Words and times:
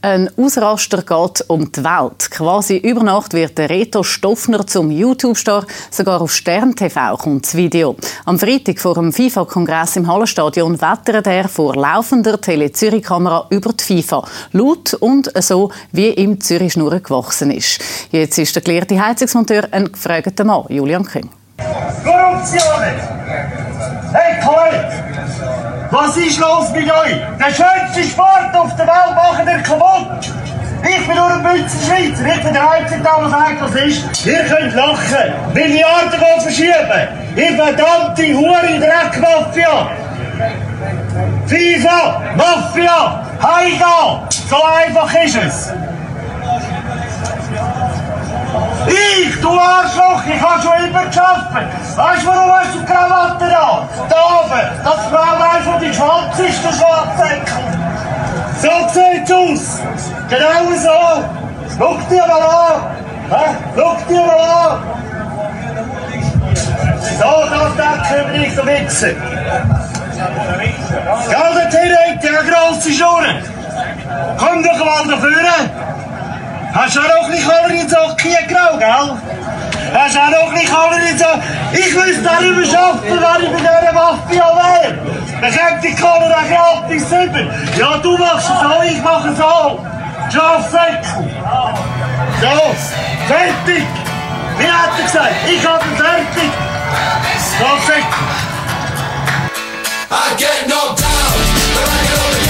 Ein 0.00 0.30
Ausraster 0.36 1.02
geht 1.02 1.44
um 1.48 1.72
die 1.72 1.82
Welt. 1.82 2.30
Quasi 2.30 2.76
über 2.76 3.02
Nacht 3.02 3.32
wird 3.32 3.58
der 3.58 3.68
Reto 3.68 4.04
Stoffner 4.04 4.64
zum 4.64 4.92
YouTube-Star. 4.92 5.66
Sogar 5.90 6.20
auf 6.20 6.32
Stern 6.32 6.76
TV 6.76 7.16
kommt 7.16 7.46
das 7.46 7.56
Video. 7.56 7.96
Am 8.24 8.38
Freitag 8.38 8.78
vor 8.78 8.94
dem 8.94 9.12
FIFA-Kongress 9.12 9.96
im 9.96 10.06
Hallenstadion 10.06 10.80
wettert 10.80 11.26
er 11.26 11.48
vor 11.48 11.74
laufender 11.74 12.40
Tele-Zürich-Kamera 12.40 13.48
über 13.50 13.72
die 13.72 14.02
FIFA. 14.02 14.24
Laut 14.52 14.94
und 14.94 15.32
so, 15.42 15.72
wie 15.90 16.10
ihm 16.10 16.40
Zürich 16.40 16.74
Schnurren 16.74 17.02
gewachsen 17.02 17.50
ist. 17.50 17.82
Jetzt 18.12 18.38
ist 18.38 18.54
der 18.54 18.62
gelehrte 18.62 19.04
Heizungsmonteur 19.04 19.66
ein 19.72 19.90
gefragter 19.90 20.44
Mann, 20.44 20.66
Julian 20.68 21.08
King. 21.08 21.28
Korruption! 22.04 22.82
Hey, 24.12 24.40
Kollege! 24.40 24.88
Was 25.90 26.16
ist 26.16 26.38
los 26.38 26.70
mit 26.72 26.90
euch? 26.90 27.16
Der 27.38 27.46
schönste 27.46 28.04
Sport 28.04 28.54
auf 28.54 28.74
der 28.76 28.86
Welt 28.86 29.14
machen 29.14 29.46
ihr 29.46 29.62
kaputt! 29.62 30.32
Ich 30.82 31.06
bin 31.06 31.16
nur 31.16 31.26
ein 31.26 31.42
Münzenschweizer, 31.42 32.36
ich 32.36 32.42
bin 32.44 32.52
der 32.52 32.70
Einzige, 32.70 33.02
der 33.02 33.28
sagt, 33.28 33.60
was 33.60 33.74
ist. 33.74 34.26
Ihr 34.26 34.44
könnt 34.44 34.74
lachen, 34.74 35.32
Milliarden 35.52 36.10
gehen 36.10 36.40
verschieben. 36.40 37.08
Ihr 37.36 37.56
verdammte 37.56 38.34
Hure 38.34 38.78
Dreckmafia! 38.78 39.90
FIFA, 41.46 42.22
Mafia, 42.36 43.22
Heiga! 43.42 44.28
So 44.48 44.56
einfach 44.62 45.12
ist 45.24 45.36
es! 45.36 45.72
Ich, 48.86 49.40
du 49.40 49.50
Arschloch, 49.58 50.22
ich 50.26 50.40
habe 50.40 50.62
schon 50.62 50.88
immer 50.88 51.04
geschafft. 51.06 51.46
Weißt 51.96 52.22
du, 52.22 52.26
warum 52.28 52.52
hast 52.52 52.74
du 52.74 52.78
die 52.78 52.84
Krawatte 52.86 53.48
da? 53.48 53.88
Da 54.08 54.16
oben, 54.40 54.68
das 54.84 55.06
Fraulein 55.06 55.62
von 55.64 55.80
die 55.80 55.92
Schwanz 55.92 56.38
ist 56.38 56.64
der 56.64 56.72
Schwarzsäckel. 56.72 57.78
So 58.60 58.70
sieht's 58.92 59.32
aus. 59.32 59.82
Genau 60.28 60.64
so. 60.76 61.24
Schau 61.76 61.98
dir 62.10 62.26
mal 62.26 62.42
an. 62.42 62.80
Hä? 63.30 63.56
Schau 63.76 63.96
dir 64.08 64.22
mal 64.26 64.40
an. 64.40 64.98
So, 67.18 67.30
das 67.50 67.76
denken 67.76 68.32
wir 68.32 68.38
nicht 68.38 68.56
so 68.56 68.66
witzen. 68.66 69.16
Gell, 71.28 71.54
der 71.54 71.70
Teenager, 71.70 72.42
der 72.42 72.52
grosse 72.52 72.92
Schnurren. 72.92 73.42
Komm 74.38 74.62
doch 74.62 74.84
mal 74.84 75.06
da 75.08 75.16
vorne. 75.16 75.88
Du 76.72 76.78
auch 76.78 77.22
noch 77.22 77.28
nicht 77.28 77.48
alle 77.50 77.74
in 77.74 77.88
Socken 77.88 78.32
grau, 78.48 78.76
gell? 78.78 79.16
Hast 79.94 80.14
du 80.14 80.20
auch 80.20 80.30
noch 80.30 80.52
nicht 80.52 80.72
alle 80.72 81.10
in 81.10 81.18
Socken... 81.18 81.42
Ich 81.72 81.94
wüsste 81.94 82.22
darüber 82.22 82.64
schaffen, 82.64 83.02
wenn 83.04 83.42
ich 83.44 83.50
bei 83.50 83.58
dieser 83.58 83.92
Mafia 83.92 84.46
wäre. 84.54 84.98
Dann 85.40 85.52
kommt 85.56 85.84
die 85.84 85.94
Kamera 85.94 86.42
gratis 86.48 87.04
rüber. 87.10 87.44
Ja, 87.76 87.98
du 87.98 88.18
machst 88.18 88.50
es 88.50 88.60
so, 88.60 88.82
ich 88.82 89.02
mache 89.02 89.28
es 89.28 89.38
so. 89.38 89.86
Schafsäckel. 90.30 91.30
So, 92.40 92.74
fertig. 93.28 93.86
Wie 94.58 94.66
hat 94.66 94.90
er 94.98 95.04
gesagt? 95.04 95.34
Ich 95.46 95.66
habe 95.66 95.84
ihn 95.84 95.96
fertig. 95.96 96.50
Schafsäckel. 97.58 98.48
I 100.10 100.34
get 100.36 100.66
knocked 100.66 101.00
down, 101.00 101.38
but 101.74 101.88
I 101.88 102.02
get 102.06 102.42
up 102.42 102.47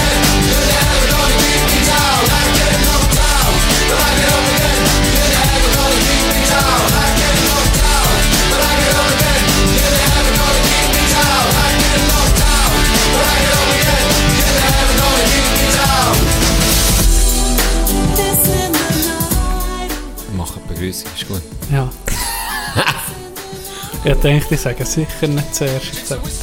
Begrüßung, 20.89 21.11
ist 21.15 21.27
gut. 21.27 21.41
Ja. 21.71 21.89
ich 24.11 24.17
denke, 24.21 24.55
ich 24.55 24.61
sage 24.61 24.85
sicher 24.85 25.27
nicht 25.27 25.55
zuerst 25.55 26.11
etwas. 26.11 26.39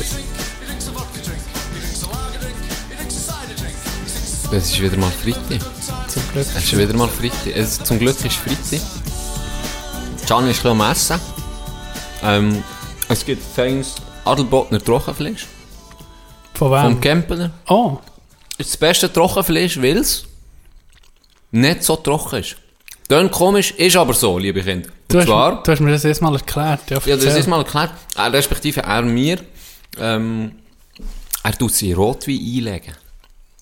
Es 4.52 4.70
ist 4.70 4.80
wieder 4.80 4.96
mal 4.96 5.10
Freitag. 5.10 5.60
Zum 6.08 6.22
Glück. 6.32 6.46
Es 6.54 6.64
ist 6.64 6.78
wieder 6.78 6.94
mal 6.94 7.08
Freitag. 7.08 7.56
Es, 7.56 7.82
zum 7.82 7.98
Glück 7.98 8.24
ist 8.24 8.36
Freitag. 8.36 8.80
Can 10.28 10.48
ist 10.48 10.64
ein 10.64 10.80
am 10.80 10.90
Essen. 10.90 11.20
Ähm, 12.22 12.64
es 13.08 13.24
gibt 13.24 13.42
feines 13.42 13.96
Adelbotner 14.24 14.82
Trockenfleisch. 14.82 15.46
Von 16.54 16.70
Vom 16.70 16.94
wem? 16.94 17.00
Kempener. 17.00 17.50
Oh, 17.68 17.98
ist 18.58 18.70
das 18.70 18.76
beste 18.76 19.12
Trockenfleisch, 19.12 19.82
weil 19.82 19.98
es 19.98 20.24
nicht 21.50 21.82
so 21.82 21.96
trocken 21.96 22.40
ist. 22.40 22.56
Tönt 23.08 23.30
komisch, 23.30 23.72
ist 23.72 23.96
aber 23.96 24.14
so, 24.14 24.38
liebe 24.38 24.62
Kinder. 24.62 24.88
du 25.08 25.18
hast, 25.18 25.26
zwar, 25.26 25.62
du 25.62 25.70
hast 25.70 25.80
mir 25.80 25.92
das 25.92 26.04
erst 26.04 26.22
mal 26.22 26.34
erklärt. 26.34 26.80
Ja, 26.90 26.96
ja, 27.04 27.14
das 27.16 27.24
erzähl. 27.24 27.40
ist 27.40 27.46
mal 27.48 27.58
erklärt, 27.58 27.90
er, 28.16 28.32
respektive 28.32 28.80
er 28.80 29.02
mir, 29.02 29.38
ähm, 30.00 30.52
er 31.42 31.52
tut 31.56 31.72
sie 31.72 31.90
in 31.90 31.96
Rotwein 31.96 32.38
einlegen. 32.38 32.94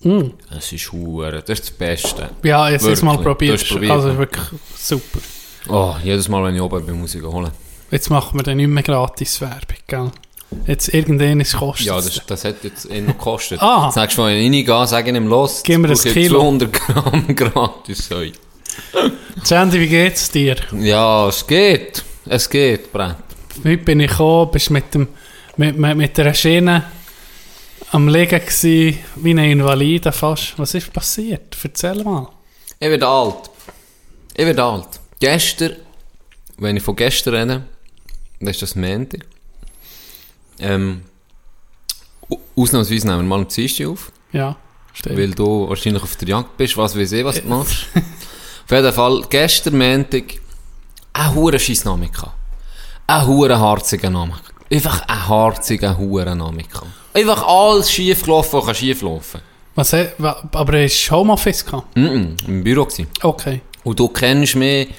Mm. 0.01 0.31
Das 0.51 0.71
ist 0.71 0.91
hure, 0.91 1.31
das 1.31 1.59
ist 1.59 1.69
das 1.69 1.71
Beste. 1.71 2.29
Ja, 2.43 2.69
jetzt 2.69 2.85
ist 2.85 3.03
mal 3.03 3.23
Wirklich. 3.23 3.67
probiert. 3.69 3.91
Also 3.91 4.17
wirklich 4.17 4.45
super. 4.77 5.19
Oh, 5.67 5.95
jedes 6.03 6.27
Mal, 6.27 6.43
wenn 6.43 6.55
ich 6.55 6.61
oben 6.61 6.85
bin, 6.85 6.99
muss 6.99 7.15
ich 7.15 7.23
holen. 7.23 7.51
Jetzt 7.91 8.09
machen 8.09 8.37
wir 8.37 8.43
dann 8.43 8.57
nicht 8.57 8.67
mehr 8.67 8.83
gratis 8.83 9.41
Werbung, 9.41 9.77
gell? 9.87 10.11
Jetzt 10.67 10.93
irgendwann 10.93 11.39
ist 11.39 11.55
kostet 11.57 11.87
Ja, 11.87 11.95
das, 11.95 12.21
das 12.25 12.45
hat 12.45 12.63
jetzt 12.63 12.89
eh 12.89 13.01
noch 13.01 13.17
gekostet. 13.17 13.61
Ah. 13.61 13.91
Sagst 13.91 14.17
du, 14.17 14.23
wenn 14.23 14.37
ich 14.37 14.67
reingehe, 14.69 14.87
sage 14.87 15.11
ich 15.11 15.17
ihm 15.17 15.27
los. 15.27 15.61
Gib 15.63 15.79
mir 15.79 15.89
jetzt 15.89 16.05
ich 16.05 16.13
Kilo. 16.13 16.39
200 16.39 16.73
Gramm 16.73 17.27
gratis 17.35 18.09
Heu. 18.11 18.31
Sandy, 19.43 19.79
wie 19.79 19.87
geht's 19.87 20.29
dir? 20.31 20.55
Ja, 20.79 21.27
es 21.27 21.45
geht. 21.45 22.03
Es 22.25 22.49
geht, 22.49 22.91
Brett. 22.91 23.15
Heute 23.63 23.77
bin 23.77 23.99
ich 23.99 24.09
gekommen, 24.09 24.51
bist 24.51 24.69
mit, 24.71 24.93
dem, 24.93 25.07
mit, 25.57 25.77
mit, 25.77 25.95
mit 25.97 26.17
der 26.17 26.33
Schiene 26.33 26.83
am 27.91 28.07
Liegen 28.07 28.39
gewesen, 28.39 28.97
wie 29.17 29.31
ein 29.31 29.37
Invalide 29.37 30.11
fast. 30.11 30.57
Was 30.57 30.73
ist 30.73 30.91
passiert? 30.91 31.55
Erzähl 31.63 32.03
mal. 32.03 32.27
Ich 32.79 32.89
werde 32.89 33.07
alt. 33.07 33.49
Ich 34.35 34.45
werde 34.45 34.63
alt. 34.63 34.87
Gestern, 35.19 35.75
wenn 36.57 36.77
ich 36.77 36.83
von 36.83 36.95
gestern 36.95 37.35
rede, 37.35 37.65
das 38.39 38.51
ist 38.55 38.61
das 38.63 38.75
Montag. 38.75 39.25
Ähm, 40.59 41.01
au- 42.29 42.39
ausnahmsweise 42.55 43.07
nehmen 43.07 43.19
wir 43.19 43.23
mal 43.23 43.39
am 43.41 43.47
Dienstag 43.47 43.87
auf, 43.87 44.11
Ja, 44.31 44.55
stimmt. 44.93 45.17
weil 45.17 45.31
du 45.31 45.69
wahrscheinlich 45.69 46.01
auf 46.03 46.15
der 46.15 46.27
Jagd 46.29 46.57
bist, 46.57 46.75
was 46.77 46.97
weiß 46.97 47.11
ich, 47.11 47.23
was 47.23 47.41
du 47.41 47.47
machst. 47.47 47.87
auf 48.65 48.71
jeden 48.71 48.93
Fall, 48.93 49.23
gestern 49.29 49.77
Montag, 49.77 50.23
ein 51.13 51.33
hure 51.35 51.59
Scheissname 51.59 52.09
gehabt. 52.09 52.33
Ein 53.07 53.25
hure 53.27 53.59
harziger 53.59 54.09
Name. 54.09 54.33
Einfach 54.71 55.01
ein 55.07 55.27
harziger 55.27 55.97
hure 55.97 56.35
Name 56.35 56.63
gehabt. 56.63 56.87
Einfach 57.13 57.45
alles 57.47 57.91
schief 57.91 58.23
gelaufen, 58.23 58.61
was 58.65 58.77
schief 58.77 59.01
laufen. 59.01 59.41
Was, 59.75 59.91
he- 59.93 60.07
wa- 60.17 60.41
aber 60.53 60.73
es 60.75 61.11
war 61.11 61.19
Homeoffice? 61.19 61.65
gehabt? 61.65 61.95
Mm 61.95 62.05
-mm, 62.05 62.47
im 62.47 62.63
Büro 62.63 62.85
gewesen. 62.85 63.07
Okay. 63.21 63.61
Und 63.83 63.99
du 63.99 64.07
kennst 64.07 64.55
mich, 64.55 64.89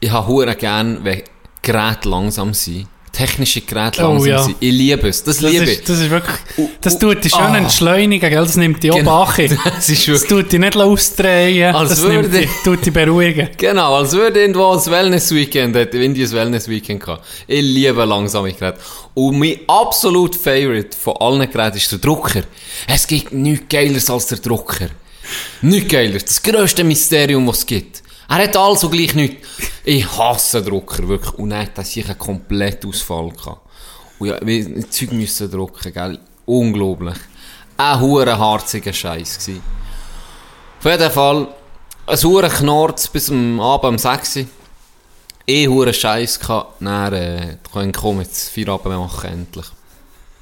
ich 0.00 0.10
habe 0.10 0.26
hure 0.26 0.54
gern, 0.54 1.02
wenn 1.02 1.22
Geräte 1.62 2.08
langsam 2.08 2.54
sind. 2.54 2.86
Technische 3.12 3.60
Geräte 3.60 4.02
Oh, 4.06 4.12
langsam 4.12 4.26
ja. 4.28 4.42
sind. 4.42 4.56
Ich 4.58 4.72
liebe 4.72 5.06
es. 5.08 5.22
Das, 5.22 5.36
Das 5.38 5.50
liebe 5.52 5.64
ich. 5.64 5.80
ist, 5.80 5.88
das 5.88 5.98
ist 6.00 6.08
wirklich, 6.08 6.36
das 6.80 6.98
tut 6.98 7.22
dich 7.22 7.30
schön 7.32 7.42
ah. 7.42 7.58
entschleunigen, 7.58 8.30
gell? 8.30 8.40
Das 8.42 8.56
nimmt 8.56 8.82
dich 8.82 8.90
auch 8.90 8.96
Genau. 8.96 9.28
Das 9.64 9.88
ist 9.88 10.08
Das 10.08 10.24
tut 10.24 10.50
dich 10.50 10.58
nicht 10.58 10.76
ausdrehen, 10.78 11.74
Als 11.74 11.90
das 11.90 12.00
nimmt 12.04 12.14
würde- 12.32 12.38
dich, 12.38 12.48
tut 12.64 12.86
dich 12.86 12.92
beruhigen. 12.92 13.50
genau, 13.58 13.96
als 13.96 14.12
würde 14.12 14.40
irgendwo 14.40 14.70
ein 14.72 14.84
Wellness-Weekend, 14.86 15.76
hätte 15.76 15.98
Indien 15.98 16.26
ein 16.26 16.32
Wellness-Weekend 16.32 17.00
gehabt. 17.04 17.26
Ich 17.46 17.60
liebe 17.60 18.02
langsame 18.04 18.50
Geräte. 18.52 18.78
Und 19.12 19.38
mein 19.38 19.60
absolut 19.66 20.34
Favorite 20.34 20.96
von 20.96 21.14
allen 21.20 21.50
Geräten 21.50 21.76
ist 21.76 21.92
der 21.92 21.98
Drucker. 21.98 22.42
Es 22.88 23.06
gibt 23.06 23.30
nichts 23.32 23.66
Geileres 23.68 24.08
als 24.08 24.26
der 24.28 24.38
Drucker. 24.38 24.86
Nichts 25.60 25.90
Geileres. 25.92 26.24
Das 26.24 26.42
grösste 26.42 26.82
Mysterium, 26.82 27.46
was 27.46 27.58
es 27.58 27.66
gibt. 27.66 28.02
Er 28.28 28.44
hat 28.44 28.56
und 28.56 28.90
gleich 28.90 29.14
nichts. 29.14 29.48
Ich 29.84 30.06
hasse 30.16 30.62
Drucker, 30.62 31.06
wirklich. 31.08 31.34
Und 31.34 31.50
er 31.50 31.62
hat 31.62 31.86
sicher 31.86 32.10
einen 32.10 32.18
Komplettausfall 32.18 33.30
gehabt. 33.30 33.60
Und 34.18 34.28
ja, 34.28 34.38
wir 34.40 34.90
Zeug 34.90 35.12
müssen 35.12 35.50
drucken, 35.50 35.92
gell. 35.92 36.18
Unglaublich. 36.46 37.16
Ein 37.76 38.00
hure 38.00 38.38
harziger 38.38 38.92
Scheiß 38.92 39.38
gsi. 39.38 39.60
Auf 40.78 40.84
jeden 40.84 41.10
Fall, 41.10 41.48
ein 42.06 42.22
hure 42.22 42.48
Knorz 42.48 43.08
bis 43.08 43.30
am 43.30 43.60
Abend 43.60 43.92
um 43.92 43.98
6 43.98 44.36
Uhr. 44.36 44.46
Eh 45.46 45.68
hure 45.68 45.92
Scheiß 45.92 46.38
gehabt. 46.38 46.80
Dann, 46.80 47.12
äh, 47.12 47.56
können 47.72 47.92
komm 47.92 48.20
jetzt 48.20 48.50
Feierabend 48.50 48.98
machen, 48.98 49.30
endlich. 49.30 49.66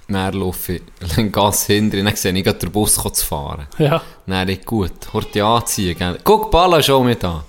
Dann 0.09 0.35
laufe 0.35 0.75
ich 0.75 0.83
den 1.17 1.31
Gas 1.31 1.67
hinter, 1.67 2.03
dann 2.03 2.17
sehe 2.17 2.33
ich 2.33 2.45
den 2.45 2.73
Bus 2.73 2.95
zu 2.95 3.25
fahren. 3.25 3.67
Ja, 3.79 4.03
Dann 4.27 4.49
ich, 4.49 4.65
gut, 4.65 5.13
hört 5.13 5.35
ja 5.35 5.57
anziehen, 5.57 5.97
gell. 5.97 6.19
Guck, 6.25 6.51
Balla 6.51 6.83
schon 6.83 7.07
mit 7.07 7.25
an. 7.25 7.43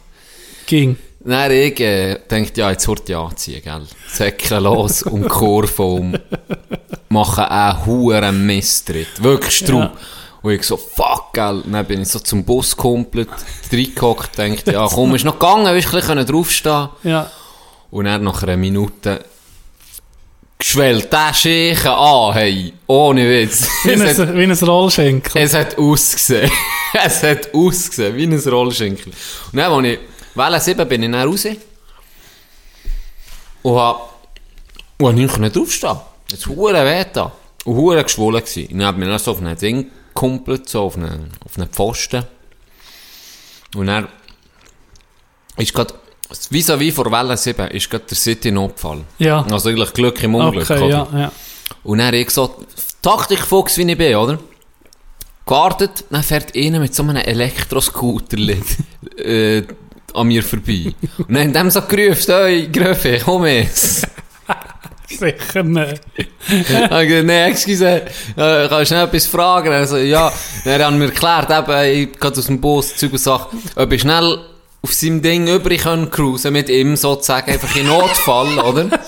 Ging. 0.71 0.97
Dann 1.23 1.51
ich 1.51 1.79
äh, 1.79 2.17
denkt 2.29 2.57
ja, 2.57 2.71
jetzt 2.71 2.87
hört 2.87 3.07
ja 3.09 3.23
anziehen, 3.23 3.61
gell. 3.63 3.85
Säckeln 4.07 4.63
los 4.63 5.03
die 5.05 5.21
Kurve 5.21 5.83
um. 5.83 6.17
Machen 7.09 7.43
einen 7.43 7.85
huren 7.85 8.45
Misstritt. 8.45 9.21
Wirklich 9.21 9.57
Straub. 9.57 9.81
Ja. 9.81 9.91
Und 10.41 10.53
ich 10.53 10.63
so, 10.63 10.77
fuck, 10.77 11.33
gell. 11.33 11.61
Dann 11.69 11.85
bin 11.85 12.01
ich 12.01 12.07
so 12.07 12.19
zum 12.19 12.43
Bus 12.43 12.75
komplett 12.75 13.29
reingehockt, 13.71 14.39
dachte, 14.39 14.71
ja, 14.71 14.87
komm, 14.87 15.13
ist 15.13 15.25
noch 15.25 15.37
gegangen, 15.37 15.65
willst 15.65 15.91
du 15.93 15.97
ein 15.97 16.01
bisschen 16.01 16.25
draufstehen? 16.25 16.89
Ja. 17.03 17.29
Und 17.91 18.05
dann 18.05 18.23
nach 18.23 18.41
einer 18.41 18.57
Minute 18.57 19.25
geschwellt 20.57 21.11
der 21.11 21.33
Schächen 21.33 21.91
an, 21.91 22.33
hey, 22.33 22.73
ohne 22.87 23.29
Witz. 23.29 23.67
Wie 23.83 23.99
hat, 23.99 24.19
ein, 24.19 24.37
wie 24.37 24.43
ein 24.43 24.51
Rollschenkel. 24.51 25.41
es 25.41 25.53
hat 25.53 25.77
ausgesehen. 25.77 26.51
es 27.05 27.21
hat 27.23 27.53
ausgesehen, 27.53 28.15
wie 28.15 28.23
ein 28.23 28.39
Rollschenkel. 28.39 29.11
Und 29.51 29.57
dann, 29.57 29.71
als 29.71 29.87
ich 29.87 29.99
Welle 30.35 30.59
7 30.59 30.87
bin 30.87 31.03
ich 31.03 31.11
dann 31.11 31.27
raus. 31.27 31.45
Und 33.63 33.75
hab, 33.75 34.15
und 34.97 35.07
hab 35.07 35.15
nicht 35.15 35.33
können 35.33 35.51
draufstehen. 35.51 35.97
Es 36.33 36.47
hure 36.47 36.85
weh 36.85 37.05
da. 37.11 37.31
Und 37.65 37.75
hure 37.75 38.03
geschwollen 38.03 38.43
gsi. 38.43 38.67
Und 38.71 38.79
dann 38.79 38.87
hab 38.87 38.97
ich 38.97 39.05
dann 39.05 39.19
so 39.19 39.31
auf 39.31 39.41
ein 39.41 39.57
Ding 39.57 39.91
gekumpelt, 40.13 40.69
so 40.69 40.83
auf 40.83 40.95
einen, 40.95 41.31
auf 41.45 41.57
einen 41.57 41.69
Pfosten. 41.69 42.25
Und 43.75 43.87
dann 43.87 44.07
ist 45.57 45.73
grad, 45.73 45.93
vis-à-vis 46.49 46.93
vor 46.93 47.11
Welle 47.11 47.37
7 47.37 47.67
ist 47.67 47.89
grad 47.89 48.09
der 48.09 48.17
City-Notfall. 48.17 49.03
Ja. 49.19 49.45
Also 49.49 49.69
eigentlich 49.69 49.93
Glück 49.93 50.21
im 50.23 50.35
Unglück, 50.35 50.69
Okay, 50.69 50.89
ja, 50.89 51.07
ja. 51.13 51.31
Und 51.83 51.99
dann 51.99 52.13
ich 52.13 52.29
so, 52.29 52.55
Taktikfuchs 53.01 53.77
wie 53.77 53.89
ich 53.89 53.97
bin, 53.97 54.15
oder? 54.15 54.39
Gewartet, 55.45 56.05
dann 56.09 56.23
fährt 56.23 56.55
einer 56.55 56.79
mit 56.79 56.93
so 56.93 57.03
einem 57.03 57.17
Elektroscooter 57.17 58.37
äh, 59.17 59.63
an 60.13 60.27
mir 60.27 60.43
vorbei. 60.43 60.93
Und 61.17 61.33
dann 61.33 61.47
haben 61.47 61.53
dem 61.53 61.69
so 61.69 61.81
gerufen, 61.81 62.33
hey, 62.33 62.67
Gröfe, 62.71 63.19
komm 63.23 63.45
jetzt. 63.45 64.07
Sicher 65.07 65.63
nicht. 65.63 66.01
Ich 66.47 66.69
hab 66.73 66.89
gesagt, 67.01 67.25
nee, 67.25 67.43
excuse, 67.45 67.85
äh, 67.85 68.01
kannst 68.35 68.71
du 68.71 68.85
schnell 68.85 69.05
etwas 69.05 69.25
fragen? 69.27 69.71
Also, 69.73 69.97
ja, 69.97 70.31
dann 70.63 70.81
haben 70.83 70.97
mir 70.97 71.05
erklärt, 71.05 71.49
eben, 71.49 71.85
ich 72.11 72.19
gehe 72.19 72.31
aus 72.31 72.45
dem 72.45 72.61
Bus, 72.61 72.95
Zeug 72.95 73.11
und 73.11 73.17
Sachen, 73.19 73.61
ob 73.75 73.91
ich 73.91 74.01
schnell 74.01 74.39
auf 74.83 74.93
seinem 74.93 75.21
Ding 75.21 75.47
übrig 75.47 75.83
können 75.83 76.09
cruisen 76.09 76.53
mit 76.53 76.69
ihm 76.69 76.95
sozusagen, 76.95 77.51
einfach 77.51 77.75
in 77.75 77.87
Notfall, 77.87 78.57
oder? 78.59 78.87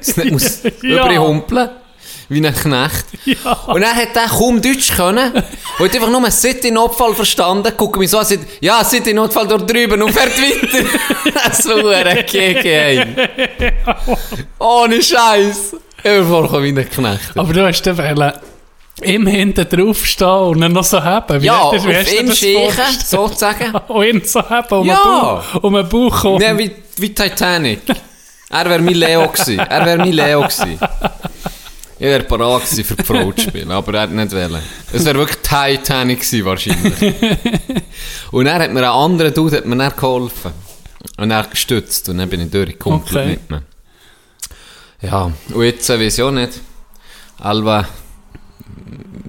Ich 0.00 0.16
nicht 0.16 0.32
muss 0.32 0.62
Ja. 0.82 1.04
übrig 1.04 1.18
humpeln. 1.18 1.68
Wie 2.32 2.46
ein 2.46 2.54
Knecht. 2.54 3.04
Ja. 3.24 3.52
Und 3.66 3.82
dann 3.82 3.94
hat 3.94 4.16
er 4.16 4.26
kaum 4.26 4.60
Deutsch 4.60 4.92
können. 4.96 5.32
Und 5.32 5.84
hat 5.86 5.94
einfach 5.94 6.10
nur 6.10 6.28
City-Notfall 6.30 7.14
verstanden. 7.14 7.72
Guckt 7.76 7.96
mich 7.98 8.10
so 8.10 8.18
an, 8.18 8.24
sagt, 8.24 8.40
ja, 8.60 8.82
City-Notfall 8.84 9.46
dort 9.46 9.70
drüben 9.70 10.02
und 10.02 10.12
fährt 10.12 10.36
weiter. 10.38 10.84
das 11.48 11.64
war 11.66 11.94
ein 12.06 12.26
Gege, 12.26 12.72
ey. 12.72 13.06
Ohne 14.58 15.00
Scheiß. 15.02 15.76
Ich 15.98 16.02
bin 16.02 16.26
vorgekommen 16.26 16.74
wie 16.74 16.80
ein 16.80 16.90
Knecht. 16.90 17.36
Aber 17.36 17.52
du 17.52 17.64
hast 17.66 17.86
wollen, 17.86 18.32
ihm 19.02 19.26
hinten 19.26 19.68
draufstehen 19.68 20.28
und 20.30 20.60
dann 20.60 20.72
noch 20.72 20.84
so 20.84 21.02
haben. 21.02 21.42
Ja, 21.42 21.70
hast 21.72 21.78
auf 21.78 21.86
wie 21.86 22.16
ihm 22.16 22.26
das 22.28 22.38
schächen, 22.38 22.60
vorgestellt? 22.60 23.06
sozusagen. 23.06 23.72
Und 23.88 24.04
ihn 24.04 24.22
so 24.24 24.48
haben, 24.48 24.78
um 24.80 24.86
Ja. 24.86 24.94
den 24.96 25.02
Bauch, 25.12 25.62
um 25.62 25.88
Bauch 25.88 26.20
kommen. 26.22 26.40
Ja, 26.42 26.58
wie, 26.58 26.70
wie 26.96 27.14
Titanic. 27.14 27.80
Er 28.50 28.64
wäre 28.68 28.82
mein 28.82 28.94
Leo 28.94 29.28
gewesen. 29.28 29.58
Er 29.60 29.86
wäre 29.86 29.98
mein 29.98 30.12
Leo 30.12 30.40
gewesen. 30.42 30.78
Ich 32.02 32.08
wäre 32.08 32.24
parat 32.24 32.64
gewesen, 32.64 32.82
für 32.82 32.96
die 32.96 33.04
Frau 33.04 33.30
zu 33.30 33.42
spielen, 33.42 33.70
aber 33.70 33.94
er 33.94 34.00
hat 34.00 34.10
nicht 34.10 34.32
wollen. 34.32 34.60
Es 34.92 35.04
wäre 35.04 35.18
wirklich 35.18 35.38
Titanic 35.38 36.18
gewesen, 36.18 36.44
wahrscheinlich. 36.44 37.14
und 38.32 38.46
er 38.46 38.54
hat 38.58 38.72
mir 38.72 38.80
ein 38.80 38.86
anderer 38.86 39.30
Dude 39.30 39.58
hat 39.58 39.66
mir 39.66 39.76
dann 39.76 39.94
geholfen. 39.94 40.50
Und 41.16 41.30
er 41.30 41.44
gestützt. 41.44 42.08
Und 42.08 42.18
dann 42.18 42.28
bin 42.28 42.40
ich 42.40 42.50
durchgekommen 42.50 43.02
Okay. 43.08 43.26
mit 43.26 43.48
mir. 43.48 43.62
Ja, 45.00 45.30
und 45.54 45.62
jetzt 45.62 45.88
äh, 45.90 46.00
weiß 46.00 46.18
ich 46.18 46.24
auch 46.24 46.32
nicht. 46.32 46.54
Alba, 47.38 47.86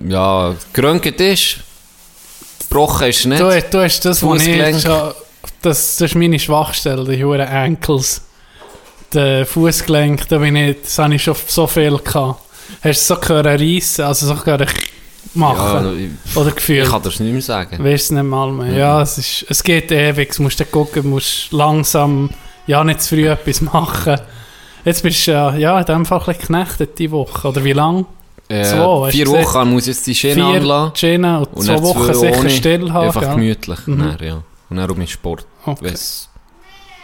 ja, 0.08 0.56
geröntgt 0.74 1.22
ist. 1.22 1.58
Gebrochen 2.58 3.08
ist 3.10 3.26
nicht. 3.28 3.40
Du, 3.40 3.62
du 3.70 3.84
hast 3.84 4.00
das, 4.04 4.24
was 4.24 4.48
ich 4.48 4.82
schon, 4.82 5.14
das, 5.62 5.98
das 5.98 6.02
ist 6.02 6.16
meine 6.16 6.40
Schwachstelle, 6.40 7.04
die 7.06 7.24
huren 7.24 7.42
Ankles. 7.48 8.22
Der 9.14 9.46
Fußgelenk, 9.46 10.28
da 10.28 10.40
bin 10.40 10.56
ich, 10.56 10.78
das 10.82 10.98
habe 10.98 11.14
ich 11.14 11.22
schon 11.22 11.36
so 11.46 11.68
viel 11.68 12.00
gehabt. 12.00 12.40
Hast 12.82 13.10
du 13.10 13.16
so 13.16 13.20
können 13.20 13.46
reissen, 13.46 14.06
also 14.06 14.28
so 14.28 14.36
können 14.36 14.68
ja, 14.68 14.74
machen? 15.34 16.12
ich, 16.26 16.36
Oder 16.36 16.50
ich 16.50 16.56
gefühlt? 16.56 16.90
kann 16.90 17.02
das 17.02 17.20
nicht 17.20 17.32
mehr 17.32 17.42
sagen. 17.42 17.84
Weißt 17.84 18.12
du 18.12 18.16
nicht 18.16 18.24
mal 18.24 18.52
mehr. 18.52 18.74
Ja, 18.74 19.02
es, 19.02 19.18
ist, 19.18 19.46
es 19.50 19.64
geht 19.64 19.92
ewig. 19.92 20.36
Du 20.36 20.44
musst 20.44 20.60
dann 20.60 20.70
gucken, 20.72 21.04
du 21.04 21.10
musst 21.10 21.52
langsam, 21.52 22.30
ja, 22.68 22.84
nicht 22.84 23.02
zu 23.02 23.16
früh 23.16 23.28
etwas 23.28 23.62
machen. 23.62 24.20
Jetzt 24.86 25.02
bist 25.04 25.28
du 25.28 25.32
ja, 25.32 25.56
ja 25.56 25.80
in 25.80 25.86
dem 25.86 26.06
Fall 26.06 26.20
ein 26.20 26.26
bisschen 26.26 26.42
geknechtet 26.42 27.00
die 27.00 27.10
Woche. 27.12 27.48
Oder 27.48 27.64
wie 27.64 27.74
lang? 27.74 28.06
Äh, 28.50 28.64
Zwei, 28.64 29.12
vier 29.12 29.26
du 29.26 29.32
gesehen? 29.32 29.46
Wochen 29.46 29.70
muss 29.72 29.84
ich 29.84 29.88
jetzt 29.96 30.08
die 30.08 30.16
Schiene 30.16 30.46
anlassen. 30.46 30.94
Gene 30.96 31.40
und, 31.40 31.54
Und 31.54 31.64
zwei 31.64 31.82
Wochen 31.82 32.14
zwei 32.14 32.14
sicher 32.14 32.50
still 32.50 32.92
haben. 32.92 33.08
Einfach 33.08 33.22
gell? 33.22 33.30
gemütlich. 33.32 33.88
Mhm. 33.88 34.00
Dann, 34.00 34.18
ja. 34.22 34.44
Und 34.70 34.78
dann 34.78 34.90
um 34.90 34.98
den 34.98 35.08
Sport. 35.08 35.46
Okay. 35.66 35.94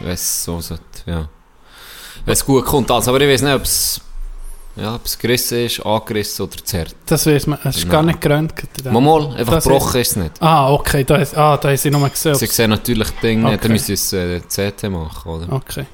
Wenn 0.00 0.10
es 0.10 0.44
so 0.44 0.60
sollte, 0.60 0.82
ja. 1.06 1.28
Wenn 2.24 2.32
es 2.32 2.44
gut 2.44 2.64
kommt. 2.66 2.90
Also, 2.90 3.10
aber 3.10 3.20
ich 3.22 3.32
weiß 3.32 3.42
nicht, 3.42 3.54
ob 3.54 3.62
es 3.62 4.00
ja, 4.76 4.94
ob 4.94 5.04
es 5.04 5.18
gerissen 5.18 5.66
ist, 5.66 5.80
angerissen 5.84 6.46
oder 6.46 6.64
zerrt. 6.64 6.94
Das 7.06 7.26
weiß 7.26 7.46
man, 7.48 7.58
es 7.64 7.76
ist 7.76 7.82
Nein. 7.84 7.92
gar 7.92 8.02
nicht 8.02 8.20
geröntgt. 8.20 8.84
Mal, 8.84 9.00
mal, 9.00 9.34
einfach 9.36 9.54
Das 9.54 9.64
gebrochen 9.64 10.00
ist 10.00 10.10
es 10.10 10.16
nicht. 10.16 10.32
Ah, 10.40 10.72
okay, 10.72 11.04
da, 11.04 11.16
ist, 11.16 11.36
ah, 11.36 11.56
da 11.56 11.68
haben 11.68 11.76
sie 11.76 11.90
nochmal 11.90 12.10
gesehen. 12.10 12.34
Sie 12.34 12.46
sehen 12.46 12.70
natürlich 12.70 13.10
Dinge 13.22 13.46
Okay. 13.46 13.58
dann 13.62 13.72
müssen 13.72 13.86
sie 13.86 13.92
es 13.94 14.12
äh, 14.12 14.40
CT 14.40 14.84
machen, 14.90 15.30
oder? 15.30 15.52
Okay. 15.52 15.86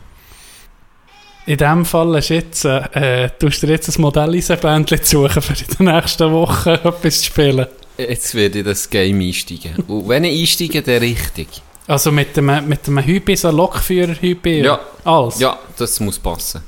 In 1.46 1.56
dem 1.58 1.84
Fall 1.84 2.17
ist 2.19 2.28
jetzt, 2.31 2.64
äh, 2.64 3.25
äh, 3.25 3.31
tust 3.38 3.62
du 3.62 3.67
dir 3.67 3.75
jetzt 3.75 3.88
ein 3.96 4.00
Modelleisenbändchen 4.02 4.99
suchen, 5.05 5.40
für 5.43 5.55
den 5.55 5.87
nächsten 5.87 6.32
Wochen 6.32 6.69
etwas 6.84 7.19
zu 7.20 7.25
spielen. 7.26 7.67
Jetzt 7.96 8.34
werde 8.34 8.58
ich 8.58 8.64
das 8.64 8.90
Game 8.90 9.20
einsteigen. 9.20 9.76
Und 9.87 10.08
wenn 10.08 10.25
ich 10.25 10.40
einsteige, 10.40 10.82
dann 10.82 10.99
richtig. 10.99 11.49
Also 11.87 12.11
mit 12.11 12.37
dem, 12.37 12.46
mit 12.69 12.87
dem 12.87 12.99
Hübi, 12.99 13.37
so 13.37 13.50
Lokführer-Hübi? 13.50 14.62
Ja. 14.64 14.81
Alles? 15.05 15.38
Ja, 15.38 15.56
das 15.78 16.00
muss 16.00 16.19
passen. 16.19 16.62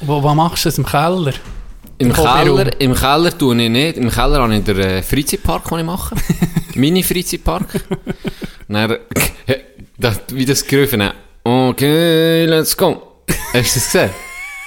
Wo, 0.00 0.22
wo 0.22 0.34
machst 0.34 0.64
du 0.64 0.68
es? 0.68 0.78
Im 0.78 0.86
Keller? 0.86 1.32
Im. 1.98 2.12
Keller, 2.12 2.80
Im 2.80 2.94
Keller 2.94 3.36
tue 3.38 3.62
ich 3.62 3.70
nicht. 3.70 3.96
Im 3.96 4.10
Keller 4.10 4.42
habe 4.42 4.54
ich 4.54 4.64
den 4.64 4.78
äh, 4.78 5.02
Freizeitpark, 5.02 5.68
den 5.68 5.78
ich 5.80 5.84
mache. 5.84 6.14
Mini-Freizeitpark. 6.74 7.66
Dann, 8.68 8.96
das, 9.98 10.20
wie 10.32 10.44
das 10.44 10.66
gerufen 10.66 11.02
hat. 11.02 11.14
Okay, 11.44 12.44
let's 12.46 12.76
go. 12.76 13.02
Hast 13.28 13.54
du 13.54 13.58
das 13.58 13.74
gesehen? 13.74 14.10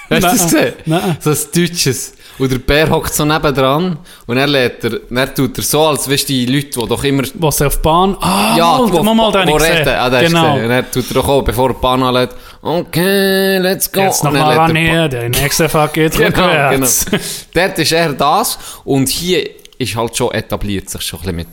Hast 0.09 0.23
du 0.23 0.27
das 0.29 0.43
gesehen? 0.43 0.73
Nein. 0.85 1.17
So 1.19 1.29
ein 1.31 1.37
Deutsches. 1.55 2.13
Und 2.39 2.49
der 2.53 2.57
Bär 2.59 2.89
hockt 2.89 3.13
so 3.13 3.25
nebendran 3.25 3.97
und 4.25 4.37
er 4.37 4.47
lädt 4.47 4.81
er, 4.85 4.91
dann 5.09 5.35
tut 5.35 5.57
er 5.57 5.63
so, 5.63 5.87
als 5.87 6.07
wärst 6.09 6.29
die 6.29 6.45
Leute, 6.45 6.79
die 6.79 6.87
doch 6.87 7.03
immer... 7.03 7.23
Sie 7.25 7.65
auf 7.65 7.75
die 7.75 7.81
Bahn... 7.81 8.15
Ah, 8.21 8.55
Ja, 8.57 8.77
mal, 8.77 8.93
wo- 8.93 9.03
mal, 9.03 9.13
mal, 9.13 9.31
den 9.33 9.49
wo 9.49 9.57
retten. 9.57 9.89
Ah, 9.89 10.07
genau. 10.21 10.55
Und 10.55 10.71
er 10.71 10.89
tut 10.89 11.05
er 11.09 11.15
doch 11.15 11.27
auch, 11.27 11.41
bevor 11.41 11.69
er 11.71 11.73
die 11.73 11.81
Bahn 11.81 12.01
anlädt, 12.01 12.29
okay, 12.61 13.57
let's 13.57 13.91
go. 13.91 14.01
Jetzt 14.01 14.23
nochmal 14.23 14.49
lädt 14.49 14.59
an 14.59 14.75
er 14.75 14.81
die 14.81 14.89
hier, 14.89 15.07
der 15.07 15.29
nächste 15.29 15.69
Fahrt 15.69 15.93
geht 15.93 16.13
Genau, 16.13 16.29
genau. 16.31 16.69
rückwärts. 16.71 17.05
Dort 17.53 17.79
ist 17.79 17.91
eher 17.91 18.13
das. 18.13 18.57
Und 18.83 19.09
hier 19.09 19.49
ist 19.77 19.95
halt 19.95 20.15
schon 20.15 20.31
etabliert 20.31 20.89
sich 20.89 21.01
schon 21.01 21.19
ein 21.21 21.35
bisschen 21.35 21.35
mit, 21.35 21.47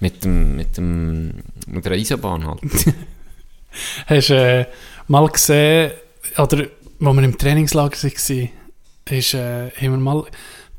mit, 0.00 0.24
dem, 0.24 0.56
mit, 0.56 0.76
dem, 0.76 1.34
mit 1.66 1.84
der 1.84 1.92
Eisenbahn 1.92 2.46
halt. 2.46 2.60
Hast 4.06 4.30
du 4.30 4.34
äh, 4.34 4.66
mal 5.08 5.28
gesehen, 5.28 5.92
oder 6.36 6.66
wo 6.98 7.12
wir 7.12 7.22
im 7.22 7.38
Trainingslager 7.38 8.02
waren, 8.02 8.50
ist, 9.08 9.34
äh, 9.34 9.70
haben 9.70 9.92
wir 9.92 9.96
mal 9.96 10.24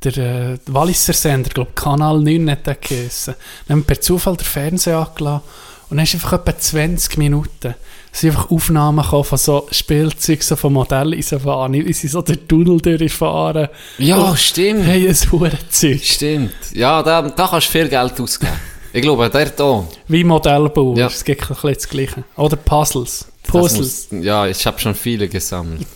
der 0.03 0.17
äh, 0.17 0.57
Walliser 0.67 1.13
Sender, 1.13 1.50
glaube 1.50 1.71
Kanal 1.75 2.19
9 2.19 2.51
hat 2.51 2.67
der 2.67 2.75
geheissen. 2.75 3.35
Dann 3.67 3.75
haben 3.75 3.81
wir 3.81 3.88
per 3.88 4.01
Zufall 4.01 4.35
den 4.35 4.45
Fernseher 4.45 4.97
angelassen 5.00 5.41
und 5.89 5.97
dann 5.97 6.03
ist 6.03 6.13
einfach 6.15 6.33
etwa 6.33 6.57
20 6.57 7.17
Minuten 7.17 7.75
sind 8.12 8.32
einfach 8.32 8.51
Aufnahmen 8.51 9.01
gekommen 9.03 9.24
von 9.24 9.38
so 9.38 9.68
Spielzeug, 9.72 10.44
so 10.44 10.56
von 10.56 10.74
Modelleisenbahn, 10.74 11.74
wie 11.74 11.94
sie 11.94 12.08
so 12.08 12.22
den 12.22 12.48
Tunnel 12.48 12.80
durchfahren. 12.82 13.70
Ja, 13.98 14.18
Und- 14.18 14.38
stimmt. 14.39 14.86
Hey, 14.86 15.08
ein 15.08 15.32
Hurenzeug. 15.32 16.03
Stimmt. 16.03 16.53
Ja, 16.74 17.01
da, 17.03 17.22
da 17.22 17.48
kannst 17.48 17.68
du 17.68 17.72
viel 17.72 17.88
Geld 17.89 18.20
ausgeben. 18.20 18.51
Ich 18.94 19.01
glaube, 19.01 19.30
der 19.30 19.46
da. 19.51 19.86
Wie 20.10 20.24
Modellbau, 20.25 20.96
Ja. 20.98 21.08
es 21.08 21.24
gibt 21.24 21.44
ein 21.44 21.48
bisschen 21.48 21.74
das 21.74 21.88
Gleiche. 21.88 22.24
Oder 22.36 22.58
Puzzles. 22.58 23.25
Puzzles. 23.48 24.08
muss- 24.12 24.24
Ja, 24.25 24.46
ich 24.48 24.65
habe 24.65 24.77
schon 24.80 24.94
viele 24.94 25.30
gesammelt. 25.30 25.88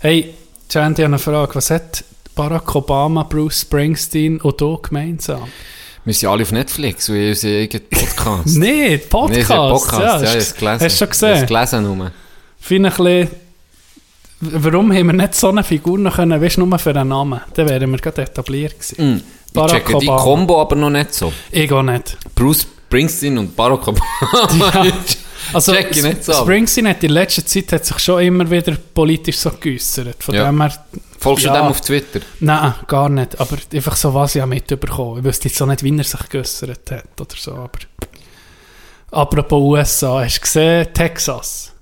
Hey, 0.00 0.34
Jandy, 0.70 1.04
eine 1.04 1.18
Frage. 1.18 1.54
Was 1.54 1.70
hat 1.70 2.04
Barack 2.34 2.74
Obama, 2.74 3.22
Bruce 3.22 3.62
Springsteen 3.62 4.38
und 4.42 4.60
du 4.60 4.76
gemeinsam? 4.76 5.44
Wir 6.06 6.14
sind 6.14 6.28
alle 6.28 6.42
auf 6.44 6.52
Netflix, 6.52 7.08
und 7.08 7.16
haben 7.16 7.28
unseren 7.28 7.50
eigenen 7.62 7.88
Podcast. 7.90 8.56
Nee, 8.56 8.98
Podcast. 8.98 9.28
Nee, 9.28 9.38
es 9.40 9.44
ist 9.44 9.50
ein 9.50 9.70
Podcast. 9.70 10.00
Ja, 10.00 10.12
hast 10.12 10.22
ich 10.22 10.28
du 10.28 10.28
habe 10.28 10.38
es 10.38 10.54
gelesen. 10.54 10.80
Hast 10.80 10.82
du 10.82 10.98
schon 10.98 11.08
Ich 11.08 11.10
gesehen? 11.10 11.46
gelesen 11.46 11.82
nur. 11.98 12.12
Finde 12.60 12.88
ich 12.88 12.98
ein 12.98 13.04
bisschen, 13.04 14.62
warum 14.62 14.92
haben 14.92 15.06
wir 15.06 15.12
nicht 15.12 15.34
so 15.34 15.48
eine 15.48 15.64
Figur 15.64 15.98
noch 15.98 16.14
können, 16.14 16.40
weißt 16.40 16.56
du, 16.58 16.64
nur 16.64 16.78
für 16.78 16.90
einen 16.90 17.08
Namen? 17.08 17.40
Dann 17.54 17.68
wären 17.68 17.90
wir 17.90 17.98
gerade 17.98 18.22
etabliert 18.22 18.74
gewesen. 18.78 19.16
Mm. 19.16 19.22
Ich 19.58 19.66
checke 19.66 19.98
die. 19.98 20.06
Kombo 20.06 20.60
aber 20.60 20.76
noch 20.76 20.90
nicht 20.90 21.12
so. 21.12 21.32
Ich 21.50 21.72
auch 21.72 21.82
nicht. 21.82 22.16
Bruce 22.36 22.62
Springsteen 22.86 23.36
und 23.38 23.56
Barack 23.56 23.88
Obama. 23.88 24.86
Also, 25.52 25.72
Springsteen 25.74 26.88
hat 26.88 27.02
in 27.04 27.10
letzter 27.10 27.44
Zeit 27.46 27.72
hat 27.72 27.84
sich 27.86 27.98
schon 27.98 28.22
immer 28.22 28.50
wieder 28.50 28.76
politisch 28.94 29.38
so 29.38 29.50
geäussert. 29.60 30.22
Von 30.22 30.34
Ja. 30.34 30.44
dem 30.46 30.60
her, 30.60 30.72
Folgst 31.18 31.44
du 31.44 31.48
Ja. 31.48 31.56
dem 31.60 31.66
auf 31.68 31.80
Twitter? 31.80 32.20
nein, 32.40 32.74
gar 32.86 33.08
nicht. 33.08 33.40
Aber 33.40 33.56
einfach 33.72 33.96
so, 33.96 34.12
was 34.14 34.34
ich 34.34 34.42
auch 34.42 34.46
mitbekommen 34.46 35.18
Ich 35.18 35.24
wüsste 35.24 35.48
jetzt 35.48 35.60
auch 35.62 35.66
nicht, 35.66 35.82
wie 35.82 35.96
er 35.96 36.04
sich 36.04 36.28
geäussert 36.28 36.90
hat 36.90 37.20
oder 37.20 37.34
so. 37.36 37.52
Aber 37.54 37.70
apropos 39.10 39.60
USA, 39.62 40.20
hast 40.24 40.36
du 40.38 40.40
gesehen, 40.42 40.86
Texas? 40.92 41.72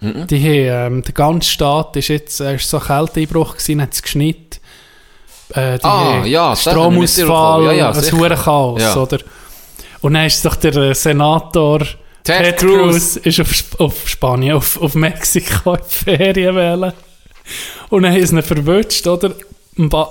Mhm. 0.00 0.26
Die 0.26 0.70
haben, 0.70 0.94
ähm, 0.96 1.02
der 1.02 1.14
ganze 1.14 1.48
Staat 1.50 1.96
ist 1.96 2.08
jetzt, 2.08 2.40
äh, 2.40 2.56
ist 2.56 2.68
so 2.68 2.78
ein 2.78 2.84
Kälteeinbruch 2.84 3.52
gewesen, 3.56 3.80
hat 3.82 3.94
es 3.94 4.02
geschneit. 4.02 4.60
Äh, 5.54 5.78
die 5.78 5.84
Ah, 5.84 6.24
ja. 6.24 6.56
Stromausfall, 6.56 7.64
Ja, 7.66 7.72
ja, 7.72 7.88
ein 7.90 7.94
sicher. 8.02 8.16
hoher 8.18 8.30
Chaos, 8.36 8.82
Ja. 8.82 8.96
oder? 8.96 9.18
Und 10.00 10.14
dann 10.14 10.26
ist 10.26 10.44
doch 10.44 10.56
der 10.56 10.74
äh, 10.76 10.94
Senator 10.94 11.80
Ted 12.24 12.42
Ted, 12.44 12.56
Cruz. 12.58 12.92
Cruz 12.92 13.16
ist 13.16 13.40
auf, 13.40 13.50
Sp- 13.50 13.78
auf 13.80 14.08
Spanien, 14.08 14.54
auf, 14.56 14.80
auf 14.80 14.94
Mexiko 14.94 15.74
in 15.74 15.80
die 15.88 15.94
Ferien 16.16 16.54
wählen. 16.56 16.92
Und 17.88 18.02
dann 18.02 18.12
haben 18.12 18.24
sie 18.26 18.34
ihn 18.36 18.42
verwünscht, 18.42 19.06
oder? 19.06 19.32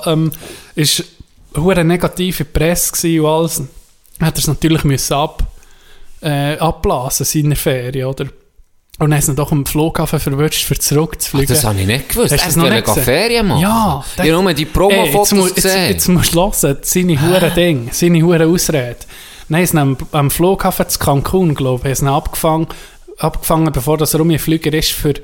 Ähm, 0.06 0.32
ist 0.75 1.03
eine 1.56 1.84
negative 1.84 2.46
Presse 2.46 3.22
und 3.22 3.27
alles. 3.30 3.56
Dann 4.20 4.27
Hat 4.27 4.36
er 4.36 4.39
es 4.39 4.48
natürlich 4.48 4.84
müssen 4.84 5.13
ab, 5.13 5.44
äh, 6.22 6.58
abblasen, 6.58 7.25
seine 7.25 7.56
Ferien, 7.56 8.06
oder? 8.08 8.25
Und 9.00 9.10
dann 9.12 9.22
sie 9.22 9.32
ihn 9.32 9.36
doch 9.36 9.51
am 9.51 9.65
Flughafen 9.65 10.20
verwünscht, 10.20 10.63
für 10.65 10.75
Ach, 10.75 10.80
zurückzufliegen. 10.80 11.48
das 11.48 11.63
habe 11.63 11.80
ich 11.80 11.88
nicht 11.88 12.10
gewusst. 12.10 12.34
Hast 12.34 12.56
du 12.56 12.60
Er 12.60 12.63
noch 12.65 12.70
nicht 12.70 12.86
gesehen? 12.86 13.03
Ferien 13.03 13.48
machen. 13.48 13.62
Ja, 13.62 14.03
Ich 14.15 14.20
habe 14.32 14.44
nur 14.44 14.53
die 14.53 14.65
Promo-Fotos 14.65 15.32
Ey, 15.32 15.38
jetzt, 15.39 15.48
jetzt, 15.48 15.63
gesehen. 15.63 15.89
jetzt 15.89 16.08
musst 16.10 16.36
du 16.36 16.39
hören, 16.41 16.77
seine 16.82 17.22
hure 17.22 17.51
Ding, 17.51 17.89
seine 17.91 18.22
hure 18.22 18.46
Ausrede. 18.46 18.98
Nein, 19.51 19.67
haben 19.67 19.77
am, 19.77 19.98
am 20.13 20.31
Flughafen 20.31 20.88
zu 20.88 20.98
Cancun, 20.98 21.53
glaube 21.55 21.91
ich, 21.91 22.01
ihn 22.01 22.08
abgefangen, 22.08 22.67
abgefangen, 23.17 23.70
bevor 23.74 23.98
das 23.98 24.13
er 24.13 24.22
um 24.22 24.39
Flüger 24.39 24.72
ist 24.72 24.93
für, 24.93 25.15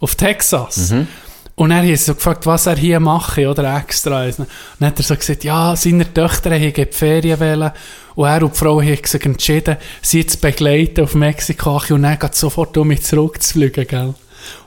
auf 0.00 0.16
Texas. 0.16 0.90
Mhm. 0.90 1.06
Und 1.54 1.70
er 1.70 1.86
hat 1.86 1.98
so 2.00 2.16
gefragt, 2.16 2.46
was 2.46 2.66
er 2.66 2.74
hier 2.74 2.98
mache, 2.98 3.48
oder 3.48 3.76
extra. 3.78 4.24
Und 4.24 4.48
dann 4.80 4.88
hat 4.88 4.98
er 4.98 5.04
so 5.04 5.14
gesagt, 5.14 5.44
ja, 5.44 5.76
seine 5.76 6.12
Töchter 6.12 6.50
haben 6.50 6.72
die 6.72 6.86
Ferien 6.90 7.38
wählen. 7.38 7.70
Und 8.16 8.26
er 8.26 8.42
und 8.42 8.54
die 8.54 8.58
Frau 8.58 8.82
haben 8.82 9.04
sich 9.04 9.24
entschieden, 9.24 9.76
sie 10.02 10.26
zu 10.26 10.38
begleiten 10.38 11.04
auf 11.04 11.14
Mexiko. 11.14 11.80
Und 11.90 12.02
dann 12.02 12.18
geht 12.18 12.34
sofort 12.34 12.76
um 12.76 12.88
mich 12.88 13.04
zurückzufliegen, 13.04 13.86
gell. 13.86 14.14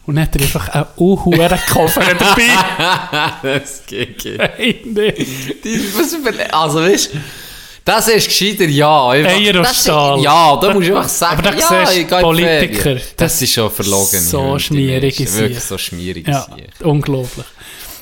Und 0.05 0.15
dann 0.15 0.23
hat 0.23 0.35
er 0.37 0.43
einfach 0.43 0.69
einen 0.69 0.85
unhuren 0.95 1.59
Koffer 1.69 2.05
dabei. 2.17 3.49
das 3.59 3.83
geht, 3.85 4.17
geht. 4.17 4.39
Hey, 4.39 4.81
nee. 4.85 5.13
Also, 6.53 6.79
weißt 6.79 7.13
du, 7.13 7.17
das 7.85 8.07
ist 8.07 8.27
gescheiter 8.27 8.65
Ja. 8.65 9.09
Einfach- 9.09 9.31
Eier 9.31 9.61
ist- 9.61 9.81
Stahl. 9.81 10.19
Ja, 10.21 10.57
da 10.61 10.73
musst 10.73 10.87
du 10.89 10.95
einfach 10.95 11.09
sagen, 11.09 11.39
Aber 11.39 11.51
da 11.51 11.57
ja, 11.57 11.85
siehst 11.85 11.97
ich 11.97 12.07
die 12.07 12.15
Politiker, 12.21 12.81
Ferien. 12.81 13.01
Das, 13.17 13.33
das- 13.33 13.41
ist 13.41 13.53
schon 13.53 13.71
verlogen. 13.71 14.19
so 14.19 14.41
ja, 14.53 14.59
schmierige 14.59 15.23
Menschen. 15.23 15.37
Wirklich 15.39 15.63
so 15.63 15.77
schmierige 15.77 16.31
Ja, 16.31 16.47
unglaublich. 16.83 17.45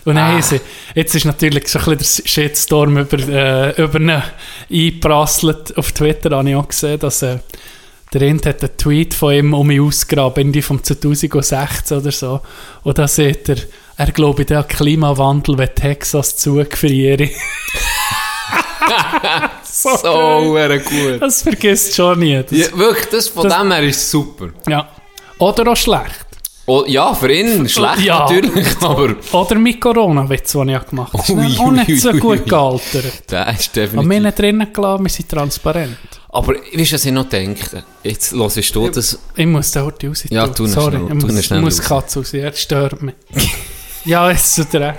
Und 0.05 0.15
dann 0.15 0.24
Ah. 0.24 0.31
haben 0.34 0.41
sie, 0.41 0.62
jetzt 0.96 1.15
ist 1.15 1.25
natürlich 1.25 1.67
so 1.67 1.79
ein 1.79 1.98
bisschen 1.98 2.24
der 2.24 2.29
Shitstorm 2.29 2.98
über, 2.98 3.17
äh, 3.19 3.81
über 3.81 4.00
ihn 4.00 4.24
eingeprasselt. 4.72 5.77
Auf 5.77 5.91
Twitter 5.91 6.36
habe 6.36 6.50
ich 6.50 6.55
auch 6.55 6.67
gesehen, 6.67 7.00
dass 7.00 7.22
äh, 7.24 7.39
der 8.13 8.22
Int 8.22 8.46
hat 8.46 8.63
einen 8.63 8.77
Tweet 8.77 9.13
von 9.13 9.34
ihm 9.34 9.53
um 9.53 9.67
mich 9.67 9.81
ausgraben, 9.81 10.39
irgendwie 10.41 10.62
vom 10.62 10.81
2016 10.81 11.98
oder 11.98 12.12
so. 12.12 12.39
Und 12.84 12.98
da 12.98 13.05
sieht 13.07 13.50
er, 13.50 13.57
er 13.98 14.12
glaube, 14.13 14.46
der 14.46 14.63
Klimawandel, 14.63 15.57
wenn 15.57 15.75
Texas 15.75 16.38
zugefriere. 16.38 17.29
So, 19.63 19.89
so 19.96 20.53
gut. 20.89 21.22
Das 21.22 21.41
vergisst 21.41 21.96
schon 21.96 22.20
nie. 22.20 22.41
Das, 22.44 22.51
Ja, 22.58 22.77
wirklich, 22.77 23.06
das 23.08 23.27
von 23.29 23.48
Das- 23.48 23.60
dem 23.60 23.72
her 23.72 23.84
ist 23.84 24.10
super. 24.10 24.50
ja. 24.67 24.88
Oder 25.39 25.72
auch 25.72 25.77
schlecht. 25.77 26.25
Oh, 26.70 26.84
ja, 26.88 27.13
für 27.13 27.32
ihn 27.32 27.70
schlecht 27.75 28.00
Ja. 28.01 28.20
natürlich, 28.20 28.67
aber 28.82 29.15
Oder 29.32 29.56
mit 29.56 29.79
Corona-Witz, 29.79 30.51
den 30.51 30.70
ich 30.70 30.86
gemacht 30.86 31.13
habe. 31.13 31.24
Das 31.25 31.29
Ui, 31.29 31.48
ist 31.48 31.60
auch 31.60 31.72
nicht 31.72 31.88
ui, 31.89 31.98
so 31.98 32.10
ui, 32.10 32.20
gut 32.20 32.39
ui. 32.41 32.46
gealtert. 32.50 33.32
der 33.32 33.48
ist 33.53 33.70
Aber 33.70 33.75
wir 33.77 33.88
definitiv... 33.88 34.24
nicht 34.24 34.39
drinnen 34.39 34.74
gelassen, 34.74 35.03
wir 35.06 35.10
sind 35.10 35.29
transparent. 35.29 35.98
Aber 36.29 36.56
weißt 36.56 36.91
du, 36.91 36.96
was 36.96 37.06
ich 37.06 37.12
noch 37.13 37.29
denke? 37.29 37.84
Jetzt 38.03 38.34
hörst 38.34 38.75
du 38.75 38.89
das... 38.89 39.17
Ich 39.36 39.46
muss 39.46 39.72
da 39.72 39.84
heute 39.84 40.08
raus. 40.10 40.24
Ja, 40.29 40.46
tun. 40.48 40.56
tu 40.56 40.67
Sorry, 40.67 40.98
schnell- 40.98 41.08
ich 41.17 41.24
muss, 41.24 41.46
schnell 41.46 41.60
ich 41.60 41.65
muss 41.65 41.79
raus. 41.79 41.88
Katze 41.88 42.20
raus, 42.20 42.34
er 42.34 42.53
stört 42.53 43.01
mich. 43.01 43.15
ja, 44.06 44.29
jetzt 44.29 44.56
zu 44.56 44.65
dir. 44.65 44.96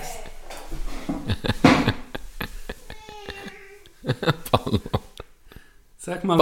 Sag 5.98 6.24
mal 6.24 6.38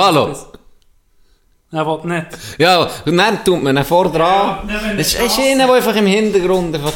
will 1.85 2.11
nicht. 2.17 2.27
Ja, 2.59 2.89
dann 3.05 3.45
tut 3.45 3.63
man 3.63 3.77
ihn 3.77 3.85
vor 3.85 4.11
dran. 4.11 4.69
Ja, 4.69 4.93
Es 4.97 5.09
ist, 5.09 5.19
er 5.19 5.27
ist 5.27 5.39
einer, 5.39 5.67
der 5.67 5.75
einfach 5.75 5.97
im 5.97 6.07
Hintergrund 6.07 6.75
einfach... 6.75 6.93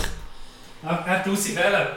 Er, 0.82 1.04
er 1.06 1.24
tut 1.24 1.38
sie 1.38 1.56
wählen. 1.56 1.88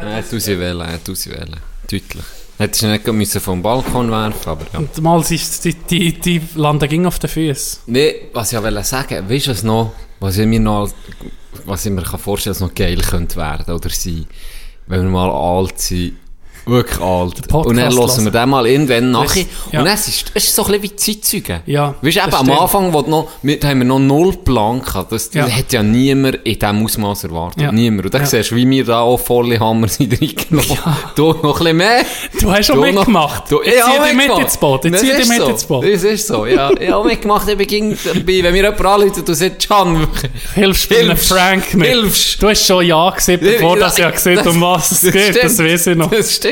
Er 0.00 0.16
hat 0.16 0.24
sie 0.26 0.58
wählen, 0.58 0.80
er 0.80 0.92
hat 0.92 1.04
sie 1.04 1.30
wählen. 1.30 1.56
Deutlich. 1.82 2.24
Hättest 2.58 2.82
du 2.82 2.86
nicht 2.86 3.06
müssen 3.08 3.40
vom 3.40 3.60
Balkon 3.60 4.10
werfen 4.10 4.48
aber 4.48 4.66
ja. 4.72 4.78
Und 4.78 5.00
mal 5.02 5.20
ist 5.20 5.64
die, 5.64 5.74
die, 5.74 6.12
die 6.12 6.40
landen 6.54 6.88
ging 6.88 7.06
auf 7.06 7.18
den 7.18 7.28
Füßen. 7.28 7.82
Nee, 7.86 8.28
was 8.32 8.52
ich 8.52 8.62
wollte 8.62 8.84
sagen, 8.84 9.28
weißt 9.28 9.46
du 9.46 9.50
was 9.50 9.62
noch, 9.64 9.92
was 10.20 10.38
ich 10.38 10.46
mir 10.46 10.60
noch, 10.60 10.88
was 11.64 11.84
ich 11.86 11.92
mir 11.92 12.02
kann 12.02 12.20
vorstellen, 12.20 12.54
was 12.54 12.60
noch 12.60 12.74
geil 12.74 13.00
könnte 13.00 13.36
werden 13.36 13.74
oder 13.74 13.90
sein, 13.90 14.26
wenn 14.86 15.02
wir 15.02 15.10
mal 15.10 15.30
alt 15.30 15.80
sind, 15.80 16.18
wirklich 16.66 17.00
alt. 17.00 17.48
Podcast 17.48 17.66
Und 17.66 17.76
dann 17.76 17.92
hören 17.92 18.24
wir 18.24 18.30
den 18.30 18.48
mal 18.48 18.66
irgendwann 18.66 19.10
nachher. 19.10 19.44
ja. 19.72 19.80
Und 19.80 19.86
es 19.86 20.08
ist, 20.08 20.30
es 20.34 20.44
ist 20.44 20.54
so 20.54 20.64
ein 20.64 20.80
bisschen 20.80 20.82
wie 20.82 20.96
Zeitzeugen. 20.96 21.60
Ja, 21.66 21.94
Weißt 22.02 22.16
du, 22.16 22.20
eben 22.20 22.34
am. 22.34 22.50
Anfang, 22.50 22.92
wo 22.92 23.02
du 23.02 23.10
noch, 23.10 23.28
da 23.42 23.68
haben 23.68 23.78
wir 23.78 23.84
noch 23.84 23.98
null 23.98 24.32
Plan 24.44 24.80
gehabt. 24.82 25.12
Das, 25.12 25.30
Ja. 25.32 25.44
das 25.44 25.56
hat 25.56 25.72
ja 25.72 25.82
niemand 25.82 26.36
in 26.44 26.58
diesem 26.58 26.84
Ausmaß 26.84 27.24
erwartet. 27.24 27.62
Ja. 27.62 27.72
Niemand. 27.72 28.04
Und 28.06 28.14
dann 28.14 28.22
Ja. 28.22 28.26
siehst 28.26 28.50
du, 28.50 28.56
wie 28.56 28.68
wir 28.68 28.84
da 28.84 29.00
auch 29.00 29.18
volle 29.18 29.58
Hammer 29.58 29.88
sind 29.88 30.12
reingenommen. 30.20 30.78
Du 31.16 31.28
noch 31.32 31.42
ein 31.44 31.52
bisschen 31.58 31.76
mehr. 31.76 32.02
Du 32.40 32.50
hast 32.52 32.66
schon 32.66 32.76
Du 32.76 32.86
noch- 32.86 32.92
mitgemacht. 32.94 33.50
Du, 33.50 33.60
ich 33.62 33.72
zieh 33.72 33.80
habe 33.80 34.04
dich 34.08 34.16
mit 34.16 34.38
ins 34.38 34.56
Boot. 34.56 34.84
Jetzt 34.84 34.94
Das 34.94 35.00
zieh 35.02 35.10
dich 35.10 35.18
ist 35.20 35.28
mit 35.28 35.38
so. 35.38 35.46
ins 35.48 35.64
Boot. 35.64 35.84
Das 35.84 36.02
ist 36.04 36.26
so, 36.26 36.46
ja. 36.46 36.70
Ich 36.78 36.90
habe 36.90 37.08
mitgemacht, 37.08 37.48
ich 37.48 37.56
bin 37.68 37.96
dabei. 38.04 38.42
Wenn 38.42 38.52
mir 38.52 38.62
jemand 38.62 38.84
anruft 38.84 39.28
und 39.28 39.34
sagt, 39.34 39.68
Can, 39.68 40.06
Hilfst 40.54 40.90
du 40.90 41.04
mir. 41.04 41.16
Frank 41.16 41.74
mit? 41.74 41.88
Hilfst. 41.88 42.42
Du 42.42 42.48
hast 42.48 42.66
schon 42.66 42.84
Ja 42.86 43.10
gesagt, 43.10 43.40
bevor 43.40 43.76
das 43.78 43.98
ja 43.98 44.10
gesehen 44.10 44.38
um 44.46 44.60
was 44.60 45.02
es 45.02 45.12
geht. 45.12 45.42
Das 45.42 45.58
weiß 45.58 45.86
ich 45.88 45.96
noch. 45.96 46.10
Das 46.10 46.34
stimmt. 46.34 46.51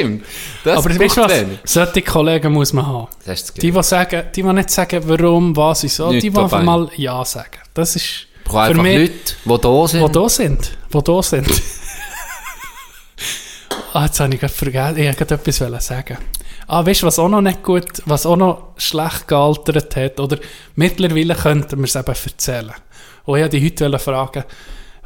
Das 0.64 0.78
Aber 0.78 0.98
weißt 0.98 1.16
du 1.16 1.20
was? 1.22 1.32
wenig. 1.32 1.58
Solche 1.64 2.02
Kollegen 2.02 2.52
muss 2.52 2.72
man 2.72 2.86
haben. 2.86 3.08
Die, 3.26 3.72
die, 3.72 3.82
sagen, 3.82 4.22
die, 4.34 4.42
die 4.42 4.52
nicht 4.52 4.70
sagen, 4.70 5.02
warum, 5.06 5.56
was, 5.56 5.82
wieso, 5.82 6.10
die, 6.10 6.20
die 6.20 6.36
einfach 6.36 6.62
mal 6.62 6.88
Ja 6.96 7.24
sagen. 7.24 7.58
Das 7.74 7.96
ist 7.96 8.04
Ich 8.04 8.26
brauche 8.44 8.74
für 8.74 8.82
mich, 8.82 8.98
Leute, 8.98 9.34
die 9.44 9.60
da 9.60 9.88
sind. 9.88 10.08
die 10.08 10.12
da 10.12 10.28
sind. 10.28 10.72
Die 10.92 11.02
da 11.02 11.22
sind. 11.22 11.48
ah, 13.92 14.04
jetzt 14.04 14.20
habe 14.20 14.34
ich 14.34 14.40
gerade 14.40 14.52
vergessen. 14.52 14.98
Ich 14.98 15.06
wollte 15.06 15.34
etwas 15.34 15.60
wollen 15.60 15.80
sagen. 15.80 16.18
Ah, 16.66 16.86
weißt 16.86 17.02
du, 17.02 17.06
was 17.06 17.18
auch 17.18 17.28
noch 17.28 17.40
nicht 17.40 17.62
gut, 17.64 18.02
was 18.06 18.26
auch 18.26 18.36
noch 18.36 18.74
schlecht 18.76 19.26
gealtert 19.26 19.96
hat, 19.96 20.20
oder 20.20 20.38
mittlerweile 20.76 21.34
könnten 21.34 21.78
wir 21.78 21.84
es 21.84 21.96
eben 21.96 22.06
erzählen. 22.06 22.74
Und 23.24 23.36
ich 23.36 23.42
wollte 23.42 23.58
die 23.58 23.66
heute 23.66 23.98
fragen, 23.98 24.44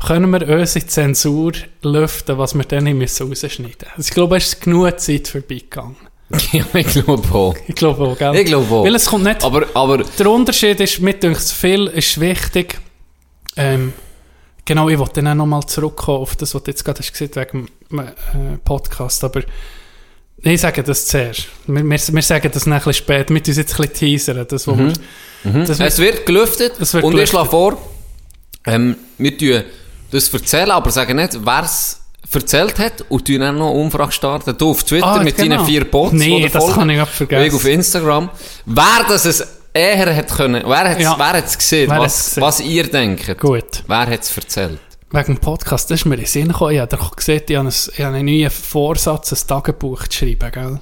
können 0.07 0.31
wir 0.31 0.49
unsere 0.49 0.87
Zensur 0.87 1.53
lüften, 1.83 2.39
was 2.39 2.55
wir 2.55 2.65
dann 2.65 2.85
nicht 2.85 2.95
müssen 2.95 3.29
rausschneiden 3.29 3.67
müssen? 3.67 4.01
Ich 4.01 4.11
glaube, 4.11 4.37
es 4.37 4.49
ist 4.49 4.61
genug 4.61 4.99
Zeit 5.01 5.29
vorbeigegangen. 5.29 5.97
ja, 6.53 6.65
ich 6.75 6.87
glaube 6.89 7.35
auch. 7.35 7.57
Ich 7.67 7.75
glaube 7.75 8.05
auch, 8.05 8.19
gell? 8.19 8.35
Ich 8.37 8.47
glaube 8.47 8.75
auch. 8.75 8.85
Weil 8.85 8.95
es 8.95 9.07
kommt 9.07 9.25
nicht... 9.25 9.45
Aber, 9.45 9.67
aber, 9.75 9.99
Der 9.99 10.31
Unterschied 10.31 10.81
ist, 10.81 11.01
mir 11.01 11.15
denkt 11.15 11.41
viel 11.41 11.87
ist 11.89 12.21
wichtig. 12.21 12.81
Ähm, 13.57 13.93
genau, 14.65 14.89
ich 14.89 14.99
wollte 14.99 15.23
dann 15.23 15.29
auch 15.29 15.35
nochmal 15.35 15.65
zurückkommen 15.67 16.23
auf 16.23 16.37
das, 16.37 16.55
was 16.55 16.63
du 16.63 16.71
jetzt 16.71 16.85
gerade 16.85 16.99
hast 16.99 17.13
gesagt 17.13 17.37
wegen 17.37 17.69
dem 17.91 17.99
äh, 18.01 18.59
Podcast, 18.65 19.23
aber 19.25 19.43
ich 20.43 20.61
sage 20.61 20.83
das 20.83 21.07
zuerst. 21.07 21.49
Wir, 21.67 21.83
wir, 21.83 21.99
wir 21.99 22.23
sagen 22.23 22.51
das 22.53 22.67
nachher 22.67 22.93
später, 22.93 23.33
mit 23.33 23.47
uns 23.49 23.57
jetzt 23.57 23.73
ein 23.75 23.89
bisschen 23.89 23.95
teasern, 23.95 24.47
das, 24.49 24.67
wo 24.67 24.77
wir, 24.77 24.93
das 25.45 25.81
es 25.81 25.99
wird 25.99 26.27
gelüftet. 26.27 26.73
Es 26.81 26.93
wird 26.93 27.05
und 27.05 27.13
ich 27.13 27.17
gelüftet. 27.17 27.31
schlage 27.31 27.51
vor, 27.51 27.79
ähm, 28.67 28.97
wir 29.19 29.39
tun 29.39 29.63
das 30.15 30.33
erzählen, 30.33 30.71
aber 30.71 30.91
sagen 30.91 31.17
nicht, 31.17 31.39
wer 31.45 31.63
es 31.65 32.01
erzählt 32.33 32.79
hat 32.79 33.05
und 33.09 33.25
tun 33.27 33.41
dann 33.41 33.59
noch 33.59 33.71
eine 33.71 33.79
Umfrage 33.81 34.13
starten. 34.13 34.57
Du 34.57 34.71
auf 34.71 34.83
Twitter 34.83 35.07
Ah, 35.07 35.23
mit 35.23 35.37
genau. 35.37 35.57
deinen 35.57 35.67
vier 35.67 35.85
Bots, 35.91 36.13
Nee, 36.13 36.49
das 36.49 36.63
folgen. 36.63 36.79
kann 36.79 36.91
ich 36.91 36.99
grad 36.99 37.09
vergessen. 37.09 37.47
Ich 37.47 37.55
auf 37.55 37.65
Instagram. 37.65 38.31
Wer 38.67 39.05
das 39.09 39.25
es 39.25 39.47
eher 39.73 40.17
hat 40.17 40.29
können, 40.37 40.63
wer 40.67 40.79
hat 40.91 40.97
es 40.99 41.03
Ja. 41.03 41.17
wer 41.19 41.43
gesehen, 41.43 41.91
Wer 41.91 41.99
was, 42.01 42.25
gesehen? 42.27 42.43
was 42.43 42.61
ihr 42.61 42.85
denkt. 42.91 43.39
Gut. 43.39 43.83
Wer 43.87 44.07
hat 44.07 44.23
es 44.23 44.37
erzählt? 44.37 44.79
Wegen 45.11 45.35
dem 45.35 45.39
Podcast, 45.39 45.91
das 45.91 46.01
ist 46.01 46.07
mir 46.07 46.15
in 46.15 46.21
den 46.23 46.27
Sinn 46.27 46.49
gekommen. 46.49 46.73
Ich 46.73 46.81
habe 46.81 46.99
gesehen, 47.15 47.43
ich 47.47 47.57
habe, 47.57 47.69
einen, 47.69 47.69
ich 47.69 48.01
habe 48.05 48.17
einen 48.17 48.27
neuen 48.27 48.51
Vorsatz, 48.51 49.31
ein 49.33 49.47
Tagebuch 49.47 50.09
zu 50.09 50.19
schreiben, 50.19 50.51
gell? 50.51 50.81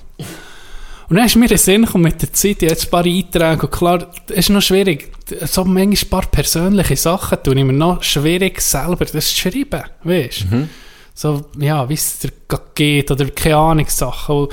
Und 1.13 1.19
dann 1.19 1.27
ist 1.27 1.37
mir 1.37 1.51
in 1.51 1.59
Sinn 1.59 1.85
gekommen 1.85 2.05
mit 2.05 2.23
der 2.23 2.33
Zeit, 2.33 2.63
ich 2.63 2.71
jetzt 2.71 2.87
ein 2.87 2.91
paar 2.91 3.05
Einträge 3.05 3.67
und 3.67 3.71
klar, 3.71 4.07
es 4.31 4.37
ist 4.39 4.49
noch 4.49 4.63
schwierig, 4.63 5.13
so 5.43 5.63
manchmal 5.63 5.89
ein 5.91 6.09
paar 6.09 6.27
persönliche 6.31 6.97
Sachen 6.97 7.43
tun 7.43 7.59
ich 7.59 7.65
mir 7.67 7.75
noch 7.75 8.03
schwierig 8.03 8.63
selber 8.63 9.05
das 9.05 9.29
zu 9.29 9.37
schreiben, 9.37 9.83
weißt 10.05 10.47
du? 10.51 10.69
So, 11.13 11.45
ja, 11.59 11.87
wie 11.87 11.93
es 11.93 12.19
dir 12.21 12.31
geht 12.75 13.11
oder 13.11 13.27
keine 13.27 13.57
Ahnung, 13.59 13.87
Sachen. 13.91 14.37
Und 14.37 14.53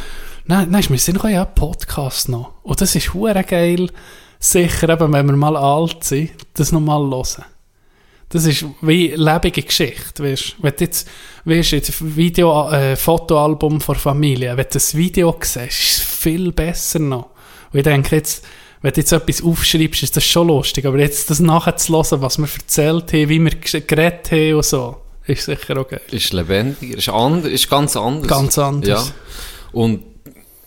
dann, 0.50 0.70
dann 0.70 0.82
ist 0.82 0.90
mir 0.90 0.98
in 0.98 1.00
Sinn 1.00 1.14
gekommen, 1.14 1.36
ja, 1.36 1.46
Podcast 1.46 2.28
noch. 2.28 2.52
Und 2.64 2.82
das 2.82 2.94
ist 2.94 3.14
hure 3.14 3.42
geil, 3.46 3.90
sicher, 4.38 4.90
eben, 4.90 5.14
wenn 5.14 5.28
wir 5.28 5.38
mal 5.38 5.56
alt 5.56 6.04
sind, 6.04 6.32
das 6.56 6.74
nochmal 6.74 7.10
hören. 7.10 7.46
Das 8.30 8.46
ist 8.46 8.64
wie 8.82 9.08
lebende 9.08 9.64
Geschichte, 9.64 10.24
weißt 10.24 10.56
Wenn 10.62 10.74
du 10.78 10.84
jetzt, 10.84 11.08
weißt, 11.46 11.72
jetzt 11.72 12.02
ein 12.02 12.16
Video, 12.16 12.70
äh, 12.70 12.96
Fotoalbum 12.96 13.82
von 13.82 13.96
Familie, 13.96 14.56
wenn 14.56 14.66
du 14.66 14.70
das 14.74 14.96
Video 14.96 15.36
siehst, 15.42 15.58
ist 15.66 15.98
es 15.98 16.00
viel 16.00 16.52
besser 16.52 17.00
noch. 17.00 17.30
Und 17.72 17.80
ich 17.80 17.84
denke 17.84 18.16
jetzt, 18.18 18.46
wenn 18.82 18.94
du 18.94 19.02
jetzt 19.02 19.12
etwas 19.12 19.44
aufschreibst, 19.44 20.04
ist 20.04 20.16
das 20.16 20.24
schon 20.26 20.48
lustig, 20.48 20.86
aber 20.86 21.00
jetzt 21.00 21.30
das 21.30 21.40
nachher 21.40 21.76
zu 21.76 21.94
hören, 21.94 22.22
was 22.22 22.38
wir 22.38 22.48
erzählt 22.48 23.12
haben, 23.14 23.30
wie 23.30 23.40
wir 23.40 23.52
geredet 23.82 24.32
haben 24.32 24.54
und 24.56 24.66
so, 24.66 24.98
ist 25.26 25.46
sicher 25.46 25.84
geil. 25.84 26.02
Ist 26.12 26.32
lebendiger, 26.32 26.98
ist, 26.98 27.10
anders, 27.10 27.52
ist 27.52 27.70
ganz 27.70 27.96
anders. 27.96 28.28
Ganz 28.28 28.58
anders. 28.58 29.08
Ja. 29.08 29.14
Und 29.72 30.04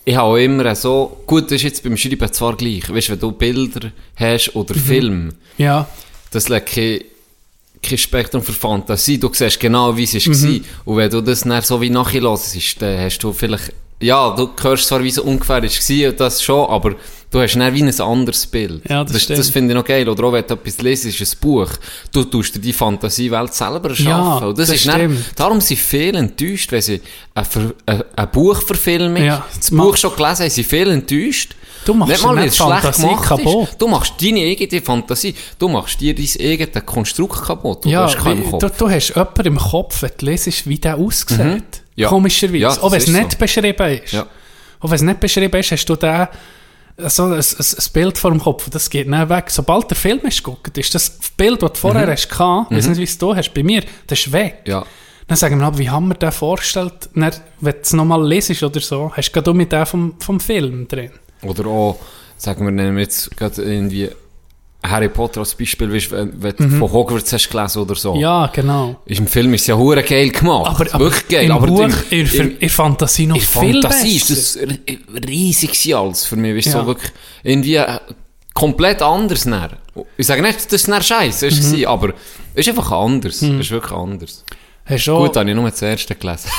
ich 0.04 0.16
habe 0.16 0.28
auch 0.30 0.36
immer 0.36 0.74
so, 0.74 1.22
gut, 1.26 1.44
das 1.44 1.52
ist 1.52 1.62
jetzt 1.62 1.82
beim 1.84 1.96
Schreiben 1.96 2.32
zwar 2.32 2.56
gleich, 2.56 2.92
weißt 2.92 3.08
du, 3.08 3.12
wenn 3.12 3.20
du 3.20 3.32
Bilder 3.32 3.92
hast 4.16 4.54
oder 4.56 4.74
Mhm. 4.74 4.80
Film, 4.80 5.34
Ja, 5.58 5.88
das 6.32 6.48
legt 6.48 6.66
kein, 6.66 7.00
kein 7.82 7.98
Spektrum 7.98 8.42
für 8.42 8.52
Fantasie, 8.52 9.18
du 9.18 9.28
siehst 9.32 9.58
genau, 9.58 9.96
wie 9.96 10.04
es 10.04 10.12
Mhm. 10.26 10.32
war. 10.32 10.60
Und 10.84 10.96
wenn 10.98 11.10
du 11.10 11.20
das 11.20 11.40
dann 11.40 11.62
so 11.62 11.80
wie 11.80 11.90
nachhörst, 11.90 12.80
dann 12.80 12.98
hast 13.00 13.18
du 13.18 13.32
vielleicht, 13.32 13.72
ja, 14.02 14.30
du 14.30 14.50
hörst 14.60 14.86
zwar, 14.86 15.02
wie 15.02 15.08
es 15.08 15.18
ungefähr 15.18 15.62
war, 15.62 16.08
und 16.10 16.20
das 16.20 16.42
schon, 16.42 16.68
aber 16.68 16.94
du 17.30 17.40
hast 17.40 17.54
dann 17.54 17.74
wie 17.74 17.82
ein 17.82 18.00
anderes 18.00 18.46
Bild. 18.46 18.82
Ja, 18.88 19.04
das 19.04 19.26
das, 19.26 19.38
das 19.38 19.50
finde 19.50 19.72
ich 19.72 19.76
noch 19.76 19.84
geil. 19.84 20.08
Oder 20.08 20.24
auch 20.24 20.32
wenn 20.32 20.46
du 20.46 20.54
etwas 20.54 20.80
lesest, 20.82 21.20
ist 21.20 21.34
ein 21.34 21.40
Buch, 21.40 21.70
du 22.12 22.24
tust 22.24 22.54
dir 22.54 22.60
die 22.60 22.72
Fantasiewelt 22.72 23.54
selber 23.54 23.90
erschaffen. 23.90 24.46
Ja, 24.46 24.52
das 24.52 24.68
das 24.68 24.76
ist 24.76 24.86
dann, 24.86 24.94
stimmt. 24.96 25.24
darum 25.36 25.60
sind 25.60 25.80
viele 25.80 26.18
enttäuscht, 26.18 26.70
wenn 26.72 26.82
sie 26.82 27.00
ein, 27.34 27.46
ein 28.16 28.30
Buch 28.30 28.60
verfilmen. 28.62 29.24
Ja, 29.24 29.46
das 29.48 29.70
das 29.70 29.70
Buch 29.70 29.96
schon 29.96 30.14
gelesen 30.16 30.42
haben, 30.42 30.50
sind 30.50 30.66
viele 30.66 30.92
enttäuscht. 30.92 31.54
Du 31.84 31.94
machst 31.94 32.12
Nicht 32.12 32.24
mal, 32.24 32.36
nicht 32.36 32.56
Fantasie 32.56 33.16
kaputt. 33.22 33.68
Ist. 33.70 33.80
Du 33.80 33.88
machst 33.88 34.14
deine 34.20 34.40
eigene 34.40 34.80
Fantasie. 34.80 35.34
Du 35.58 35.68
machst 35.68 36.00
dir 36.00 36.14
dein 36.14 36.28
eigenes 36.40 36.86
Konstrukt 36.86 37.42
kaputt. 37.44 37.84
Du 37.84 37.88
ja 37.88 38.04
hast 38.04 38.18
keinen 38.18 38.48
Kopf. 38.48 38.60
du, 38.60 38.70
du 38.78 38.90
hast 38.90 39.08
jemanden 39.08 39.46
im 39.46 39.58
Kopf, 39.58 40.02
wenn 40.02 40.12
du 40.16 40.26
lesest, 40.26 40.66
wie 40.68 40.78
der 40.78 40.96
aussieht. 40.96 41.38
Mhm. 41.38 41.62
Ja. 41.94 42.08
Komischerweise. 42.08 42.58
Ja, 42.58 42.70
auch 42.70 42.90
wenn 42.90 42.98
das 42.98 43.08
es 43.08 43.14
nicht 43.14 43.32
so. 43.32 43.38
beschrieben 43.38 44.00
ist. 44.02 44.12
Ja. 44.12 44.26
Auch 44.80 44.90
wenn 44.90 44.96
es 44.96 45.02
nicht 45.02 45.20
beschrieben 45.20 45.60
ist, 45.60 45.70
hast 45.72 45.86
du 45.86 45.96
da 45.96 46.30
so 46.98 47.24
ein, 47.24 47.32
ein, 47.32 47.40
ein 47.40 47.92
Bild 47.92 48.18
vor 48.18 48.30
dem 48.30 48.40
Kopf 48.40 48.68
das 48.70 48.90
geht 48.90 49.08
nicht 49.08 49.28
weg. 49.28 49.50
Sobald 49.50 49.90
der 49.90 49.96
Film 49.96 50.20
ist 50.20 50.42
geguckt, 50.42 50.76
ist 50.76 50.94
das 50.94 51.10
Bild, 51.36 51.62
das 51.62 51.72
du 51.72 51.78
vorher 51.78 52.06
hast 52.06 52.28
gehabt, 52.28 52.70
ich 52.70 52.78
weiß 52.78 52.88
nicht, 52.88 52.98
wie 52.98 53.04
es 53.04 53.18
du 53.18 53.34
hast, 53.34 53.52
bei 53.54 53.62
mir, 53.62 53.82
das 54.06 54.20
ist 54.20 54.32
weg. 54.32 54.62
Mhm. 54.64 54.70
Ja. 54.70 54.86
Dann 55.28 55.36
sagen 55.36 55.58
wir, 55.60 55.78
wie 55.78 55.88
haben 55.88 56.08
wir 56.08 56.14
den 56.14 56.32
vorgestellt? 56.32 57.08
Dann, 57.14 57.32
wenn 57.60 57.72
du 57.72 57.78
es 57.80 57.92
nochmal 57.92 58.26
lesest 58.26 58.62
oder 58.62 58.80
so, 58.80 59.12
hast 59.14 59.28
du 59.28 59.32
gerade 59.32 59.54
mit 59.54 59.72
dem 59.72 59.86
vom, 59.86 60.14
vom 60.18 60.40
Film 60.40 60.88
drin. 60.88 61.12
Oder 61.42 61.66
auch, 61.66 61.98
sagen 62.36 62.64
wir, 62.64 62.72
nehmen 62.72 62.96
wir 62.96 63.02
jetzt 63.02 63.36
gerade 63.36 63.62
irgendwie 63.62 64.10
Harry 64.84 65.08
Potter 65.08 65.40
als 65.40 65.54
Beispiel, 65.54 65.92
weißt, 65.92 66.10
wenn, 66.10 66.42
wenn 66.42 66.56
du 66.56 66.68
von 66.70 66.90
Hogwarts 66.92 67.32
hast 67.32 67.48
gelesen 67.48 67.78
oder 67.82 67.94
so. 67.94 68.14
Mhm. 68.14 68.20
Ja, 68.20 68.46
genau. 68.52 68.96
Ist 69.06 69.20
im 69.20 69.26
Film 69.28 69.54
ist 69.54 69.66
ja 69.68 69.76
hure 69.76 70.02
geil 70.02 70.30
gemacht. 70.30 70.66
Aber, 70.70 70.92
aber 70.94 71.04
Wirklich 71.04 71.28
geil. 71.28 71.44
im 71.44 71.52
aber 71.52 71.66
Buch, 71.68 71.88
in, 72.10 72.26
in, 72.26 72.58
in 72.58 72.68
Fantasie 72.68 73.26
noch 73.26 73.36
in 73.36 73.42
viel 73.42 73.80
Fantasie 73.82 74.16
ist 74.16 74.28
besser. 74.28 74.66
das 74.66 74.78
r- 75.16 75.28
riesig 75.28 75.94
alles 75.94 76.24
für 76.24 76.36
mich. 76.36 76.56
Weißt, 76.56 76.66
Ja. 76.74 76.80
so 76.80 76.86
wirklich 76.86 77.12
irgendwie 77.44 77.76
äh, 77.76 77.98
komplett 78.54 79.02
anders. 79.02 79.44
Dann. 79.44 79.70
Ich 80.16 80.26
sage 80.26 80.42
nicht, 80.42 80.72
das 80.72 80.82
ist 80.82 80.88
scheiße, 81.06 81.46
ist 81.46 81.62
Mhm. 81.72 81.80
es 81.80 81.86
aber 81.86 82.08
es 82.54 82.66
ist 82.66 82.68
einfach 82.70 82.90
anders. 82.90 83.36
Es 83.40 83.42
ist 83.42 83.70
wirklich 83.70 83.92
anders. 83.92 84.44
Hast 84.84 85.06
du 85.06 85.12
auch- 85.14 85.26
Gut, 85.26 85.36
habe 85.36 85.48
ich 85.48 85.54
nur 85.54 85.70
das 85.70 85.80
erste 85.80 86.14
gelesen. 86.16 86.50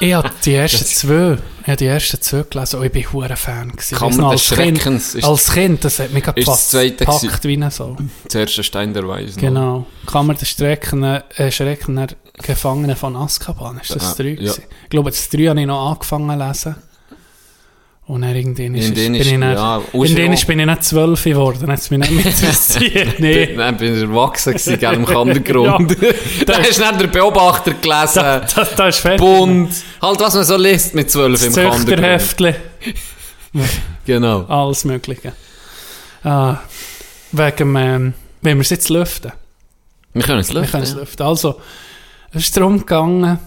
Ich 0.00 0.14
habe 0.14 0.30
die 0.44 0.54
ersten 0.54 0.84
zwei, 0.84 1.38
ich 1.62 1.66
habe 1.66 1.76
die 1.76 1.86
ersten 1.86 2.20
zwei 2.20 2.42
gelesen 2.42 2.78
und 2.78 2.86
ich 2.86 2.92
bin 2.92 3.12
hure 3.12 3.36
Fan 3.36 3.72
gewesen. 3.72 3.96
Kammer 3.96 4.30
des 4.32 4.44
Schreckens 4.44 5.12
Kind, 5.12 5.24
als 5.24 5.52
Kind, 5.52 5.84
das 5.84 5.98
hat 5.98 6.12
mich 6.12 6.22
gerade 6.22 6.42
fast 6.42 6.72
gepackt 6.72 7.44
wie 7.44 7.56
ein 7.56 7.70
so. 7.70 7.96
Das 8.24 8.34
erste 8.34 8.62
Stein 8.62 8.94
der 8.94 9.06
Weisen. 9.08 9.40
Genau. 9.40 9.86
Kammer 10.06 10.34
des 10.34 10.48
Strecken, 10.48 11.02
äh, 11.02 11.50
Schrecken 11.50 11.96
der 11.96 12.08
Gefangenen 12.34 12.96
von 12.96 13.16
Azkaban, 13.16 13.80
ist 13.80 13.94
das 13.94 14.02
Ja, 14.02 14.08
das 14.08 14.16
3 14.16 14.24
ja. 14.40 14.52
Ich 14.84 14.90
glaube, 14.90 15.10
das 15.10 15.28
3 15.28 15.46
habe 15.48 15.60
ich 15.60 15.66
noch 15.66 15.90
angefangen 15.90 16.38
zu 16.38 16.46
lesen. 16.46 16.76
Und 18.08 18.22
dann 18.22 18.34
irgendwann 18.34 18.74
ist, 18.74 18.88
In 18.88 18.94
bin 18.94 19.14
ich 19.16 19.28
dann, 19.30 19.42
ja, 19.42 19.48
den 19.48 19.56
auch. 19.58 20.46
bin 20.46 20.58
ich 20.60 20.66
nicht 20.66 20.82
12 20.84 21.24
geworden, 21.24 21.58
dann 21.60 21.72
hat 21.72 21.78
es 21.80 21.90
mich 21.90 22.00
nicht 22.00 22.10
mehr 22.12 22.24
interessiert. 22.32 23.20
nee. 23.20 23.54
Dann 23.54 23.76
bin 23.76 23.94
ich 23.96 24.00
erwachsen 24.02 24.54
gewesen, 24.54 24.78
gell, 24.78 24.94
im 24.94 25.04
Kandergrund. 25.14 25.90
da 26.00 26.06
Das- 26.46 26.58
hast 26.58 26.78
du 26.78 26.82
dann 26.84 26.98
den 26.98 27.10
Beobachter 27.10 27.72
gelesen. 27.74 28.14
Da, 28.22 28.40
da, 28.40 28.64
da 28.64 28.88
ist 28.88 29.00
fertig. 29.00 29.20
Bunt. 29.20 29.70
Halt, 30.00 30.20
was 30.20 30.34
man 30.34 30.44
so 30.44 30.56
liest 30.56 30.94
mit 30.94 31.10
zwölf 31.10 31.38
im 31.44 31.52
Das 31.52 31.62
Kandergrund. 31.62 31.88
Züchterheftchen. 31.88 32.54
Genau. 34.06 34.42
Alles 34.48 34.84
Mögliche. 34.84 35.32
Ah, 36.24 36.56
wegen, 37.32 37.76
ähm, 37.76 38.14
wenn 38.40 38.56
wir 38.56 38.62
es 38.62 38.70
jetzt 38.70 38.88
lüften. 38.88 39.32
Wir 40.14 40.22
können 40.22 40.40
es 40.40 40.48
Wir 40.48 40.60
lüften. 40.60 40.70
können 40.72 40.84
es 40.84 40.94
lüften. 40.94 41.22
Also, 41.26 41.60
es 42.32 42.44
ist 42.44 42.56
darum 42.56 42.78
gegangen, 42.78 43.38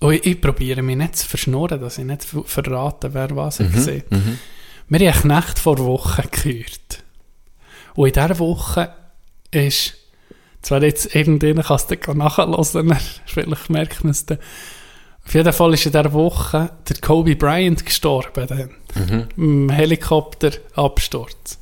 und 0.00 0.12
ich, 0.14 0.26
ich 0.26 0.40
probiere 0.40 0.82
mich 0.82 0.96
nicht 0.96 1.16
zu 1.16 1.26
verschnurren, 1.28 1.80
dass 1.80 1.98
ich 1.98 2.04
nicht 2.04 2.24
ver- 2.24 2.44
verrate, 2.44 3.12
wer 3.14 3.34
was 3.34 3.60
ich 3.60 3.74
sehe. 3.76 4.04
mhm. 4.10 4.38
Wir 4.88 5.12
haben 5.12 5.30
eine 5.30 5.40
Knecht 5.42 5.58
vor 5.58 5.78
Wochen 5.78 6.22
gehört. 6.30 7.04
Und 7.94 8.06
in 8.06 8.12
dieser 8.14 8.38
Woche 8.38 8.90
ist, 9.50 9.94
zwar 10.62 10.82
jetzt 10.82 11.14
irgendjemand 11.14 11.66
kann 11.66 11.76
es 11.76 11.86
dann 11.86 12.16
nachhören, 12.16 12.96
vielleicht 13.26 13.70
merkt 13.70 14.04
man 14.04 14.12
es 14.12 14.24
dann, 14.24 14.38
auf 15.26 15.34
jeden 15.34 15.52
Fall 15.52 15.74
ist 15.74 15.84
in 15.84 15.92
dieser 15.92 16.12
Woche 16.14 16.70
der 16.88 16.96
Kobe 17.02 17.36
Bryant 17.36 17.84
gestorben. 17.84 18.46
Dann. 18.46 18.70
Mhm. 18.94 19.28
Im 19.36 19.68
Helikopterabsturz. 19.68 21.58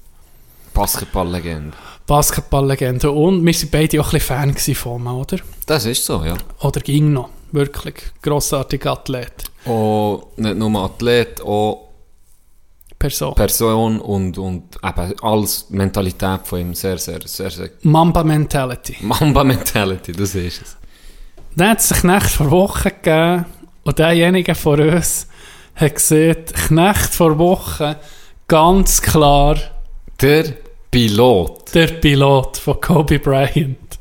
Basketballlegende. 0.72 1.76
Basketballlegende. 2.06 3.10
Und 3.10 3.44
wir 3.44 3.54
waren 3.54 3.68
beide 3.70 4.00
auch 4.00 4.12
ein 4.12 4.20
bisschen 4.54 4.74
Fan 4.74 4.74
von 4.76 5.00
ihm, 5.00 5.06
oder? 5.08 5.38
Das 5.66 5.84
ist 5.86 6.04
so, 6.04 6.22
ja. 6.24 6.36
Oder 6.60 6.80
ging 6.80 7.12
noch. 7.12 7.30
Wirklich. 7.52 7.94
Grossartiger 8.22 8.92
Athlet. 8.92 9.44
Auch 9.66 10.28
nicht 10.36 10.56
nur 10.56 10.82
Athlet, 10.84 11.40
auch 11.40 11.86
Person. 12.98 13.34
Person 13.34 14.00
und, 14.00 14.38
und 14.38 14.76
eben 14.82 15.14
alles 15.22 15.66
Mentalität 15.70 16.40
von 16.46 16.60
ihm 16.60 16.74
sehr, 16.74 16.96
sehr, 16.98 17.20
sehr, 17.24 17.50
sehr. 17.50 17.70
Mamba 17.82 18.24
Mentality. 18.24 18.96
Mamba-Mentality, 19.00 20.12
das 20.12 20.34
ist 20.34 20.62
es. 20.62 20.76
Dann 21.54 21.70
hat 21.70 21.80
es 21.80 21.92
einen 21.92 22.00
Knecht 22.18 22.30
vor 22.30 22.50
Wochen 22.50 22.88
gegeben 22.88 23.44
und 23.84 23.98
derjenige 23.98 24.54
von 24.54 24.80
uns 24.80 25.28
hat 25.74 25.94
gesehen, 25.94 26.36
Knecht 26.68 27.14
vor 27.14 27.38
Wochen 27.38 27.96
ganz 28.48 29.02
klar 29.02 29.56
Der 30.20 30.44
Pilot. 30.90 31.74
der 31.74 31.88
Pilot 31.88 32.56
von 32.56 32.80
Kobe 32.80 33.18
Bryant. 33.18 33.95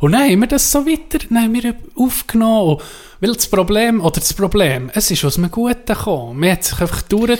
Und 0.00 0.12
dann 0.12 0.22
haben 0.22 0.40
wir 0.40 0.46
das 0.48 0.72
so 0.72 0.84
weiter 0.86 1.18
dann 1.28 1.44
haben 1.44 1.54
wir 1.54 1.74
aufgenommen. 1.94 2.78
Weil 3.20 3.34
das 3.34 3.46
Problem, 3.46 4.00
oder 4.00 4.18
das 4.18 4.32
Problem, 4.32 4.90
es 4.94 5.10
ist 5.10 5.22
aus 5.26 5.36
einem 5.36 5.50
Guten 5.50 5.84
gekommen. 5.84 6.40
Man 6.40 6.52
hat 6.52 6.64
sich 6.64 6.80
einfach 6.80 7.06
gedauert, 7.06 7.38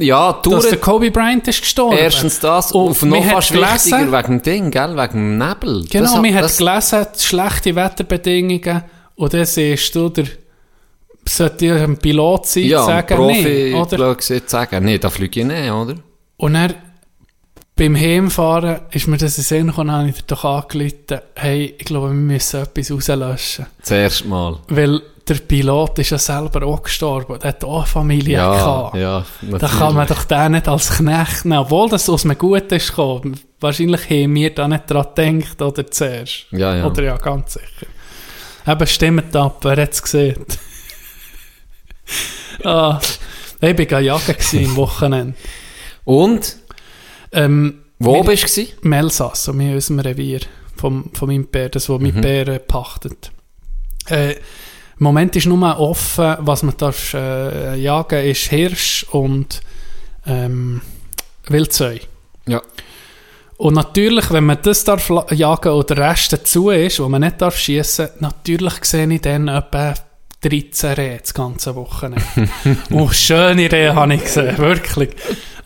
Ja, 0.00 0.32
dass 0.42 0.68
der 0.70 0.78
Kobe 0.78 1.12
Bryant 1.12 1.46
ist 1.46 1.60
gestorben. 1.60 1.96
Erstens 1.96 2.40
das, 2.40 2.72
Und 2.72 2.90
auf 2.90 3.02
man 3.02 3.10
noch 3.20 3.24
fast 3.26 3.52
gelesen- 3.52 3.92
wichtiger 3.92 4.12
wegen 4.18 4.38
dem 4.38 4.42
Ding, 4.42 4.70
gell? 4.72 4.96
wegen 4.96 5.12
dem 5.12 5.38
Nebel. 5.38 5.84
Genau, 5.88 6.04
das, 6.12 6.20
man 6.20 6.34
hat 6.34 6.42
das, 6.44 6.56
gelesen, 6.58 7.06
schlechte 7.16 7.76
Wetterbedingungen 7.76 8.82
und 9.14 9.32
dann 9.32 9.44
siehst 9.44 9.94
du, 9.94 10.08
der 10.08 10.24
sollte 11.28 11.66
ja 11.66 11.76
ein 11.76 11.96
Pilot 11.96 12.46
sein, 12.46 12.64
Ja, 12.64 12.82
sagen, 12.84 13.16
Profi, 13.16 13.42
nee, 13.44 13.74
oder? 13.74 13.96
blöd 13.96 14.18
gesagt, 14.18 14.50
sagen, 14.50 14.84
nee, 14.84 14.98
da 14.98 15.10
fliege 15.10 15.40
ich 15.40 15.46
nicht, 15.46 15.70
oder? 15.70 15.94
Und 16.38 16.54
dann, 16.54 16.74
beim 17.80 17.96
Heimfahren, 17.96 18.80
ist 18.90 19.08
mir 19.08 19.16
das 19.16 19.38
in 19.38 19.44
Sinn 19.44 19.66
gekommen, 19.68 19.90
habe 19.90 20.10
ich 20.10 20.16
dir 20.16 20.22
doch 20.26 20.44
angerufen, 20.44 21.20
hey, 21.34 21.74
ich 21.78 21.86
glaube, 21.86 22.08
wir 22.08 22.14
müssen 22.14 22.60
etwas 22.62 22.90
rauslöschen. 22.90 23.66
Das 23.80 23.90
erste 23.90 24.28
Mal. 24.28 24.58
Weil 24.68 25.00
der 25.26 25.36
Pilot 25.36 25.98
ist 25.98 26.10
ja 26.10 26.18
selber 26.18 26.66
auch 26.66 26.82
gestorben, 26.82 27.38
der 27.38 27.48
hat 27.48 27.64
auch 27.64 27.78
eine 27.78 27.86
Familie 27.86 28.36
Ja, 28.36 28.52
gehabt. 28.52 28.96
ja, 28.96 29.24
Da 29.58 29.66
kann 29.66 29.94
man 29.94 30.06
doch 30.06 30.24
den 30.24 30.52
nicht 30.52 30.68
als 30.68 30.90
Knecht 30.90 31.46
nehmen, 31.46 31.60
obwohl 31.60 31.88
das 31.88 32.06
aus 32.10 32.26
einem 32.26 32.36
Guten 32.36 32.74
ist 32.74 32.88
gekommen. 32.88 33.40
Wahrscheinlich 33.60 34.10
haben 34.10 34.34
wir 34.34 34.54
da 34.54 34.68
nicht 34.68 34.90
dran 34.90 35.06
gedacht, 35.14 35.62
oder 35.62 35.90
zuerst. 35.90 36.46
Ja, 36.50 36.76
ja. 36.76 36.86
Oder 36.86 37.02
ja, 37.02 37.16
ganz 37.16 37.54
sicher. 37.54 37.86
Eben, 38.66 38.86
stimmt 38.86 39.34
ab, 39.34 39.56
wer 39.62 39.82
hat 39.82 39.92
es 39.92 40.02
gesehen? 40.02 40.36
ah, 42.64 43.00
ich 43.62 43.90
war 43.90 44.00
jagen 44.00 44.36
am 44.52 44.76
Wochenende. 44.76 45.34
Und, 46.04 46.56
Ähm, 47.32 47.82
wo 47.98 48.14
wir- 48.14 48.24
bist 48.24 48.56
du? 48.56 48.64
im 48.82 48.92
Elsass, 48.92 49.44
so 49.44 49.52
in 49.52 49.74
unserem 49.74 50.00
Revier, 50.00 50.40
vom, 50.76 51.10
von 51.12 51.28
meinem 51.28 51.46
Bär, 51.46 51.68
das, 51.68 51.88
wo 51.88 51.98
Mhm. 51.98 52.02
mein 52.12 52.20
Bär 52.20 52.48
äh, 52.48 52.58
pachtet. 52.58 53.30
Äh, 54.08 54.32
Im 54.32 55.04
Moment 55.04 55.34
ist 55.36 55.46
nur 55.46 55.78
offen, 55.80 56.36
was 56.40 56.62
man 56.62 56.76
darf 56.76 57.14
äh, 57.14 57.74
jagen, 57.76 58.22
ist 58.24 58.48
Hirsch 58.48 59.06
und 59.12 59.60
ähm, 60.26 60.82
Wildzeu. 61.48 61.98
Ja. 62.46 62.60
Und 63.56 63.74
natürlich, 63.74 64.30
wenn 64.30 64.44
man 64.44 64.58
das 64.62 64.84
darf 64.84 65.10
jagen 65.30 65.72
und 65.72 65.88
der 65.90 65.96
Rest 65.98 66.32
dazu 66.34 66.68
ist, 66.70 67.00
wo 67.00 67.08
man 67.08 67.22
nicht 67.22 67.40
darf 67.40 67.56
schießen, 67.56 68.08
natürlich 68.20 68.84
sehe 68.84 69.10
ich 69.12 69.20
dann 69.22 69.48
etwa 69.48 69.94
13 70.42 70.92
Rehe 70.94 71.18
das 71.18 71.34
ganze 71.34 71.74
Wochenende. 71.76 72.24
Und 72.90 73.14
schöne 73.14 73.70
Rehe 73.70 73.94
habe 73.94 74.14
ich 74.14 74.22
gesehen, 74.22 74.56
wirklich. 74.58 75.10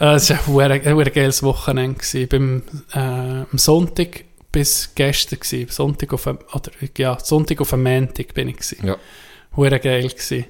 Äh, 0.01 0.15
Es 0.15 0.31
war 0.31 0.71
ein 0.71 0.83
ein 0.87 1.05
geiles 1.13 1.43
Wochenende. 1.43 1.99
gewesen. 2.01 2.29
Beim, 2.29 2.63
äh, 2.93 3.45
am 3.51 3.59
Sonntag 3.59 4.25
bis 4.51 4.91
gestern 4.95 5.39
gewesen. 5.41 5.69
Sonntag 5.71 6.13
auf, 6.13 6.27
ein- 6.27 6.39
oder, 6.53 6.71
ja, 6.99 7.19
Sonntag 7.23 7.61
auf 7.61 7.73
am 7.73 7.83
Montag 7.85 8.35
bin 8.35 8.49
ich 8.49 8.57
gewesen. 8.57 8.87
Ja. 8.87 8.97
Hure 9.57 9.79
geil 9.79 10.09
gewesen. 10.09 10.47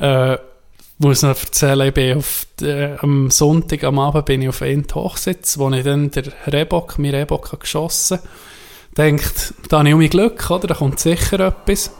Äh, 0.00 0.36
muss 0.98 1.22
noch 1.22 1.28
erzählen, 1.38 1.88
ich 1.88 1.94
bin 1.94 2.16
auf, 2.18 2.46
äh, 2.62 2.96
am 2.98 3.30
Sonntag 3.30 3.84
am 3.84 3.98
Abend 3.98 4.24
bin 4.26 4.42
ich 4.42 4.48
auf 4.48 4.62
einen 4.62 4.86
Hochsitz, 4.94 5.58
wo 5.58 5.70
ich 5.70 5.84
dann 5.84 6.10
der 6.10 6.24
Rehbock, 6.46 6.98
mein 6.98 7.14
Rehbock 7.14 7.48
habe 7.48 7.58
geschossen. 7.58 8.18
Denkt, 8.96 9.52
da 9.68 9.78
habe 9.78 9.88
ich 9.88 9.94
um 9.94 10.00
mein 10.00 10.08
Glück, 10.10 10.50
oder? 10.50 10.68
Da 10.68 10.74
kommt 10.74 10.98
sicher 11.00 11.40
etwas. 11.40 11.90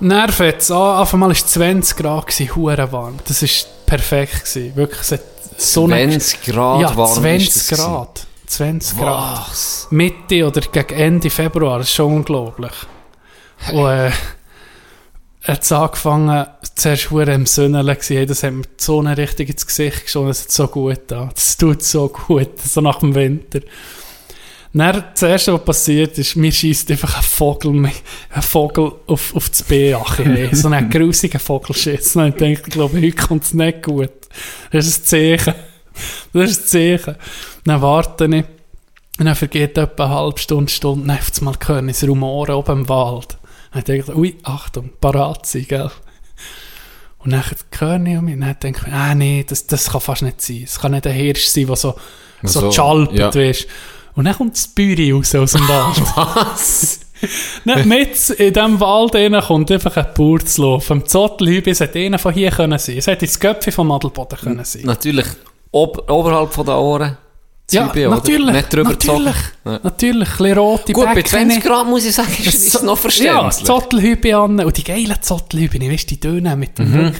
Nerv 0.00 0.40
jetzt 0.40 0.70
an, 0.70 0.76
auf 0.98 1.12
einmal 1.12 1.28
war 1.28 1.36
es 1.36 1.46
20 1.46 1.96
Grad, 1.96 2.26
gewesen, 2.26 2.54
hure 2.56 2.90
warm. 2.92 3.18
Das 3.26 3.42
war 3.42 3.48
perfekt. 3.86 4.44
Gewesen. 4.44 4.76
Wirklich, 4.76 5.00
es 5.00 5.12
hat 5.12 5.20
so 5.58 5.84
eine- 5.84 6.08
20 6.10 6.42
Grad 6.42 6.80
ja, 6.80 6.96
warm 6.96 7.12
20 7.22 7.48
ist 7.48 7.70
das 7.70 7.78
Grad. 7.78 8.26
20 8.46 8.98
Grad. 8.98 9.48
Was? 9.50 9.86
Mitte 9.90 10.46
oder 10.46 10.60
gegen 10.62 10.94
Ende 10.94 11.30
Februar, 11.30 11.78
das 11.78 11.88
ist 11.88 11.94
schon 11.94 12.14
unglaublich. 12.16 12.72
Und 13.72 13.86
äh, 13.86 14.10
hat 15.44 15.62
es 15.62 15.70
angefangen, 15.72 16.46
zuerst 16.74 17.10
hure 17.10 17.32
im 17.32 17.46
Sonnenle 17.46 17.94
gewesen, 17.94 18.16
hey, 18.16 18.26
das 18.26 18.42
hat 18.42 18.52
mir 18.52 18.62
die 18.62 18.82
Sonne 18.82 19.16
richtig 19.16 19.50
ins 19.50 19.66
Gesicht 19.66 20.04
geschossen, 20.04 20.28
das 20.28 20.42
hat 20.44 20.50
so 20.50 20.66
gut 20.68 21.12
an. 21.12 21.30
Das 21.34 21.56
tut 21.56 21.82
so 21.82 22.08
gut, 22.08 22.58
so 22.60 22.80
nach 22.80 22.98
dem 23.00 23.14
Winter. 23.14 23.60
Dann, 24.72 25.04
das 25.12 25.22
erste, 25.22 25.52
was 25.52 25.64
passiert 25.64 26.16
ist, 26.18 26.36
mir 26.36 26.52
schießt 26.52 26.90
einfach 26.92 27.16
ein 27.16 27.22
Vogel, 27.24 27.90
ein 28.30 28.42
Vogel 28.42 28.92
auf, 29.06 29.34
auf 29.34 29.48
das. 29.48 29.64
Hey. 29.68 30.48
So 30.54 30.68
ein 30.68 30.88
grusiger 30.88 31.40
Vogelschiss. 31.40 32.14
Und 32.14 32.28
ich 32.28 32.34
denke, 32.34 32.62
ich 32.66 32.72
glaube, 32.72 32.96
heute 32.98 33.12
kommt 33.12 33.44
es 33.44 33.52
nicht 33.52 33.82
gut. 33.82 34.12
Das 34.70 34.86
ist 34.86 35.02
ein 35.02 35.06
Zeichen. 35.06 35.54
Das 36.32 36.50
ist 36.50 36.62
ein 36.62 36.66
Zeichen. 36.68 37.16
Dann 37.64 37.82
warte 37.82 38.26
ich. 38.26 38.44
Und 39.18 39.26
dann 39.26 39.34
vergeht 39.34 39.76
etwa 39.76 40.04
eine 40.04 40.14
halbe 40.14 40.38
Stunde, 40.38 40.70
Stunde. 40.70 41.06
Dann 41.06 41.18
auf 41.18 41.30
einmal 41.38 41.54
höre 41.66 41.88
ich 41.88 41.98
das 41.98 42.08
Rumoren 42.08 42.54
oben 42.54 42.80
im 42.80 42.88
Wald. 42.88 43.38
Dann 43.72 43.84
denke 43.84 44.12
ich, 44.12 44.16
ui, 44.16 44.36
Achtung, 44.44 44.90
parat 45.00 45.46
sein, 45.46 45.66
gell. 45.68 45.90
Und 47.18 47.32
dann 47.32 47.42
höre 47.42 48.06
ich 48.06 48.18
um 48.18 48.24
mich. 48.24 48.34
Und 48.34 48.40
dann 48.40 48.56
denke 48.62 48.82
ich, 48.86 48.92
ah, 48.92 49.14
nee, 49.14 49.44
das, 49.46 49.66
das 49.66 49.90
kann 49.90 50.00
fast 50.00 50.22
nicht 50.22 50.40
sein. 50.40 50.62
Es 50.64 50.78
kann 50.78 50.92
nicht 50.92 51.06
ein 51.06 51.12
Hirsch 51.12 51.46
sein, 51.46 51.66
der 51.66 51.76
so, 51.76 51.96
so, 52.44 52.60
So, 52.60 52.72
schalpert, 52.72 53.34
ja. 53.34 53.34
weisst. 53.34 53.66
Und 54.14 54.24
dann 54.24 54.34
kommt 54.36 54.54
das 54.56 54.68
Büri 54.68 55.12
raus 55.12 55.34
aus 55.34 55.52
dem 55.52 55.66
Wald. 55.68 56.02
Was? 56.16 57.00
Dann 57.64 57.86
mit 57.86 58.30
in 58.30 58.52
diesem 58.52 58.80
Wald 58.80 59.14
rein 59.14 59.38
kommt 59.42 59.70
einfach 59.70 59.96
ein 59.96 60.06
Bauer 60.16 60.40
zu 60.40 60.62
laufen. 60.62 60.92
Am 60.94 61.06
Zottelhübe, 61.06 61.70
es 61.70 61.80
hätte 61.80 61.98
einer 61.98 62.18
von 62.18 62.32
hier 62.32 62.50
können 62.50 62.78
sein. 62.78 62.96
Es 62.96 63.06
hätte 63.06 63.26
ins 63.26 63.38
Köpfe 63.38 63.70
vom 63.72 63.90
Adelboden 63.92 64.38
können 64.38 64.64
sein. 64.64 64.82
Natürlich 64.84 65.26
ob, 65.70 66.10
oberhalb 66.10 66.52
von 66.52 66.64
den 66.66 66.74
Ohren. 66.74 67.16
Ja, 67.70 67.88
oder? 67.88 68.08
natürlich. 68.10 68.52
Nicht 68.52 68.74
drüber 68.74 68.90
natürlich. 68.90 69.36
Ja. 69.64 69.80
Natürlich, 69.84 70.28
ein 70.28 70.36
bisschen 70.38 70.58
rote 70.58 70.92
Gut, 70.92 71.04
bei 71.04 71.14
Bäckchen. 71.14 71.50
20 71.50 71.62
Grad 71.62 71.86
muss 71.86 72.04
ich 72.04 72.14
sagen, 72.14 72.32
ist 72.44 72.74
es 72.74 72.82
noch 72.82 72.96
Ja, 72.96 72.96
verständlich. 72.96 73.64
Zottelhübe 73.64 74.36
an. 74.36 74.58
Und 74.60 74.76
die 74.76 74.82
geilen 74.82 75.16
Zottelhübe, 75.20 75.78
weißt 75.80 76.10
du, 76.10 76.14
die 76.14 76.20
dünnen 76.20 76.58
mit 76.58 76.78
dem 76.78 76.90
Mhm. 76.90 76.98
Rück. 77.00 77.14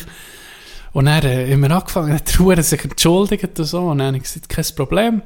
Und 0.92 1.04
dann 1.04 1.22
äh, 1.24 1.52
haben 1.52 1.60
wir 1.60 1.70
angefangen, 1.70 2.12
hat 2.14 2.28
der 2.32 2.38
Hure 2.40 2.62
sich 2.64 2.82
entschuldigt 2.84 3.56
und 3.60 3.64
so. 3.64 3.78
Und 3.78 3.98
dann 3.98 4.08
habe 4.08 4.16
ich 4.16 4.24
gesagt, 4.24 4.48
kein 4.48 4.64
Problem. 4.74 5.22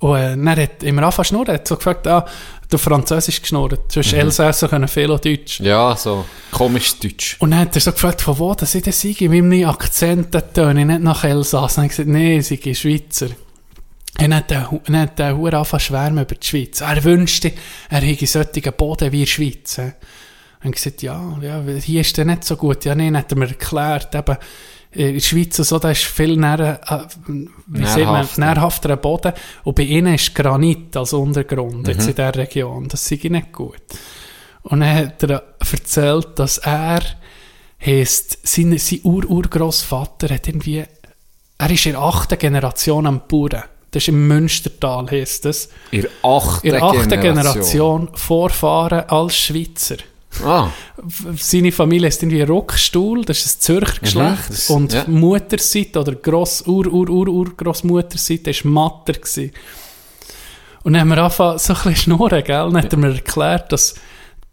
Und 0.00 0.16
äh, 0.16 0.36
dann 0.36 0.48
hat 0.48 0.82
immer 0.82 1.02
angefangen 1.02 1.24
zu 1.24 1.28
schnurren. 1.30 1.48
Er 1.48 1.54
hat 1.54 1.68
so 1.68 1.76
gefragt, 1.76 2.06
ah, 2.06 2.26
du 2.68 2.78
Französisch 2.78 3.40
geschnurrt. 3.40 3.92
Sonst 3.92 4.12
Mhm. 4.12 4.18
Elsässer 4.18 4.68
können 4.68 4.88
viel 4.88 5.06
Deutsch. 5.08 5.60
Ja, 5.60 5.96
so 5.96 6.24
komisch 6.50 6.98
Deutsch. 6.98 7.36
Und 7.38 7.52
dann 7.52 7.60
hat 7.60 7.74
er 7.74 7.80
so 7.80 7.92
gefragt, 7.92 8.20
von 8.20 8.38
wo 8.38 8.54
das 8.54 8.74
ich 8.74 8.82
denn 8.82 8.92
sei. 8.92 9.14
In 9.20 9.48
meinem 9.48 9.68
Akzent 9.68 10.36
töne 10.54 10.80
ich 10.80 10.86
nicht 10.86 11.00
nach 11.02 11.24
Elsass. 11.24 11.76
Und 11.76 11.76
dann 11.76 11.84
habe 11.84 11.86
ich 11.86 11.90
gesagt, 11.96 12.08
nee, 12.08 12.38
ich 12.38 12.46
sei 12.46 12.74
Schweizer. 12.74 13.26
Und 13.26 14.22
dann 14.22 14.34
hat 14.34 14.50
der, 14.50 14.70
Hu- 14.70 14.80
dann 14.86 14.98
hat 15.00 15.18
der 15.18 15.36
Hure 15.36 15.56
angefangen 15.56 15.80
zu 15.80 15.86
schwärmen 15.86 16.24
über 16.24 16.34
die 16.34 16.46
Schweiz. 16.46 16.80
Er 16.80 17.04
wünschte, 17.04 17.52
er 17.90 18.00
hätte 18.00 18.26
solchen 18.26 18.72
Boden 18.76 19.12
wie 19.12 19.20
in 19.20 19.24
der 19.24 19.30
Schweiz. 19.30 19.78
Und 19.78 19.94
ich 20.64 20.72
gesagt, 20.72 21.02
ja, 21.02 21.38
ja, 21.42 21.62
hier 21.62 22.00
ist 22.00 22.16
der 22.16 22.24
nicht 22.24 22.44
so 22.44 22.56
gut. 22.56 22.84
Ja, 22.86 22.94
dann 22.94 23.16
hat 23.16 23.30
er 23.30 23.38
mir 23.38 23.48
erklärt, 23.48 24.14
eben, 24.14 24.36
in 24.96 25.14
der 25.14 25.20
Schweiz 25.20 25.56
so, 25.56 25.78
da 25.78 25.90
ist 25.90 26.04
viel 26.04 26.36
näher, 26.36 26.80
äh, 26.86 26.98
wie 27.66 27.84
sagt 27.84 27.96
man, 27.98 28.14
Nährhafter. 28.14 28.40
nährhafterer 28.40 28.96
Boden. 28.96 29.32
Und 29.64 29.76
bei 29.76 29.82
ihnen 29.82 30.14
ist 30.14 30.34
Granit 30.34 30.96
als 30.96 31.12
Untergrund, 31.12 31.86
jetzt 31.88 32.08
in 32.08 32.14
dieser 32.14 32.34
Region. 32.34 32.88
Das 32.88 33.06
sei 33.06 33.18
nicht 33.22 33.52
gut. 33.52 33.82
Und 34.62 34.80
dann 34.80 34.94
hat 34.94 35.22
er 35.22 35.42
erzählt, 35.60 36.38
dass 36.38 36.58
er 36.58 37.00
heisst, 37.84 38.38
sein, 38.46 38.76
sein 38.78 39.00
Ur-Urgroßvater 39.04 40.34
hat 40.34 40.48
irgendwie, 40.48 40.84
er 41.58 41.70
ist 41.70 41.86
in 41.86 41.92
der 41.92 42.02
achten 42.02 42.38
Generation 42.38 43.06
am 43.06 43.22
Bauern. 43.28 43.64
Das 43.90 44.02
ist 44.02 44.08
im 44.08 44.26
Münstertal, 44.28 45.06
heisst 45.10 45.44
das. 45.44 45.68
In 45.90 46.02
der 46.02 46.10
achten 46.22 46.66
In 46.66 46.72
der 46.72 46.82
achten. 46.82 47.20
Generation 47.20 48.08
Vorfahren 48.14 49.08
als 49.08 49.36
Schweizer. 49.36 49.96
Ah, 50.44 50.70
Seine 51.36 51.72
Familie 51.72 52.08
ist 52.08 52.22
irgendwie 52.22 52.42
Rockstuhl, 52.42 53.24
das 53.24 53.44
ist 53.44 53.58
ein 53.58 53.60
Zürcher 53.60 54.00
Geschlecht. 54.00 54.48
das- 54.50 54.70
und 54.70 54.92
ja. 54.92 55.04
Mutterseite 55.06 56.00
oder 56.00 56.14
Gross, 56.14 56.66
Ur, 56.66 56.86
Ur, 56.86 57.08
Ur, 57.08 57.28
Ur, 57.28 57.56
Grossmutterseite 57.56 58.52
war 58.52 58.70
Matter. 58.70 59.14
Gewesen. 59.14 59.52
Und 60.82 60.92
dann 60.92 61.00
haben 61.02 61.08
wir 61.08 61.18
angefangen, 61.18 61.58
so 61.58 61.72
ein 61.72 61.76
bisschen 61.78 61.96
schnurren, 61.96 62.44
gell? 62.44 62.70
Dann 62.70 62.76
hat 62.76 62.92
er 62.92 62.98
mir 62.98 63.14
erklärt, 63.14 63.72
dass 63.72 63.94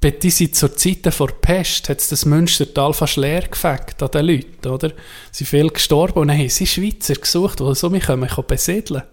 bei 0.02 0.12
diesen 0.12 0.52
zur 0.52 0.76
Zeiten 0.76 1.12
vor 1.12 1.30
Pest 1.30 1.88
hat 1.88 2.12
das 2.12 2.26
Münstertal 2.26 2.94
fast 2.94 3.16
leer 3.16 3.44
gefegt 3.44 4.04
an 4.04 4.12
den 4.12 4.26
Leuten, 4.26 4.68
oder? 4.68 4.90
Sie 5.32 5.46
sind 5.46 5.48
viel 5.48 5.70
gestorben 5.70 6.20
und 6.20 6.28
dann 6.28 6.38
haben 6.38 6.50
sie 6.50 6.68
Schweizer 6.68 7.14
gesucht, 7.14 7.60
die 7.62 7.76
so 7.76 7.90
mich 7.90 8.04
können 8.04 8.28
besiedeln 8.48 9.04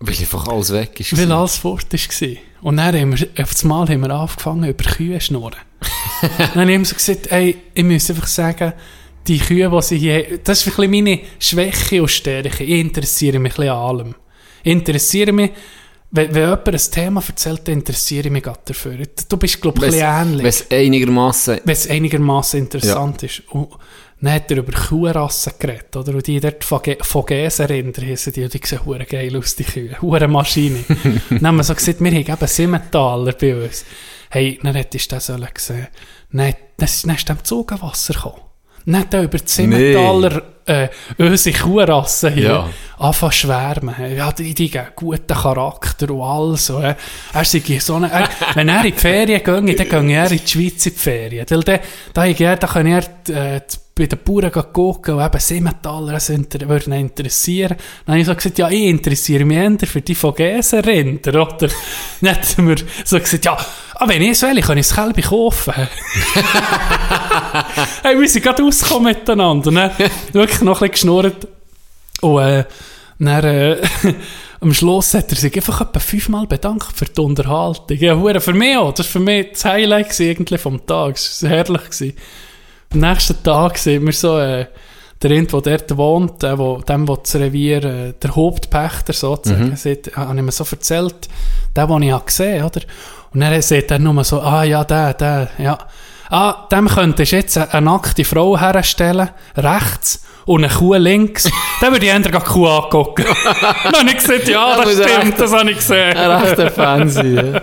weil 0.00 0.14
einfach 0.14 0.46
alles 0.48 0.72
weg 0.72 1.00
ist. 1.00 1.16
weil 1.16 1.32
alles 1.32 1.56
fort 1.56 1.90
war. 1.92 2.28
Und 2.60 2.76
dann 2.76 2.94
haben 2.94 3.18
wir, 3.18 3.28
auf 3.42 3.52
das 3.52 3.64
Mal 3.64 3.88
haben 3.88 4.00
wir 4.00 4.10
angefangen, 4.10 4.68
über 4.68 4.84
Kühe 4.84 5.18
zu 5.18 5.26
schnurren. 5.26 5.56
dann 6.54 6.68
haben 6.68 6.68
wir 6.68 6.84
so 6.84 6.94
gesagt, 6.94 7.30
ey, 7.30 7.56
ich 7.74 7.84
muss 7.84 8.08
einfach 8.10 8.26
sagen, 8.26 8.72
die 9.26 9.38
Kühe, 9.38 9.68
die 9.68 9.82
sie 9.82 9.98
hier, 9.98 10.38
das 10.38 10.60
ist 10.60 10.66
ein 10.66 10.76
bisschen 10.76 10.90
meine 10.90 11.20
Schwäche 11.38 12.02
und 12.02 12.08
Stärke. 12.08 12.64
Ich 12.64 12.80
interessiere 12.80 13.38
mich 13.38 13.52
ein 13.52 13.56
bisschen 13.56 13.72
an 13.72 13.78
allem. 13.78 14.14
Ich 14.62 14.72
interessiere 14.72 15.32
mich, 15.32 15.50
wenn, 16.10 16.34
wenn 16.34 16.42
jemand 16.42 16.68
ein 16.68 16.90
Thema 16.90 17.22
erzählt, 17.26 17.66
dann 17.66 17.74
interessiere 17.74 18.26
ich 18.26 18.32
mich 18.32 18.42
gerade 18.42 18.60
dafür. 18.64 18.98
Du 19.28 19.36
bist, 19.36 19.60
glaube 19.60 19.78
ich, 19.78 19.84
ein 19.84 19.90
bisschen 19.90 20.28
ähnlich 20.28 20.42
Wenn 20.42 20.48
es 20.48 20.70
einigermaßen 20.70 21.60
wenn 21.64 21.72
es 21.72 21.90
einigermaßen 21.90 22.60
interessant 22.60 23.22
ist. 23.24 23.42
Und 23.48 23.70
dann 24.20 24.32
hat 24.32 24.50
er 24.50 24.58
über 24.58 24.72
Kuhrassen 24.72 25.52
geredet, 25.58 25.94
oder? 25.94 26.14
Und 26.14 26.26
die 26.26 26.40
dort 26.40 26.64
Vogesen 26.64 27.02
Vogesen-Rinder 27.02 28.02
heissen 28.02 28.32
die, 28.32 28.44
und 28.44 28.54
die 28.54 28.60
sehen 28.64 28.84
hure 28.86 29.04
geil 29.04 29.36
aus, 29.36 29.56
die 29.56 29.64
Kühe. 29.64 30.00
Hure 30.00 30.26
Maschine. 30.26 30.78
dann 31.30 31.46
haben 31.46 31.56
wir 31.56 31.64
so 31.64 31.74
gesagt, 31.74 32.00
wir 32.00 32.10
haben 32.10 32.16
eben 32.16 32.46
Simmentaler 32.46 33.32
bei 33.32 33.64
uns. 33.64 33.84
Hey, 34.36 34.60
dann 34.62 34.74
hättest 34.74 35.10
du 35.10 35.16
das 35.16 35.26
sollen 35.26 35.48
sehen. 35.56 35.86
Dann, 36.30 36.52
dann, 36.76 36.88
dann 37.04 37.16
ist 37.16 37.26
dem 37.26 37.42
Zugenwasser 37.42 38.12
gekommen. 38.12 38.42
Dann 38.84 39.00
hat 39.00 39.14
er 39.14 39.22
über 39.22 39.38
die 39.38 39.48
Simmentaler, 39.48 40.42
äh, 40.66 40.88
unsere 41.16 41.56
Kuhrassen 41.56 42.34
hier 42.34 42.44
Ja. 42.44 42.68
anfangen 42.98 43.32
zu 43.32 43.38
schwärmen. 43.38 43.94
Ja, 44.14 44.30
die, 44.32 44.52
die 44.52 44.68
haben 44.78 44.88
guten 44.94 45.26
Charakter 45.26 46.10
und 46.10 46.20
alles. 46.20 46.68
Und, 46.68 46.84
äh, 46.84 46.96
er 47.32 47.44
sei 47.46 47.78
so 47.78 47.94
eine, 47.94 48.12
er, 48.12 48.28
wenn 48.52 48.68
er 48.68 48.84
in 48.84 48.92
die 48.92 48.98
Ferien 48.98 49.42
ginge, 49.42 49.74
dann 49.74 49.88
ginge 49.88 50.12
er 50.12 50.30
in 50.30 50.38
die 50.38 50.46
Schweiz 50.46 50.84
in 50.84 50.92
die 50.92 50.98
Ferien. 50.98 51.46
Weil 51.48 51.60
da, 51.62 51.78
da, 52.12 52.20
habe 52.20 52.30
ich 52.30 52.36
gehört, 52.36 52.62
da 52.62 52.66
kann 52.66 52.86
er 52.86 53.04
äh, 53.30 53.60
bei 53.94 54.04
den 54.06 54.18
Bauern 54.22 54.52
gucken 54.74 55.14
und 55.14 55.24
eben 55.24 55.40
Simmentaler, 55.40 56.18
inter, 56.28 56.68
würde 56.68 56.84
ihn 56.84 56.92
interessieren. 56.92 57.76
Dann 58.04 58.12
habe 58.12 58.20
ich 58.20 58.26
so 58.26 58.34
gesagt, 58.34 58.58
ja, 58.58 58.68
ich 58.68 58.84
interessiere 58.84 59.46
mich 59.46 59.56
eher 59.56 59.86
für 59.86 60.02
die 60.02 60.14
Vogesen-Rinder, 60.14 61.30
oder? 61.42 61.68
Dann 62.20 62.30
hat 62.30 62.58
er 62.58 62.62
mir 62.62 62.76
so 63.06 63.18
gesagt, 63.18 63.46
ja, 63.46 63.56
ah, 63.98 64.08
wenn 64.08 64.22
ich 64.22 64.30
es 64.30 64.42
will, 64.42 64.60
kann 64.60 64.78
ich 64.78 64.86
das 64.86 64.96
Kälbchen 64.96 65.24
kaufen. 65.24 65.74
hey, 68.02 68.20
wir 68.20 68.28
sind 68.28 68.42
gerade 68.42 68.62
rausgekommen 68.62 69.12
miteinander. 69.12 69.70
Dann 69.70 69.90
wirklich 70.32 70.60
noch 70.62 70.82
ein 70.82 70.90
bisschen 70.90 71.22
geschnurrt. 71.22 71.48
Und 72.20 72.42
äh, 72.42 72.64
dann, 73.18 73.44
äh, 73.44 73.82
am 74.60 74.74
Schluss 74.74 75.14
hat 75.14 75.30
er 75.30 75.36
sich 75.36 75.54
einfach 75.56 75.80
etwa 75.80 75.98
fünfmal 75.98 76.46
bedankt 76.46 76.92
für 76.94 77.06
die 77.06 77.20
Unterhaltung. 77.20 77.98
Ja, 77.98 78.16
hure 78.16 78.40
für 78.40 78.54
mich 78.54 78.76
auch. 78.76 78.92
Das 78.92 79.06
war 79.06 79.12
für 79.12 79.20
mich 79.20 79.52
das 79.52 79.64
Highlight 79.64 80.18
irgendwie 80.20 80.58
vom 80.58 80.84
Tag. 80.86 81.16
Es 81.16 81.42
war 81.42 81.50
herrlich. 81.50 81.84
Gewesen. 81.84 82.12
Am 82.92 83.00
nächsten 83.00 83.42
Tag 83.42 83.78
sehen 83.78 84.06
wir 84.06 84.12
so, 84.12 84.38
äh, 84.38 84.66
der 85.22 85.30
Rind, 85.30 85.52
der 85.52 85.60
dort 85.60 85.96
wohnt, 85.96 86.42
der, 86.42 86.58
wo, 86.58 86.78
dem, 86.78 87.06
der 87.06 87.16
das 87.16 87.34
Revier, 87.36 87.84
äh, 87.84 88.12
der 88.22 88.36
Hauptpächter 88.36 89.12
sozusagen, 89.12 89.70
mhm. 89.70 89.76
sieht, 89.76 90.14
habe 90.14 90.36
ich 90.36 90.42
mir 90.42 90.52
so 90.52 90.64
erzählt, 90.70 91.28
der, 91.74 91.86
den 91.86 92.02
ich 92.02 92.12
habe 92.12 92.24
gesehen 92.24 92.64
oder? 92.64 92.80
Und 93.36 93.42
dann 93.42 93.60
sieht 93.60 93.90
er 93.90 93.98
nur 93.98 94.24
so, 94.24 94.40
ah 94.40 94.64
ja, 94.64 94.82
der, 94.82 95.12
der, 95.12 95.48
ja. 95.58 95.76
Ah, 96.30 96.66
dem 96.72 96.88
könntest 96.88 97.32
du 97.32 97.36
jetzt 97.36 97.58
eine, 97.58 97.82
nackte 97.84 98.24
Frau 98.24 98.58
herstellen, 98.58 99.28
rechts, 99.58 100.22
und 100.46 100.64
eine 100.64 100.72
Kuh 100.72 100.94
links. 100.94 101.44
Dann 101.82 101.92
würde 101.92 102.06
ich 102.06 102.12
eher 102.12 102.18
die 102.18 102.30
Kuh 102.30 102.66
angucken. 102.66 103.26
Dann 103.84 103.92
habe 103.92 104.08
ich 104.08 104.16
gesagt, 104.16 104.48
ja, 104.48 104.78
Ja, 104.78 104.82
das 104.84 104.94
stimmt, 104.94 105.38
das 105.38 105.52
habe 105.52 105.70
ich 105.70 105.76
gesehen. 105.76 106.16
ein 106.16 106.30
rechter 106.30 106.70
Fan 106.70 107.10
sein. 107.10 107.36
Ja. 107.54 107.62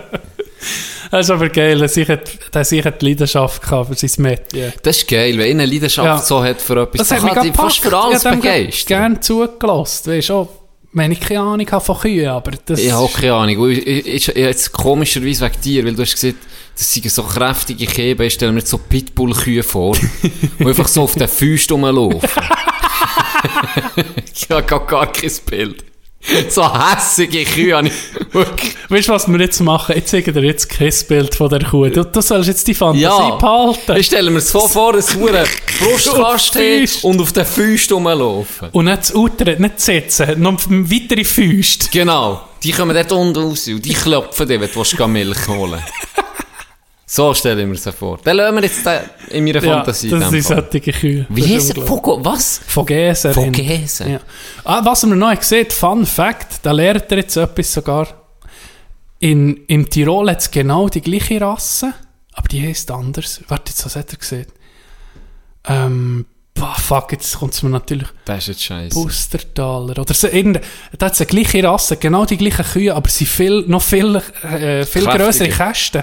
Das 1.10 1.26
ist 1.26 1.30
aber 1.30 1.48
geil, 1.48 1.78
dass 1.80 1.96
ich 1.96 2.08
hat- 2.08 2.30
dass 2.52 2.70
ich 2.70 2.84
die 2.84 3.06
Leidenschaft 3.08 3.62
gehabt 3.62 3.88
für 3.88 3.94
sein 4.08 4.22
Metier. 4.22 4.72
Das 4.82 4.98
ist 4.98 5.08
geil, 5.08 5.36
wenn 5.38 5.58
eine 5.60 5.66
Leidenschaft 5.66 6.06
Ja. 6.06 6.18
so 6.18 6.44
hat 6.44 6.60
für 6.62 6.82
etwas, 6.82 7.08
Das 7.08 7.20
hat 7.20 7.42
mich 7.42 7.52
fast 7.52 7.80
für 7.80 7.96
alles 7.98 8.20
Ich 8.20 8.26
hab 8.26 8.32
dem 8.34 8.40
begeistern. 8.40 8.86
gerne 8.86 9.20
zugelassen. 9.20 10.12
Weißt 10.12 10.28
du, 10.28 10.34
auch, 10.34 10.48
wenn 10.94 11.10
ich 11.10 11.20
keine 11.20 11.40
Ahnung 11.40 11.70
habe 11.70 11.84
von 11.84 11.98
Kühen, 11.98 12.28
aber 12.28 12.52
das 12.64 12.80
Ich 12.80 12.92
habe 12.92 13.12
keine 13.12 13.34
Ahnung. 13.34 13.70
Ich, 13.70 13.86
ich, 13.86 14.06
ich, 14.06 14.26
jetzt 14.28 14.72
komischerweise 14.72 15.44
wegen 15.44 15.60
dir, 15.60 15.84
weil 15.84 15.94
du 15.94 16.02
hast 16.02 16.14
gesagt, 16.14 16.38
das 16.76 16.92
sind 16.92 17.10
so 17.10 17.22
kräftige 17.24 17.86
Käben, 17.86 18.26
ich 18.26 18.34
stelle 18.34 18.52
mir 18.52 18.60
jetzt 18.60 18.70
so 18.70 18.78
Pitbull-Kühe 18.78 19.62
vor, 19.62 19.96
die 20.58 20.64
einfach 20.64 20.88
so 20.88 21.02
auf 21.02 21.14
den 21.14 21.28
Füßen 21.28 21.74
rumlaufen. 21.74 22.20
ich 24.34 24.48
habe 24.48 24.62
gar 24.62 25.12
kein 25.12 25.30
Bild. 25.46 25.84
So 26.48 26.62
hässige 26.72 27.44
Kühe 27.44 27.76
habe 27.76 27.88
ich 27.88 27.94
wirklich. 28.34 28.74
Weißt 28.88 29.08
du, 29.08 29.12
was 29.12 29.28
wir 29.28 29.38
jetzt 29.40 29.60
machen? 29.60 29.94
Ich 29.96 30.06
zeige 30.06 30.32
dir 30.32 30.42
jetzt 30.42 30.68
kein 30.70 30.92
Bild 31.08 31.34
von 31.34 31.48
der 31.50 31.62
Kuh. 31.64 31.86
Du, 31.88 32.04
du 32.04 32.20
sollst 32.22 32.48
jetzt 32.48 32.66
die 32.66 32.74
Fantasie 32.74 33.02
Ja. 33.04 33.30
behalten. 33.36 33.96
Ich 33.96 34.06
stelle 34.06 34.30
mir 34.30 34.40
so 34.40 34.66
vor, 34.66 34.94
dass 34.94 35.06
du 35.08 35.26
einen 35.28 35.46
Brustkasten 35.80 36.88
und 37.02 37.20
auf 37.20 37.32
den 37.32 37.44
Füßen 37.44 37.94
rumlaufen. 37.94 38.68
Und 38.72 38.86
nicht 38.86 39.04
zu 39.06 39.16
Outern, 39.16 39.60
nicht 39.60 39.80
zu 39.80 39.86
sitzen, 39.92 40.40
noch 40.40 40.58
weitere 40.68 41.24
Füße. 41.24 41.90
Genau. 41.92 42.42
Die 42.62 42.72
kommen 42.72 42.94
dort 42.96 43.12
unten 43.12 43.38
raus 43.38 43.68
und 43.68 43.84
die 43.84 43.92
klopfen 43.92 44.48
dir, 44.48 44.58
wenn 44.60 44.70
du 44.70 44.76
willst, 44.76 44.98
Milch 45.06 45.48
holen 45.48 45.82
So 47.14 47.32
stelle 47.32 47.62
ich 47.62 47.68
mir 47.68 47.76
das 47.76 47.94
vor. 47.94 48.18
Dann 48.24 48.36
lassen 48.36 48.56
wir 48.56 48.62
jetzt 48.64 48.84
in 49.30 49.44
meiner 49.44 49.62
Ja, 49.62 49.74
Fantasie. 49.76 50.10
das 50.10 50.22
in 50.24 50.30
sind 50.42 50.42
solche 50.72 50.92
Kühe. 50.92 51.26
Wie 51.28 51.40
Das 51.42 51.50
ist 51.50 51.56
heisst 51.68 51.76
er? 51.78 51.86
Fogo, 51.86 52.24
was? 52.24 52.60
Vogesen. 52.66 53.32
Vogesen. 53.32 54.10
Ja. 54.14 54.20
Ah, 54.64 54.80
was 54.84 55.06
wir 55.06 55.14
noch 55.14 55.38
gesehen 55.38 55.70
Fun 55.70 56.04
Fact, 56.06 56.58
da 56.64 56.72
lernt 56.72 57.04
ihr 57.12 57.18
jetzt 57.18 57.36
etwas 57.36 57.72
sogar. 57.72 58.08
In, 59.20 59.58
Im 59.68 59.88
Tirol 59.88 60.28
hat 60.28 60.40
es 60.40 60.50
genau 60.50 60.88
die 60.88 61.02
gleiche 61.02 61.40
Rasse, 61.40 61.94
aber 62.32 62.48
die 62.48 62.66
heisst 62.66 62.90
anders. 62.90 63.40
Warte, 63.46 63.70
jetzt, 63.70 63.84
was 63.86 63.94
hat 63.94 64.10
er 64.12 64.18
gesehen? 64.18 64.46
Ähm, 65.68 66.26
boah, 66.52 66.74
fuck, 66.74 67.12
jetzt 67.12 67.38
kommt 67.38 67.54
es 67.54 67.62
mir 67.62 67.70
natürlich. 67.70 68.08
Das 68.24 68.38
ist 68.38 68.46
jetzt 68.48 68.62
scheiße. 68.64 68.92
Bustertaler 68.92 69.98
oder 70.00 70.14
so. 70.14 70.26
Irgende, 70.26 70.62
da 70.98 71.06
hat 71.06 71.12
es 71.14 71.20
eine 71.20 71.26
gleiche 71.28 71.62
Rasse, 71.62 71.96
genau 71.96 72.24
die 72.24 72.36
gleichen 72.36 72.64
Kühe, 72.64 72.92
aber 72.92 73.08
sie 73.08 73.24
viel, 73.24 73.62
noch 73.68 73.82
viel, 73.82 74.16
äh, 74.16 74.84
viel 74.84 75.02
Kräftiger. 75.04 75.18
grössere 75.18 75.48
Kästen. 75.48 76.02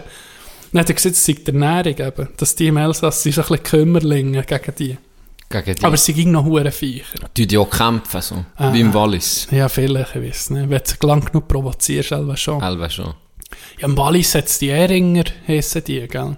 Dann 0.71 0.81
hat 0.81 0.89
er 0.89 0.95
gesagt, 0.95 1.15
es 1.15 1.25
sei 1.25 1.33
die 1.33 1.45
Ernährung 1.47 1.97
eben, 1.97 2.27
dass 2.37 2.55
die 2.55 2.67
im 2.67 2.77
Elsass 2.77 3.23
sind 3.23 3.35
so 3.35 3.41
ein 3.41 3.47
bisschen 3.47 3.63
Kümmerlinge 3.63 4.43
gegen 4.43 4.75
die. 4.79 4.97
Gegen 5.49 5.75
die. 5.75 5.83
Aber 5.83 5.97
sie 5.97 6.13
ging 6.13 6.31
noch 6.31 6.45
hure 6.45 6.71
Viecher. 6.71 7.29
die 7.35 7.45
die 7.45 7.57
auch 7.57 7.69
kämpfen, 7.69 8.21
so. 8.21 8.45
Ah. 8.55 8.71
Wie 8.73 8.79
im 8.81 8.93
Wallis. 8.93 9.47
Ja, 9.51 9.67
vielleicht, 9.67 10.15
ich 10.15 10.21
weiß 10.21 10.49
nicht. 10.51 10.69
Wenn 10.69 10.77
du 10.79 10.83
sie 10.85 11.05
lang 11.07 11.25
genug 11.25 11.47
provozierst, 11.47 12.09
selber 12.09 12.37
schon. 12.37 12.61
Elbe 12.61 12.89
schon. 12.89 13.13
Ja, 13.79 13.87
im 13.87 13.97
Wallis 13.97 14.33
hat 14.33 14.45
es 14.45 14.59
die 14.59 14.67
Ehringer, 14.67 15.25
heissen 15.47 15.83
die, 15.83 16.07
gell? 16.07 16.37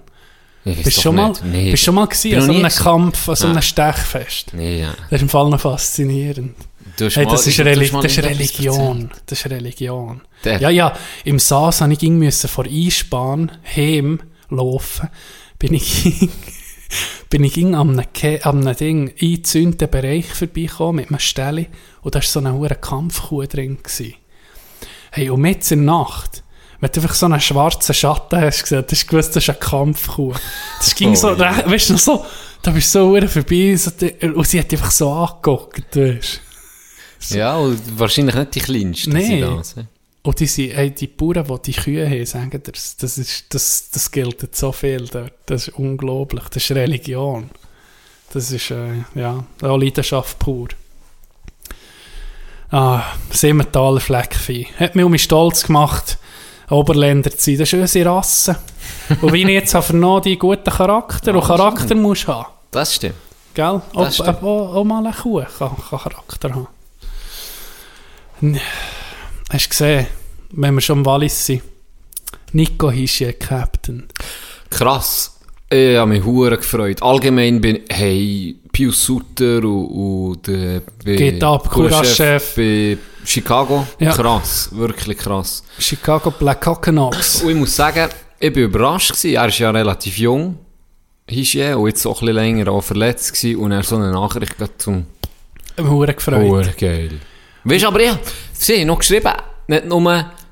Ich 0.64 0.82
Bist 0.82 1.02
schon 1.02 1.14
mal. 1.14 1.32
Nee. 1.44 1.70
bist 1.72 1.84
schon 1.84 1.94
mal 1.94 2.06
gewesen, 2.06 2.30
Bin 2.30 2.40
an 2.40 2.46
so 2.46 2.52
einem. 2.52 2.68
Kampf, 2.70 3.28
an 3.28 3.36
so 3.36 3.46
einem. 3.48 3.62
Stechfest? 3.62 4.54
Nee, 4.54 4.80
ja. 4.80 4.94
Das 5.10 5.18
ist 5.18 5.22
im 5.22 5.28
Fall 5.28 5.50
noch 5.50 5.60
faszinierend. 5.60 6.54
Du 6.96 7.06
hast 7.06 7.16
Hey, 7.16 7.26
das, 7.26 7.46
ist 7.46 7.58
Reli 7.60 7.88
das 7.90 8.04
ist 8.04 8.18
Religion. 8.24 9.10
Das 9.26 9.38
ist 9.40 9.50
Religion. 9.50 10.20
Der- 10.44 10.60
Ja, 10.60 10.70
ja, 10.70 10.96
im 11.24 11.38
Saas 11.38 11.80
musste 11.80 12.04
ich 12.06 12.10
müssen 12.10 12.48
vor 12.48 12.64
Einspann 12.66 13.50
heim 13.76 14.20
laufen. 14.50 15.08
Bin 15.58 15.74
ich 15.74 16.28
bin 17.30 17.42
ich 17.42 17.52
ging 17.54 17.74
am 17.74 17.90
einem, 17.90 18.12
Ke- 18.12 18.40
am 18.44 18.60
einem 18.60 18.76
Ding 18.76 19.12
eingezündeten 19.20 19.90
Bereich 19.90 20.26
vorbeigekommen 20.26 20.96
mit 20.96 21.08
einem 21.10 21.18
Stelle 21.18 21.66
und 22.02 22.14
da 22.14 22.18
war 22.20 22.24
so 22.26 22.38
eine 22.40 22.52
hohe 22.52 22.68
Kampfkuh 22.68 23.46
drin. 23.46 23.78
Gewesen. 23.82 24.14
Hey, 25.10 25.30
und 25.30 25.40
mitten 25.40 25.74
in 25.80 25.86
der 25.86 25.94
Nacht, 25.96 26.42
wenn 26.80 26.90
du 26.92 27.00
einfach 27.00 27.14
so 27.14 27.26
einen 27.26 27.40
schwarzen 27.40 27.94
Schatten 27.94 28.40
hast 28.40 28.62
gesehen, 28.62 28.84
hast 28.88 29.02
du 29.02 29.06
gewusst, 29.06 29.34
das 29.34 29.42
ist 29.44 29.48
eine 29.50 29.58
Kampfkuh. 29.58 30.34
Das 30.78 30.94
ging 30.94 31.10
Oh, 31.10 31.14
so, 31.14 31.34
ja. 31.34 31.68
weißt 31.68 31.88
du, 31.88 31.92
noch 31.94 32.00
so, 32.00 32.26
da 32.62 32.70
bist 32.70 32.94
du 32.94 33.20
so 33.20 33.26
vorbei 33.28 33.74
so, 33.76 33.90
und 34.34 34.46
sie 34.46 34.60
hat 34.60 34.72
einfach 34.72 34.90
so 34.90 35.10
angeguckt, 35.10 35.96
weißt 35.96 36.40
erzählt. 37.24 37.38
Ja, 37.38 37.56
und 37.56 37.98
wahrscheinlich 37.98 38.34
nicht 38.34 38.54
die 38.54 38.60
kleinsten. 38.60 39.12
Nee. 39.12 39.40
Das, 39.40 39.74
he? 39.74 39.82
Und 40.22 40.40
die, 40.40 40.46
sind, 40.46 40.72
hey, 40.74 40.90
die 40.90 41.06
Bauern, 41.06 41.44
die 41.44 41.72
die 41.72 41.78
Kühe 41.78 42.08
haben, 42.08 42.24
sagen, 42.24 42.62
das, 42.64 42.96
das, 42.96 43.18
ist, 43.18 43.52
das, 43.52 43.90
das 43.90 44.10
gilt 44.10 44.56
so 44.56 44.72
viel 44.72 45.06
dort. 45.06 45.32
Das 45.46 45.68
ist 45.68 45.78
unglaublich. 45.78 46.44
Das 46.44 46.62
ist 46.62 46.70
Religion. 46.74 47.50
Das 48.32 48.50
ist, 48.50 48.70
äh, 48.70 49.04
ja, 49.14 49.44
auch 49.62 49.76
Leidenschaft 49.76 50.38
pur. 50.38 50.68
Ah, 52.70 53.02
Simmentaler 53.30 54.00
Fleckvieh. 54.00 54.66
Hat 54.78 54.96
mich 54.96 55.04
um 55.04 55.12
mich 55.12 55.22
stolz 55.24 55.62
gemacht, 55.64 56.18
Oberländer 56.70 57.30
zu 57.30 57.50
sein. 57.50 57.58
Das 57.58 57.72
ist 57.72 57.80
unsere 57.80 58.10
Rasse. 58.10 58.56
Und 59.20 59.32
wie 59.32 59.42
ich 59.42 59.48
jetzt 59.48 59.74
habe 59.74 59.84
vernommen, 59.84 60.22
die 60.22 60.38
guten 60.38 60.70
Charakter. 60.70 61.34
Und 61.34 61.44
Charakter 61.44 61.94
musst 61.94 62.26
du 62.26 62.32
haben. 62.32 62.46
Das 62.70 62.94
stimmt. 62.94 63.14
Gell? 63.52 63.82
Das 63.92 64.20
Auch, 64.20 64.24
stimmt. 64.24 64.42
auch, 64.42 64.74
auch 64.74 64.84
mal 64.84 65.06
eine 65.06 65.14
Kuh 65.14 65.44
kann, 65.58 65.76
kann 65.88 65.98
Charakter 66.00 66.54
haben. 66.54 66.66
Hast 69.50 69.66
du 69.66 69.68
gesehen, 69.70 70.06
wenn 70.52 70.74
wir 70.74 70.80
schon 70.80 70.98
im 70.98 71.06
Wallis 71.06 71.46
sind? 71.46 71.62
Nico 72.52 72.90
Hische, 72.90 73.32
Captain. 73.32 74.06
Krass. 74.70 75.30
Ich 75.70 75.96
habe 75.96 76.08
mich 76.10 76.24
hure 76.24 76.56
gefreut. 76.56 77.02
Allgemein 77.02 77.60
bin 77.60 77.80
hey, 77.88 78.56
Pius 78.70 79.02
Sutter 79.04 79.64
und, 79.64 79.86
und 79.86 80.46
der 80.46 80.82
bei- 81.04 81.16
Geht 81.16 81.42
ab, 81.42 81.68
Kurachef 81.70 82.54
bei 82.54 82.98
Chicago. 83.24 83.86
Ja. 83.98 84.12
Krass, 84.12 84.68
wirklich 84.72 85.18
krass. 85.18 85.64
Chicago 85.78 86.30
Black 86.30 86.64
Hawkenox. 86.66 87.42
Und 87.42 87.50
ich 87.50 87.56
muss 87.56 87.74
sagen, 87.74 88.08
ich 88.38 88.52
bin 88.52 88.64
überrascht 88.64 89.12
gewesen. 89.12 89.34
Er 89.34 89.48
ist 89.48 89.58
ja 89.58 89.70
relativ 89.70 90.18
jung. 90.18 90.58
Hische, 91.28 91.76
und 91.78 91.88
jetzt 91.88 92.04
auch 92.06 92.20
ein 92.20 92.26
bisschen 92.26 92.34
länger 92.34 92.70
auch 92.70 92.82
verletzt 92.82 93.32
gewesen. 93.32 93.56
Und 93.58 93.72
er 93.72 93.82
so 93.82 93.96
eine 93.96 94.12
Nachricht 94.12 94.54
zum 94.78 95.06
Hure 95.80 96.14
gefreut. 96.14 96.42
Hure 96.46 96.74
geil. 96.78 97.18
Weißt 97.64 97.82
du, 97.84 97.88
aber 97.88 98.00
ich 98.00 98.10
sie 98.52 98.80
haben 98.80 98.86
noch 98.88 98.98
geschrieben, 98.98 99.32
nicht 99.68 99.86
nur 99.86 100.00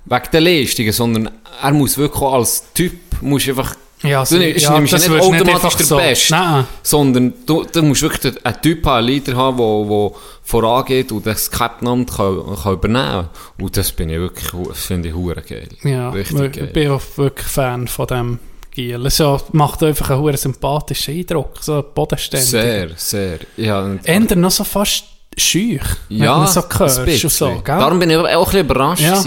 wegen 0.05 0.23
der 0.33 0.41
Leistungen, 0.41 0.93
sondern 0.93 1.31
er 1.63 1.71
muss 1.73 1.97
wirklich 1.99 2.23
als 2.23 2.65
Typ, 2.75 2.93
muss 3.21 3.47
einfach, 3.49 3.77
Ja, 4.03 4.25
du 4.25 4.37
nimmst, 4.39 4.69
nimmst 4.71 4.93
ja 4.93 4.99
nicht 4.99 5.11
automatisch 5.11 5.55
einfach 5.55 5.75
der 5.77 5.87
so- 5.87 5.97
Beste, 5.97 6.35
Nein. 6.35 6.65
sondern 6.83 7.33
du, 7.47 7.65
du 7.71 7.83
musst 7.83 8.03
wirklich 8.03 8.35
einen 8.45 8.61
Typ 8.63 8.85
haben, 8.87 8.97
einen 8.99 9.07
Leader 9.07 9.37
haben, 9.37 9.59
der 9.59 9.65
wo 9.67 10.17
vorangeht 10.43 11.13
und 11.13 11.25
das 11.27 11.51
Captain-Amt 11.51 12.11
kann, 12.17 12.41
kann 12.63 12.73
übernehmen 12.73 13.29
Und 13.61 13.77
das 13.77 13.93
bin 13.93 14.11
ich 14.11 14.19
wirklich, 14.19 14.49
finde 14.77 15.11
ich 15.11 15.15
hure 15.15 15.41
geil. 15.43 15.69
Ja, 15.85 16.11
Richtig 16.11 16.57
ich 16.57 16.73
bin 16.73 16.91
auch 16.91 17.03
wirklich 17.17 17.47
Fan 17.47 17.87
von 17.87 18.07
dem 18.09 18.39
Giel. 18.73 19.07
Es 19.07 19.19
ja, 19.19 19.39
macht 19.53 19.83
einfach 19.85 20.11
einen 20.11 20.21
hure 20.21 20.37
sympathischen 20.37 21.15
Eindruck. 21.15 21.59
So 21.61 21.85
bodenständig. 21.95 22.49
Sehr, 22.49 22.89
sehr. 22.97 23.39
Ja, 23.57 23.97
Änder 24.03 24.35
noch 24.35 24.51
so 24.51 24.65
fast 24.65 25.05
schüch. 25.37 25.83
wenn 26.09 26.19
Ja, 26.19 26.39
man 26.39 26.47
so 26.49 26.63
hörst 26.63 27.21
so, 27.31 27.47
gell? 27.51 27.63
Darum 27.65 27.99
bin 27.99 28.11
ich 28.11 28.17
auch 28.17 28.25
ein 28.25 28.45
bisschen 28.45 28.61
überrascht. 28.61 29.03
Ja. 29.03 29.23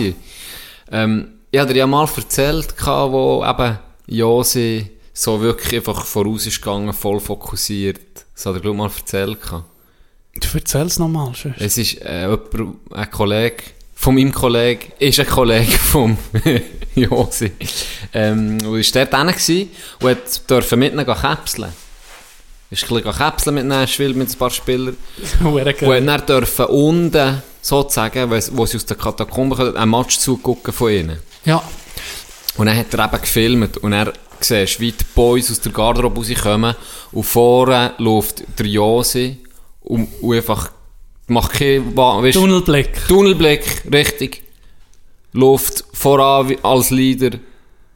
Ähm, 0.91 1.27
ich 1.51 1.59
hatte 1.59 1.73
dir 1.73 1.79
ja 1.79 1.87
mal 1.87 2.07
erzählt, 2.15 2.75
wo 2.85 3.43
eben 3.47 3.79
Josi 4.07 4.91
so 5.13 5.39
wirklich 5.41 5.75
einfach 5.79 6.05
voraus 6.05 6.45
ist 6.45 6.61
gegangen, 6.61 6.93
voll 6.93 7.19
fokussiert. 7.19 8.01
Das 8.33 8.45
hat 8.45 8.55
er, 8.55 8.59
glaube 8.59 8.77
mal 8.77 8.91
erzählt. 8.95 9.37
Du 9.49 10.47
erzählst 10.53 10.99
nochmal. 10.99 11.31
sonst. 11.33 11.55
Es 11.59 11.77
ist 11.77 12.01
äh, 12.01 12.23
jemand, 12.23 12.75
ein 12.93 13.09
Kollege 13.11 13.63
von 13.93 14.15
meinem 14.15 14.33
Kollegen, 14.33 14.91
ist 14.99 15.19
ein 15.19 15.27
Kollege 15.27 15.71
vom 15.71 16.17
Josi. 16.95 17.51
Ähm, 18.13 18.57
und 18.65 18.77
ist 18.79 18.93
dort 18.95 19.11
gewesen 19.11 19.71
und 20.01 20.49
dürfen 20.49 20.79
mit 20.79 20.93
ihnen 20.93 21.05
käpseln. 21.05 21.71
Ist 22.81 22.91
ein 22.91 23.01
bisschen 23.01 23.17
käpseln 23.17 23.55
mit 23.55 23.65
Nashville, 23.65 24.13
mit 24.13 24.29
ein 24.29 24.37
paar 24.37 24.49
Spielern. 24.49 24.97
Und 25.89 26.05
dann 26.07 26.25
dürfen 26.25 26.65
unten, 26.65 27.41
sozusagen, 27.61 28.29
wo 28.29 28.65
sie 28.65 28.77
aus 28.77 28.85
der 28.85 28.97
Katakombe 28.97 29.55
kommen, 29.55 29.77
ein 29.77 29.89
Match 29.89 30.17
zugucken 30.19 30.73
von 30.73 30.91
ihnen. 30.91 31.19
Ja, 31.45 31.63
Und 32.57 32.67
dann 32.67 32.77
hat 32.77 32.93
er 32.93 33.05
eben 33.05 33.21
gefilmt 33.21 33.77
und 33.77 33.93
er 33.93 34.13
siehst, 34.39 34.79
wie 34.79 34.91
die 34.91 35.03
Boys 35.15 35.51
aus 35.51 35.61
der 35.61 35.71
Garderobe 35.71 36.21
rauskommen 36.21 36.75
und 37.11 37.23
vorne 37.23 37.93
läuft 37.97 38.43
der 38.59 38.65
Josi 38.65 39.37
und, 39.81 40.07
und 40.21 40.35
einfach 40.35 40.71
macht 41.27 41.53
keinen 41.53 41.95
weisst, 41.95 42.37
Tunnelblick. 42.37 43.07
Tunnelblick, 43.07 43.83
richtig. 43.91 44.43
Läuft 45.33 45.83
voran 45.93 46.55
als 46.63 46.91
Leader, 46.91 47.37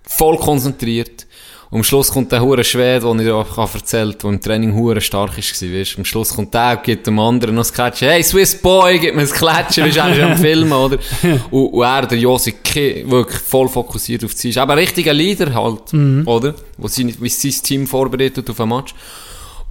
voll 0.04 0.38
konzentriert. 0.38 1.26
Und 1.72 1.80
am 1.80 1.84
Schluss 1.84 2.12
kommt 2.12 2.32
der 2.32 2.42
hure 2.42 2.64
Schwede, 2.64 3.02
den 3.06 3.20
ich 3.20 3.26
dir 3.26 3.36
auch 3.36 3.74
erzählt 3.76 4.24
der 4.24 4.30
im 4.32 4.42
Training 4.42 4.74
hure 4.74 5.00
stark 5.02 5.38
war, 5.38 5.38
weißt. 5.38 5.98
Am 6.00 6.06
Schluss 6.06 6.34
kommt 6.36 6.52
der 6.54 6.72
und 6.78 6.84
gibt 6.84 7.06
dem 7.06 7.20
anderen 7.20 7.54
noch 7.54 7.62
das 7.62 7.72
Klatschen. 7.74 8.08
Hey, 8.10 8.24
Swiss 8.24 8.60
Boy, 8.60 8.98
gib 8.98 9.14
mir 9.16 9.22
das 9.22 9.34
Klatschen, 9.34 9.86
weißt 9.86 9.96
du, 9.98 10.00
er 10.02 10.12
ist 10.18 10.22
am 10.24 10.38
Filmen, 10.38 10.74
oder? 10.74 10.98
Und, 11.52 11.68
und 11.74 11.84
er, 11.84 12.08
der 12.08 12.18
Josi, 12.18 12.56
wirklich 13.06 13.40
voll 13.40 13.70
fokussiert 13.70 14.24
auf 14.24 14.34
sie. 14.34 14.50
Ist 14.50 14.58
aber 14.58 14.74
ein 14.74 14.80
richtiger 14.80 15.14
Leader 15.14 15.54
halt, 15.54 15.94
oder? 16.26 16.56
Wo 16.78 16.88
sie, 16.88 17.14
wie 17.22 17.30
sein 17.30 17.52
Team 17.64 17.86
vorbereitet 17.88 18.50
auf 18.50 18.60
ein 18.60 18.70
Match. 18.70 18.96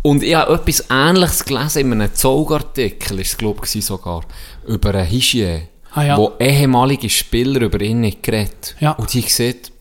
Und 0.03 0.23
ich 0.23 0.35
habe 0.37 0.55
etwas 0.55 0.85
Ähnliches 0.91 1.45
gelesen 1.45 1.81
in 1.81 2.01
einem 2.01 2.15
Zaugartikel, 2.15 3.19
ist 3.19 3.29
es, 3.31 3.37
glaube 3.37 3.63
ich, 3.65 3.85
sogar, 3.85 4.23
über 4.67 4.95
einen 4.95 5.11
Hygiene, 5.11 5.69
Ah, 5.93 6.03
ja. 6.05 6.17
wo 6.17 6.33
ehemalige 6.39 7.09
Spieler 7.11 7.63
über 7.63 7.81
ihn 7.81 8.03
nicht 8.03 8.23
geredet. 8.23 8.77
Ja. 8.79 8.93
Und 8.93 9.13
die 9.13 9.23
sieht, 9.23 9.73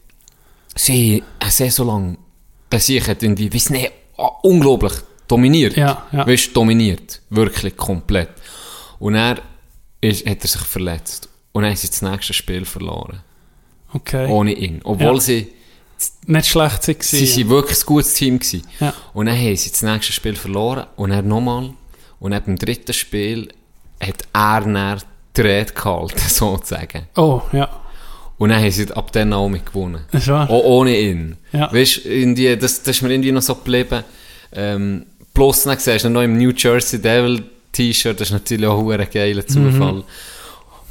sie 0.78 1.24
eine 1.40 1.52
Saison 1.52 1.88
lang 1.88 2.18
sich 2.76 3.08
hat 3.08 3.24
irgendwie, 3.24 3.54
weiss 3.54 3.70
nicht, 3.70 3.92
ah, 4.18 4.28
unglaublich 4.44 4.94
dominiert. 5.28 5.76
Ja, 5.78 6.06
ja. 6.12 6.28
Weißt, 6.28 6.56
dominiert. 6.56 7.22
Wirklich 7.30 7.76
komplett. 7.78 8.30
Und 9.00 9.16
er 9.16 9.42
ist, 10.02 10.26
hat 10.26 10.42
er 10.44 10.48
sich 10.48 10.62
verletzt. 10.62 11.30
Und 11.54 11.64
dann 11.64 11.72
haben 11.72 11.78
sie 11.78 11.88
das 11.88 12.02
nächste 12.02 12.34
Spiel 12.34 12.66
verloren. 12.66 13.22
Okay. 13.94 14.28
Ohne 14.30 14.54
ihn. 14.54 14.82
Obwohl 14.84 15.16
Ja. 15.16 15.20
sie, 15.22 15.54
Nicht 16.28 16.48
schlecht 16.48 16.84
sie 16.84 16.96
sie, 17.00 17.26
sie 17.26 17.50
wirklich 17.50 17.80
ein 17.80 17.86
gutes 17.86 18.14
Team 18.14 18.38
gewesen. 18.38 18.68
Ja. 18.80 18.94
Und 19.14 19.26
dann 19.28 19.38
haben 19.38 19.56
sie 19.56 19.72
das 19.72 19.82
nächste 19.82 20.14
Spiel 20.14 20.36
verloren. 20.36 20.86
Und 20.96 21.10
dann 21.10 21.28
nochmal. 21.28 21.74
Und 22.20 22.32
dann 22.32 22.44
beim 22.44 22.56
dritten 22.58 22.94
Spiel 22.94 23.50
hat 24.00 24.24
er 24.34 24.62
dann 24.62 25.02
die 25.36 25.42
Rede 25.42 25.74
gehalten, 25.74 26.20
sozusagen. 26.28 27.08
Oh, 27.16 27.42
ja. 27.52 27.70
Und 28.38 28.50
dann 28.50 28.62
haben 28.62 28.72
sie 28.72 28.92
ab 28.94 29.12
dann 29.12 29.34
auch 29.34 29.50
mit 29.50 29.66
gewonnen. 29.66 30.06
Das. 30.12 30.30
Auch 30.30 30.50
ohne 30.50 30.96
ihn. 31.00 31.38
Ja. 31.52 31.74
Weißt 31.74 32.06
du, 32.06 32.58
das, 32.58 32.84
das 32.84 32.98
ist 32.98 33.02
mir 33.02 33.10
irgendwie 33.12 33.32
noch 33.32 33.42
so 33.42 33.56
geblieben. 33.56 34.04
Ähm, 34.54 35.06
plus, 35.34 35.64
dann 35.64 35.78
siehst 35.80 36.06
du 36.06 36.10
noch 36.10 36.22
im 36.22 36.38
New 36.38 36.52
Jersey 36.52 37.02
Devil 37.02 37.44
T-Shirt, 37.72 38.20
das 38.20 38.30
ist 38.30 38.34
natürlich 38.34 38.66
auch 38.68 38.90
ein 38.90 39.08
geiler 39.12 39.42
Mhm. 39.44 39.48
Zufall. 39.48 40.04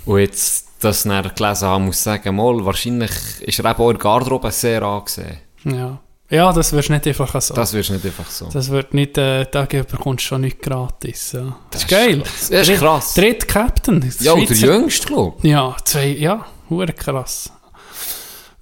Und 0.05 0.19
jetzt, 0.21 0.67
das 0.81 1.03
dann 1.05 1.31
gelesen 1.35 1.67
haben, 1.69 1.87
muss 1.87 1.97
ich 1.97 2.03
sagen, 2.03 2.37
mal, 2.37 2.65
wahrscheinlich 2.65 3.11
ist 3.41 3.59
er 3.59 3.71
eben 3.71 3.81
auch 3.81 3.91
in 3.91 3.97
der 3.97 4.03
Garderobe 4.03 4.51
sehr 4.51 4.83
angesehen. 4.83 5.39
Ja. 5.65 5.99
Ja, 6.29 6.53
das 6.53 6.73
wirst 6.73 6.91
nicht 6.91 7.07
einfach 7.07 7.41
so. 7.41 7.55
Das 7.55 7.73
wirst 7.73 7.91
nicht 7.91 8.05
einfach 8.05 8.29
so. 8.29 8.49
Das 8.53 8.69
wird 8.71 8.93
nicht, 8.95 9.17
äh, 9.17 9.47
da 9.51 9.63
bekommst 9.65 10.25
du 10.25 10.29
schon 10.29 10.41
nicht 10.41 10.61
gratis. 10.61 11.33
Ja. 11.33 11.57
Das, 11.71 11.83
ist 11.85 11.91
ist 11.93 11.97
geil. 11.97 12.21
krass. 12.23 12.49
Das 12.51 12.69
ist 12.69 12.79
krass. 12.81 13.15
Dritt 13.15 13.49
Captain. 13.49 14.01
Das 14.01 14.21
ja, 14.25 14.35
der 14.35 14.45
Jüngste, 14.57 15.07
glaube 15.07 15.37
ich. 15.43 15.51
Ja, 15.51 15.77
zwei, 15.85 16.09
ja, 16.09 16.45
hure 16.71 16.93
krass. 16.93 17.53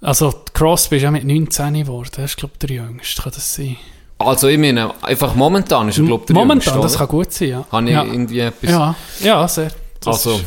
Also, 0.01 0.43
Crosby 0.53 0.97
ist 0.97 1.03
ja 1.03 1.11
mit 1.11 1.23
19 1.23 1.73
geworden. 1.73 2.09
Das 2.15 2.31
ist, 2.31 2.37
glaube 2.37 2.53
ich, 2.55 2.59
der 2.67 2.75
Jüngste, 2.77 3.21
kann 3.21 3.31
das 3.33 3.55
sein? 3.55 3.77
Also, 4.17 4.47
ich 4.47 4.57
meine, 4.57 4.93
einfach 5.03 5.33
momentan 5.35 5.89
ist 5.89 5.97
er, 5.97 6.05
glaube 6.05 6.21
ich, 6.23 6.27
der 6.27 6.35
Momentan, 6.35 6.73
Jüngste, 6.75 6.81
das 6.81 6.91
oder? 6.95 6.99
kann 6.99 7.07
gut 7.17 7.33
sein, 7.33 7.49
ja. 7.49 7.65
Habe 7.71 7.85
ich 7.85 7.91
ja. 7.91 8.03
irgendwie 8.03 8.39
etwas... 8.39 8.69
ja, 8.69 8.95
ja, 9.21 9.47
sehr. 9.47 9.71
Das 9.99 10.25
also, 10.25 10.39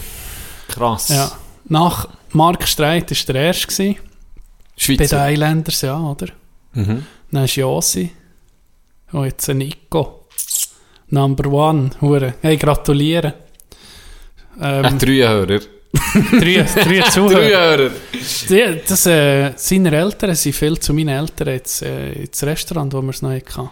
krass. 0.69 1.09
ja. 1.09 1.31
Nach 1.65 2.09
Mark 2.33 2.67
Streit 2.69 3.11
war 3.11 3.35
der 3.35 3.43
erste 3.47 3.67
gewesen, 3.67 3.97
bei 3.97 4.01
Schweizer. 4.77 5.25
den 5.27 5.35
Islanders, 5.35 5.81
ja, 5.83 5.99
oder? 6.01 6.27
Mhm. 6.75 7.05
Dann 7.31 7.45
ist 7.45 7.57
Josi. 7.57 8.11
Und 9.13 9.25
jetzt 9.25 9.49
ein 9.51 9.59
Nico. 9.59 10.27
Number 11.09 11.51
one, 11.51 11.91
hure. 12.01 12.35
Hey, 12.43 12.57
gratuliere. 12.57 13.35
Ein 14.61 14.85
Ähm, 14.85 14.99
Dreihörer. 14.99 15.61
Drei, 15.93 16.63
drei 16.63 17.01
Zuhörer. 17.11 17.77
Dreihörer. 17.77 17.91
Die, 18.49 18.81
das, 18.87 19.07
äh, 19.07 19.53
seine 19.57 19.97
Eltern 19.97 20.35
sind 20.35 20.55
viel 20.55 20.79
zu 20.79 20.93
meinen 20.93 21.09
Eltern 21.09 21.49
jetzt, 21.49 21.83
äh, 21.83 22.13
ins 22.13 22.43
Restaurant, 22.43 22.93
wo 22.93 23.03
wir 23.03 23.11
es 23.11 23.23
noch 23.23 23.31
hatten. 23.33 23.71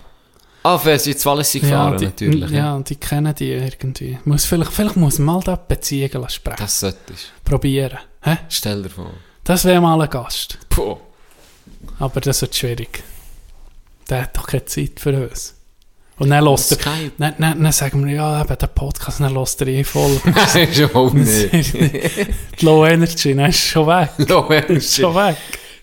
Ah, 0.62 0.80
wer 0.82 0.98
sie 0.98 1.10
jetzt 1.10 1.24
Wallis 1.24 1.52
gefahren, 1.52 1.96
die, 1.96 2.06
natürlich. 2.06 2.50
Ja, 2.50 2.74
und 2.74 2.90
die 2.90 2.96
kennen 2.96 3.32
die 3.34 3.52
irgendwie. 3.52 4.18
Muss, 4.24 4.44
vielleicht, 4.44 4.72
vielleicht 4.72 4.96
muss 4.96 5.18
man 5.18 5.36
mal 5.36 5.42
da 5.44 5.54
Beziehungen 5.54 6.28
sprechen. 6.28 6.56
Das 6.58 6.80
solltest 6.80 7.32
Probieren. 7.44 7.98
Hä? 8.22 8.38
Stell 8.48 8.82
dir 8.82 8.90
vor. 8.90 9.12
Das 9.44 9.64
wäre 9.64 9.80
mal 9.80 10.00
ein 10.00 10.10
Gast. 10.10 10.58
Puh. 10.68 10.96
Aber 12.00 12.20
das 12.20 12.42
wird 12.42 12.56
schwierig. 12.56 13.04
Der 14.10 14.22
hat 14.22 14.36
doch 14.36 14.46
keine 14.48 14.64
Zeit 14.64 14.98
für 14.98 15.28
uns. 15.28 15.55
Und 16.18 16.30
dann 16.30 16.44
lässt 16.44 16.72
er... 16.72 16.78
Dann, 17.18 17.34
dann, 17.38 17.62
dann 17.62 17.72
sagen 17.72 18.06
wir, 18.06 18.14
ja, 18.14 18.40
eben 18.42 18.56
der 18.58 18.66
Podcast, 18.68 19.20
dann 19.20 19.34
lässt 19.34 19.60
er 19.60 19.66
eh 19.68 19.84
voll. 19.84 20.18
Das 20.34 20.54
ist 20.54 20.78
überhaupt 20.78 21.14
nicht. 21.14 21.52
Die 22.60 22.64
Low 22.64 22.86
Energy, 22.86 23.34
dann 23.34 23.50
ist 23.50 23.58
schon 23.58 23.86
weg. 23.86 24.10
Low 24.28 24.48
Ist 24.48 24.70
Energy. 24.70 25.00
schon 25.02 25.14
weg. 25.14 25.36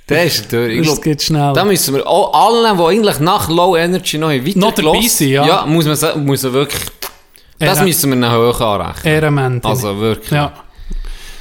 Der 0.10 0.24
ist 0.26 0.52
durch. 0.52 0.80
Ich 0.80 0.88
Das 0.88 1.02
geht 1.02 1.22
schnell. 1.22 1.54
da 1.54 1.64
müssen 1.64 1.94
wir 1.96 2.06
auch 2.08 2.34
allen, 2.34 2.78
die 2.78 2.84
eigentlich 2.84 3.20
nach 3.20 3.48
Low 3.48 3.76
Energy 3.78 4.18
noch 4.18 4.30
weiter 4.32 4.60
Noch 4.60 4.74
dabei 4.74 5.02
sind, 5.02 5.30
ja. 5.30 5.46
Ja, 5.46 5.66
muss 5.66 5.86
man, 5.86 6.26
muss 6.26 6.44
man 6.44 6.54
wirklich... 6.54 6.82
Das 7.60 7.78
Ehre- 7.78 7.84
müssen 7.86 8.10
wir 8.10 8.16
noch 8.18 8.34
hoch 8.34 8.60
anrechnen. 8.60 9.14
Ehrenmänner. 9.14 9.60
Also 9.66 9.98
wirklich. 10.00 10.32
Ja. 10.32 10.52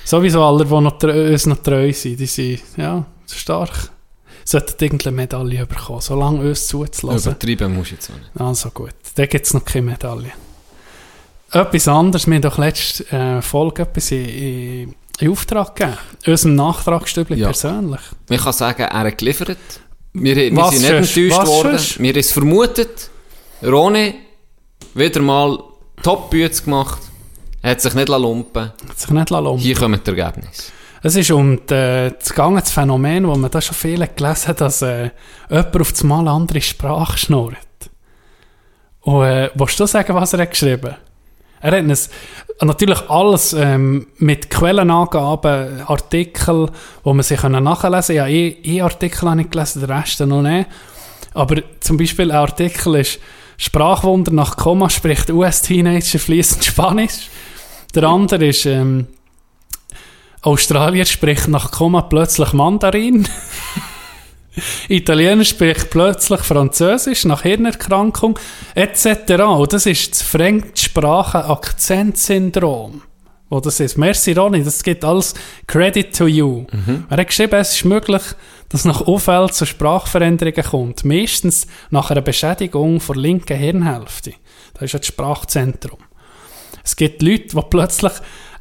Sowieso 0.05 0.45
alle, 0.45 0.65
die 0.67 0.71
noch, 0.81 1.03
uns 1.03 1.47
noch 1.47 1.57
treu 1.63 1.93
sind, 1.93 2.21
die 2.21 2.27
sind, 2.27 2.61
ja, 2.77 3.05
stark. 3.35 3.91
Sollten 4.45 4.85
irgendeine 4.85 5.17
Medaille 5.17 5.67
bekommen, 5.67 6.01
solange 6.01 6.41
uns 6.49 6.67
zuzulassen. 6.67 7.33
Übertrieben 7.33 7.75
musst 7.75 7.91
du 7.91 7.95
jetzt 7.95 8.11
nicht. 8.11 8.21
Also 8.41 8.71
gut, 8.71 8.95
da 9.15 9.27
gibt 9.27 9.47
es 9.47 9.55
noch 9.55 9.65
keine 9.65 9.87
Medaille. 9.93 10.33
Etwas 11.53 11.87
anderes, 11.89 12.27
wir 12.27 12.35
haben 12.35 12.43
doch 12.43 12.59
letzte 12.59 13.05
äh, 13.13 13.43
Folge 13.43 13.83
etwas 13.83 14.11
in, 14.11 14.25
in, 14.29 14.95
in 15.21 15.31
Auftrag 15.31 15.77
gegeben. 15.77 15.99
Unserem 16.27 16.55
Nachtragsstübli 16.55 17.37
Ja. 17.39 17.49
persönlich. 17.49 18.01
Man 18.29 18.39
kann 18.39 18.53
sagen, 18.53 18.83
er 18.83 18.99
hat 19.01 19.19
geliefert. 19.19 19.59
Wir, 20.15 20.35
wir 20.37 20.57
Was 20.57 20.71
sind 20.79 20.83
nicht 20.83 21.19
enttäuscht 21.19 21.47
worden. 21.47 21.79
sonst? 21.79 21.99
Wir 22.01 22.11
haben 22.11 22.19
es 22.21 22.33
vermutet. 22.33 23.11
Roni, 23.63 24.15
wieder 24.95 25.21
mal 25.21 25.59
Top-Bütze 26.03 26.65
gemacht. 26.65 27.01
Er 27.61 27.73
hat 27.73 27.81
sich 27.81 27.95
nicht 27.95 28.09
lumpen 28.09 28.73
Hat 28.89 28.99
sich 28.99 29.11
nicht 29.11 29.31
lassen. 29.31 29.59
Hier 29.59 29.77
kommen 29.77 30.01
die 30.05 30.11
Ergebnisse. 30.11 30.73
Es 31.05 31.17
ist 31.17 31.33
um 31.33 31.57
die, 31.67 32.13
das 32.21 32.71
Phänomen, 32.71 33.27
wo 33.27 33.35
man 33.35 33.51
da 33.51 33.61
schon 33.61 33.75
viele 33.75 34.07
gelesen 34.07 34.49
hat, 34.49 34.61
dass 34.61 34.83
äh, 34.83 35.11
jemand 35.51 35.81
auf 35.81 35.91
das 35.91 36.05
Mal 36.05 36.29
andere 36.29 36.61
Sprache 36.61 37.19
schnurrt. 37.19 37.57
Und 39.01 39.25
äh, 39.25 39.51
willst 39.55 39.81
du 39.81 39.87
sagen, 39.87 40.15
was 40.15 40.33
er 40.33 40.43
hat 40.43 40.51
geschrieben 40.51 40.95
Er 41.61 41.77
hat 41.77 41.91
es 41.91 42.09
natürlich 42.61 43.01
alles 43.11 43.53
ähm, 43.53 44.07
mit 44.19 44.49
Quellenangaben, 44.49 45.83
Artikel, 45.87 46.71
wo 47.03 47.13
man 47.13 47.25
sich 47.25 47.43
nachlesen 47.43 48.17
kann. 48.17 48.17
Ja, 48.17 48.27
eh, 48.29 48.57
eh 48.63 48.81
Artikel 48.81 49.29
habe 49.29 49.41
ich 49.41 49.51
gelesen, 49.51 49.81
den 49.81 49.91
Rest 49.91 50.21
noch 50.21 50.43
nicht. 50.43 50.69
Aber 51.35 51.63
zum 51.81 51.97
Beispiel 51.97 52.31
ein 52.31 52.39
Artikel 52.39 52.95
ist 52.95 53.19
Sprachwunder 53.57 54.33
nach 54.33 54.57
Komma 54.57 54.89
spricht 54.89 55.31
US-Teenager 55.31 56.21
fließend 56.21 56.65
Spanisch. 56.65 57.29
Der 57.93 58.05
andere 58.05 58.47
ist 58.47 58.67
ähm, 58.67 59.09
Australier 60.43 61.07
spricht 61.07 61.49
nach 61.49 61.71
Komma 61.71 62.03
plötzlich 62.03 62.53
Mandarin. 62.53 63.27
Italiener 64.89 65.45
spricht 65.45 65.91
plötzlich 65.91 66.41
Französisch 66.41 67.25
nach 67.25 67.43
Hirnerkrankung 67.43 68.37
etc. 68.75 69.45
Und 69.45 69.73
das 69.73 69.87
ist 69.87 70.11
das 70.13 70.23
Fremdsprachen-Akzentsyndrom. 70.23 73.03
Wo 73.49 73.61
das 73.61 73.79
ist. 73.81 73.97
Merci 73.99 74.33
Ronny, 74.33 74.65
das 74.65 74.83
gibt 74.83 75.05
alles 75.05 75.35
Credit 75.67 76.17
to 76.17 76.27
you. 76.27 76.65
Er 77.09 77.19
hat 77.19 77.29
geschrieben, 77.29 77.61
es 77.61 77.77
ist 77.77 77.85
möglich, 77.85 78.23
dass 78.71 78.85
nach 78.85 79.03
Auffällen 79.03 79.53
zu 79.53 79.65
Sprachveränderungen 79.67 80.65
kommt. 80.65 81.05
Meistens 81.05 81.69
nach 81.91 82.11
einer 82.11 82.23
Beschädigung 82.23 83.01
der 83.07 83.17
linken 83.17 83.57
Hirnhälfte. 83.57 84.33
Das 84.75 84.83
ist 84.85 84.95
das 84.95 85.07
Sprachzentrum. 85.07 85.99
Es 86.83 86.97
gibt 86.97 87.23
Leute, 87.23 87.55
die 87.55 87.63
plötzlich 87.71 88.13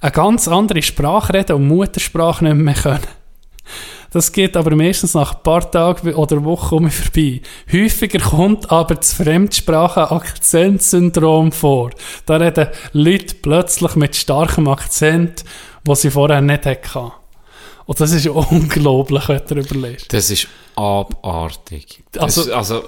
eine 0.01 0.11
ganz 0.11 0.47
andere 0.47 0.81
Sprache 0.81 1.33
reden 1.33 1.55
und 1.57 1.67
Muttersprache 1.67 2.43
nicht 2.43 2.55
mehr 2.55 2.73
können. 2.73 2.99
Das 4.11 4.31
geht 4.33 4.57
aber 4.57 4.75
meistens 4.75 5.13
nach 5.13 5.35
ein 5.35 5.43
paar 5.43 5.71
Tagen 5.71 6.13
oder 6.15 6.43
Wochen 6.43 6.75
um 6.75 6.91
vorbei. 6.91 7.41
Häufiger 7.71 8.19
kommt 8.19 8.69
aber 8.69 8.95
das 8.95 9.13
Fremdsprachen-Akzentsyndrom 9.13 11.53
vor. 11.53 11.91
Da 12.25 12.35
reden 12.35 12.67
Leute 12.91 13.35
plötzlich 13.35 13.95
mit 13.95 14.17
starkem 14.17 14.67
Akzent, 14.67 15.45
was 15.85 16.01
sie 16.01 16.11
vorher 16.11 16.41
nicht 16.41 16.65
hatten. 16.65 17.11
Und 17.85 18.01
das 18.01 18.11
ist 18.11 18.27
unglaublich, 18.27 19.29
wenn 19.29 19.41
du 19.47 19.55
darüber 19.55 19.87
liest. 19.87 20.11
Das 20.13 20.29
ist 20.29 20.47
abartig. 20.75 22.03
Das, 22.11 22.37
Also, 22.37 22.53
also, 22.53 22.83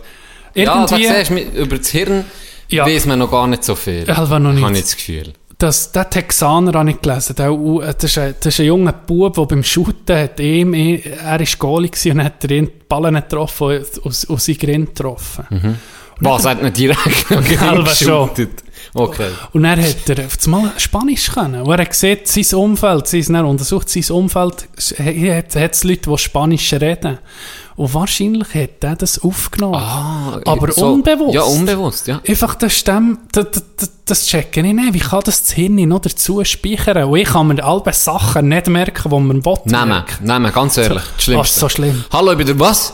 ja, 0.55 0.85
da 0.85 0.97
siehst 0.97 1.29
du, 1.29 1.39
über 1.39 1.77
das 1.77 1.87
Hirn 1.87 2.25
Ja. 2.69 2.85
weiß 2.85 3.05
man 3.05 3.19
noch 3.19 3.31
gar 3.31 3.47
nicht 3.47 3.63
so 3.63 3.75
viel. 3.75 4.03
Ja, 4.07 4.25
noch 4.39 4.51
nicht. 4.51 4.61
Habe 4.63 4.73
ich 4.75 4.81
das 4.81 4.95
Gefühl. 4.97 5.31
Das, 5.57 5.91
der 5.91 6.09
Texaner 6.09 6.79
habe 6.79 6.91
ich 6.91 7.01
gelesen. 7.01 7.35
Der, 7.35 7.49
äh, 7.49 7.93
das, 7.93 8.03
ist 8.03 8.17
ein, 8.17 8.35
das 8.39 8.53
ist 8.53 8.59
ein 8.59 8.65
junger 8.65 8.93
Bub, 8.93 9.35
der 9.35 9.45
beim 9.45 9.63
Shooten 9.63 10.17
hat 10.17 10.39
ihm, 10.39 10.73
er 10.73 11.39
war 11.39 11.45
Goalie 11.57 11.91
und 12.11 12.23
hat 12.23 12.43
den 12.49 12.69
Ball 12.87 13.11
nicht 13.11 13.29
getroffen 13.29 13.67
und 13.67 14.05
aus, 14.05 14.29
aus 14.29 14.45
seinen 14.45 14.57
Grind 14.57 14.95
getroffen. 14.95 15.45
Was, 16.19 16.45
hat 16.45 16.61
nicht 16.61 16.77
direkt 16.77 17.25
schon. 17.27 17.83
geshootet? 17.83 18.63
Okay. 18.93 19.29
Und 19.53 19.63
dann 19.63 19.81
hat 19.81 20.09
er 20.09 20.25
auf 20.25 20.37
einmal 20.45 20.71
Spanisch 20.77 21.31
können. 21.31 21.61
Und 21.61 21.71
er 21.71 21.79
hat 21.79 21.89
gesehen, 21.89 22.19
sein 22.25 22.59
Umfeld, 22.59 23.07
sein, 23.07 23.35
er 23.35 23.45
untersucht 23.45 23.89
sein 23.89 24.15
Umfeld, 24.15 24.67
hat 24.77 25.55
es 25.55 25.83
Leute, 25.83 26.09
die 26.09 26.17
Spanisch 26.17 26.73
reden. 26.73 27.17
Und 27.75 27.93
wahrscheinlich 27.93 28.53
hat 28.53 28.83
er 28.83 28.95
das 28.95 29.19
aufgenommen. 29.23 29.75
Ah, 29.75 30.39
Aber 30.45 30.71
so- 30.71 30.93
unbewusst. 30.93 31.33
Ja, 31.33 31.41
unbewusst, 31.41 32.07
ja. 32.07 32.21
Einfach 32.27 32.53
das 32.55 32.73
Stamm, 32.77 33.19
das, 33.31 33.47
das, 33.75 33.91
das 34.05 34.25
checke 34.27 34.61
ich 34.61 34.73
nicht. 34.73 34.93
Wie 34.93 34.99
kann 34.99 35.21
das 35.25 35.41
das 35.41 35.51
Hirn 35.53 35.75
noch 35.75 35.99
dazu 36.01 36.43
speichern? 36.43 37.05
Und 37.05 37.17
ich 37.17 37.27
kann 37.29 37.47
mir 37.47 37.63
alle 37.63 37.81
Sachen 37.93 38.49
nicht 38.49 38.67
merken, 38.67 39.09
die 39.09 39.19
man 39.19 39.43
will. 39.43 39.53
Nehmen, 39.65 40.03
nehmen, 40.21 40.51
ganz 40.53 40.77
ehrlich. 40.77 41.01
Das 41.01 41.15
Was 41.17 41.23
Schlimmste. 41.23 41.59
so 41.59 41.69
schlimm. 41.69 42.05
Hallo, 42.11 42.31
ich 42.33 42.37
bin 42.37 42.47
der 42.47 42.59
was? 42.59 42.93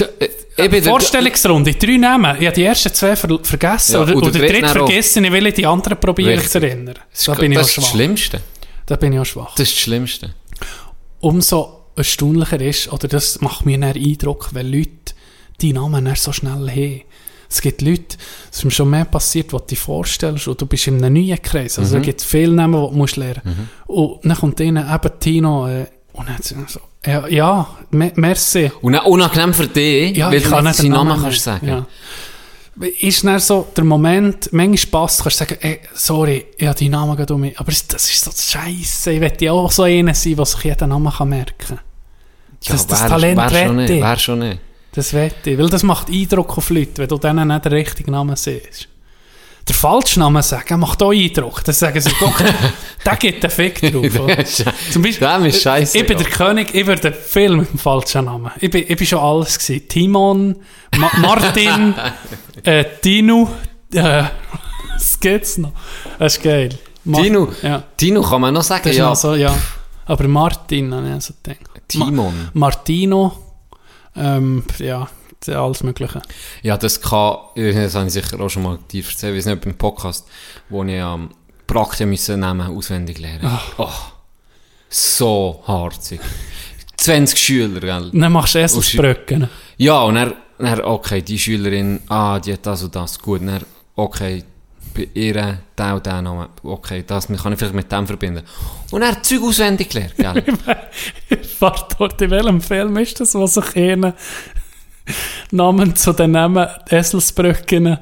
Äh, 0.00 0.28
Ich 0.64 0.70
bin. 0.70 0.82
Vorstellungsrunde, 0.82 1.74
drei 1.74 1.96
Namen. 1.96 2.36
Ich 2.40 2.46
habe 2.46 2.54
die 2.56 2.64
ersten 2.64 2.92
zwei 2.92 3.14
ver 3.14 3.38
vergessen. 3.42 3.92
Ja, 3.94 4.00
oder 4.02 4.16
oder 4.16 4.30
der 4.32 4.32
den 4.32 4.40
dritte 4.50 4.52
dritten 4.62 4.68
vergessen, 4.86 5.24
ich 5.24 5.32
will 5.32 5.46
ich 5.46 5.54
die 5.54 5.66
anderen 5.66 5.98
probieren 6.00 6.40
zu 6.40 6.58
erinnern. 6.60 6.96
Das 7.12 7.20
ist, 7.20 7.28
Da 7.28 7.34
bin 7.34 7.52
ich 7.52 7.58
auch 7.58 7.62
das 7.62 7.68
ist 7.70 7.78
das. 7.78 7.88
Schlimmste. 7.90 8.40
Da 8.86 8.96
bin 8.96 9.12
ich 9.12 9.20
auch 9.20 9.24
schwach. 9.24 9.54
Das 9.54 9.68
ist 9.68 9.76
das 9.76 9.82
Schlimmste. 9.82 10.34
Umso 11.20 11.77
erstaunlicher 11.98 12.60
ist, 12.60 12.92
oder 12.92 13.08
das 13.08 13.40
macht 13.40 13.66
mir 13.66 13.74
einen 13.74 13.96
Eindruck, 13.96 14.50
wenn 14.52 14.72
Leute 14.72 14.90
die 15.60 15.72
Namen 15.72 16.04
dann 16.04 16.14
so 16.14 16.32
schnell 16.32 16.70
haben. 16.70 17.02
Es 17.50 17.62
gibt 17.62 17.80
Leute, 17.80 18.18
es 18.50 18.58
ist 18.58 18.64
mir 18.64 18.70
schon 18.70 18.90
mehr 18.90 19.06
passiert, 19.06 19.52
was 19.52 19.62
du 19.62 19.66
dir 19.68 19.76
vorstellst, 19.76 20.48
und 20.48 20.60
du 20.60 20.66
bist 20.66 20.86
in 20.86 21.02
einem 21.02 21.14
neuen 21.14 21.40
Kreis. 21.40 21.78
Also 21.78 21.96
es 21.96 22.02
gibt 22.02 22.20
viele 22.22 22.52
Namen, 22.52 22.82
die 22.82 22.90
du 22.90 22.96
musst 22.96 23.16
lernen 23.16 23.68
Und 23.86 24.24
dann 24.24 24.36
kommt 24.36 24.60
ihnen 24.60 24.86
eben 24.86 25.20
Tino, 25.20 25.66
äh, 25.66 25.86
und 26.12 26.28
dann 26.28 26.66
so, 26.66 26.80
ja, 27.06 27.28
ja 27.28 27.66
me 27.90 28.12
merci. 28.16 28.70
Und 28.82 28.94
dann 28.94 29.06
unangenehm 29.06 29.54
für 29.54 29.68
dich, 29.68 30.16
Ja, 30.16 30.28
weil 30.28 30.38
ich 30.38 30.44
du 30.44 30.50
kann 30.50 30.64
nicht 30.64 30.72
nicht 30.72 30.78
den 30.78 30.82
seinen 30.82 30.92
Namen 30.92 31.08
Namen 31.10 31.22
kannst 31.22 31.42
sagen. 31.42 31.68
Ja. 31.68 31.86
Ist 33.00 33.24
dann 33.24 33.40
so 33.40 33.68
der 33.76 33.84
Moment, 33.84 34.52
manchmal 34.52 34.78
Spass, 34.78 35.22
kannst 35.22 35.40
du 35.40 35.44
sagen, 35.44 35.58
ey, 35.60 35.80
sorry, 35.94 36.46
ich 36.56 36.66
habe 36.66 36.78
deinen 36.78 36.90
Namen 36.90 37.16
gerade 37.16 37.34
um 37.34 37.40
mich. 37.40 37.58
Aber 37.58 37.70
das 37.72 38.10
ist 38.10 38.24
so 38.24 38.30
scheiße. 38.30 39.12
Ich 39.12 39.20
möchte 39.20 39.44
ja 39.46 39.52
auch 39.52 39.70
so 39.70 39.84
einer 39.84 40.14
sein, 40.14 40.36
der 40.36 40.44
sich 40.44 40.64
jeden 40.64 40.88
Namen 40.88 41.12
kann 41.12 41.28
merken 41.28 41.54
kann. 41.58 41.80
Das, 42.66 42.86
das 42.86 43.02
wär- 43.02 43.08
Talent 43.08 43.36
wär 43.38 43.50
schon 43.66 43.76
nicht, 43.76 43.90
ich. 43.90 44.02
wär 44.02 44.18
schon 44.18 44.38
nicht. 44.40 44.60
Das 44.92 45.12
wette 45.12 45.50
ich. 45.50 45.58
Weil 45.58 45.68
das 45.68 45.82
macht 45.82 46.08
Eindruck 46.10 46.58
auf 46.58 46.70
Leute, 46.70 46.96
wenn 46.96 47.08
du 47.08 47.18
denen 47.18 47.48
nicht 47.48 47.64
den 47.64 47.72
richtigen 47.72 48.10
Namen 48.10 48.34
siehst. 48.36 48.88
Der 49.68 49.74
falsche 49.74 50.18
Namen 50.18 50.42
sagen 50.42 50.80
macht 50.80 51.02
auch 51.02 51.12
Eindruck. 51.12 51.62
Das 51.62 51.78
sagen 51.78 52.00
sie, 52.00 52.10
guck, 52.18 52.42
der 53.04 53.16
gibt 53.16 53.44
einen 53.44 53.50
Fick 53.50 53.80
drauf. 53.82 54.44
Zum 54.90 55.02
Beispiel, 55.02 55.46
ist 55.46 55.62
scheisse. 55.62 55.98
ich 55.98 56.06
bin 56.06 56.16
der 56.16 56.26
König, 56.26 56.74
ich 56.74 56.86
werde 56.86 57.12
viel 57.12 57.54
mit 57.54 57.70
dem 57.70 57.78
falschen 57.78 58.24
Namen. 58.24 58.50
Ich 58.60 58.70
bin, 58.70 58.84
ich 58.88 58.96
bin 58.96 59.06
schon 59.06 59.18
alles 59.18 59.58
gewesen. 59.58 59.86
Timon, 59.86 60.56
Ma 60.96 61.10
Martin, 61.18 61.94
äh, 62.64 62.84
Tino, 63.02 63.50
äh, 63.92 64.22
was 64.94 65.20
gibt's 65.20 65.58
noch? 65.58 65.72
Das 66.18 66.36
ist 66.38 66.42
geil. 66.42 66.70
Ma 67.04 67.20
Tino, 67.20 67.52
Ja, 67.62 67.82
Tino 67.96 68.22
kann 68.22 68.40
man 68.40 68.54
noch 68.54 68.62
sagen, 68.62 68.90
ja. 68.90 69.10
noch 69.10 69.16
so, 69.16 69.34
ja. 69.34 69.54
Aber 70.06 70.26
Martin, 70.28 70.94
habe 70.94 71.14
ich 71.18 71.24
so 71.24 71.34
gedacht. 71.42 71.67
Timon. 71.88 72.50
Martino, 72.52 73.32
ähm, 74.14 74.64
ja, 74.78 75.08
alles 75.46 75.82
Mögliche. 75.82 76.22
Ja, 76.62 76.76
das 76.76 77.00
kann, 77.00 77.38
das 77.54 77.94
habe 77.94 78.06
ich 78.06 78.12
sicher 78.12 78.40
auch 78.40 78.48
schon 78.48 78.62
mal 78.62 78.78
dir 78.90 79.04
erzählt, 79.04 79.32
ich 79.34 79.38
weiß 79.38 79.46
nicht, 79.46 79.64
beim 79.64 79.74
Podcast, 79.74 80.26
wo 80.68 80.84
ich 80.84 81.00
am 81.00 81.30
Praktiker 81.66 82.06
müssen 82.06 82.40
Namen 82.40 82.68
auswendig 82.68 83.18
lernen. 83.18 83.58
Oh, 83.78 83.88
so 84.88 85.62
harzig. 85.66 86.20
20 86.96 87.38
Schüler, 87.38 87.80
gell? 87.80 88.10
Dann 88.12 88.32
machst 88.32 88.54
du 88.54 88.58
Eselsbrücken. 88.58 89.48
Ja, 89.76 90.02
und 90.02 90.16
er, 90.16 90.86
okay, 90.86 91.22
die 91.22 91.38
Schülerin, 91.38 92.00
ah, 92.08 92.40
die 92.40 92.54
hat 92.54 92.66
das 92.66 92.82
und 92.82 92.96
das, 92.96 93.18
gut, 93.18 93.42
er, 93.42 93.60
okay, 93.94 94.44
bei 94.98 95.08
ihr, 95.14 95.58
der 95.76 95.94
und 95.94 96.04
der 96.04 96.22
Name, 96.22 96.48
okay, 96.62 97.04
das 97.06 97.28
kann 97.28 97.52
ich 97.52 97.58
vielleicht 97.58 97.74
mit 97.74 97.90
dem 97.90 98.06
verbinden. 98.06 98.42
Und 98.90 99.02
er 99.02 99.12
hat 99.12 99.24
Zeug 99.24 99.42
auswendig 99.42 99.88
gelernt, 99.90 100.16
gell? 100.16 100.42
Warte, 101.60 101.96
dort, 101.96 102.20
in 102.20 102.30
welchem 102.30 102.60
Film 102.60 102.96
ist 102.96 103.20
das, 103.20 103.34
wo 103.34 103.46
sich 103.46 103.76
einer 103.76 104.14
Namen 105.50 105.94
zu 105.94 106.12
den 106.12 106.32
Namen 106.32 106.66
Eselsbrücken 106.90 107.98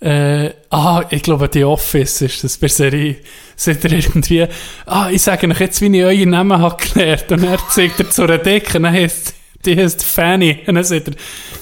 äh, 0.00 0.54
ah, 0.70 1.04
ich 1.10 1.22
glaube, 1.22 1.50
die 1.50 1.62
Office 1.62 2.22
ist 2.22 2.42
das 2.42 2.56
bei 2.56 2.68
Serie. 2.68 3.16
Seid 3.54 3.84
ihr 3.84 3.92
irgendwie, 3.92 4.46
ah, 4.86 5.10
ich 5.10 5.20
sage 5.20 5.46
euch 5.46 5.60
jetzt, 5.60 5.82
wie 5.82 5.94
ich 5.94 6.02
euren 6.02 6.30
Namen 6.30 6.58
habe 6.58 6.82
gelernt. 6.82 7.30
Und 7.30 7.44
er 7.44 7.58
zeigt 7.68 8.00
er 8.00 8.08
zu 8.08 8.22
einer 8.22 8.38
Dicke, 8.38 8.80
dann 8.80 8.90
heisst, 8.90 9.34
die 9.66 9.76
heißt 9.76 10.02
Fanny. 10.02 10.60
Und 10.66 10.76
dann 10.76 10.84
sagt 10.84 11.10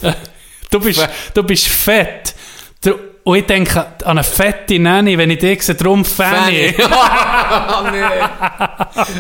er, 0.02 0.10
äh, 0.10 0.14
du 0.70 0.78
bist, 0.78 1.08
du 1.34 1.42
bist 1.42 1.66
fett. 1.66 2.36
Und 3.24 3.36
ich 3.36 3.44
denke 3.46 3.78
an 3.78 3.92
eine 4.04 4.24
fette 4.24 4.78
Nanny, 4.78 5.18
wenn 5.18 5.30
ich 5.30 5.38
dich 5.38 5.62
sehe, 5.62 5.74
drum 5.74 6.02
Fanny. 6.04 6.74
oh, 6.78 7.90
nee. 7.92 8.00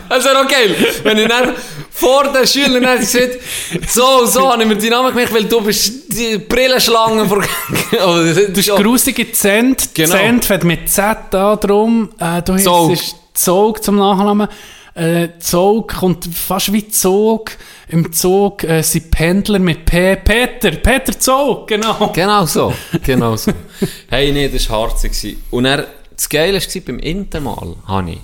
Das 0.08 0.24
wäre 0.24 0.40
auch 0.40 0.48
geil, 0.48 0.74
wenn 1.02 1.18
ich 1.18 1.28
dann 1.28 1.54
vor 1.90 2.24
den 2.32 2.46
Schülern 2.46 2.82
dann 2.82 2.98
gesagt 3.00 3.38
so, 3.86 4.24
so, 4.24 4.50
habe 4.50 4.62
ich 4.62 4.68
mir 4.68 4.76
die 4.76 4.88
Namen 4.88 5.10
gemerkt, 5.10 5.34
weil 5.34 5.44
du 5.44 5.60
bist 5.60 6.10
die 6.16 6.38
Brillenschlange 6.38 7.26
vor... 7.26 7.38
Oder, 7.92 8.34
du 8.34 8.52
bist 8.52 8.70
auch- 8.70 8.80
Grusige 8.80 9.30
Zent. 9.32 9.90
Genau. 9.94 10.10
Zent 10.16 10.44
fängt 10.44 10.64
mit 10.64 10.88
Z 10.88 11.34
an, 11.34 11.60
drum. 11.60 12.08
Äh, 12.18 12.40
du 12.42 12.56
Zog. 12.56 12.96
Zog 13.34 13.84
zum 13.84 13.96
Nachnamen. 13.96 14.48
Äh, 14.94 15.28
Zog 15.38 15.94
kommt 15.94 16.28
fast 16.34 16.72
wie 16.72 16.88
Zog. 16.88 17.52
Im 17.90 18.12
Zog 18.12 18.64
äh, 18.64 18.82
sind 18.82 19.10
Pendler 19.10 19.58
mit 19.58 19.86
P. 19.86 20.16
Peter. 20.16 20.70
Peter 20.72 21.18
Zog, 21.18 21.68
genau. 21.68 22.12
Genau 22.12 22.44
so, 22.44 22.74
genau 23.02 23.36
so. 23.36 23.52
hey, 24.08 24.30
nee, 24.32 24.48
das 24.48 24.68
war 24.68 24.88
gewesen. 24.88 25.42
Und 25.50 25.64
er, 25.64 25.86
das 26.14 26.28
Geile 26.28 26.60
war, 26.60 26.82
beim 26.82 26.98
Intermal 26.98 27.76
habe 27.86 28.10
ich 28.10 28.18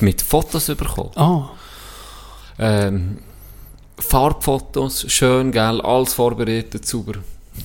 mit 0.00 0.22
Fotos 0.22 0.66
bekommen. 0.66 1.10
Oh. 1.16 1.44
Ähm, 2.58 3.18
Farbfotos, 3.98 5.04
schön, 5.08 5.52
gell, 5.52 5.80
alles 5.80 6.14
vorbereitet, 6.14 6.86
sauber. 6.86 7.14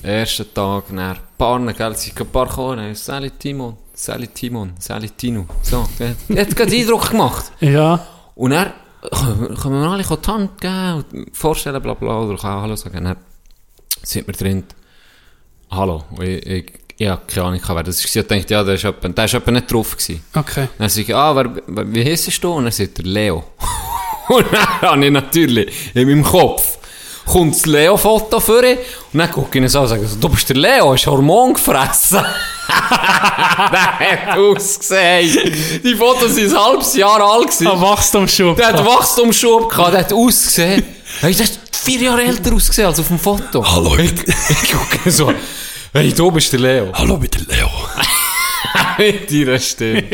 Ersten 0.02 0.52
Tag, 0.54 0.84
dann 0.88 1.16
paar, 1.38 1.72
gell, 1.72 1.96
sie 1.96 2.12
ein 2.18 2.26
paar 2.26 2.48
kommen, 2.48 2.94
Sally 2.94 3.30
Timon, 3.30 3.76
Sally 3.94 4.28
Timon, 4.28 4.72
Sally 4.78 5.10
Tino. 5.10 5.46
So, 5.62 5.82
hat 5.82 6.56
gerade 6.56 6.74
Eindruck 6.74 7.10
gemacht. 7.10 7.52
Ja. 7.60 8.06
Und 8.34 8.52
er, 8.52 8.72
können 9.10 9.82
wir 9.82 9.90
alle 9.90 10.02
die 10.02 10.30
Hand 10.30 10.60
geben 10.60 11.04
und 11.12 11.36
vorstellen, 11.36 11.82
bla 11.82 11.94
bla, 11.94 12.20
oder 12.20 12.38
kann 12.38 12.62
Hallo 12.62 12.76
sagen. 12.76 13.04
Dann 13.04 13.16
sind 14.02 14.26
wir 14.26 14.34
drin, 14.34 14.64
Hallo, 15.70 16.04
Und 16.10 16.22
ich, 16.22 16.46
ich, 16.46 16.72
ich 16.98 17.08
habe 17.08 17.22
keine 17.26 17.46
Ahnung, 17.46 17.60
wer 17.66 17.82
das 17.82 18.04
war. 18.04 18.22
Ich 18.22 18.28
dachte, 18.28 18.52
ja, 18.52 18.62
der 18.62 18.74
ist 18.74 18.82
jemand, 18.82 19.16
der 19.16 19.24
ist 19.24 19.32
jemand 19.32 19.52
nicht 19.52 19.72
drauf 19.72 19.96
gewesen. 19.96 20.22
Okay. 20.34 20.68
Dann 20.76 20.88
sage 20.90 21.02
ich, 21.02 21.14
ah, 21.14 21.34
wer, 21.34 21.50
wer, 21.66 21.94
wie 21.94 22.04
heisst 22.04 22.44
du? 22.44 22.52
Und 22.52 22.64
dann 22.64 22.72
sagt 22.72 22.98
er 22.98 23.04
Leo. 23.06 23.44
und 24.28 24.46
dann 24.52 24.80
habe 24.82 25.04
ich 25.06 25.10
natürlich 25.10 25.94
in 25.94 26.08
meinem 26.08 26.22
Kopf 26.24 26.78
kommt 27.24 27.54
das 27.54 27.66
Leo-Foto 27.66 28.40
vor 28.40 28.62
und 28.62 29.18
dann 29.18 29.30
gucke 29.30 29.58
ich 29.58 29.64
ihn 29.64 29.68
so 29.68 29.80
und 29.80 29.88
sage, 29.88 30.06
so, 30.06 30.16
du 30.16 30.28
bist 30.28 30.48
der 30.48 30.56
Leo, 30.56 30.92
hast 30.92 31.06
Hormon 31.06 31.54
gefressen. 31.54 32.18
der 32.68 34.26
hat 34.26 34.38
ausgesehen. 34.38 35.52
Die 35.84 35.94
Fotos 35.94 36.34
sind 36.34 36.54
ein 36.54 36.64
halbes 36.64 36.94
Jahr 36.94 37.20
alt 37.20 37.46
gewesen. 37.46 37.68
Ein 37.68 37.80
Wachstumsschub. 37.80 38.56
Der 38.56 38.68
hat 38.68 38.84
Wachstumsschub 38.84 39.68
gehabt, 39.68 39.92
der 39.92 40.00
hat 40.00 40.12
ausgesehen. 40.12 40.82
Hey, 41.20 41.34
der 41.34 41.46
hat 41.46 41.58
vier 41.72 42.00
Jahre 42.00 42.22
älter 42.22 42.54
ausgesehen 42.54 42.88
als 42.88 43.00
auf 43.00 43.08
dem 43.08 43.18
Foto. 43.18 43.64
Hallo, 43.64 43.96
ich, 43.98 44.12
ich 44.48 44.72
gucke 44.72 45.10
so. 45.10 45.32
Hey, 45.92 46.12
du 46.12 46.30
bist 46.30 46.52
der 46.52 46.60
Leo. 46.60 46.92
Hallo 46.94 47.16
mit 47.18 47.34
der 47.34 47.42
Leo. 47.42 47.68
Mit 48.98 49.30
deiner 49.30 49.58
Stimme. 49.58 50.04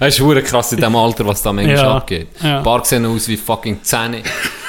Es 0.00 0.18
ist 0.18 0.46
krass 0.46 0.72
in 0.72 0.80
dem 0.80 0.96
Alter, 0.96 1.26
was 1.26 1.42
da 1.42 1.52
manchmal 1.52 1.76
Ja, 1.76 1.96
abgeht. 1.96 2.28
ja. 2.42 2.58
Ein 2.58 2.62
paar 2.62 2.84
sehen 2.84 3.06
aus 3.06 3.28
wie 3.28 3.36
fucking 3.36 3.82
Zähne. 3.82 4.22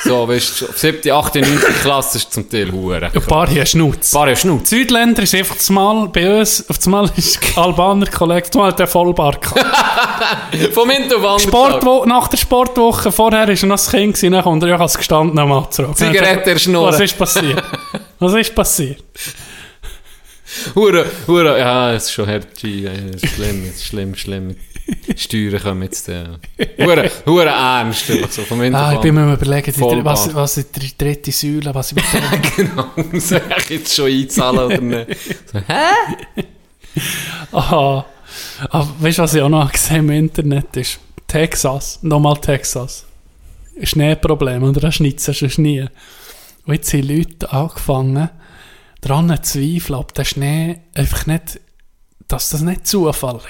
So, 0.04 0.28
weißt 0.28 0.62
du, 0.62 0.66
7., 0.74 1.12
8., 1.12 1.36
9. 1.36 1.60
Klasse 1.82 2.18
ist 2.18 2.34
zum 2.34 2.50
Teil 2.50 2.72
verdammt 2.72 3.16
Ein 3.16 3.22
paar 3.22 3.48
hier 3.48 3.66
Schnutz. 3.66 4.14
Ein 4.14 4.18
paar 4.18 4.28
haben 4.28 4.36
Schnauze. 4.36 4.66
Südländer 4.66 5.24
ist 5.24 5.36
einfach 5.36 5.56
das 5.56 5.70
Mal 5.70 6.08
bei 6.08 6.40
uns, 6.40 6.68
auf 6.70 6.78
das 6.78 6.88
Mal 6.88 7.10
ist 7.16 7.40
Albaner 7.56 8.08
Kollege, 8.08 8.48
das 8.48 8.54
Mal 8.56 8.68
hat 8.70 8.80
der 8.80 8.88
Vollbart. 8.88 9.46
Vom 10.74 10.90
Tag. 11.36 11.42
Sportwo 11.42 12.06
nach 12.06 12.28
der 12.30 12.38
Sportwoche 12.38 13.12
vorher 13.12 13.42
war 13.42 13.50
er 13.50 13.66
noch 13.66 13.76
das 13.76 13.92
Kind, 13.92 14.16
gewesen, 14.16 14.32
dann 14.34 14.44
kommt 14.44 14.64
er 14.64 14.70
ja 14.70 14.78
als 14.78 14.98
gestandener 14.98 15.46
Mann 15.46 15.68
zurück. 15.70 15.96
Zigarette 15.96 16.52
erschnurren. 16.52 16.94
Was 16.94 17.00
ist 17.00 17.18
passiert? 17.18 17.64
Was 18.20 18.34
ist 18.34 18.56
passiert? 18.56 19.04
Hure, 20.76 21.06
hure, 21.28 21.60
ja, 21.60 21.94
es 21.94 22.06
ist 22.06 22.12
schon 22.14 22.28
hart, 22.28 22.56
G, 22.56 22.82
ja, 22.82 22.92
es 22.92 23.24
ist 23.24 23.36
schlimm, 23.36 23.64
es 23.64 23.76
ist 23.76 23.86
schlimm, 23.86 24.16
schlimm. 24.16 24.56
Steuern 25.16 25.62
kommen 25.62 25.84
jetzt, 25.84 26.10
äh, 26.10 26.26
hure, 26.78 27.10
hure 27.26 27.50
ernst, 27.50 28.08
so, 28.32 28.42
vom 28.44 28.62
Ah, 28.74 28.94
ich 28.94 29.00
bin 29.00 29.16
mir 29.16 29.34
überlegen, 29.34 29.72
die, 29.74 30.06
was, 30.06 30.34
was 30.34 30.58
ist 30.58 30.76
die 30.76 30.98
dritte 30.98 31.32
Säule, 31.32 31.74
was 31.74 31.92
ich 31.92 31.96
bekomme. 31.96 32.42
Genau, 32.56 33.20
soll 33.20 33.42
ich 33.60 33.70
jetzt 33.70 33.96
schon 33.96 34.08
einzahlen 34.12 34.60
oder 34.60 34.82
nicht? 34.82 35.20
So, 35.52 35.60
hä? 35.60 36.92
Aha. 37.52 38.06
Ah, 38.70 38.88
weißt 39.00 39.18
du, 39.18 39.22
was 39.24 39.34
ich 39.34 39.42
auch 39.42 39.50
noch 39.50 39.72
gesehen 39.72 40.10
im 40.10 40.12
Internet 40.12 40.76
ist? 40.78 41.00
Texas, 41.28 42.00
nochmal 42.02 42.38
Texas. 42.38 43.06
Schneeproblem, 43.82 44.64
oder? 44.64 44.82
Da 44.82 44.92
schnitzt 44.92 45.34
schon 45.36 45.50
Schnee. 45.50 45.88
Und 46.66 46.74
jetzt 46.74 46.94
haben 46.94 47.08
Leute 47.08 47.52
angefangen, 47.52 48.30
daran 49.02 49.30
zu 49.44 49.60
zweifeln, 49.60 50.00
ob 50.00 50.14
der 50.14 50.26
Schnee 50.26 50.80
einfach 50.94 51.26
nicht, 51.26 51.60
dass 52.28 52.50
das 52.50 52.62
nicht 52.62 52.88
Zufall 52.88 53.36
war. 53.36 53.42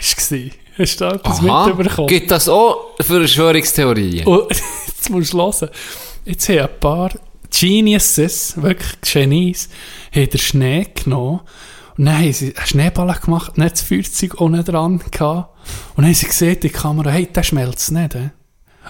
Hast 0.77 1.01
du 1.01 1.05
etwas 1.05 1.41
mitbekommen? 1.41 2.07
gibt 2.07 2.31
das 2.31 2.47
auch 2.47 2.95
für 2.97 3.19
Verschwörungstheorien? 3.19 4.25
Und 4.25 4.49
jetzt 4.87 5.09
musst 5.09 5.33
du 5.33 5.37
hören. 5.37 5.69
Jetzt 6.25 6.49
haben 6.49 6.59
ein 6.59 6.79
paar 6.79 7.11
Geniuses, 7.51 8.61
wirklich 8.61 9.01
Genies, 9.01 9.69
haben 10.15 10.29
den 10.29 10.39
Schnee 10.39 10.87
genommen 10.93 11.41
und 11.97 12.05
dann 12.05 12.17
haben 12.17 12.33
sie 12.33 12.55
einen 12.55 12.65
Schneeball 12.65 13.13
gemacht, 13.23 13.57
nicht 13.57 13.73
das 13.73 13.81
Feuerzeug 13.81 14.39
ohne 14.39 14.63
dran 14.63 14.99
gehabt. 15.11 15.49
Und 15.89 15.97
dann 15.97 16.05
haben 16.05 16.13
sie 16.13 16.25
gesehen, 16.25 16.59
die 16.59 16.69
Kamera, 16.69 17.11
hey, 17.11 17.27
der 17.27 17.43
schmelzt 17.43 17.91
nicht. 17.91 18.15
Eh? 18.15 18.29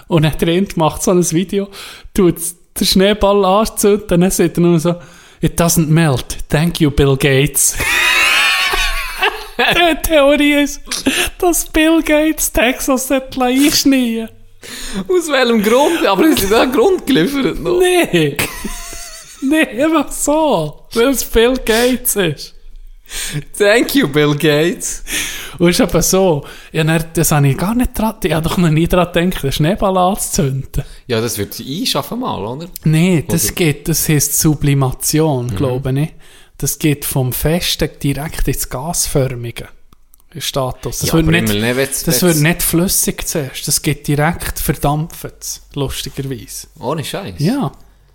Und 0.08 0.22
dann 0.22 0.38
der 0.38 0.48
Ent 0.48 0.76
macht 0.76 1.02
so 1.02 1.10
ein 1.10 1.30
Video, 1.32 1.68
tut 2.14 2.36
den 2.78 2.86
Schneeball 2.86 3.44
anzünden, 3.44 4.20
dann 4.20 4.30
sagt 4.30 4.56
er 4.56 4.60
nur 4.62 4.78
so, 4.78 4.94
it 5.42 5.56
doesn't 5.56 5.88
melt. 5.88 6.38
Thank 6.48 6.80
you, 6.80 6.90
Bill 6.90 7.16
Gates. 7.16 7.76
Die 9.58 10.02
Theorie 10.02 10.62
ist, 10.62 10.80
dass 11.38 11.66
Bill 11.66 12.02
Gates 12.02 12.50
Texas 12.50 13.10
hat 13.10 13.36
einschneien 13.40 14.28
Aus 15.08 15.28
welchem 15.28 15.62
Grund? 15.62 16.06
Aber 16.06 16.26
ist 16.26 16.50
da 16.50 16.62
ein 16.62 16.72
Grund 16.72 17.06
geliefert 17.06 17.60
noch? 17.60 17.78
Nee. 17.78 18.36
nee, 19.42 19.82
einfach 19.82 20.10
so. 20.10 20.86
Weil 20.94 21.08
es 21.08 21.24
Bill 21.24 21.54
Gates 21.64 22.16
ist. 22.16 22.54
Thank 23.58 23.94
you, 23.94 24.08
Bill 24.08 24.34
Gates. 24.34 25.04
Und 25.58 25.68
es 25.70 25.78
ist 25.80 25.88
eben 25.88 26.02
so, 26.02 26.44
ja, 26.72 26.82
dann, 26.84 27.04
das 27.14 27.30
habe 27.32 27.48
ich 27.48 27.56
gar 27.58 27.74
nicht 27.74 27.98
dran, 27.98 28.14
ich 28.22 28.32
habe 28.32 28.48
doch 28.48 28.56
noch 28.56 28.70
nie 28.70 28.86
daran 28.88 29.12
gedacht, 29.12 29.42
den 29.44 29.52
Schneeball 29.52 29.96
anzuzünden. 29.98 30.84
Ja, 31.06 31.20
das 31.20 31.36
wird 31.38 31.54
sie 31.54 31.80
einschaffen 31.80 32.20
mal, 32.20 32.44
oder? 32.44 32.68
Nee, 32.84 33.24
das 33.26 33.46
Oder- 33.46 33.54
geht, 33.54 33.88
das 33.88 34.08
heisst 34.08 34.38
Sublimation, 34.40 35.46
Mhm. 35.46 35.56
glaube 35.56 36.00
ich. 36.00 36.08
Das 36.58 36.78
geht 36.78 37.04
vom 37.04 37.32
Festen 37.32 37.90
direkt 38.02 38.46
ins 38.48 38.68
Gasförmige. 38.68 39.68
Status. 40.38 41.00
Das, 41.00 41.08
Ja, 41.10 41.14
wird, 41.16 41.26
nicht, 41.26 41.48
nicht, 41.48 41.76
wenn's- 41.76 42.04
das 42.04 42.22
wenn's- 42.22 42.36
wird 42.36 42.36
nicht 42.38 42.62
flüssig 42.62 43.26
zuerst. 43.28 43.68
Das 43.68 43.82
geht 43.82 44.08
direkt 44.08 44.58
verdampft, 44.58 45.60
lustigerweise. 45.74 46.68
Ohne 46.80 47.04
Scheiß. 47.04 47.34
Ja. 47.38 47.72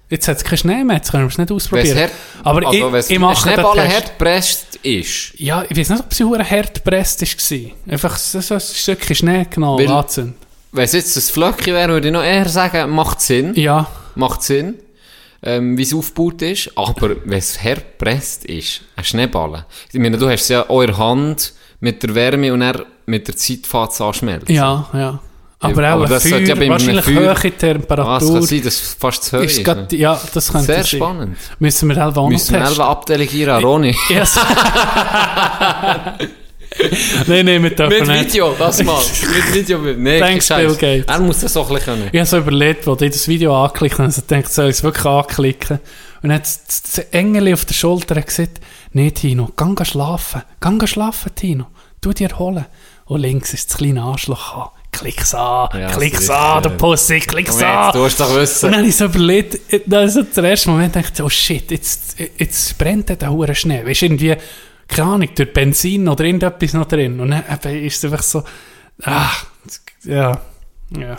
Jetzt 0.09 0.27
hat 0.29 0.37
es 0.37 0.43
keinen 0.43 0.57
Schnee 0.57 0.83
mehr, 0.85 0.95
jetzt 0.97 1.11
können 1.11 1.23
wir 1.25 1.27
es 1.29 1.37
nicht 1.37 1.51
ausprobieren. 1.51 1.97
hart, 1.99 2.11
Aber 2.43 2.65
also, 2.67 2.95
ich, 2.97 3.09
ich 3.11 3.19
mache 3.19 3.33
den 3.43 3.53
Schneeballen 3.53 3.83
Test. 3.83 3.95
hart 3.95 4.05
gepresst 4.17 4.75
ist, 4.83 5.33
Ja, 5.39 5.65
ich 5.67 5.77
weiß 5.77 5.89
nicht, 5.89 5.99
ob 5.99 6.13
sie 6.13 6.23
hure 6.23 6.49
hart 6.49 6.75
gepresst 6.75 7.21
war. 7.21 7.71
Einfach 7.93 8.17
so 8.17 8.39
so 8.39 8.53
ein 8.53 8.61
Stückchen 8.61 9.15
Schnee 9.17 9.45
genommen, 9.49 9.85
anzünden. 9.89 10.35
wenn 10.71 10.85
es 10.85 10.93
jetzt 10.93 11.17
ein 11.17 11.21
Flöckchen 11.23 11.73
wäre, 11.73 11.91
würde 11.91 12.07
ich 12.07 12.13
noch 12.13 12.23
eher 12.23 12.47
sagen, 12.47 12.89
macht 12.91 13.19
Sinn. 13.21 13.53
Ja, 13.55 13.87
Macht 14.15 14.43
Sinn, 14.43 14.75
ähm, 15.43 15.77
wie 15.77 15.83
es 15.83 15.93
aufgebaut 15.93 16.41
ist. 16.41 16.71
Aber 16.75 17.15
wenn 17.25 17.37
es 17.39 17.61
hart 17.61 17.99
gepresst 17.99 18.45
ist, 18.45 18.81
ein 18.95 19.03
Schneeballen. 19.03 19.65
Ich 19.91 19.99
meine, 19.99 20.17
du 20.17 20.29
hast 20.29 20.43
es 20.43 20.47
ja 20.49 20.63
der 20.63 20.97
Hand 20.97 21.53
mit 21.81 22.01
der 22.01 22.15
Wärme 22.15 22.53
und 22.53 22.61
dann 22.61 22.83
mit 23.05 23.27
der 23.27 23.35
Zeit 23.35 23.67
fängt 23.67 23.91
es 23.91 24.01
an 24.01 24.13
zu 24.13 24.19
schmelzen. 24.19 24.55
ja, 24.55 24.87
ja. 24.93 25.19
Aber 25.59 25.81
auch 25.81 25.93
aber 25.93 26.05
das 26.07 26.27
Feuer, 26.27 26.39
ja 26.39 26.69
wahrscheinlich 26.69 27.03
Feuer- 27.05 27.15
hohe 27.15 27.29
Ah, 27.31 27.33
es 27.33 27.41
Temperatur. 27.57 28.33
kann 28.33 28.43
sein, 28.43 28.61
dass 28.61 28.95
fast 28.99 29.23
zu 29.23 29.37
hoch 29.39 29.43
ist 29.43 29.63
grad, 29.63 29.91
ja, 29.91 30.19
das 30.33 30.51
könnte 30.51 30.65
Sehr 30.67 30.83
sein. 30.83 30.85
spannend. 30.85 31.37
Müssen 31.57 31.89
wir 31.89 31.95
selber 31.95 32.21
auch 32.21 32.29
Müssen 32.29 32.53
wir 32.55 32.67
selber 32.67 32.85
abdelegieren 32.89 33.63
Ronny. 33.63 33.95
Yes. 34.09 34.37
nein, 37.27 37.45
nein, 37.45 37.63
wir 37.63 37.69
dürfen 37.71 37.99
Mit 37.99 38.07
nicht. 38.07 38.33
Video, 38.33 38.55
das 38.57 38.83
mal. 38.83 39.01
Mit 39.01 39.53
Video. 39.53 39.79
Nee, 39.79 40.19
Thanks. 40.19 40.47
Bill 40.49 40.75
Gates. 40.75 41.05
Er 41.07 41.19
muss 41.19 41.39
das 41.39 41.57
auch 41.57 41.67
können. 41.79 42.09
Ich 42.11 42.19
habe 42.19 42.27
so 42.29 42.37
überlegt, 42.37 42.87
als 42.87 43.01
ich 43.01 43.11
das 43.11 43.27
Video 43.27 43.55
angeklickt 43.63 43.95
habe, 43.95 44.03
also 44.03 44.21
denkt, 44.21 44.51
soll 44.51 44.69
ich 44.69 44.77
es 44.77 44.83
wirklich 44.83 45.05
anklicken? 45.05 45.79
Und 46.21 46.29
dann 46.29 46.33
hat 46.33 46.43
das 46.43 46.81
das 46.83 46.97
Engel 47.11 47.53
auf 47.53 47.65
der 47.65 47.73
Schulter 47.73 48.21
gesagt, 48.21 48.59
nee, 48.91 49.11
Tino, 49.11 49.49
geh 49.55 49.85
schlafen. 49.85 50.43
Geh 50.59 50.87
schlafen, 50.87 51.31
Tino. 51.35 51.67
Tu 52.01 52.13
dir 52.13 52.29
erholen. 52.29 52.65
Und 53.05 53.21
links 53.21 53.53
ist 53.53 53.69
das 53.71 53.77
kleine 53.77 54.03
Arschloch 54.03 54.55
an. 54.55 54.69
Klick's 54.99 55.33
an, 55.33 55.69
Ja, 55.79 55.91
klick's 55.91 56.27
das 56.27 56.29
an, 56.29 56.63
der 56.63 56.69
Pussy, 56.71 57.19
klick's 57.19 57.61
an. 57.61 57.91
du 57.93 58.03
hast 58.05 58.19
doch 58.19 58.29
Und 58.29 58.37
wissen. 58.37 58.71
dann 58.71 58.79
habe 58.79 58.87
ich 58.89 58.95
so 58.95 59.05
überlegt, 59.05 59.59
da 59.85 60.01
ist 60.03 60.13
so 60.15 60.23
der 60.23 60.43
erste 60.45 60.69
Moment, 60.69 60.95
ich, 60.95 61.23
oh 61.23 61.29
shit, 61.29 61.69
jetzt, 61.71 62.15
jetzt 62.37 62.77
brennt 62.77 63.09
der 63.09 63.31
hure 63.31 63.53
Schnee. 63.55 63.85
Weißt 63.85 64.01
du, 64.01 64.05
irgendwie, 64.05 64.35
keine 64.87 65.09
Ahnung, 65.11 65.29
durch 65.35 65.53
Benzin 65.53 66.07
oder 66.07 66.23
irgendetwas 66.23 66.73
noch 66.73 66.85
drin. 66.85 67.19
Und 67.19 67.31
dann 67.31 67.75
ist 67.83 67.97
es 67.97 68.05
einfach 68.05 68.23
so, 68.23 68.43
ah, 69.03 69.29
ja, 70.03 70.39
ja. 70.97 71.17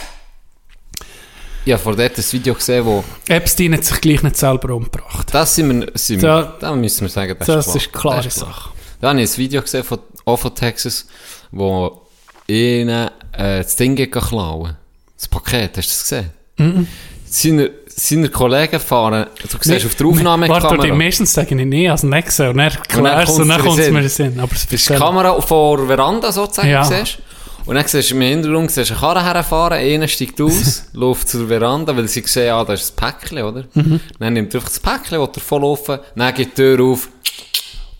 Habe 1.68 1.78
vor 1.78 1.96
dort 1.96 2.16
ein 2.16 2.24
Video 2.32 2.54
gesehen, 2.54 2.84
wo, 2.86 3.04
Epstein 3.28 3.74
hat 3.74 3.84
sich 3.84 4.00
gleich 4.00 4.22
nicht 4.22 4.36
selber 4.38 4.74
umgebracht. 4.74 5.28
das 5.32 5.54
sind 5.54 5.68
wir, 5.80 5.90
sind 5.94 6.22
wir, 6.22 6.56
da 6.60 6.74
müssen 6.74 7.02
wir 7.02 7.10
sagen, 7.10 7.36
das, 7.38 7.46
Das 7.46 7.66
ist 7.68 7.76
ist 7.76 7.92
klar. 7.92 8.00
klare 8.14 8.16
Das 8.24 8.36
ist 8.36 8.42
klar. 8.42 8.54
Sache. 8.54 8.70
Da 9.02 9.08
habe 9.10 9.20
ich 9.20 9.30
ein 9.30 9.36
Video 9.36 9.60
gesehen 9.60 9.84
von, 9.84 9.98
auch 10.24 10.36
von 10.38 10.54
Texas, 10.54 11.06
wo 11.50 12.07
ihnen 12.48 13.08
äh, 13.32 13.58
das 13.62 13.76
Ding 13.76 13.96
klauen. 14.10 14.76
Das 15.16 15.28
Paket, 15.28 15.76
hast 15.76 15.88
du 15.88 15.92
das 15.92 16.02
gesehen? 16.02 16.30
Mhm. 16.56 16.86
Seine, 17.26 17.70
seine 17.88 18.28
Kollegen 18.30 18.80
fahren, 18.80 19.26
du 19.42 19.58
siehst 19.60 19.84
auf 19.86 19.94
der 19.94 20.06
Aufnahmekamera, 20.06 20.70
Warte, 20.70 20.86
die 20.86 20.92
meistens 20.92 21.34
sagen 21.34 21.58
ich 21.58 21.66
nie 21.66 21.90
als 21.90 22.02
gesehen. 22.02 22.50
Und 22.50 22.56
dann 22.58 22.70
erklärst 22.70 23.38
du, 23.38 23.42
und 23.42 23.48
dann 23.48 23.60
kommt 23.60 23.78
es 23.78 23.90
mir 23.90 24.00
in 24.00 24.08
Sinn. 24.08 24.40
Aber 24.40 24.52
es 24.52 24.64
das 24.66 24.72
ist 24.72 24.88
die 24.88 24.94
Kamera 24.94 25.40
vor 25.40 25.76
der 25.78 25.86
Veranda 25.86 26.32
sozusagen, 26.32 26.70
Ja. 26.70 26.84
siehst 26.84 27.18
Und 27.66 27.74
dann 27.74 27.86
siehst 27.86 28.10
du 28.10 28.14
im 28.14 28.22
Hintergrund 28.22 28.70
siehst 28.70 28.90
du 28.90 28.94
eine 28.94 29.00
Karre 29.00 29.22
herfahren, 29.24 29.78
einer 29.78 30.08
steigt 30.08 30.40
aus, 30.40 30.84
läuft 30.94 31.28
zur 31.28 31.48
Veranda, 31.48 31.94
weil 31.94 32.08
sie 32.08 32.22
sehen, 32.24 32.50
ah, 32.52 32.64
das 32.64 32.82
ist 32.82 32.92
ein 33.02 33.12
Päckchen, 33.12 33.42
oder? 33.42 33.64
Mhm. 33.74 34.00
Dann 34.18 34.32
nimmt 34.32 34.54
er 34.54 34.60
einfach 34.60 34.70
das 34.70 34.80
Päckchen, 34.80 35.20
will 35.20 35.28
er 35.34 35.40
volllaufen, 35.40 35.98
dann 36.16 36.34
geht 36.34 36.56
die 36.56 36.62
Tür 36.62 36.80
auf, 36.82 37.08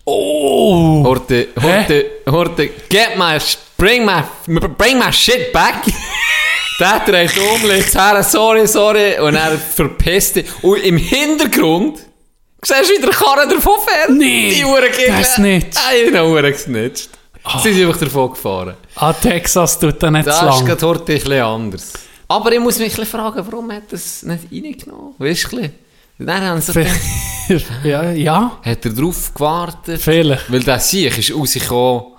Oh! 0.05 1.03
Horte, 1.05 1.49
Horte, 1.61 2.05
Horte, 2.25 2.69
get 2.89 3.15
my, 3.15 3.37
bring 3.79 4.05
my, 4.05 4.21
bring 4.77 4.99
my 4.99 5.11
shit 5.11 5.51
back. 5.51 5.81
Der 6.79 6.99
dreht 7.05 7.31
um, 7.37 7.67
legt 7.67 7.93
her, 7.95 8.23
sorry, 8.23 8.65
sorry, 8.67 9.19
und 9.19 9.35
er 9.35 9.57
verpisst 9.57 10.35
dich. 10.37 10.45
Und 10.61 10.77
im 10.83 10.97
Hintergrund 10.97 11.97
siehst 12.61 12.89
du 12.89 12.97
wieder 13.01 13.09
Karren 13.11 13.49
davon 13.49 13.73
fährt. 13.85 14.11
Nee, 14.11 14.53
die 14.55 14.63
Uhren 14.63 14.85
das 15.07 15.37
nicht. 15.39 15.67
Nein, 15.75 16.13
die 16.13 16.19
Uhren 16.19 16.51
gesnitcht. 16.51 17.09
Sie 17.63 17.73
sind 17.73 17.87
einfach 17.87 17.99
davon 17.99 18.29
gefahren. 18.31 18.75
Ah, 18.95 19.11
Texas 19.13 19.79
tut 19.79 20.01
da 20.03 20.11
nicht 20.11 20.27
Das 20.27 20.39
zu 20.39 20.45
ist 20.45 20.55
lang. 20.57 20.65
gerade 20.65 20.87
heute 20.87 20.99
ein 21.13 21.19
bisschen 21.19 21.41
anders. 21.41 21.93
Aber 22.27 22.51
ich 22.51 22.59
muss 22.59 22.77
mich 22.77 22.93
ein 22.93 22.95
bisschen 23.01 23.19
fragen, 23.19 23.45
warum 23.49 23.71
hat 23.71 23.83
er 23.89 23.93
es 23.95 24.23
nicht 24.23 24.43
reingenommen? 24.51 25.15
Weißt 25.17 25.51
du, 25.51 25.57
ein 25.57 25.61
bisschen? 25.61 25.75
Dann 26.27 26.41
haben 26.43 26.61
sie 26.61 26.85
ja, 27.85 28.11
ja, 28.11 28.59
hat 28.63 28.85
er 28.85 28.91
drauf 28.91 29.33
gewartet. 29.33 30.01
vielleicht. 30.01 30.51
Weil 30.51 30.59
der 30.63 30.79
Sieg 30.79 31.17
ist 31.17 31.33
rausgekommen. 31.33 32.13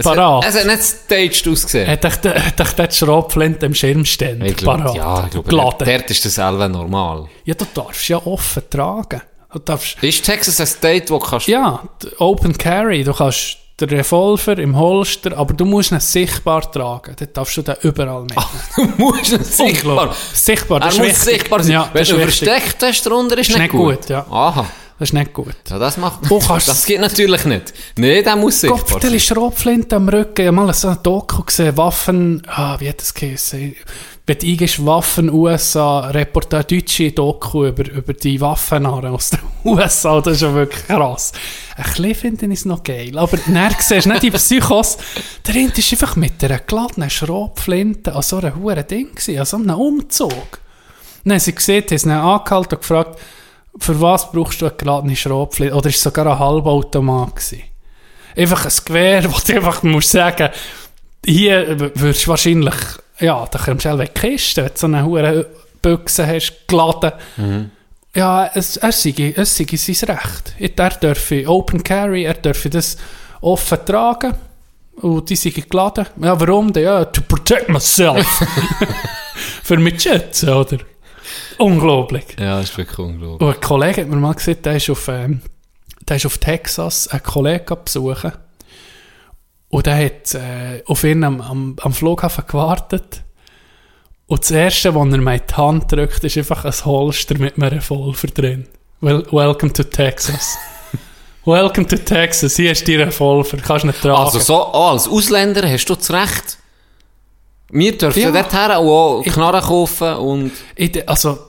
Es 0.00 0.04
Parat. 0.04 0.44
Hat, 0.44 0.54
es 0.54 0.60
hat 0.60 0.66
nicht 0.66 0.82
staged 0.82 1.48
ausgesehen. 1.48 1.88
Hat 1.90 2.04
euch 2.04 2.14
hat 2.14 2.60
euch 2.60 2.72
der 2.72 2.90
Schrotflint 2.90 3.62
im 3.62 3.74
Schirmständer 3.74 4.46
ich 4.46 4.56
glaub, 4.56 4.78
parat 4.78 4.94
ja, 4.96 5.24
ich 5.24 5.30
glaube, 5.30 5.50
dort, 5.50 5.86
dort 5.86 6.10
ist 6.10 6.24
das 6.24 6.34
selber 6.34 6.68
normal. 6.68 7.26
Ja, 7.44 7.54
du 7.54 7.64
darfst 7.74 8.08
ja 8.08 8.16
offen 8.24 8.62
tragen. 8.68 9.22
Du 9.52 9.58
darfst, 9.58 10.02
Ist 10.02 10.24
Texas 10.24 10.60
ein 10.60 10.66
State, 10.66 11.10
wo 11.10 11.18
du 11.18 11.26
kannst... 11.26 11.48
ja, 11.48 11.82
Open 12.18 12.56
Carry, 12.56 13.02
du 13.02 13.12
kannst 13.12 13.56
den 13.80 13.88
Revolver 13.88 14.58
im 14.58 14.78
Holster, 14.78 15.36
aber 15.36 15.54
du 15.54 15.64
musst 15.64 15.90
ihn 15.90 15.98
sichtbar 16.00 16.70
tragen. 16.70 17.16
Dann 17.18 17.28
darfst 17.32 17.56
du 17.56 17.62
den 17.62 17.74
überall 17.82 18.22
mitnehmen. 18.22 18.46
Du 18.98 19.02
musst 19.04 19.32
nicht 19.32 19.46
sichtbar... 19.46 20.14
Sichtbar, 20.34 20.80
Er 20.82 20.86
muss 20.88 20.98
wichtig. 20.98 21.16
sichtbar 21.18 21.62
sein. 21.62 21.72
Ja, 21.72 21.90
Wenn 21.92 22.04
du 22.04 22.18
wichtig. 22.18 22.24
versteckt 22.48 22.82
hast, 22.82 23.06
darunter 23.06 23.38
ist, 23.38 23.48
Ist 23.48 23.56
nicht 23.58 23.62
nicht 23.62 23.72
gut. 23.72 24.00
gut, 24.00 24.08
ja. 24.10 24.24
Aha. 24.30 24.66
Das 25.00 25.08
ist 25.08 25.12
nicht 25.14 25.32
gut. 25.32 25.54
Ja, 25.70 25.78
das 25.78 25.96
macht... 25.96 26.30
Oh, 26.30 26.42
das 26.46 26.84
geht 26.84 27.00
natürlich 27.00 27.46
nicht. 27.46 27.72
Nein, 27.96 28.22
der 28.22 28.36
muss 28.36 28.60
der 28.60 28.76
sein. 28.76 29.14
ist 29.14 29.24
Schrotflinte 29.24 29.96
am 29.96 30.10
Rücken. 30.10 30.42
Ich 30.42 30.46
habe 30.48 30.54
mal 30.54 30.74
so 30.74 30.88
ein 30.88 30.98
Doku 31.02 31.42
gesehen, 31.42 31.74
Waffen, 31.78 32.42
ah, 32.46 32.78
wie 32.78 32.90
hat 32.90 33.00
das 33.00 33.14
geheißen? 33.14 33.76
Wenn 34.26 34.38
du 34.38 34.46
eingehst, 34.46 34.84
Waffen 34.84 35.30
USA, 35.30 36.00
Reportage, 36.10 36.76
deutsche 36.76 37.12
Doku 37.12 37.64
über, 37.64 37.90
über 37.90 38.12
die 38.12 38.38
Waffenarren 38.42 39.14
aus 39.14 39.30
den 39.30 39.38
USA, 39.64 40.20
das 40.20 40.34
ist 40.34 40.42
ja 40.42 40.52
wirklich 40.52 40.86
krass. 40.86 41.32
Ein 41.78 41.84
bisschen 41.84 42.14
finde 42.14 42.46
ich 42.48 42.58
es 42.58 42.64
noch 42.66 42.82
geil, 42.82 43.16
aber 43.16 43.38
dann 43.38 43.74
siehst 43.78 44.04
du 44.04 44.10
nicht 44.10 44.22
die 44.22 44.30
Psychos, 44.30 44.98
der 45.46 45.54
Rind 45.54 45.78
ist 45.78 45.90
einfach 45.92 46.14
mit 46.16 46.44
einer 46.44 46.58
geladenen 46.58 47.08
Schrotflinte 47.08 48.14
an 48.14 48.20
so 48.20 48.36
einem 48.36 48.54
hohen 48.56 48.86
Ding 48.86 49.14
gewesen, 49.14 49.38
an 49.38 49.46
so 49.46 49.56
einem 49.56 49.80
Umzug. 49.80 50.60
Dann 51.24 51.32
haben 51.32 51.40
sie 51.40 51.54
gesehen, 51.54 51.84
haben 51.88 51.98
sie 51.98 52.06
ihn 52.06 52.12
angehalten 52.12 52.74
und 52.74 52.80
gefragt, 52.82 53.18
für 53.78 54.00
was 54.00 54.30
brauchst 54.30 54.60
du 54.60 54.66
eine 54.66 54.74
geladene 54.76 55.16
Schrotflinte? 55.16 55.74
Oder 55.74 55.88
ist 55.88 55.96
es 55.96 56.02
sogar 56.02 56.26
ein 56.26 56.38
Halbautomat 56.38 57.36
gewesen? 57.36 57.62
Einfach 58.36 58.64
ein 58.64 58.72
Gewehr, 58.84 59.24
wo 59.32 59.38
du 59.46 59.54
einfach 59.54 59.82
musst 59.82 60.10
sagen, 60.10 60.50
hier 61.24 61.78
würdest 61.78 62.26
du 62.26 62.30
wahrscheinlich, 62.30 62.74
ja, 63.18 63.46
da 63.50 63.58
kommst 63.58 63.84
du 63.84 63.88
selber 63.88 64.06
Kiste, 64.06 64.64
wenn 64.64 64.72
du 64.72 64.78
so 64.78 64.86
eine 64.86 65.04
hohe 65.04 65.46
Büchse 65.82 66.26
hast, 66.26 66.68
geladen. 66.68 67.12
Ja, 68.14 68.50
es, 68.54 68.76
er 68.76 68.92
sei, 68.92 69.34
es 69.36 69.56
sei 69.56 69.76
sein 69.76 70.16
Recht. 70.16 70.54
Er 70.58 70.90
dürfe 70.90 71.46
Open 71.46 71.82
Carry, 71.82 72.24
er 72.24 72.34
dürfe 72.34 72.68
das 72.68 72.96
offen 73.40 73.78
tragen. 73.84 74.34
Und 74.96 75.30
die 75.30 75.36
sind 75.36 75.70
geladen. 75.70 76.06
Ja, 76.20 76.38
warum 76.38 76.72
denn? 76.72 76.84
Ja, 76.84 77.04
to 77.04 77.22
protect 77.22 77.68
myself. 77.68 78.26
Für 79.62 79.76
mich 79.76 79.98
zu 79.98 80.10
schützen, 80.10 80.48
oder? 80.50 80.78
Unglaublich. 81.58 82.24
Ja, 82.38 82.60
ist 82.60 82.76
wirklich 82.76 82.98
unglaublich. 82.98 83.46
Und 83.48 83.54
ein 83.54 83.60
Kollege 83.60 84.02
hat 84.02 84.08
mir 84.08 84.16
mal 84.16 84.34
gesagt, 84.34 84.66
der 84.66 84.76
ist 84.76 84.90
auf, 84.90 85.08
ähm, 85.08 85.42
der 86.08 86.16
ist 86.16 86.26
auf 86.26 86.38
Texas 86.38 87.08
einen 87.08 87.22
Kollegen 87.22 87.76
besuchen. 87.84 88.32
Und 89.68 89.86
der 89.86 90.04
hat 90.04 90.34
äh, 90.34 90.82
auf 90.86 91.04
ihn 91.04 91.22
am, 91.22 91.40
am, 91.40 91.76
am 91.80 91.92
Flughafen 91.92 92.44
gewartet. 92.46 93.22
Und 94.26 94.42
das 94.42 94.50
Erste, 94.50 94.94
was 94.94 95.12
er 95.12 95.18
mir 95.18 95.34
in 95.34 95.42
die 95.48 95.54
Hand 95.54 95.92
drückt, 95.92 96.24
ist 96.24 96.38
einfach 96.38 96.64
ein 96.64 96.84
Holster 96.84 97.38
mit 97.38 97.56
einem 97.56 97.68
Revolver 97.68 98.28
drin. 98.28 98.66
Well, 99.00 99.24
welcome 99.30 99.72
to 99.72 99.82
Texas. 99.84 100.56
welcome 101.44 101.86
to 101.86 101.96
Texas. 101.96 102.56
Hier 102.56 102.72
ist 102.72 102.86
dein 102.86 103.00
Revolver. 103.00 103.56
Kannst 103.56 103.84
nicht 103.84 104.00
tragen. 104.00 104.16
Also 104.16 104.38
so, 104.38 104.56
auch 104.56 104.92
als 104.92 105.08
Ausländer 105.08 105.68
hast 105.68 105.86
du 105.86 105.94
das 105.94 106.12
Recht. 106.12 106.59
Wir 107.72 107.96
dürfen 107.96 108.20
Ja. 108.20 108.30
dorthin 108.30 108.70
auch 108.72 109.22
Knarren 109.24 109.62
kaufen 109.62 110.14
und... 110.14 110.52
Ich, 110.74 111.08
also, 111.08 111.46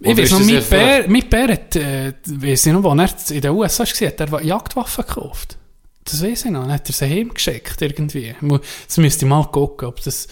ich 0.00 0.16
weiß 0.16 0.30
noch, 0.32 0.40
mein 0.40 0.64
Bär, 0.68 1.04
mein 1.08 1.28
Bär 1.28 1.48
hat, 1.52 1.76
äh, 1.76 2.12
weiss 2.26 2.66
ich 2.66 2.72
noch, 2.72 2.82
wo 2.82 2.92
er 2.94 3.08
in 3.30 3.40
den 3.40 3.50
USA 3.50 3.84
war, 3.84 4.08
hat 4.08 4.20
er 4.20 4.42
Jagdwaffen 4.42 5.04
gekauft. 5.06 5.56
Das 6.04 6.22
weiß 6.22 6.44
ich 6.44 6.50
noch. 6.50 6.62
Dann 6.62 6.72
hat 6.72 6.88
er 6.88 6.92
sie 6.92 7.06
heimgeschickt 7.06 7.80
irgendwie. 7.82 8.34
Jetzt 8.82 8.98
müsste 8.98 9.24
ich 9.24 9.28
mal 9.28 9.44
gucken, 9.44 9.88
ob 9.88 10.02
das... 10.02 10.28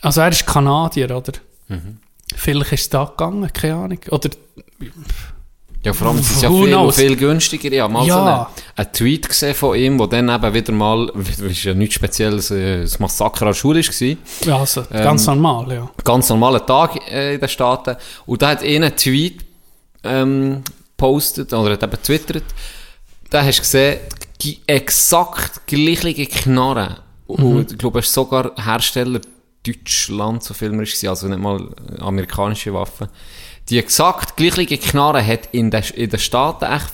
Also 0.00 0.20
er 0.20 0.28
ist 0.28 0.46
Kanadier, 0.46 1.16
oder? 1.16 1.32
Mhm. 1.68 1.98
Vielleicht 2.36 2.72
ist 2.72 2.80
es 2.82 2.90
da 2.90 3.04
gegangen, 3.04 3.50
keine 3.52 3.74
Ahnung. 3.76 3.98
Oder, 4.10 4.28
Ja, 5.84 5.92
vor 5.92 6.08
allem, 6.08 6.18
es 6.18 6.30
ist 6.30 6.42
ja 6.42 6.50
viel, 6.92 6.92
viel 6.92 7.16
günstiger. 7.16 7.70
Ich 7.70 7.80
habe 7.80 7.92
mal 7.92 8.06
Ja. 8.06 8.14
so 8.14 8.20
einen, 8.22 8.46
einen 8.76 8.92
Tweet 8.92 9.28
gesehen 9.28 9.54
von 9.54 9.76
ihm, 9.78 9.98
wo 9.98 10.06
dann 10.06 10.28
eben 10.28 10.54
wieder 10.54 10.72
mal, 10.72 11.12
das 11.14 11.38
ist 11.40 11.64
ja 11.64 11.74
nichts 11.74 11.94
Spezielles, 11.96 12.50
äh, 12.50 12.80
das 12.82 12.98
Massaker 12.98 13.42
an 13.42 13.48
der 13.48 13.54
Schule 13.54 13.80
war. 13.82 14.16
ja, 14.46 14.56
also, 14.58 14.80
Ähm, 14.90 15.02
ganz 15.04 15.26
normal, 15.26 15.72
ja. 15.72 15.90
Ganz 16.02 16.28
normaler 16.30 16.64
Tag 16.64 16.96
äh, 17.10 17.34
in 17.34 17.40
den 17.40 17.48
Staaten. 17.48 17.96
Und 18.26 18.40
da 18.42 18.48
hat 18.50 18.62
einer 18.62 18.86
einen 18.86 18.96
Tweet 18.96 19.44
ähm, 20.02 20.62
postet 20.96 21.52
oder 21.52 21.72
hat 21.72 21.82
eben 21.82 22.02
twittert. 22.02 22.44
Da 23.30 23.44
hast 23.44 23.58
du 23.58 23.62
gesehen, 23.62 23.98
die 24.40 24.60
exakt 24.66 25.66
gleiche 25.66 26.26
Knarre. 26.26 26.98
Und 27.26 27.72
ich 27.72 27.78
glaube, 27.78 28.00
es 28.00 28.06
ist 28.06 28.14
sogar 28.14 28.52
Hersteller 28.56 29.20
Deutschland, 29.66 30.42
so 30.42 30.52
viel 30.54 30.70
mehr 30.70 30.86
war, 30.86 31.10
also 31.10 31.26
nicht 31.28 31.40
mal 31.40 31.68
amerikanische 31.98 32.72
Waffen. 32.74 33.08
Die 33.70 33.78
exakt 33.78 34.36
gleiche 34.36 34.78
Knarre 34.78 35.26
hat 35.26 35.48
in 35.52 35.70
den, 35.70 35.82
in 35.94 36.10
den 36.10 36.18
Staaten 36.18 36.64
echt 36.64 36.92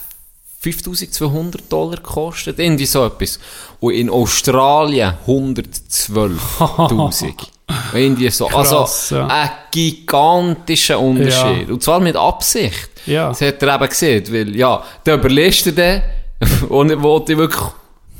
5200 0.60 1.72
Dollar 1.72 1.96
gekostet, 1.96 2.58
irgendwie 2.58 2.86
so 2.86 3.06
etwas. 3.06 3.40
Und 3.80 3.94
in 3.94 4.10
Australien 4.10 5.14
112.000. 5.26 7.48
irgendwie 7.94 8.28
so. 8.30 8.46
Krass, 8.46 8.72
also, 8.72 9.16
ja. 9.16 9.26
ein 9.26 9.50
gigantischer 9.70 11.00
Unterschied. 11.00 11.70
Und 11.70 11.82
zwar 11.82 12.00
mit 12.00 12.16
Absicht. 12.16 12.90
Ja. 13.06 13.28
Das 13.28 13.40
hat 13.40 13.62
er 13.62 13.74
eben 13.74 13.88
gesehen, 13.88 14.24
weil, 14.30 14.54
ja, 14.54 14.82
der 15.06 15.14
überlässt 15.14 15.66
er 15.66 15.72
den 15.72 16.02
und 16.68 17.02
wollte 17.02 17.38
wirklich 17.38 17.62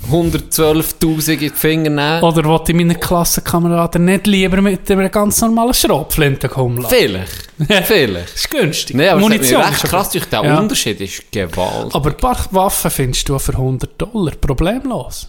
112.000 0.09 1.33
in 1.33 1.39
die 1.39 1.51
Finger 1.51 1.91
nehmen. 1.91 2.23
Oder 2.23 2.45
wollte 2.45 2.73
ich 2.73 2.79
meinen 2.79 2.99
Klassenkameraden 2.99 4.05
nicht 4.05 4.27
lieber 4.27 4.61
mit 4.61 4.91
einer 4.91 5.09
ganz 5.09 5.41
normalen 5.41 5.75
Schrotflinte 5.75 6.49
kommen 6.49 6.79
lassen? 6.79 6.95
Vielleicht. 6.99 7.51
Vielleicht. 7.87 8.35
Ist 8.35 8.51
günstig. 8.51 8.97
Nein, 8.97 9.11
aber 9.11 9.21
Munition 9.21 9.63
recht 9.63 9.85
krass 9.85 10.11
durch 10.11 10.25
den 10.25 10.45
Ja. 10.45 10.59
Unterschied 10.59 11.01
ist 11.01 11.31
gewaltig. 11.31 11.95
Aber 11.95 12.11
ein 12.11 12.17
paar 12.17 12.39
Waffen 12.51 12.91
findest 12.91 13.29
du 13.29 13.39
für 13.39 13.53
100 13.53 14.01
Dollar. 14.01 14.33
Problemlos. 14.41 15.29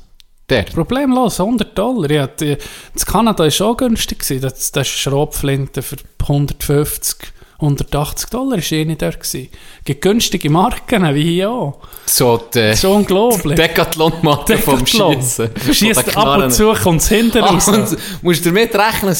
Der. 0.49 0.63
Problemlos, 0.63 1.39
100 1.39 1.77
Dollar. 1.77 2.11
Ja, 2.11 2.27
die, 2.27 2.57
das 2.93 3.05
Kanada 3.05 3.43
war 3.45 3.67
auch 3.67 3.77
günstig. 3.77 4.25
Das, 4.41 4.71
das 4.71 4.87
ist 4.87 4.99
Schrotflinte 4.99 5.81
für 5.81 5.97
150, 6.21 7.17
180 7.61 8.29
Dollar 8.29 8.57
war 8.57 8.71
eh 8.71 8.85
nicht 8.85 9.01
dort. 9.01 9.19
Gewesen. 9.19 9.49
Gibt 9.85 10.01
günstige 10.01 10.49
Marken, 10.49 11.15
wie 11.15 11.23
hier 11.23 11.51
auch. 11.51 11.79
So 12.05 12.37
die 12.37 12.59
Das 12.59 12.79
ist 12.79 12.85
unglaublich. 12.85 13.55
Decathlon-Matte 13.55 14.57
vom. 14.57 14.85
Schiessen. 14.85 15.49
Schießt 15.71 16.17
ab 16.17 16.39
und 16.39 16.51
zu, 16.51 16.73
kommt 16.73 17.01
es 17.01 17.09
hinten 17.09 17.43
Ah, 17.43 17.51
raus. 17.51 17.67
und 17.69 17.97
musst 18.23 18.45
du 18.45 18.49
damit 18.49 18.75
rechnen, 18.75 19.15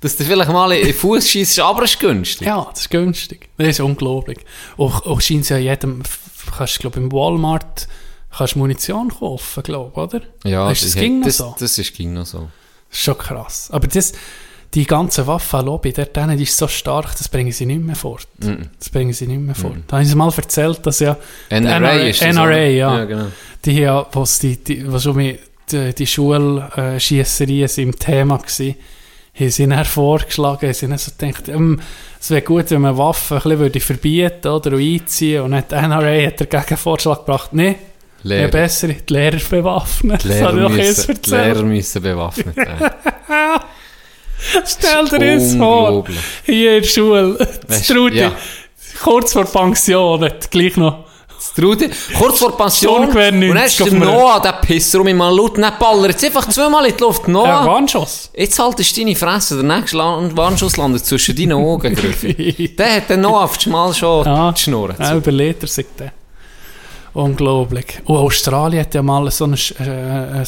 dass 0.00 0.16
du 0.16 0.24
vielleicht 0.24 0.52
mal 0.52 0.72
in 0.72 0.92
Fuß 0.92 1.28
schießt, 1.28 1.58
aber 1.60 1.84
es 1.84 1.92
ist 1.92 2.00
günstig. 2.00 2.46
Ja, 2.46 2.66
das 2.70 2.82
ist 2.82 2.90
günstig. 2.90 3.48
Das 3.56 3.68
ist 3.68 3.80
unglaublich. 3.80 4.38
Auch, 4.76 5.06
auch 5.06 5.20
scheint 5.20 5.42
es 5.42 5.48
ja 5.48 5.56
jedem, 5.56 6.02
kannst 6.56 6.78
glaube 6.78 7.00
im 7.00 7.10
Walmart 7.10 7.88
kannst 8.36 8.56
Munition 8.56 9.08
kaufen, 9.08 9.62
glaube 9.62 9.98
oder? 9.98 10.20
Ja, 10.44 10.68
das, 10.68 10.82
das, 10.82 10.94
ging 10.94 11.20
noch 11.20 11.26
das, 11.26 11.36
so? 11.38 11.56
das 11.58 11.78
ist 11.78 11.94
ging 11.94 12.12
noch 12.12 12.26
so. 12.26 12.48
Das 12.90 12.98
ist 12.98 13.04
schon 13.04 13.18
krass. 13.18 13.68
Aber 13.72 13.86
das, 13.86 14.12
die 14.74 14.86
ganze 14.86 15.26
Waffenlobby, 15.26 15.92
dort 15.92 16.16
die 16.16 16.42
ist 16.42 16.56
so 16.56 16.68
stark, 16.68 17.16
das 17.16 17.28
bringen 17.28 17.52
sie 17.52 17.66
nicht 17.66 17.80
mehr 17.80 17.96
fort. 17.96 18.26
Das 18.78 18.90
bringen 18.90 19.12
sie 19.12 19.26
nicht 19.26 19.40
mehr 19.40 19.54
fort. 19.54 19.76
Da 19.86 19.98
haben 19.98 20.04
sie 20.04 20.14
mal 20.14 20.32
erzählt, 20.36 20.80
dass 20.84 21.00
ja 21.00 21.16
die 21.50 21.54
NRA 21.54 21.92
ist 21.92 22.22
das, 22.22 22.34
NRA, 22.34 22.44
oder? 22.44 22.66
ja. 22.66 22.98
Ja, 22.98 23.04
genau. 23.04 23.26
Die 23.64 23.78
ja, 23.78 24.06
was 24.12 24.38
die, 24.38 24.56
die, 24.62 24.90
was 24.92 25.02
schon 25.02 25.16
mit 25.16 25.40
die, 25.70 25.94
die 25.94 26.06
Schulschiesserien 26.06 27.68
sind 27.68 27.84
im 27.84 27.98
Thema 27.98 28.38
gsi, 28.38 28.76
haben 29.38 29.50
sie 29.50 29.66
dann 29.66 29.84
vorgeschlagen, 29.84 30.66
haben 30.66 30.74
sie 30.74 30.88
dann 30.88 30.98
so 30.98 31.10
gedacht, 31.16 31.48
ähm, 31.48 31.80
es 32.20 32.30
wäre 32.30 32.42
gut, 32.42 32.70
wenn 32.70 32.80
man 32.82 32.96
Waffen 32.96 33.36
ein 33.36 33.42
bisschen 33.42 33.58
würde 33.58 33.80
verbieten 33.80 34.48
oder 34.48 34.72
und 34.72 34.80
einziehen 34.82 35.42
und 35.42 35.50
nicht 35.50 35.72
NRA 35.72 36.26
hat 36.26 36.40
der 36.40 36.46
Gegenvorschlag 36.46 37.24
gebracht, 37.24 37.52
nee, 37.52 37.76
Lehrer. 38.22 38.48
besser, 38.48 38.88
die 38.88 39.12
Lehrer 39.12 39.38
bewaffnen. 39.48 40.18
Die 40.18 40.28
Das 40.28 40.38
Lehrer, 40.38 40.76
erst 40.78 41.08
müssen, 41.08 41.22
die. 41.22 41.30
Lehrer 41.30 41.62
müssen 41.62 42.02
bewaffnet 42.02 42.54
sein. 42.54 42.66
Stell 44.66 45.08
dir 45.08 45.34
das 45.36 45.54
vor. 45.56 46.04
Hier 46.44 46.76
in 46.76 46.82
der 46.82 46.88
Schule. 46.88 47.36
Das 47.66 47.78
Weisst- 47.80 47.90
Trudi, 47.90 48.18
ja. 48.18 48.32
kurz 49.02 49.32
vor 49.32 49.44
Pension, 49.44 50.28
gleich 50.50 50.76
noch. 50.76 51.04
Das 51.36 51.52
Trudi, 51.52 51.90
kurz 52.18 52.38
vor 52.38 52.56
Pension, 52.56 53.08
und 53.08 53.14
dann 53.14 53.42
ist 53.42 53.78
90 53.80 53.90
der 53.90 53.98
Noah, 53.98 54.40
der 54.40 54.52
Pisser, 54.54 55.00
um 55.00 55.06
ihn 55.08 55.16
mal 55.18 55.34
laut 55.34 55.58
nicht 55.58 55.78
ballert. 55.78 56.12
Jetzt 56.12 56.24
einfach 56.24 56.48
zweimal 56.48 56.86
in 56.86 56.96
die 56.96 57.02
Luft. 57.02 57.26
Ja, 57.26 57.32
Noah, 57.32 57.66
Warnschuss. 57.66 58.30
jetzt 58.34 58.58
haltest 58.58 58.96
du 58.96 59.00
deine 59.02 59.14
Fresse, 59.16 59.56
der 59.62 59.76
nächste 59.76 59.98
Land 59.98 60.34
Warnschuss 60.36 60.76
landet 60.78 61.04
zwischen 61.04 61.36
deinen 61.36 61.52
Augen. 61.52 61.94
Griffi. 61.94 62.74
der 62.78 62.96
hat 62.96 63.10
den 63.10 63.20
Noah 63.20 63.44
auf 63.44 63.66
Mal 63.66 63.92
schon 63.94 64.24
Ja. 64.24 64.50
die 64.52 64.60
Schnurren 64.62 64.96
Ja, 64.98 65.14
überlebt 65.14 65.62
er 65.62 65.68
sich 65.68 65.86
dann. 65.98 66.10
Unglaublich. 67.12 67.86
Und 68.04 68.16
Australien 68.16 68.80
hat 68.82 68.94
ja 68.94 69.02
mal 69.02 69.30
so 69.30 69.44
ein, 69.44 69.54
äh, 69.78 69.82
ein, 69.84 70.36
ein 70.38 70.46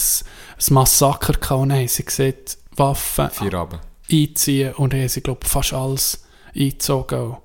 Massaker 0.75 1.33
gehabt 1.35 1.51
und 1.63 1.73
haben 1.73 1.89
sie 1.89 2.05
gesagt, 2.05 2.59
Waffen 2.79 3.31
Vier 3.31 3.55
Abend. 3.55 3.81
einziehen 4.11 4.75
und 4.75 4.95
haben 4.95 5.09
sie, 5.09 5.21
glaube 5.21 5.47
fast 5.47 5.73
alles 5.73 6.25
eingezogen. 6.55 7.37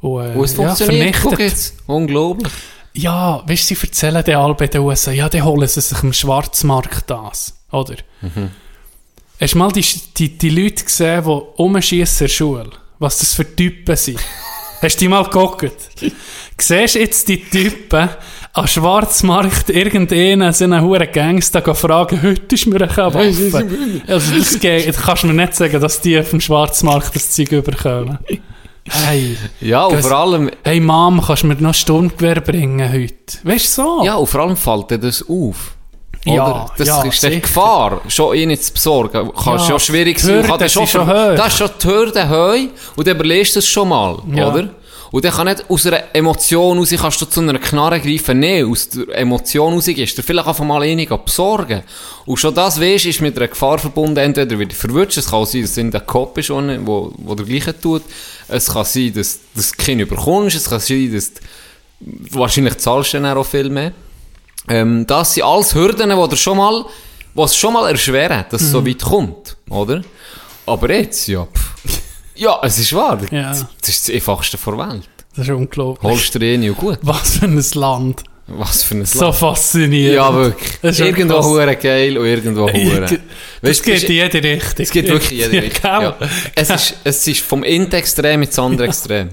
Und, 0.00 0.24
äh, 0.24 0.34
Und 0.36 0.44
es 0.44 0.56
ja, 0.56 0.64
funktioniert. 0.66 1.14
Guck 1.22 1.36
vernichtet. 1.36 1.50
jetzt. 1.50 1.74
Unglaublich. 1.86 2.52
Ja, 2.94 3.42
weißt 3.46 3.70
du, 3.70 3.74
sie 3.74 3.86
erzählen 3.86 4.22
den 4.24 4.36
alle 4.36 4.54
bei 4.54 4.66
den 4.66 4.82
USA, 4.82 5.12
ja, 5.12 5.28
dann 5.28 5.44
holen 5.44 5.66
sie 5.68 5.80
sich 5.80 6.02
im 6.02 6.12
Schwarzmarkt 6.12 7.08
das, 7.08 7.54
oder? 7.70 7.94
Hast 9.40 9.54
du 9.54 9.58
mal 9.58 9.72
die, 9.72 9.84
die, 10.16 10.36
die 10.36 10.50
Leute 10.50 10.84
gesehen, 10.84 11.24
die 11.24 11.30
rumschiessen 11.30 12.26
in 12.26 12.28
der 12.28 12.34
Schule? 12.34 12.70
Was 12.98 13.18
das 13.18 13.32
für 13.34 13.56
Typen 13.56 13.96
sind? 13.96 14.20
Hast 14.82 14.96
du 14.96 15.04
die 15.04 15.08
mal 15.08 15.24
geguckt? 15.24 15.72
Siehst 16.58 16.94
du 16.94 16.98
jetzt 17.00 17.28
die 17.28 17.42
Typen 17.44 18.08
am 18.54 18.66
Schwarzmarkt 18.66 19.70
irgendeinen, 19.70 20.52
so 20.52 20.64
einen 20.64 20.82
huren 20.82 21.08
Gangster 21.12 21.74
fragen, 21.74 22.22
heute 22.22 22.54
ist 22.54 22.66
mir 22.66 22.82
eine 22.82 22.96
Waffe. 22.96 23.18
Also 24.06 24.34
das 24.36 24.58
geht, 24.60 24.88
das 24.88 24.96
kannst 24.98 25.22
du 25.22 25.28
mir 25.28 25.34
nicht 25.34 25.54
sagen, 25.54 25.80
dass 25.80 26.00
die 26.00 26.18
auf 26.18 26.30
dem 26.30 26.40
Schwarzmarkt 26.40 27.14
das 27.14 27.30
Zeug 27.30 27.52
überkommen. 27.52 28.18
Hey. 28.88 29.36
Ja, 29.60 29.84
und 29.86 30.00
vor 30.02 30.12
allem, 30.12 30.50
Hey 30.64 30.80
Mom, 30.80 31.22
kannst 31.24 31.44
du 31.44 31.46
mir 31.46 31.54
noch 31.54 31.70
ein 31.70 31.74
Sturmgewehr 31.74 32.40
bringen 32.40 32.92
heute? 32.92 33.14
Weißt 33.44 33.78
du 33.78 33.82
so? 33.82 34.04
ja, 34.04 34.16
und 34.16 34.26
vor 34.26 34.40
allem 34.40 34.56
fällt 34.56 34.90
dir 34.90 34.98
das 34.98 35.24
auf. 35.28 35.76
Ja, 36.24 36.32
Oder? 36.46 36.66
Das 36.78 36.86
ja, 36.88 37.02
ist 37.02 37.22
die 37.22 37.26
sicher. 37.28 37.40
Gefahr, 37.40 38.00
schon 38.08 38.36
ihn 38.36 38.56
zu 38.60 38.72
besorgen. 38.72 39.32
Kann 39.34 39.58
Ja, 39.58 39.64
schon 39.66 39.80
schwierig 39.80 40.20
sein. 40.20 40.34
Hürden 40.36 40.50
Kann 40.50 40.58
das 40.60 40.72
schon 40.72 40.86
hoch. 40.86 41.34
Das 41.36 41.46
ist 41.48 41.58
schon 41.58 41.70
die 41.82 41.86
Hürde 41.88 42.28
hoch 42.28 42.68
und 42.96 43.06
dann 43.06 43.16
überlegst 43.16 43.54
du 43.56 43.58
es 43.60 43.66
schon 43.68 43.88
mal, 43.88 44.18
Ja. 44.32 44.48
oder? 44.52 44.68
Und 45.12 45.24
dann 45.26 45.32
kann 45.32 45.46
nicht 45.46 45.68
aus 45.68 45.86
einer 45.86 46.02
Emotion 46.14 46.78
raus, 46.78 46.88
kannst 46.98 47.20
du 47.20 47.26
zu 47.26 47.40
einer 47.40 47.58
Knarre 47.58 48.00
greifen. 48.00 48.40
Nein, 48.40 48.64
aus 48.64 48.88
der 48.88 49.14
Emotion 49.18 49.74
raus 49.74 49.84
gehst 49.84 50.16
du 50.16 50.22
vielleicht 50.22 50.48
einfach 50.48 50.64
mal 50.64 50.82
einig 50.82 51.10
besorgen. 51.24 51.82
Und 52.24 52.38
schon 52.38 52.54
das 52.54 52.80
weisst, 52.80 53.04
ist 53.04 53.20
mit 53.20 53.36
einer 53.36 53.48
Gefahr 53.48 53.78
verbunden. 53.78 54.16
Entweder 54.16 54.58
wird 54.58 54.72
verwirrt, 54.72 55.14
es 55.14 55.30
kann 55.30 55.44
sein, 55.44 55.60
dass 55.62 55.72
es 55.72 55.76
in 55.76 55.90
der 55.90 56.00
Kopf 56.00 56.38
ist, 56.38 56.48
wo, 56.48 56.62
wo, 56.86 57.12
wo 57.18 57.34
der 57.34 57.44
Gleiche 57.44 57.78
tut. 57.78 58.02
Es 58.48 58.72
kann 58.72 58.86
sein, 58.86 59.12
dass, 59.14 59.38
dass 59.54 59.72
du 59.72 59.84
keinen 59.84 60.00
überkommst. 60.00 60.56
Es 60.56 60.70
kann 60.70 60.80
sein, 60.80 61.12
dass 61.12 61.34
du, 61.34 61.40
wahrscheinlich 62.38 62.78
zahlst 62.78 63.12
du 63.12 63.20
dann 63.20 63.36
auch 63.36 63.44
viel 63.44 63.68
mehr. 63.68 63.92
Ähm, 64.68 65.06
das 65.06 65.34
sind 65.34 65.42
alles 65.44 65.74
Hürden, 65.74 66.08
die 66.08 66.28
dir 66.30 66.36
schon 66.38 66.56
mal, 66.56 66.86
was 67.34 67.54
schon 67.54 67.74
mal 67.74 67.90
erschweren, 67.90 68.46
dass 68.50 68.62
es 68.62 68.68
Mhm. 68.68 68.72
so 68.72 68.86
weit 68.86 69.02
kommt, 69.02 69.56
oder? 69.68 70.02
Aber 70.64 70.90
jetzt, 70.90 71.26
ja, 71.28 71.44
pff. 71.44 72.00
Ja, 72.34 72.60
es 72.62 72.78
ist 72.78 72.92
wahr. 72.94 73.18
Ja. 73.30 73.50
Das 73.50 73.88
ist 73.88 74.08
das 74.08 74.14
einfachste 74.14 74.58
der 74.58 74.78
Welt. 74.78 75.08
Das 75.36 75.46
ist 75.48 75.54
unglaublich. 75.54 76.02
Holst 76.10 76.34
du 76.34 76.38
dir 76.38 76.54
eh 76.54 76.58
nicht 76.58 76.70
und 76.70 76.76
gut. 76.78 76.98
Was 77.02 77.38
für 77.38 77.46
ein 77.46 77.64
Land. 77.74 78.22
Was 78.48 78.82
für 78.82 78.96
ein 78.96 79.06
So 79.06 79.24
Land. 79.24 79.36
faszinierend. 79.36 80.16
Ja, 80.16 80.34
wirklich. 80.34 80.98
Irgendwo 81.00 81.42
hure 81.42 81.76
geil 81.76 82.18
und 82.18 82.26
irgendwo 82.26 82.68
hure. 82.68 83.06
Du, 83.06 83.18
geht 83.82 83.96
es 83.96 84.04
in 84.04 84.12
jede 84.12 84.42
Richtung. 84.42 84.74
Es 84.78 84.90
geht 84.90 85.06
wirklich 85.08 85.32
in 85.32 85.38
jede 85.52 85.62
Richtung. 85.66 85.90
Ja. 85.90 86.16
Es, 86.54 86.68
ist, 86.70 86.96
es 87.04 87.26
ist 87.26 87.40
vom 87.40 87.62
Int-Extrem 87.62 88.42
ins 88.42 88.58
andere 88.58 88.88
Extrem. 88.88 89.30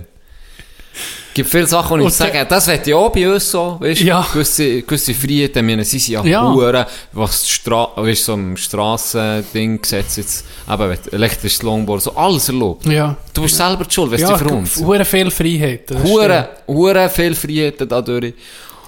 Es 1.29 1.33
gibt 1.35 1.49
viele 1.49 1.67
Sachen, 1.67 1.95
die 1.99 2.01
ich 2.01 2.05
Und 2.07 2.13
sage, 2.13 2.45
das 2.49 2.67
wird 2.67 2.87
ja 2.87 2.95
auch 2.97 3.11
bei 3.11 3.31
uns 3.31 3.49
so, 3.51 3.77
weißt 3.79 4.01
du, 4.01 4.05
Ja. 4.05 4.27
gewisse, 4.33 4.81
gewisse 4.81 5.13
Freiheiten, 5.13 5.59
ich 5.59 5.63
meine, 5.75 5.85
sie 5.85 5.99
sind 5.99 6.13
ja, 6.13 6.23
Ja. 6.25 6.51
Huren, 6.53 6.85
was 7.13 7.43
die 7.43 7.49
Stra 7.51 7.91
weißt, 7.95 8.25
so 8.25 8.33
im 8.33 8.57
Strassending 8.57 9.81
gesetzt 9.81 10.17
jetzt, 10.17 10.45
eben, 10.69 10.97
elektrisches 11.11 11.61
Longboard, 11.61 12.01
so 12.01 12.15
alles 12.15 12.49
erlaubt. 12.49 12.85
Ja. 12.87 13.15
Du 13.33 13.43
bist 13.43 13.55
selber 13.55 13.85
die 13.85 13.93
schuld, 13.93 14.11
weißt 14.11 14.23
du, 14.23 14.27
Ja, 14.27 14.37
für 14.37 14.49
uns. 14.49 14.77
hure 14.77 15.05
viel 15.05 15.31
Freiheit. 15.31 15.89
das 15.91 16.03
Hure, 16.03 16.49
hure 16.67 17.09
viel 17.09 17.35
Freiheiten 17.35 17.87
dadurch. 17.87 18.33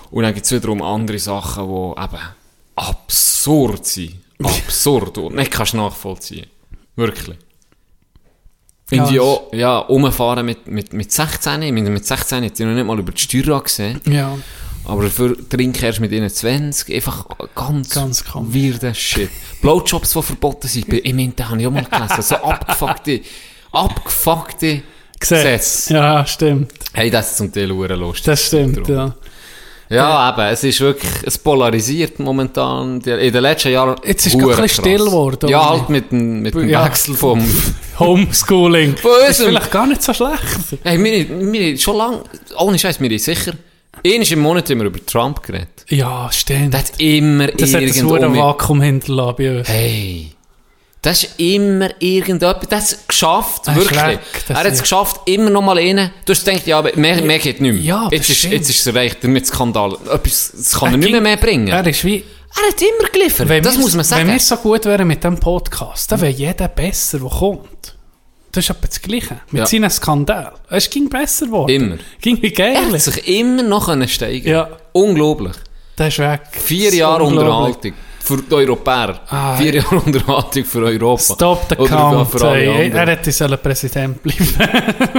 Und 0.09 0.23
dann 0.23 0.33
gibt 0.33 0.45
es 0.45 0.51
wiederum 0.51 0.81
andere 0.81 1.19
Sachen, 1.19 1.65
die 1.67 2.01
eben 2.01 2.21
absurd 2.75 3.85
sind. 3.85 4.15
Absurd. 4.43 5.17
Und 5.19 5.35
nicht 5.35 5.51
kannst 5.51 5.73
nachvollziehen. 5.75 6.47
Wirklich. 6.95 7.37
Irgendwie 8.91 9.15
Ja, 9.15 9.21
auch, 9.21 9.53
ja, 9.53 9.77
rumfahren 9.79 10.45
mit, 10.45 10.67
mit, 10.67 10.93
mit 10.93 11.11
16. 11.11 11.61
Ich 11.63 11.71
meine, 11.71 11.89
mit 11.89 12.05
16 12.05 12.43
hätte 12.43 12.61
ich 12.63 12.67
noch 12.69 12.75
nicht 12.75 12.85
mal 12.85 12.99
über 12.99 13.11
die 13.11 13.21
Steuer 13.21 13.61
gesehen. 13.63 14.01
Ja. 14.05 14.37
Aber 14.85 15.03
für 15.09 15.37
trinken 15.47 15.83
erst 15.85 15.99
mit 15.99 16.11
ihnen 16.11 16.29
20. 16.29 16.93
Einfach 16.93 17.25
ganz, 17.55 17.89
Ganz 17.91 18.23
weirder 18.33 18.93
Shit. 18.93 19.29
Blowjobs, 19.61 20.11
die 20.13 20.21
verboten 20.21 20.67
sind. 20.67 20.89
bei- 20.89 20.97
Im 20.97 21.19
Internet 21.19 21.51
habe 21.51 21.61
ich 21.61 21.67
auch 21.67 21.71
mal 21.71 21.83
gelesen. 21.85 22.21
So 22.21 22.35
abgefuckte, 22.35 23.21
abgefuckte 23.71 24.81
Gesetze. 25.19 25.93
Ja, 25.93 26.25
stimmt. 26.25 26.71
Hey, 26.93 27.09
das 27.11 27.31
ist 27.31 27.37
zum 27.37 27.53
Teil 27.53 27.67
lustig. 27.67 28.25
Das 28.25 28.45
stimmt, 28.47 28.77
Darum. 28.89 28.91
ja. 28.91 29.15
Ja, 29.91 30.29
eben, 30.31 30.53
es 30.53 30.63
ist 30.63 30.79
wirklich, 30.81 31.11
es 31.23 31.37
polarisiert 31.37 32.19
momentan. 32.19 33.01
In 33.01 33.33
den 33.33 33.41
letzten 33.41 33.71
Jahren. 33.71 33.95
Jetzt 34.05 34.25
ist 34.27 34.37
gerade 34.39 34.55
ein 34.55 34.61
bisschen 34.63 34.83
still 34.85 35.05
geworden, 35.05 35.49
Ja, 35.49 35.59
oder 35.61 35.69
halt 35.79 35.89
mit 35.89 36.11
dem, 36.11 36.41
mit 36.41 36.53
dem 36.53 36.69
Ja. 36.69 36.85
Wechsel 36.85 37.13
vom. 37.15 37.43
Homeschooling. 37.99 38.97
Von 38.97 39.11
ist 39.21 39.27
unserem- 39.39 39.49
vielleicht 39.49 39.71
gar 39.71 39.87
nicht 39.87 40.01
so 40.01 40.13
schlecht. 40.13 40.41
Hey, 40.83 41.03
wir, 41.03 41.51
wir, 41.53 41.77
schon 41.77 41.97
lange, 41.97 42.23
ohne 42.57 42.79
Scheiß, 42.79 42.99
wir 42.99 43.09
sind 43.19 43.21
sicher, 43.37 43.53
einmal 44.05 44.31
im 44.31 44.39
Monat 44.39 44.69
haben 44.69 44.79
wir 44.79 44.87
über 44.87 45.05
Trump 45.05 45.43
geredet. 45.43 45.85
Ja, 45.89 46.29
stimmt. 46.31 46.73
Der 46.73 46.79
hat 46.79 46.91
immer 46.99 47.47
das 47.47 47.73
hat 47.73 47.81
ein 47.81 47.87
irgendwo... 47.87 48.11
hohes 48.17 48.29
mit- 48.29 48.39
Vakuum 48.39 48.81
hinterlassen 48.81 49.35
bei 49.37 49.57
uns. 49.59 49.67
Hey. 49.69 50.31
Das 51.02 51.24
ist 51.24 51.39
immer 51.39 51.89
irgendetwas, 51.99 52.68
das 52.70 52.91
hat 52.91 52.99
es 52.99 53.08
geschafft, 53.08 53.68
Ein 53.68 53.76
wirklich. 53.76 53.99
Schreck, 53.99 54.20
das 54.47 54.49
er 54.58 54.64
hat 54.64 54.74
es 54.74 54.82
geschafft, 54.82 55.22
immer 55.26 55.49
noch 55.49 55.64
mal 55.64 55.76
rein. 55.78 56.12
Du 56.26 56.32
hast 56.34 56.45
gedacht, 56.45 56.68
ja, 56.68 56.78
aber 56.78 56.95
mehr, 56.95 57.20
mehr 57.24 57.39
geht 57.39 57.60
nicht 57.60 57.74
mehr. 57.74 57.82
Ja, 57.82 58.04
das 58.04 58.12
jetzt, 58.14 58.30
ist, 58.30 58.43
jetzt 58.43 58.70
ist 58.70 58.80
es 58.82 58.88
erreicht, 58.88 59.24
mit 59.24 59.47
Skandal. 59.47 59.93
Etwas, 60.14 60.52
das 60.56 60.74
kann 60.80 60.91
er, 60.93 60.97
nicht 60.97 61.06
ging- 61.08 61.14
mehr, 61.14 61.22
mehr 61.22 61.38
bringen. 61.38 61.68
Er 61.70 61.86
ist 61.88 62.04
wie... 62.06 62.24
Er 62.54 62.68
hat 62.70 62.82
immer 62.82 63.10
geliefert, 63.10 63.49
Wenn 63.49 63.64
das 63.64 63.76
wir- 63.78 63.82
muss 63.82 63.95
man 63.95 64.04
sagen. 64.04 64.28
Wenn 64.28 64.34
wir 64.34 64.39
so 64.39 64.58
gut 64.58 64.86
wären 64.86 65.08
mit 65.08 65.24
diesem 65.24 65.39
Podcast, 65.39 66.12
dann 66.12 66.22
wäre 66.22 66.34
jeder 66.34 66.68
besser, 66.68 67.18
der 67.20 67.30
kommt. 67.30 67.95
Das 68.52 68.66
ist 68.66 68.70
etwa 68.70 68.86
das 68.88 69.02
Gleiche. 69.02 69.39
Mit 69.49 69.60
Ja. 69.62 69.66
seinen 69.66 69.89
Skandalen. 69.89 70.52
Es 70.70 70.89
ging 70.89 71.10
besser 71.10 71.45
geworden. 71.45 71.70
Immer. 71.72 71.97
Ging 72.20 72.39
wie 72.41 72.47
er 72.47 72.74
geil. 72.74 72.91
hat 72.93 73.02
sich 73.02 73.26
immer 73.39 73.64
noch 73.64 73.89
steigen 74.08 74.47
Ja. 74.47 74.70
Unglaublich. 74.91 75.54
Das 75.95 76.10
ist 76.10 76.20
weg. 76.20 76.41
Vier 76.52 76.93
Jahre. 76.93 77.24
Unterhaltung 77.24 77.93
für 78.38 78.41
die 78.43 78.53
Europäer. 78.55 79.19
Ah, 79.29 79.55
Vier 79.57 79.75
Jahre 79.75 79.95
Unterhaltung 79.97 80.65
für 80.65 80.84
Europa. 80.86 81.21
Stop 81.36 81.65
the 81.69 81.75
Oder 81.77 81.89
count. 81.89 82.32
für. 82.32 82.47
Er 82.47 83.07
hätte 83.07 83.32
sollen 83.32 83.57
Präsident 83.61 84.21
bleiben. 84.23 84.47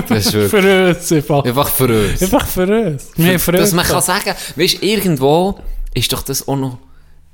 Das 0.09 0.27
ist 0.27 0.33
wirklich 0.35 0.51
für 0.63 0.89
uns 0.89 1.13
einfach. 1.13 1.45
einfach 1.45 1.69
für 1.69 1.85
uns. 2.11 2.23
Einfach 2.23 2.47
für 2.47 2.87
uns. 2.87 3.09
Wir 3.17 3.39
für 3.39 3.53
Dass 3.53 3.73
man 3.73 3.85
kann 3.85 4.03
sagen, 4.03 4.35
weißt 4.57 4.83
irgendwo 4.83 5.59
ist 5.95 6.13
doch 6.13 6.23
das 6.23 6.47
auch 6.49 6.57
noch, 6.57 6.79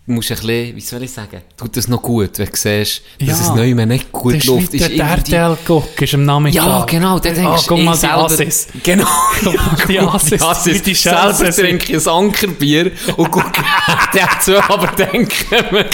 musst 0.08 0.30
ein 0.30 0.36
bisschen, 0.38 0.76
wie 0.76 0.80
soll 0.80 1.02
ich 1.02 1.10
sagen, 1.12 1.42
tut 1.56 1.76
das 1.76 1.86
noch 1.88 2.00
gut, 2.02 2.38
wenn 2.38 2.46
du 2.46 2.52
siehst, 2.56 3.02
dass 3.20 3.28
Ja. 3.28 3.34
es 3.34 3.48
neu 3.54 3.74
mehr 3.74 3.86
nicht 3.86 4.10
gut 4.10 4.34
Das 4.34 4.42
ist 4.44 4.46
läuft. 4.48 4.72
der 4.72 5.06
RTL 5.06 5.58
guck 5.66 6.00
ist 6.02 6.14
am 6.14 6.24
Nachmittag. 6.24 6.64
ja, 6.64 6.84
genau, 6.84 7.18
dann 7.18 7.34
denkst 7.34 7.48
Ah, 7.48 7.64
guck 7.66 7.78
du, 7.78 7.84
mal 7.84 7.94
ich 7.94 8.00
die 8.00 8.06
selber- 8.06 8.24
Assis. 8.24 8.66
Genau. 8.82 9.06
Guck 9.44 9.54
mal 9.54 9.76
die 9.88 9.98
Assis, 10.00 10.74
wie 10.74 10.80
die 10.80 10.94
selber 10.94 11.34
sind. 11.34 11.54
trinke 11.56 11.92
ich 11.96 12.06
ein 12.08 12.12
Ankerbier 12.14 12.92
und 13.16 13.30
gucke 13.30 13.62
dazu, 14.12 14.56
aber 14.68 14.86
denke 14.88 15.34
mir, 15.70 15.84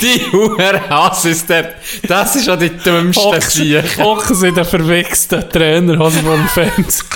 die 0.00 0.20
Huren 0.32 0.90
Assis 0.90 1.46
dort, 1.46 1.74
das 2.08 2.36
ist 2.36 2.46
ja 2.46 2.56
die 2.56 2.70
dümmste 2.70 3.40
Siege. 3.40 3.84
Hocken 3.98 4.34
sie 4.34 4.52
den 4.52 4.64
verwichsten 4.64 5.48
Trainer 5.50 6.00
aus 6.00 6.14
dem 6.14 6.48
Fans. 6.48 7.04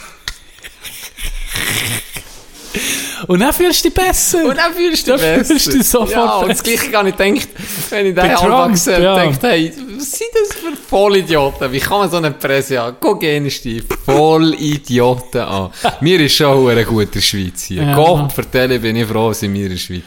Und 3.27 3.41
dann 3.41 3.53
fühlst 3.53 3.85
du 3.85 3.89
dich 3.91 3.95
besser. 3.95 4.45
Und 4.45 4.57
dann 4.57 4.73
fühlst 4.73 5.07
du 5.07 5.13
Dann 5.17 5.21
dich 5.21 5.29
besser. 5.39 5.55
fühlst 5.55 5.75
du 5.75 5.83
sofort 5.83 6.11
Ja, 6.11 6.37
und 6.39 6.49
das. 6.49 6.63
Gleiche 6.63 6.91
gar 6.91 7.03
nicht 7.03 7.19
gedacht, 7.19 7.49
wenn 7.91 8.07
ich 8.07 8.15
den 8.15 8.71
gesehen 8.73 9.03
ja. 9.03 9.19
denkt, 9.19 9.43
hey, 9.43 9.73
was 9.97 10.11
sind 10.13 10.29
das 10.35 10.57
für 10.57 10.77
Vollidioten? 10.77 11.73
Wie 11.73 11.81
kann 11.81 11.99
man 11.99 12.11
so 12.11 12.19
eine 12.19 12.31
Presse 12.31 12.79
haben? 12.79 12.97
Guck 13.01 13.23
eh 13.23 13.51
Stief. 13.51 13.85
Vollidioten 14.05 15.41
an. 15.41 15.71
Mir 16.01 16.21
ist 16.21 16.35
schon 16.35 16.85
gut 16.87 17.03
in 17.05 17.11
der 17.11 17.21
Schweiz 17.21 17.65
hier. 17.65 17.83
Ja. 17.83 17.95
Gott 17.95 18.33
vertelle, 18.33 18.79
bin 18.79 18.97
ich 18.97 19.07
froh, 19.07 19.33
sind 19.33 19.55
wir 19.55 19.65
in 19.65 19.71
der 19.73 19.79
Schweiz. 19.79 20.03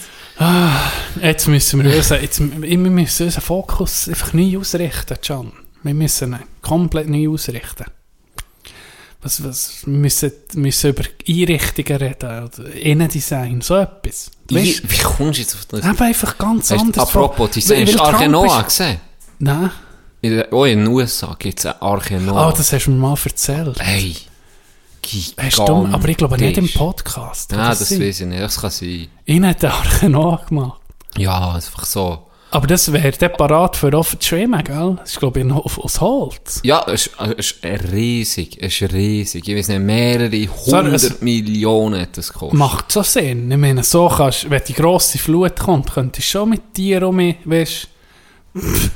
Jetzt 1.21 1.47
müssen 1.47 1.83
wir 1.83 1.95
unseren, 1.95 2.21
jetzt, 2.21 2.39
wir 2.39 2.77
müssen 2.77 3.25
unseren 3.25 3.41
Fokus 3.41 4.07
einfach 4.07 4.33
neu 4.33 4.57
ausrichten, 4.57 5.17
Can. 5.21 5.51
Wir 5.83 5.93
müssen 5.93 6.33
ihn 6.33 6.39
komplett 6.61 7.09
neu 7.09 7.29
ausrichten. 7.29 7.85
Was, 9.23 9.43
was, 9.43 9.85
wir 9.85 9.93
müssen, 9.93 10.31
müssen 10.55 10.89
über 10.89 11.03
Einrichtungen 11.27 11.95
reden, 12.01 12.43
oder 12.43 12.73
Innendesign, 12.73 13.61
so 13.61 13.75
etwas. 13.77 14.31
Wie, 14.47 14.55
Weißt, 14.55 14.91
wie 14.91 14.97
kommst 14.97 15.37
du 15.37 15.41
jetzt 15.43 15.53
auf 15.53 15.65
das? 15.65 15.85
eben 15.85 15.99
einfach 15.99 16.37
ganz 16.39 16.71
Hast, 16.71 16.81
anders. 16.81 17.07
apropos 17.07 17.51
Design, 17.51 17.85
hast 17.85 17.95
du 17.95 18.01
Arche 18.01 18.27
Noah 18.27 18.63
gesehen? 18.63 18.99
Nein. 19.39 19.69
In, 20.21 20.43
oh, 20.51 20.65
in 20.65 20.79
den 20.79 20.87
USA 20.87 21.35
gibt 21.37 21.59
es 21.59 21.65
eine 21.67 21.81
Arche 21.81 22.19
Noah. 22.19 22.47
Ah, 22.47 22.51
das 22.51 22.73
hast 22.73 22.85
du 22.85 22.91
mir 22.91 22.97
mal 22.97 23.17
erzählt. 23.23 23.79
Hey. 23.79 24.15
Du, 25.65 25.87
aber 25.91 26.09
ich 26.09 26.17
glaube 26.17 26.37
nicht 26.37 26.57
im 26.57 26.65
gigantisch. 26.65 26.77
Podcast. 26.77 27.51
Ja, 27.51 27.69
das 27.69 27.89
sein? 27.89 28.01
weiß 28.01 28.21
ich 28.21 28.27
nicht. 28.27 28.41
Das 28.41 28.61
kann 28.61 28.69
sein. 28.69 29.07
Ich 29.25 29.41
hätte 29.41 29.71
Arche 29.71 30.09
Noah 30.09 30.45
gemacht. 30.47 30.79
Ja, 31.17 31.53
einfach 31.55 31.85
so. 31.85 32.27
Aber 32.53 32.67
das 32.67 32.91
wäre 32.91 33.11
der 33.13 33.29
parat 33.29 33.77
für 33.77 33.91
die 33.91 34.03
Streamen, 34.25 34.61
gell? 34.63 34.97
Das 34.99 35.11
ist, 35.11 35.19
glaube 35.19 35.39
ich, 35.39 35.45
noch 35.45 35.63
auf- 35.65 35.79
aus 35.79 36.01
Holz. 36.01 36.59
Ja, 36.63 36.83
es 36.87 37.07
ist, 37.37 37.55
ist 37.63 37.91
riesig. 37.93 38.57
Es 38.61 38.81
ist 38.81 38.91
riesig. 38.93 39.47
Ich 39.47 39.55
weiß 39.57 39.69
nicht, 39.69 39.79
mehrere 39.79 40.47
hundert 40.47 40.93
es- 40.95 41.21
Millionen 41.21 42.01
hat 42.01 42.17
das 42.17 42.31
gekostet. 42.33 42.59
Macht 42.59 42.91
so 42.91 43.03
Sinn. 43.03 43.49
Ich 43.49 43.57
meine, 43.57 43.83
so 43.83 44.09
kannst, 44.09 44.49
wenn 44.49 44.61
die 44.67 44.73
grosse 44.73 45.17
Flut 45.17 45.55
kommt, 45.57 45.93
könntest 45.93 46.27
du 46.27 46.31
schon 46.39 46.49
mit 46.49 46.75
dir 46.75 47.07
um 47.07 47.19
weißt 47.45 47.87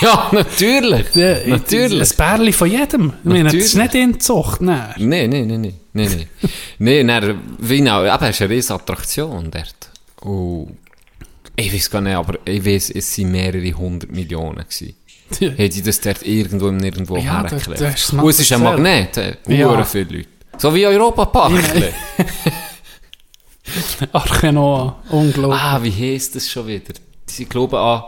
Ja, 0.00 0.28
natürlich. 0.32 1.06
du, 1.12 1.42
natürlich. 1.48 2.10
ein 2.10 2.16
Bärli 2.16 2.52
von 2.52 2.70
jedem. 2.70 3.12
Ich 3.24 3.24
meine, 3.30 3.44
das 3.44 3.54
ist 3.54 3.74
nicht 3.76 3.94
in 3.94 4.18
Zucht, 4.20 4.60
nein. 4.62 4.94
Nein, 4.96 5.30
nein, 5.30 5.46
nein, 5.46 5.60
nein. 5.60 5.74
Nein, 5.92 6.26
nein. 6.78 7.06
dann, 7.08 7.40
wie 7.58 7.90
auch, 7.90 8.04
eben, 8.04 8.24
es 8.24 8.36
ist 8.36 8.42
eine 8.42 8.50
riesige 8.54 8.74
Attraktion 8.74 9.50
dort. 9.50 9.90
Und 10.22 10.76
ich 11.56 11.72
weiß 11.72 11.90
gar 11.90 12.00
nicht, 12.00 12.14
aber 12.14 12.38
ich 12.44 12.64
weiß, 12.64 12.90
es 12.90 13.18
waren 13.18 13.30
mehrere 13.32 13.72
hundert 13.72 14.10
Millionen 14.12 14.64
gewesen. 14.68 14.94
Hätte 15.56 15.78
ich 15.78 15.82
das 15.82 16.00
dort 16.00 16.22
irgendwo 16.22 16.68
im 16.68 16.76
Nirgendwo 16.76 17.16
Ja, 17.16 17.42
hergeklebt. 17.42 17.80
Und 18.12 18.28
es 18.30 18.40
ist 18.40 18.52
ein. 18.52 18.62
Magnet, 18.62 19.16
äh, 19.16 19.36
Ja. 19.48 19.82
viele 19.84 20.04
Leute. 20.18 20.28
So 20.58 20.74
wie 20.74 20.86
Europa-Park. 20.86 21.52
Arche 24.12 24.52
Noah, 24.52 25.02
unglaublich. 25.10 25.60
ah, 25.60 25.82
wie 25.82 25.90
heisst 26.14 26.36
das 26.36 26.48
schon 26.48 26.66
wieder? 26.68 26.94
Sie 27.26 27.44
glauben 27.46 27.74
an 27.76 28.04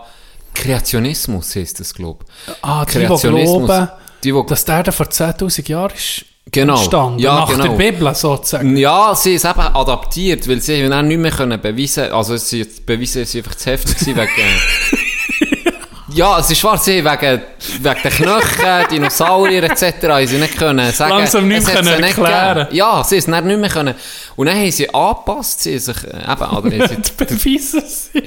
Kreationismus, 0.55 1.57
heisst 1.57 1.81
das, 1.81 1.93
glaube 1.93 2.25
ich. 2.47 2.55
Ah, 2.63 2.85
die, 2.85 2.93
die 2.99 3.05
Kreationismus. 3.07 3.67
glauben, 3.67 3.89
Die, 4.23 4.33
die, 4.33 4.47
dass 4.47 4.65
der 4.65 4.83
da 4.85 4.93
vor 4.93 5.07
10'000 5.07 5.69
Jahren 5.69 5.93
ist 5.95 6.25
Genau. 6.51 6.77
entstanden. 6.79 7.19
Ja, 7.19 7.35
nach 7.41 7.49
genau. 7.51 7.63
der 7.69 7.71
Bibel 7.91 8.15
sozusagen. 8.15 8.77
Ja, 8.77 9.15
sie 9.15 9.35
ist 9.35 9.45
eben 9.45 9.61
adaptiert, 9.61 10.49
weil 10.49 10.61
sie 10.61 10.89
dann 10.89 11.09
nicht 11.09 11.19
mehr 11.19 11.31
können 11.31 11.61
beweisen, 11.61 12.11
also 12.13 12.35
jetzt 12.35 12.87
beweisen, 12.87 13.25
sie 13.25 13.39
einfach 13.39 13.55
zu 13.55 13.71
heftig 13.71 13.99
gewesen 13.99 14.17
wegen, 14.17 15.75
ja, 16.15 16.39
es 16.39 16.51
ist 16.51 16.65
wahr, 16.65 16.79
sie 16.79 17.05
wegen, 17.05 17.43
wegen 17.81 18.03
den 18.03 18.13
Knöcheln, 18.13 18.87
Dinosaurier 18.91 19.63
etc. 19.65 20.29
sie 20.29 20.37
nicht 20.39 20.57
können 20.57 20.91
sagen, 20.93 21.11
Langsam 21.13 21.47
nicht 21.49 21.67
mehr 21.67 21.77
sie 21.77 21.83
können 21.83 22.01
nicht 22.01 22.19
erklären. 22.19 22.59
gegeben. 22.59 22.77
Ja, 22.77 23.05
sie 23.05 23.17
ist 23.17 23.29
nicht 23.29 23.45
mehr 23.45 23.69
können. 23.69 23.95
Und 24.37 24.47
dann 24.47 24.57
haben 24.57 24.71
sie 24.71 24.93
angepasst, 24.93 25.63
sie 25.63 25.79
sich, 25.79 25.97
äh, 26.05 26.33
eben, 26.33 26.57
oder 26.57 26.71
sie, 26.89 26.97
Beweisen 27.25 27.83
sie. 27.87 28.23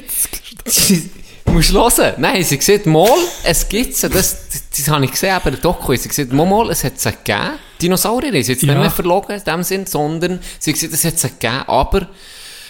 Sie- 0.66 1.10
musst 1.52 1.72
hören. 1.74 2.14
Nein, 2.18 2.44
sie 2.44 2.60
sieht 2.62 2.86
mal, 2.86 3.08
es 3.44 3.68
gibt 3.68 3.96
sie. 3.96 4.10
Das, 4.10 4.48
das, 4.50 4.64
das 4.76 4.88
habe 4.90 5.06
ich 5.06 5.12
gesehen, 5.12 5.34
aber 5.34 5.52
der 5.52 5.60
Doku. 5.60 5.96
Sie 5.96 6.10
sieht 6.10 6.32
mal, 6.34 6.46
mal, 6.46 6.70
es 6.72 6.84
hat 6.84 7.00
sie 7.00 7.12
gegeben. 7.12 7.60
Dinosaurier 7.82 8.34
ist 8.34 8.48
jetzt 8.48 8.64
Ja. 8.64 8.74
nicht 8.74 8.82
mehr 8.82 8.92
verlogen 8.92 9.36
in 9.38 9.44
dem 9.44 9.64
Sinn, 9.64 9.86
sondern 9.86 10.40
sie 10.60 10.74
sieht, 10.74 10.94
es 10.94 11.04
hat 11.06 11.20
sie 11.20 11.30
gegeben, 11.30 11.64
aber 11.68 12.08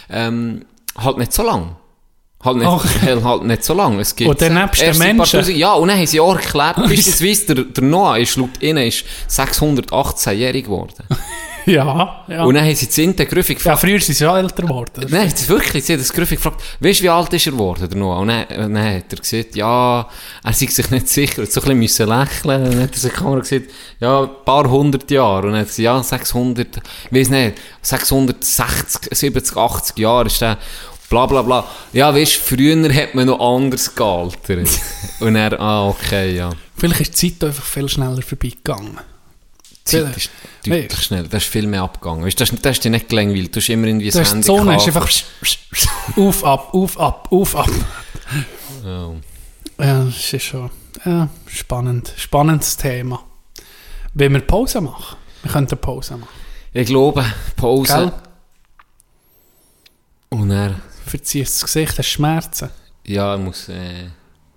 ähm, 0.09 0.65
halt 0.97 1.17
nicht 1.17 1.33
so 1.33 1.43
lang. 1.43 1.75
Halt 2.43 2.57
nicht, 2.57 2.67
Okay. 2.67 3.17
halt 3.23 3.43
nicht 3.43 3.63
so 3.63 3.73
lang. 3.73 3.99
Es 3.99 4.15
gibt 4.15 4.29
Und 4.29 4.41
dann 4.41 4.53
nebst 4.55 4.81
den 4.81 4.97
Menschen? 4.97 5.39
tausend- 5.39 5.57
Ja, 5.57 5.73
und 5.73 5.87
dann 5.89 5.97
haben 5.97 6.07
sie 6.07 6.19
auch 6.19 6.33
erklärt, 6.35 6.75
beispielsweise 6.77 7.53
der, 7.55 7.65
der 7.65 7.83
Noah 7.83 8.17
ist 8.17 8.35
laut 8.35 8.61
ihnen 8.61 8.87
ist 8.87 9.03
618-jährig 9.29 10.65
geworden. 10.65 10.93
Ja, 11.67 12.23
ja. 12.27 12.43
Und 12.43 12.55
dann 12.55 12.65
haben 12.65 12.73
sie 12.73 12.87
die 12.87 12.91
Sinte 12.91 13.23
Grüffig 13.27 13.63
ja, 13.63 13.77
früher 13.77 13.99
sind 13.99 14.15
sie 14.15 14.23
ja 14.23 14.35
älter 14.35 14.63
geworden. 14.63 15.05
Nein, 15.07 15.29
das 15.29 15.41
ist 15.41 15.49
wirklich, 15.49 15.85
sie 15.85 15.93
hat 15.93 15.99
das 15.99 16.11
Griffig 16.11 16.39
gefragt, 16.39 16.59
weißt 16.79 17.01
du, 17.01 17.03
wie 17.03 17.09
alt 17.09 17.31
ist 17.33 17.45
er 17.45 17.51
geworden, 17.51 17.87
der 17.87 17.99
Noah? 17.99 18.17
Und 18.17 18.29
dann, 18.29 18.45
und 18.65 18.73
dann 18.73 18.95
hat 18.95 19.03
er 19.13 19.17
gesagt, 19.19 19.55
ja, 19.55 20.09
er 20.43 20.53
sei 20.53 20.65
sich 20.65 20.89
nicht 20.89 21.07
sicher, 21.07 21.37
er 21.37 21.43
hat 21.43 21.51
so 21.51 21.61
ein 21.61 21.77
bisschen 21.77 21.77
müssen 21.77 22.07
lächeln, 22.09 22.63
und 22.63 22.71
dann 22.73 22.81
hat 22.81 22.93
er 22.93 22.99
zur 22.99 23.11
Kamera 23.11 23.39
gesagt, 23.41 23.65
ja, 23.99 24.21
ein 24.23 24.29
paar 24.43 24.67
hundert 24.71 25.11
Jahre, 25.11 25.45
und 25.45 25.53
dann 25.53 25.61
hat 25.61 25.67
er 25.67 25.69
gesagt, 25.69 25.77
ja, 25.83 26.01
600, 26.01 26.67
ich 27.11 27.15
weiß 27.19 27.29
nicht, 27.29 27.57
660, 27.83 29.09
70, 29.11 29.55
80 29.57 29.97
Jahre 29.99 30.25
ist 30.25 30.41
der, 30.41 30.57
bla 31.11 31.25
bla 31.27 31.41
bla. 31.43 31.67
Ja, 31.93 32.15
weißt 32.15 32.37
du, 32.37 32.39
früher 32.39 32.93
hat 32.93 33.13
man 33.13 33.27
noch 33.27 33.39
anders 33.39 33.93
gealtert. 33.93 34.69
und 35.19 35.35
er, 35.35 35.59
ah, 35.59 35.89
okay, 35.89 36.35
ja. 36.35 36.49
Vielleicht 36.75 37.01
ist 37.01 37.21
die 37.21 37.37
Zeit 37.37 37.49
einfach 37.49 37.65
viel 37.65 37.87
schneller 37.87 38.21
vorbeigegangen. 38.23 38.97
Die 39.69 39.83
Zeit 39.83 40.17
ist 40.17 40.31
deutlich 40.65 41.01
schneller, 41.01 41.27
das 41.27 41.43
ist 41.43 41.51
viel 41.51 41.67
mehr 41.67 41.83
abgegangen. 41.83 42.25
Weißt, 42.25 42.39
du, 42.39 42.45
das, 42.45 42.61
das 42.61 42.77
ist 42.77 42.83
dir 42.85 42.89
nicht 42.89 43.09
gelangweilt, 43.09 43.55
du 43.55 43.59
hast 43.59 43.69
immer 43.69 43.87
irgendwie 43.87 44.09
Du 44.09 44.19
hast 44.19 44.33
die 44.33 44.41
Sonne, 44.41 44.77
ist 44.77 44.87
einfach 44.87 45.09
auf, 46.15 46.43
ab, 46.45 46.73
auf, 46.73 46.99
ab, 46.99 47.27
auf, 47.29 47.55
ab. 47.55 47.69
Ja. 48.83 49.11
Ja, 49.79 50.03
das 50.05 50.33
ist 50.33 50.43
schon 50.43 50.69
ja, 51.05 51.27
spannend. 51.47 52.13
Spannendes 52.15 52.77
Thema. 52.77 53.23
Wenn 54.13 54.33
wir 54.33 54.41
Pause 54.41 54.81
machen? 54.81 55.17
Wir 55.41 55.51
könnten 55.51 55.77
Pause 55.77 56.17
machen. 56.17 56.29
Ich 56.73 56.85
glaube, 56.85 57.25
Pause. 57.55 57.93
Gell? 57.93 58.11
Und 60.29 60.51
er, 60.51 60.75
Verziehst 61.11 61.55
das 61.55 61.63
Gesicht, 61.65 61.97
hast 61.97 62.07
Schmerzen. 62.07 62.69
ja, 63.05 63.35
ich 63.35 63.41
muss, 63.41 63.67
äh, 63.69 64.05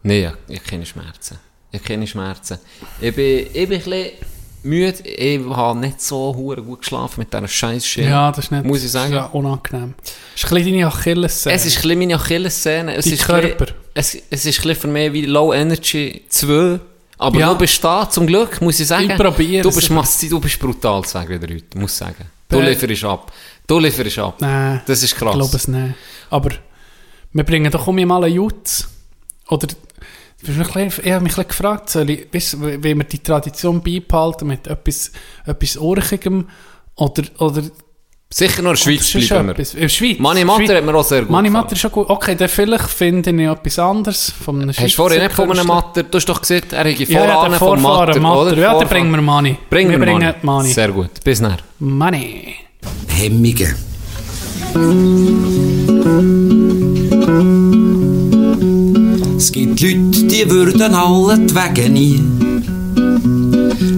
ja, 0.05 0.33
ich 0.49 0.59
habe 0.61 0.69
keine 0.71 0.87
Schmerzen. 0.87 1.39
Ich 1.73 1.81
habe 1.81 1.89
keine 1.89 2.07
Schmerzen. 2.07 2.59
Ich 3.01 3.15
bin, 3.15 3.47
ich 3.53 3.69
bin 3.69 3.79
ein 3.79 3.85
bisschen 3.85 4.11
müde. 4.63 5.03
Ich 5.09 5.41
habe 5.51 5.79
nicht 5.81 6.01
so 6.01 6.35
hure 6.37 6.63
gut 6.63 6.81
geschlafen 6.81 7.21
mit 7.21 7.33
dieser 7.33 7.49
scheiß 7.49 7.85
Shit. 7.87 8.05
Ja, 8.05 8.31
das 8.31 8.45
ist 8.47 8.51
nicht 8.53 8.65
Muss 8.65 8.85
ich 8.85 8.91
sagen. 8.93 9.13
Das 9.13 9.27
ist 9.27 9.33
ja 9.33 9.39
unangenehm. 9.39 9.95
Das 10.01 10.13
ist 10.37 10.45
ein 10.45 10.55
bisschen 10.57 10.73
deine 10.75 10.87
Achillessehne. 10.87 11.55
Es 11.57 11.67
ist 11.67 11.77
ein 11.79 11.83
bisschen 11.83 11.99
meine 11.99 12.15
Achillessehne. 12.15 12.95
Es 12.95 13.05
Dein 13.07 13.15
ist 13.15 13.29
ein 13.31 13.41
bisschen- 13.41 13.57
Körper. 13.59 13.75
Es, 13.95 14.15
es 14.15 14.47
ist 14.47 14.59
ein 14.59 14.63
bisschen 14.69 14.77
für 14.77 14.89
mich 14.89 15.13
wie 15.13 15.23
Low 15.27 15.53
Energy 15.53 16.23
2. 16.29 16.79
Aber 17.19 17.39
Ja. 17.41 17.53
du 17.53 17.59
bist 17.59 17.83
da, 17.83 18.09
zum 18.09 18.27
Glück, 18.27 18.61
muss 18.61 18.79
ich 18.81 18.87
sagen. 18.87 19.11
Ich 19.11 19.17
probiere 19.17 19.63
Du 19.63 19.73
bist 19.75 19.91
massiv, 19.91 20.31
du 20.31 20.41
bist 20.41 20.59
brutal 20.59 21.05
sagen, 21.05 21.41
der 21.41 21.55
heute, 21.57 21.79
muss 21.79 21.97
sagen. 21.97 22.25
Du 22.49 22.61
lieferst 22.61 23.05
ab. 23.05 23.33
Du 23.67 23.79
lieferst 23.79 24.19
ab. 24.19 24.37
Nein, 24.41 24.83
Das 24.87 25.03
ist 25.03 25.17
krass. 25.17 25.31
ich 25.35 25.39
glaube 25.41 25.57
es 25.57 25.69
nicht. 25.69 25.95
Aber 26.31 26.51
wir 27.33 27.45
bringen 27.45 27.71
doch 27.71 27.87
um 27.87 27.97
mal 28.05 28.25
einen 28.25 28.35
Jutz. 28.35 28.89
Oder, 29.49 29.69
ich 30.43 30.49
habe 30.49 30.59
mich 30.85 31.07
ein 31.07 31.25
bisschen- 31.25 31.49
gefragt, 31.49 31.89
soll 31.91 32.11
ich, 32.11 32.27
weißt, 32.33 32.61
wie 32.62 32.95
wir 32.97 33.05
die 33.05 33.19
Tradition 33.19 33.83
beibehalten 33.83 34.49
mit 34.49 34.67
etwas, 34.67 35.12
etwas 35.47 35.77
Urchigem 35.77 36.49
oder, 36.97 37.23
oder 37.39 37.62
Sicher 38.33 38.62
noch 38.62 38.71
in 38.71 38.77
der 38.77 38.99
Schweiz 38.99 39.29
bleiben 39.29 39.47
wir. 39.57 39.59
In 39.75 39.81
der 39.81 39.89
Schweiz. 39.89 40.19
Mani 40.19 40.45
Matter 40.45 40.75
hat 40.77 40.85
mir 40.85 40.95
auch 40.97 41.05
sehr 41.05 41.21
gut 41.21 41.31
Mani. 41.31 41.51
Matter 41.51 41.73
ist 41.75 41.79
schon 41.79 41.93
gut. 41.93 42.11
Okay, 42.11 42.35
dann 42.35 42.49
vielleicht 42.49 42.89
finde 42.91 43.31
ich 43.31 43.49
etwas 43.49 43.79
anderes 43.79 44.31
von 44.45 44.61
einem 44.61 44.71
Hast 44.71 44.81
du 44.81 44.89
vorhin 44.89 45.23
nicht 45.23 45.33
von 45.37 45.53
einem. 45.53 45.67
Matter, 45.67 46.03
du 46.03 46.17
hast 46.19 46.29
doch 46.29 46.41
gesagt, 46.41 46.73
er 46.73 46.85
hätte 46.85 47.05
Ja, 47.05 47.21
ja, 47.27 47.33
Vorahnen 47.33 47.59
vom 47.61 47.79
Vorfahren 47.81 48.21
Matter, 48.23 48.45
Matter. 48.45 48.59
Ja, 48.59 48.77
dann 48.79 48.89
bringen 48.89 49.11
wir 49.12 49.23
Money. 49.23 49.57
Bringen 49.71 49.91
wir, 49.93 50.01
wir 50.01 50.07
bringen 50.07 50.35
Money. 50.43 50.62
Money. 50.62 50.73
Sehr 50.73 50.89
gut, 50.89 51.23
bis 51.23 51.41
näher. 51.41 51.59
Money. 51.79 52.57
Hemmungen. 53.09 53.74
Es 59.37 59.53
gibt 59.53 59.80
Leute, 59.80 60.24
die 60.26 60.51
würden 60.51 60.95
alle 60.95 61.39
die 61.39 61.55
Wege 61.55 61.91
nie 61.91 62.20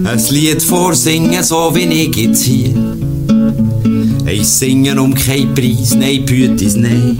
ein 0.07 0.23
Lied 0.29 0.61
vorsingen, 0.63 1.43
so 1.43 1.71
wie 1.73 1.83
ich 1.83 2.15
jetzt 2.15 2.43
hier. 2.43 2.73
Eins 4.25 4.59
singen 4.59 4.99
um 4.99 5.13
keinen 5.13 5.53
Preis, 5.53 5.95
nein, 5.95 6.25
Pütis, 6.25 6.75
nein, 6.75 7.19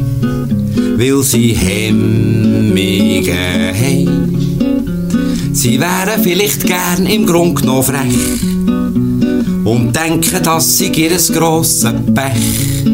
weil 0.97 1.21
sie 1.23 1.53
Hemmungen 1.53 3.27
haben. 3.27 4.37
Sie 5.53 5.79
wären 5.79 6.23
vielleicht 6.23 6.65
gern 6.65 7.05
im 7.05 7.25
Grund 7.25 7.61
genommen 7.61 7.83
frech 7.83 8.56
und 9.67 9.93
denken, 9.93 10.41
dass 10.43 10.77
sie 10.77 10.87
ihr 10.87 11.17
grosses 11.33 11.91
Pech 12.15 12.85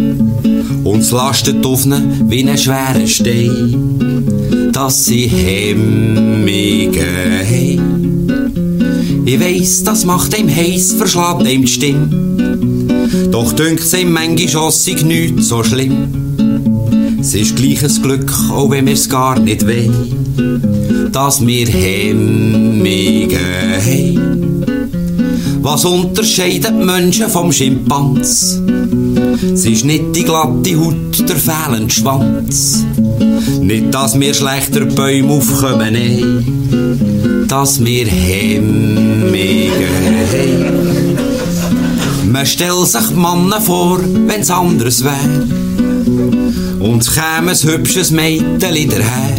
und 0.83 0.99
es 1.01 1.11
lastet 1.11 1.63
auf 1.65 1.85
ihnen 1.85 2.29
wie 2.29 2.49
ein 2.49 2.57
schwerer 2.57 3.05
Stein, 3.05 4.71
dass 4.71 5.05
sie 5.05 5.27
Hemmungen 5.27 6.95
haben. 7.45 9.23
Ich 9.25 9.39
weiss, 9.39 9.83
das 9.83 10.03
macht 10.03 10.37
ihm 10.37 10.49
heiß, 10.49 10.93
verschlägt 10.93 11.47
ihm 11.47 11.61
die 11.61 11.67
Stimme. 11.67 12.09
Doch 13.31 13.53
dünkt's 13.53 13.93
ihm 13.93 14.11
manchmal 14.11 14.71
sei 14.71 14.93
nichts 15.03 15.49
so 15.49 15.63
schlimm. 15.63 16.07
Es 17.21 17.35
ist 17.35 17.55
gleiches 17.55 18.01
Glück, 18.01 18.33
auch 18.51 18.71
wenn 18.71 18.87
wir's 18.87 19.07
gar 19.07 19.39
nicht 19.39 19.65
wollen, 19.65 21.11
dass 21.11 21.45
wir 21.45 21.67
Hemmungen 21.67 23.29
haben. 23.29 24.32
Was 25.63 25.85
unterscheidet 25.85 26.75
Menschen 26.75 27.29
vom 27.29 27.49
Schimpans? 27.49 28.61
Es 29.53 29.65
ist 29.65 29.85
nicht 29.85 30.13
die 30.13 30.25
glatte 30.25 30.77
Haut, 30.77 31.17
der 31.17 31.37
fehlende 31.37 31.89
Schwanz. 31.89 32.85
Nicht, 33.61 33.93
dass 33.93 34.19
wir 34.19 34.33
schlechter 34.33 34.83
Bäume 34.83 35.31
aufkommen, 35.31 35.93
nein. 35.93 37.45
Dass 37.47 37.81
wir 37.81 38.05
Hemmungen 38.05 39.71
haben. 40.33 41.17
Man 42.29 42.45
stellt 42.45 42.87
sich 42.87 43.11
Männer 43.11 43.61
vor, 43.61 44.01
wenn's 44.27 44.51
anders 44.51 45.01
wär. 45.01 45.45
Und 46.79 47.09
käme 47.09 47.51
ein 47.51 47.57
hübsches 47.57 48.11
Mädchen 48.11 48.59
daher. 48.59 49.37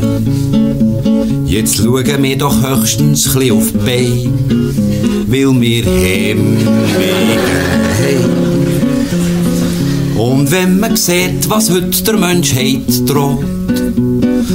Jetzt 1.45 1.77
schauen 1.77 2.23
wir 2.23 2.39
doch 2.39 2.63
höchstens 2.63 3.31
chli 3.33 3.53
auf 3.53 3.71
die 3.73 3.79
Beine, 3.79 4.94
weil 5.27 5.61
wir 5.61 5.85
Hemmungen 5.85 6.67
haben. 8.01 8.45
Und 10.17 10.51
wenn 10.51 10.81
man 10.81 10.97
sieht, 10.97 11.49
was 11.49 11.71
heute 11.71 12.03
der 12.05 12.17
Menschheit 12.17 13.09
droht, 13.09 13.45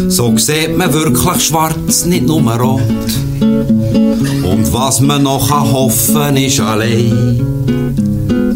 so 0.07 0.35
sieht 0.37 0.77
man 0.77 0.93
wirklich 0.93 1.43
schwarz, 1.43 2.05
nicht 2.05 2.25
nur 2.25 2.41
rot. 2.53 2.81
Und 3.41 4.73
was 4.73 5.01
man 5.01 5.23
noch 5.23 5.49
kann 5.49 5.71
hoffen 5.71 6.37
ist 6.37 6.59
allein, 6.59 7.39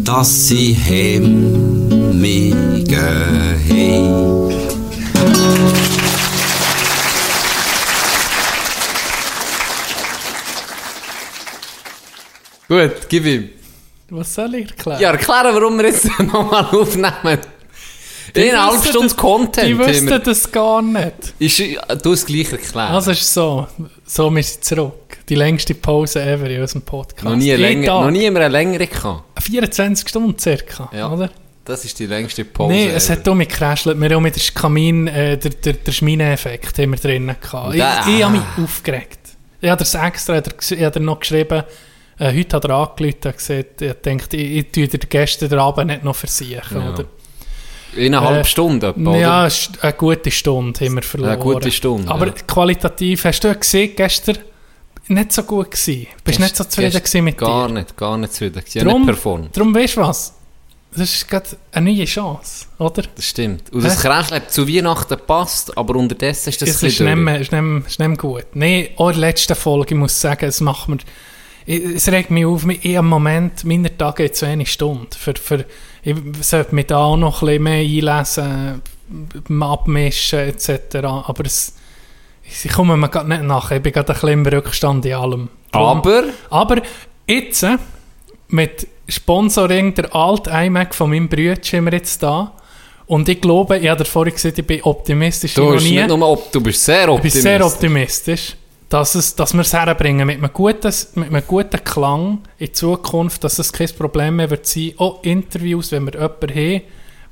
dass 0.02 0.48
sie 0.48 0.72
Hemmungen 0.72 2.24
haben. 2.90 4.13
Gut, 12.74 13.08
gib 13.08 13.24
ihm. 13.26 13.50
Was 14.10 14.34
soll 14.34 14.54
ich 14.56 14.70
erklären? 14.70 15.00
Ja, 15.00 15.10
erklären, 15.12 15.54
warum 15.54 15.78
wir 15.78 15.86
jetzt 15.86 16.06
nochmal 16.18 16.64
aufnehmen. 16.66 17.38
Eine 18.36 18.66
halbe 18.66 18.88
Stunde 18.88 19.14
Content. 19.14 19.68
Die 19.68 19.78
wüssten 19.78 20.20
das 20.24 20.50
gar 20.50 20.82
nicht. 20.82 21.34
Ist, 21.38 21.58
du 21.60 22.10
hast 22.10 22.20
es 22.20 22.26
gleich 22.26 22.50
erklärt. 22.52 22.90
Also 22.90 23.12
es 23.12 23.20
ist 23.20 23.32
so, 23.34 23.66
so 24.04 24.30
wir 24.34 24.42
sind 24.42 24.64
zurück. 24.64 25.18
Die 25.28 25.36
längste 25.36 25.74
Pause 25.74 26.20
ever 26.22 26.50
in 26.50 26.60
unserem 26.60 26.82
Podcast. 26.82 27.24
noch, 27.24 27.36
nie 27.36 27.44
Jeden 27.46 27.60
länger, 27.62 27.86
Tag. 27.86 28.04
noch 28.04 28.10
nie 28.10 28.24
immer 28.26 28.40
eine 28.40 28.48
längere 28.48 28.86
gehabt. 28.88 29.42
24 29.42 30.08
Stunden 30.08 30.38
circa, 30.38 30.90
Ja. 30.92 31.10
oder? 31.12 31.30
Das 31.64 31.84
ist 31.84 31.98
die 31.98 32.06
längste 32.06 32.44
Pause. 32.44 32.74
Nein, 32.74 32.90
es 32.90 33.08
hat 33.08 33.26
auch 33.26 33.34
mit. 33.34 33.58
Wir 33.58 33.66
haben 33.68 34.22
mit 34.22 34.36
dem 34.36 34.54
Kamin, 34.54 35.06
äh, 35.06 35.38
der, 35.38 35.50
der, 35.52 35.72
der 35.74 35.92
Schmineffekt 35.92 36.78
haben 36.78 36.90
wir 36.90 36.98
drinnen 36.98 37.36
gehabt. 37.40 37.74
Ich, 37.74 37.80
ich 37.80 38.22
habe 38.22 38.32
mich 38.36 38.42
aufgeregt. 38.62 39.18
Ich 39.62 39.70
habe 39.70 39.78
das 39.78 39.94
extra, 39.94 40.42
ich 40.42 40.82
habe 40.84 41.00
noch 41.00 41.20
geschrieben, 41.20 41.62
äh, 42.18 42.36
heute 42.36 42.56
hat 42.56 42.64
er 42.64 42.70
angerufen 42.70 43.18
und 43.24 43.36
gesagt, 43.36 43.82
ich 43.82 43.92
denke, 44.04 44.36
ich, 44.36 44.56
ich 44.58 44.72
tue 44.72 44.88
dir 44.88 44.98
gestern 44.98 45.58
Abend 45.58 45.86
nicht 45.88 46.04
noch 46.04 46.16
versichern, 46.16 46.82
Ja. 46.82 46.92
oder? 46.92 47.04
In 47.96 48.12
einer 48.14 48.26
halben 48.26 48.40
Äh, 48.40 48.44
Stunde 48.44 48.88
etwa, 48.88 49.10
oder? 49.10 49.18
Ja, 49.20 49.46
ist 49.46 49.70
eine 49.82 49.92
gute 49.92 50.30
Stunde 50.30 50.84
haben 50.84 50.94
wir 50.96 51.02
verloren. 51.02 51.30
Eine 51.32 51.40
gute 51.42 51.70
Stunde, 51.70 52.10
Aber 52.10 52.26
ja. 52.26 52.32
qualitativ, 52.46 53.24
hast 53.24 53.40
du 53.44 53.48
ja 53.48 53.54
gesehen, 53.54 53.92
gestern 53.94 54.38
nicht 55.06 55.32
so 55.32 55.42
gut 55.44 55.70
gewesen. 55.70 56.06
Bist 56.24 56.40
nicht 56.40 56.56
so 56.56 56.64
zufrieden 56.64 57.00
Gest- 57.00 57.22
mit 57.22 57.38
Gar 57.38 57.68
dir. 57.68 57.74
nicht, 57.74 57.96
gar 57.96 58.16
nicht 58.18 58.32
zufrieden. 58.32 58.62
Ich 58.66 58.82
Drum, 58.82 59.02
nicht 59.02 59.06
performt. 59.06 59.56
darum 59.56 59.74
weißt 59.74 59.96
du 59.96 60.00
was? 60.00 60.34
Das 60.96 61.12
ist 61.12 61.28
gerade 61.28 61.48
eine 61.72 61.92
neue 61.92 62.04
Chance, 62.04 62.66
oder? 62.78 63.02
Das 63.14 63.24
stimmt. 63.24 63.72
Und 63.72 63.84
das 63.84 64.02
hat 64.04 64.50
zu 64.52 64.66
Weihnachten 64.68 65.16
passt, 65.26 65.76
aber 65.76 65.96
unterdessen 65.96 66.50
ist 66.50 66.62
das 66.62 66.68
Es 66.70 66.82
ein 66.82 66.88
ist 66.88 66.98
bisschen 66.98 67.06
nicht 67.06 67.16
durch. 67.16 67.24
mehr, 67.24 67.40
ist 67.40 67.52
nicht 67.52 67.60
mehr, 67.62 67.82
ist 67.86 67.98
nicht 67.98 68.08
mehr 68.08 68.16
gut. 68.16 68.46
Nein, 68.54 68.88
auch 68.96 69.08
in 69.08 69.14
der 69.14 69.20
letzten 69.28 69.54
Folge, 69.56 69.94
ich 69.94 70.00
muss 70.00 70.20
sagen, 70.20 70.46
es 70.46 70.60
macht 70.60 70.88
mir, 70.88 70.98
es 71.66 72.08
regt 72.08 72.30
mich 72.30 72.44
auf, 72.44 72.66
ich 72.68 72.84
im 72.84 73.06
Moment, 73.06 73.64
meine 73.64 73.96
Tage 73.96 74.24
geht 74.24 74.36
so 74.36 74.46
eine 74.46 74.66
Stunde. 74.66 75.08
Für, 75.16 75.34
für, 75.34 75.64
ich 76.02 76.14
sollte 76.42 76.74
mich 76.74 76.86
da 76.86 76.98
auch 76.98 77.16
noch 77.16 77.42
ein 77.42 77.46
bisschen 77.46 77.62
mehr 77.62 78.10
einlesen, 78.10 78.82
abmischen 79.62 80.40
etc. 80.40 80.96
Aber 81.04 81.44
es, 81.46 81.74
ich 82.42 82.70
komme 82.70 82.96
mir 82.96 83.08
gerade 83.08 83.28
nicht 83.28 83.42
nach, 83.42 83.70
ich 83.70 83.82
bin 83.82 83.92
gerade 83.92 84.12
ein 84.12 84.14
bisschen 84.14 84.28
im 84.30 84.46
Rückstand 84.46 85.06
in 85.06 85.14
allem. 85.14 85.48
Aber, 85.72 86.24
aber 86.50 86.82
jetzt, 87.26 87.62
äh, 87.62 87.78
mit 88.48 88.86
Sponsoring 89.08 89.94
der 89.94 90.14
alte 90.14 90.50
iMac 90.50 90.94
von 90.94 91.10
meinem 91.10 91.28
Bruder 91.28 91.56
sind 91.62 91.84
wir 91.84 91.92
jetzt 91.92 92.22
da. 92.22 92.52
Und 93.06 93.28
ich 93.28 93.40
glaube, 93.40 93.78
ich 93.78 93.88
habe 93.88 94.04
vorhin 94.04 94.32
gesagt, 94.34 94.58
ich 94.58 94.66
bin 94.66 94.82
optimistisch. 94.82 95.54
du 95.54 95.72
bist, 95.72 95.84
nie. 95.84 95.96
nicht 95.96 96.08
nur 96.08 96.38
du 96.50 96.60
bist 96.60 96.84
sehr 96.84 97.00
Ich 97.00 97.06
bin 97.06 97.14
optimistisch. 97.14 97.42
sehr 97.42 97.66
optimistisch, 97.66 98.56
dass, 98.94 99.16
es, 99.16 99.34
dass 99.34 99.52
wir 99.54 99.62
es 99.62 99.72
herbringen 99.72 100.24
mit 100.24 100.38
einem, 100.38 100.52
guten, 100.52 100.94
mit 101.16 101.28
einem 101.28 101.42
guten 101.48 101.82
Klang 101.82 102.42
in 102.58 102.72
Zukunft, 102.72 103.42
dass 103.42 103.58
es 103.58 103.72
kein 103.72 103.88
Problem 103.88 104.36
mehr 104.36 104.50
wird 104.50 104.66
sein. 104.66 104.92
Auch 104.98 105.20
Interviews, 105.24 105.90
wenn 105.90 106.04
wir 106.04 106.12
jemanden 106.12 106.50
haben, 106.50 106.82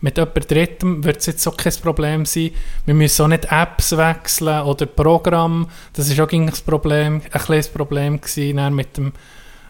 mit 0.00 0.18
jemand 0.18 0.50
Drittem, 0.50 1.04
wird 1.04 1.18
es 1.18 1.26
jetzt 1.26 1.46
auch 1.46 1.56
kein 1.56 1.72
Problem 1.74 2.26
sein. 2.26 2.50
Wir 2.84 2.94
müssen 2.94 3.22
auch 3.22 3.28
nicht 3.28 3.46
Apps 3.52 3.96
wechseln 3.96 4.62
oder 4.62 4.86
Programm. 4.86 5.68
Das 5.92 6.08
ist 6.08 6.18
auch 6.18 6.26
das 6.26 6.62
Problem, 6.62 7.22
ein 7.30 7.40
kleines 7.40 7.68
Problem 7.68 8.20
gewesen, 8.20 8.74
mit 8.74 8.96
dem 8.96 9.12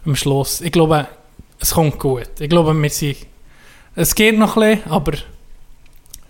am 0.07 0.17
Schluss. 0.17 0.63
Ich 0.63 0.73
glaube, 0.73 1.09
es 1.61 1.75
kommt 1.75 1.99
gut. 1.99 2.31
Ich 2.41 2.49
glaube, 2.49 2.73
wir 2.73 2.89
sind, 2.89 3.19
es 3.97 4.15
geht 4.15 4.39
noch 4.39 4.57
ein 4.57 4.77
bisschen, 4.79 4.91
aber 4.91 5.13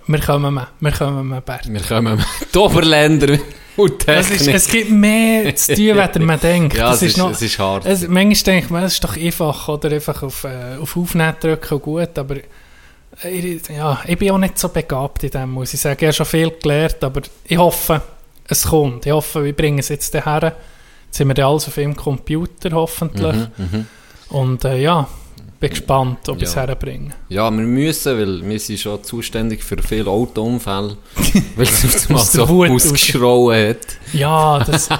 wir 0.08 0.20
kommen 0.20 0.54
mehr. 0.54 0.68
Wir 0.80 0.90
kommen 0.90 1.28
mehr, 1.28 1.40
Bert. 1.40 1.72
Wir 1.72 1.82
kommen 1.82 2.20
die 2.52 2.58
Oberländer 2.58 3.38
und 3.76 4.08
Es, 4.08 4.30
ist, 4.30 4.38
Technik. 4.38 4.54
es 4.54 4.68
gibt 4.68 4.90
mehr 4.90 5.56
zu 5.56 5.74
tun, 5.74 5.98
als 5.98 6.18
man 6.18 6.40
denkt. 6.40 6.76
ja, 6.76 6.92
es 6.92 7.02
ist, 7.02 7.16
noch, 7.16 7.30
es 7.30 7.42
ist 7.42 7.58
hart. 7.58 7.86
es, 7.86 8.06
manchmal 8.06 8.54
denkt 8.54 8.70
man, 8.70 8.84
es 8.84 8.94
ist 8.94 9.04
doch 9.04 9.16
einfach, 9.16 9.68
oder 9.68 9.90
einfach 9.90 10.22
auf, 10.22 10.44
äh, 10.44 10.76
auf 10.80 10.96
Aufnehmen 10.96 11.34
drücken 11.40 11.74
und 11.74 11.82
gut, 11.82 12.18
aber 12.18 12.36
ich, 13.24 13.68
ja, 13.68 14.00
ich 14.06 14.18
bin 14.18 14.30
auch 14.30 14.38
nicht 14.38 14.58
so 14.58 14.68
begabt 14.68 15.22
in 15.24 15.30
dem, 15.30 15.50
muss 15.50 15.74
ich 15.74 15.80
sagen. 15.80 15.98
Ich 16.00 16.06
habe 16.06 16.12
schon 16.14 16.26
viel 16.26 16.50
gelernt, 16.50 17.02
aber 17.04 17.20
ich 17.44 17.58
hoffe, 17.58 18.00
es 18.48 18.64
kommt. 18.64 19.06
Ich 19.06 19.12
hoffe, 19.12 19.44
wir 19.44 19.52
bringen 19.52 19.78
es 19.78 19.90
jetzt 19.90 20.14
daher. 20.14 20.54
Jetzt 21.06 21.18
sind 21.18 21.28
wir 21.36 21.46
alles 21.46 21.68
auf 21.68 21.74
dem 21.74 21.94
Computer, 21.94 22.70
hoffentlich. 22.72 23.36
Und 24.30 24.64
äh, 24.64 24.78
ja, 24.80 25.06
bin 25.62 25.70
gespannt, 25.70 26.28
ob 26.28 26.36
ich 26.36 26.42
es 26.48 26.54
Ja. 26.54 26.66
herbringe. 26.66 27.10
Ja, 27.28 27.50
wir 27.50 27.62
müssen, 27.66 28.18
weil 28.18 28.48
wir 28.48 28.58
sind 28.58 28.78
schon 28.80 29.02
zuständig 29.02 29.62
für 29.64 29.76
viele 29.82 30.10
Autounfälle, 30.10 30.96
weil 31.56 31.66
es 31.66 31.84
auf 31.84 32.10
einmal 32.10 32.24
so 32.24 32.64
ausgeschrauen 32.74 33.68
hat. 33.70 33.78
Ja, 34.12 34.58
das, 34.64 34.88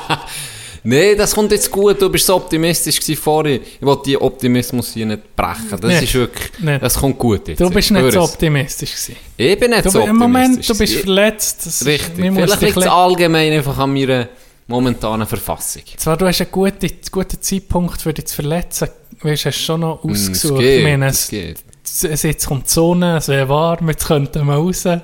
Nein, 0.85 1.17
das 1.17 1.33
kommt 1.33 1.53
jetzt 1.53 1.71
gut, 1.71 2.03
du 2.03 2.09
bist 2.11 2.27
so 2.27 2.35
optimistisch 2.35 2.99
vorhin. 3.17 3.61
Ich 3.81 3.87
wollte 3.87 4.03
die 4.07 4.21
Optimismus 4.21 4.93
hier 4.95 5.07
nicht 5.07 5.37
brechen. 5.37 5.79
Das 5.81 5.81
Nicht. 5.83 6.03
ist 6.03 6.15
wirklich, 6.15 6.51
Nicht. 6.59 6.83
das 6.83 6.95
kommt 6.99 7.19
gut 7.19 7.47
jetzt. 7.47 7.61
du 7.61 7.71
bist 7.71 7.91
Ich 7.93 7.97
nicht 7.97 8.13
so 8.13 8.23
optimistisch 8.23 8.91
gewesen. 8.91 9.17
Ich 9.37 9.59
bin 9.61 9.71
nicht 9.71 9.85
Du, 9.85 9.91
so 9.91 10.01
Im 10.01 10.21
optimistisch. 10.21 10.33
Moment, 10.43 10.69
du 10.69 10.79
bist 10.79 10.95
verletzt. 10.97 11.67
Das 11.67 11.81
ist- 11.83 11.87
Richtig. 11.87 12.17
müssen 12.19 12.35
Vielleicht 12.35 12.61
liegt 12.63 12.77
es 12.79 12.83
ein 12.83 12.89
allgemein 12.89 13.53
einfach 13.53 13.79
an 13.79 13.93
meiner 13.93 14.29
momentanen 14.67 15.27
Verfassung. 15.27 15.83
Zwar, 15.97 16.17
du 16.17 16.27
hast 16.27 16.41
einen 16.41 16.51
guten, 16.51 16.91
guten 17.11 17.41
Zeitpunkt 17.43 18.01
für 18.01 18.13
dich 18.13 18.27
zu 18.27 18.37
verletzen. 18.37 18.89
Weißt, 19.21 19.47
hast 19.47 19.57
schon 19.59 19.81
noch 19.81 20.03
Mm, 20.03 20.11
Es 20.11 20.23
ausgesucht. 20.31 20.61
geht, 20.61 20.79
ich 20.79 20.85
meine, 20.85 21.07
es 21.07 21.21
es, 21.23 21.29
geht. 21.29 21.59
es, 22.05 22.23
jetzt 22.23 22.47
kommt 22.47 22.67
die 22.67 22.71
Sonne, 22.73 23.17
es 23.19 23.29
wäre 23.29 23.49
warm, 23.49 23.89
jetzt 23.89 24.07
könnten 24.07 24.47
wir 24.47 24.55
raus. 24.55 24.85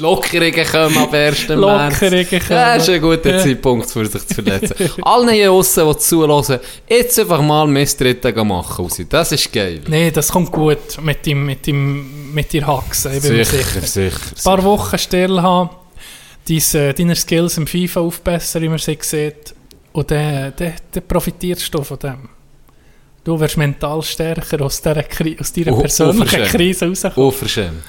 Lockerungen 0.00 0.66
kommen 0.66 0.98
ab 0.98 1.12
1. 1.12 1.48
März. 1.48 1.50
Lockerungen 1.50 2.26
kommen. 2.28 2.48
Das 2.48 2.82
ist 2.82 2.88
ein 2.94 3.00
guter. 3.00 3.38
Zeitpunkt, 3.38 3.90
für 3.90 4.06
sich 4.06 4.26
zu 4.26 4.34
verletzen. 4.34 4.74
Allen 5.02 5.28
hier 5.30 5.52
aussen, 5.52 5.88
die 5.88 5.98
zuhören, 5.98 6.60
jetzt 6.88 7.18
einfach 7.18 7.42
mal 7.42 7.66
Misstritte 7.66 8.32
machen 8.44 8.84
raus. 8.84 9.00
Das 9.08 9.32
ist 9.32 9.52
geil. 9.52 9.80
Nein, 9.88 10.12
das 10.12 10.30
kommt 10.30 10.52
gut 10.52 11.00
mit, 11.02 11.24
dem, 11.26 11.46
mit, 11.46 11.66
dem, 11.66 12.32
mit 12.34 12.52
ich 12.54 12.64
bin 13.22 13.36
mir 13.36 13.44
sicher. 13.44 13.80
sicher. 13.82 14.16
Ein 14.36 14.42
paar 14.44 14.62
Wochen 14.64 14.98
still 14.98 15.40
haben, 15.40 15.70
deine, 16.48 16.94
deine 16.94 17.14
Skills 17.16 17.58
im 17.58 17.66
FIFA 17.66 18.00
aufbessern, 18.00 18.62
wie 18.62 18.68
man 18.68 18.78
sie 18.78 18.98
sieht. 19.00 19.54
Und 19.92 20.10
dann, 20.10 20.52
dann, 20.56 20.74
dann 20.92 21.06
profitierst 21.06 21.72
du 21.72 21.82
von 21.82 21.98
dem. 21.98 22.28
Du 23.24 23.38
wirst 23.40 23.56
mental 23.56 24.02
stärker 24.02 24.60
aus, 24.62 24.80
dieser, 24.80 25.02
aus 25.40 25.52
deiner 25.52 25.72
Oh, 25.72 25.80
persönlichen 25.80 26.20
unverschämt. 26.22 26.50
Krise 26.50 26.86
rauskommen. 26.88 27.16
Unverschämt. 27.16 27.82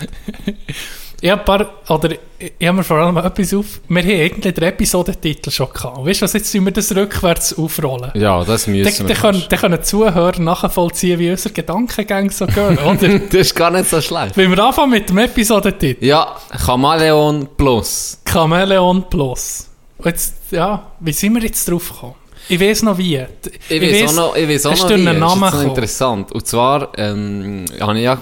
Ich 1.20 1.30
habe 1.32 1.43
paar, 1.43 1.68
oder 1.89 2.11
ich 2.11 2.20
ich 2.39 2.68
habe 2.68 2.78
mir 2.78 2.84
vor 2.84 2.97
allem 2.97 3.18
etwas 3.18 3.53
auf. 3.53 3.82
Wir 3.88 4.03
haben 4.03 4.09
irgendwie 4.09 4.51
den 4.51 4.63
Episodentitel 4.63 5.49
schon 5.49 5.70
gehabt. 5.74 6.05
Weißt 6.05 6.22
du 6.22 6.26
was, 6.26 6.34
jetzt 6.34 6.53
müssen 6.53 6.65
wir 6.65 6.72
das 6.72 6.95
rückwärts 6.95 7.57
aufrollen. 7.57 8.11
Ja, 8.13 8.43
das 8.43 8.68
müssen 8.68 8.95
dann, 8.99 9.07
wir. 9.07 9.15
können, 9.15 9.43
dann 9.49 9.59
können 9.59 9.78
die 9.78 9.84
Zuhörer 9.84 10.39
nachvollziehen, 10.39 11.18
wie 11.18 11.32
unsere 11.32 11.53
Gedankengänge 11.53 12.30
so 12.30 12.45
gehen, 12.45 12.78
oder? 12.86 13.20
das 13.20 13.34
ist 13.34 13.55
gar 13.55 13.72
nicht 13.72 13.89
so 13.89 13.99
schlecht. 14.01 14.38
Wenn 14.38 14.51
wir 14.51 14.63
anfangen 14.63 14.91
mit 14.91 15.09
dem 15.09 15.18
Episodentitel. 15.18 16.05
Ja, 16.05 16.36
Chameleon 16.63 17.47
Plus. 17.57 18.20
Chameleon 18.24 19.09
Plus. 19.09 19.68
Jetzt, 20.05 20.36
ja, 20.51 20.91
wie 20.99 21.13
sind 21.13 21.34
wir 21.34 21.41
jetzt 21.41 21.68
drauf 21.68 21.89
gekommen? 21.89 22.15
Ich 22.49 22.59
weiß 22.59 22.84
noch 22.84 22.97
wie. 22.99 23.26
Ich 23.68 23.82
weiß 23.82 24.11
auch 24.11 24.15
noch, 24.15 24.36
ich 24.36 24.47
weiß 24.47 24.68
auch 24.68 24.78
noch, 24.78 24.89
wie. 24.89 25.05
Das 25.05 25.53
ist 25.53 25.63
interessant. 25.63 26.32
Und 26.32 26.45
zwar, 26.45 26.89
ähm, 26.97 27.65
habe 27.82 27.97
ich 27.97 28.03
ja 28.03 28.20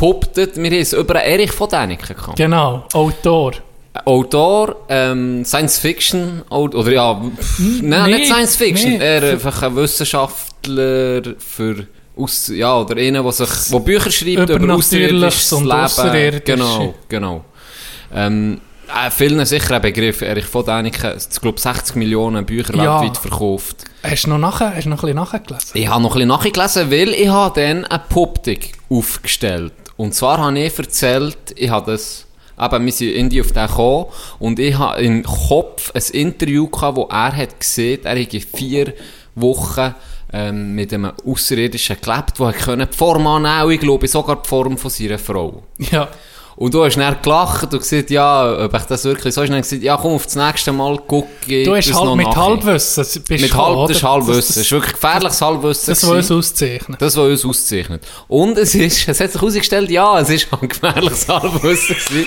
behauptet, 0.00 0.56
wir 0.56 0.70
haben 0.70 0.78
es 0.78 0.92
über 0.92 1.22
Erich 1.22 1.52
von 1.52 1.68
Däniken 1.68 2.16
gehabt. 2.16 2.36
Genau, 2.36 2.84
Autor. 2.92 3.52
Autor, 4.04 4.76
ähm, 4.88 5.44
Science 5.44 5.78
Fiction, 5.78 6.42
oder 6.48 6.92
ja, 6.92 7.14
pff, 7.14 7.58
nein, 7.82 8.10
nee, 8.10 8.18
nicht 8.18 8.26
Science 8.26 8.56
Fiction, 8.56 8.92
nee. 8.92 8.98
er 8.98 9.32
einfach 9.32 9.62
ein 9.62 9.76
Wissenschaftler 9.76 11.22
für, 11.38 11.86
aus, 12.16 12.48
ja, 12.54 12.78
oder 12.78 12.96
einer, 12.96 13.22
der 13.22 13.32
sich, 13.32 13.48
wo 13.70 13.80
Bücher 13.80 14.10
schreibt 14.10 14.48
über 14.48 14.54
Übernatürliches 14.54 15.52
außerirdisches 15.52 16.12
Leben. 16.12 16.42
Genau, 16.44 16.94
genau. 17.08 17.44
Ähm, 18.14 18.60
äh, 18.88 19.10
vielen 19.10 19.44
sicher 19.44 19.76
ein 19.76 19.82
Begriff, 19.82 20.20
Erich 20.22 20.46
von 20.46 20.64
Däniken, 20.64 21.12
ich 21.16 21.40
glaube 21.40 21.60
60 21.60 21.96
Millionen 21.96 22.44
Bücher 22.44 22.74
Ja. 22.76 23.00
weltweit 23.00 23.16
verkauft. 23.16 23.84
Hast 24.02 24.24
du 24.24 24.30
noch, 24.30 24.38
nachher, 24.38 24.74
hast 24.74 24.86
noch 24.86 24.98
ein 24.98 25.00
bisschen 25.00 25.16
nachgelesen? 25.16 25.70
Ich 25.74 25.88
habe 25.88 26.02
noch 26.02 26.10
ein 26.10 26.14
bisschen 26.14 26.28
nachgelesen, 26.28 26.90
weil 26.90 27.08
ich 27.10 27.28
habe 27.28 27.60
dann 27.60 27.84
eine 27.84 28.02
Poptik 28.08 28.72
aufgestellt. 28.88 29.72
Und 30.00 30.14
zwar 30.14 30.38
habe 30.38 30.58
ich 30.58 30.78
erzählt, 30.78 31.36
ich 31.56 31.68
habe 31.68 31.92
das, 31.92 32.24
eben, 32.58 32.86
wir 32.86 32.92
sind 32.92 33.10
in 33.10 33.28
die 33.28 33.42
auf 33.42 33.52
den 33.52 33.66
gekommen, 33.66 34.06
und 34.38 34.58
ich 34.58 34.78
habe 34.78 35.02
im 35.02 35.22
Kopf 35.22 35.92
ein 35.94 36.02
Interview 36.14 36.68
gehabt, 36.68 36.96
wo 36.96 37.02
er 37.10 37.36
hat 37.36 37.60
gesehen, 37.60 38.00
er 38.04 38.16
hätte 38.16 38.40
vier 38.40 38.94
Wochen 39.34 39.94
ähm, 40.32 40.74
mit 40.74 40.94
einem 40.94 41.12
Außerirdischen 41.26 41.98
gelebt, 42.00 42.38
der 42.38 42.86
die 42.86 42.96
Form 42.96 43.26
annehmen, 43.26 43.72
ich 43.72 43.80
glaube 43.80 44.08
sogar 44.08 44.40
die 44.42 44.48
Form 44.48 44.78
von 44.78 44.90
seiner 44.90 45.18
Frau. 45.18 45.64
Ja. 45.76 46.08
Und 46.60 46.74
du 46.74 46.84
hast 46.84 46.96
dann 46.98 47.16
gelacht 47.22 47.72
und 47.72 47.78
gesagt, 47.78 48.10
ja, 48.10 48.66
ob 48.66 48.74
ich 48.74 48.82
das 48.82 49.04
wirklich 49.04 49.32
so 49.32 49.40
ist. 49.40 49.48
Und 49.48 49.54
dann 49.54 49.62
gesagt, 49.62 49.82
ja, 49.82 49.96
komm, 49.96 50.12
auf 50.12 50.24
das 50.26 50.36
nächste 50.36 50.72
Mal 50.72 50.98
gucke 50.98 51.64
Du 51.64 51.74
hast 51.74 51.94
halt 51.94 52.16
mit 52.16 52.26
nachher. 52.26 52.42
Halbwissen 52.42 53.04
bist 53.26 53.30
Mit 53.30 53.54
halb, 53.54 53.88
das 53.88 53.96
ist? 53.96 54.02
Halbwissen. 54.02 54.36
Das, 54.36 54.46
Das 54.46 54.48
das, 54.48 54.56
ist 54.58 54.72
wirklich 54.72 54.92
gefährliches 54.92 55.40
Halbwissen. 55.40 55.86
das, 55.86 56.02
was 56.02 56.10
uns 56.10 56.30
auszeichnet. 56.30 57.00
Das, 57.00 57.16
was 57.16 57.24
uns 57.24 57.44
auszeichnet. 57.46 58.06
Und 58.28 58.58
es, 58.58 58.74
ist, 58.74 59.08
es 59.08 59.20
hat 59.20 59.32
sich 59.32 59.40
herausgestellt, 59.40 59.88
ja, 59.88 60.20
es 60.20 60.28
ist 60.28 60.48
ein 60.52 60.68
gefährliches 60.68 61.26
Halbwissen 61.26 61.96
gewesen. 61.96 62.26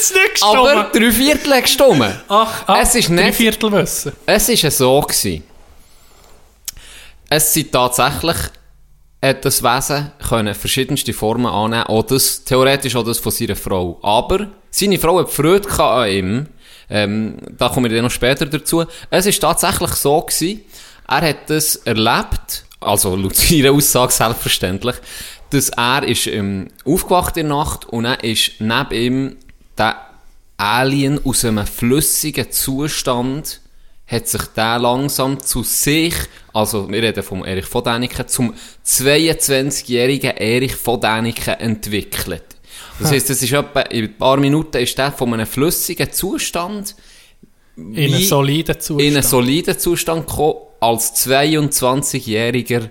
ist 0.00 0.14
nicht 0.14 0.42
Aber 0.42 0.90
drei 0.90 1.12
Viertel 1.12 1.52
hat 1.52 1.62
gestimmt. 1.64 2.14
Ach, 2.26 2.62
ach, 2.66 2.78
es 2.80 2.94
ist 2.94 3.10
drei 3.10 3.32
Viertel 3.34 3.70
Wissen. 3.70 4.12
Es 4.24 4.48
war 4.48 4.70
so. 4.70 5.00
Gewesen. 5.02 5.44
Es 7.28 7.52
sind 7.52 7.70
tatsächlich, 7.70 8.36
hat 9.22 9.44
das 9.44 9.62
Wesen 9.62 10.12
können 10.28 10.54
verschiedenste 10.54 11.12
Formen 11.12 11.46
annehmen, 11.46 11.84
auch 11.84 12.02
das, 12.02 12.44
theoretisch 12.44 12.96
auch 12.96 13.04
das 13.04 13.18
von 13.18 13.32
seiner 13.32 13.56
Frau. 13.56 13.98
Aber 14.02 14.48
seine 14.70 14.98
Frau 14.98 15.18
hat 15.18 15.30
Freude 15.30 15.68
an 15.82 16.08
ihm. 16.08 16.46
Ähm, 16.88 17.36
da 17.56 17.68
kommen 17.68 17.90
wir 17.90 17.96
dann 17.96 18.04
noch 18.04 18.10
später 18.10 18.46
dazu. 18.46 18.84
Es 19.10 19.26
ist 19.26 19.40
tatsächlich 19.40 19.90
so 19.90 20.20
gewesen, 20.22 20.62
er 21.06 21.20
hat 21.22 21.50
das 21.50 21.76
erlebt, 21.76 22.64
also 22.80 23.14
laut 23.14 23.36
seiner 23.36 23.72
Aussage 23.72 24.12
selbstverständlich, 24.12 24.96
dass 25.50 25.68
er 25.70 26.06
ist 26.06 26.26
ähm, 26.26 26.68
aufgewacht 26.84 27.36
in 27.36 27.48
der 27.48 27.56
Nacht 27.56 27.86
und 27.86 28.04
dann 28.04 28.20
ist 28.20 28.52
neben 28.60 28.92
ihm 28.92 29.36
der 29.76 29.96
Alien 30.56 31.20
aus 31.24 31.44
einem 31.44 31.66
flüssigen 31.66 32.50
Zustand 32.50 33.60
hat 34.10 34.26
sich 34.26 34.42
der 34.56 34.78
langsam 34.78 35.40
zu 35.40 35.62
sich, 35.62 36.14
also 36.52 36.90
wir 36.90 37.02
reden 37.02 37.22
vom 37.22 37.44
Erich 37.44 37.66
von 37.66 37.84
Däniken, 37.84 38.26
zum 38.26 38.54
22-jährigen 38.84 40.36
Erich 40.36 40.74
von 40.74 41.00
Däniken 41.00 41.54
entwickelt. 41.54 42.42
Das 42.98 43.12
heisst, 43.12 43.30
das 43.30 43.42
ist 43.42 43.52
etwa, 43.52 43.80
in 43.82 44.04
ein 44.04 44.16
paar 44.16 44.36
Minuten 44.36 44.78
ist 44.78 44.98
der 44.98 45.12
von 45.12 45.32
einem 45.32 45.46
flüssigen 45.46 46.12
Zustand 46.12 46.94
In 47.76 47.96
einem 47.96 48.22
soliden 48.22 48.78
Zustand. 48.80 49.00
in 49.00 49.14
einen 49.14 49.22
soliden 49.22 49.78
Zustand 49.78 50.26
gekommen, 50.26 50.58
als 50.80 51.26
22-jähriger 51.26 52.90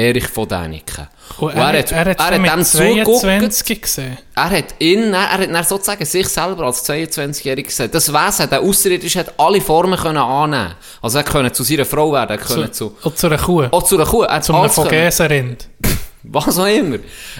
Erich 0.00 0.26
von 0.28 0.48
Däniken. 0.48 1.06
Und 1.38 1.54
er, 1.54 1.74
er, 1.74 1.92
er 1.92 2.10
hat, 2.10 2.20
er 2.20 2.30
dem 2.32 2.42
mit 2.42 2.66
zugeguckt. 2.66 3.20
22 3.20 3.82
gesehen. 3.82 4.18
Er 4.34 4.50
hat 4.50 4.74
ihn, 4.78 5.12
er 5.14 5.30
hat 5.30 5.40
dann 5.50 5.64
sozusagen 5.64 6.04
sich 6.04 6.28
selber 6.28 6.64
als 6.66 6.88
22-Jähriger 6.88 7.62
gesehen. 7.62 7.90
Das 7.92 8.12
Wesen, 8.12 8.50
der 8.50 8.60
Außerirdische, 8.60 9.20
hat 9.20 9.34
alle 9.38 9.60
Formen 9.60 9.98
können 9.98 10.18
annehmen. 10.18 10.74
Also 11.00 11.18
er 11.18 11.24
konnte 11.24 11.52
zu 11.52 11.62
seiner 11.62 11.84
Frau 11.84 12.12
werden, 12.12 12.30
er 12.30 12.38
konnte 12.38 12.70
zu, 12.72 12.96
Und 13.02 13.16
zu 13.16 13.26
einer 13.26 13.38
Kuh. 13.38 13.64
auch 13.70 13.82
zu 13.82 13.96
einer 13.96 14.06
Kuh, 14.06 14.22
er 14.22 14.34
hat 14.36 14.44
zu 14.44 14.54
einem. 14.54 14.70
Vogesen-Rind. 14.70 15.68
Was 16.22 16.58
auch 16.58 16.66
immer. 16.66 16.98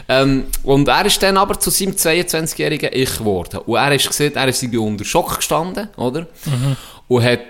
Ähm, 0.08 0.46
und 0.62 0.88
er 0.88 1.04
ist 1.04 1.22
dann 1.22 1.36
aber 1.36 1.58
zu 1.61 1.68
seinem 1.70 1.92
22-jährigen 1.92 2.90
Ich 2.92 3.18
geworden. 3.18 3.58
Und 3.66 3.76
er 3.76 3.92
ist 3.94 4.06
gesehen, 4.06 4.34
er 4.34 4.48
ist 4.48 4.62
irgendwie 4.62 4.78
unter 4.78 5.04
Schock 5.04 5.36
gestanden, 5.36 5.88
oder? 5.96 6.26
Und 7.08 7.22
hat 7.22 7.40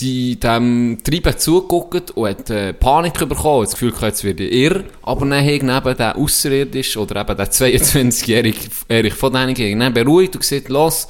die, 0.00 0.40
dem 0.40 0.98
Treiben 1.04 1.38
zugeguckt 1.38 2.12
und 2.12 2.28
hat 2.28 2.50
äh, 2.50 2.72
Panik 2.72 3.18
bekommen. 3.18 3.64
Das 3.64 3.72
Gefühl, 3.72 3.92
jetzt 4.00 4.24
werde 4.24 4.44
ich 4.44 4.52
irr. 4.52 4.84
Aber 5.02 5.26
dann 5.26 5.44
hat 5.44 5.62
neben 5.62 5.96
der 5.96 6.16
Außerirdisch 6.16 6.96
oder 6.96 7.20
eben 7.20 7.36
der 7.36 7.50
22-jährige 7.50 8.58
Erich 8.88 9.14
von 9.14 9.32
dann 9.32 9.94
beruhigt 9.94 10.34
und 10.34 10.40
gesagt, 10.40 10.68
los, 10.68 11.08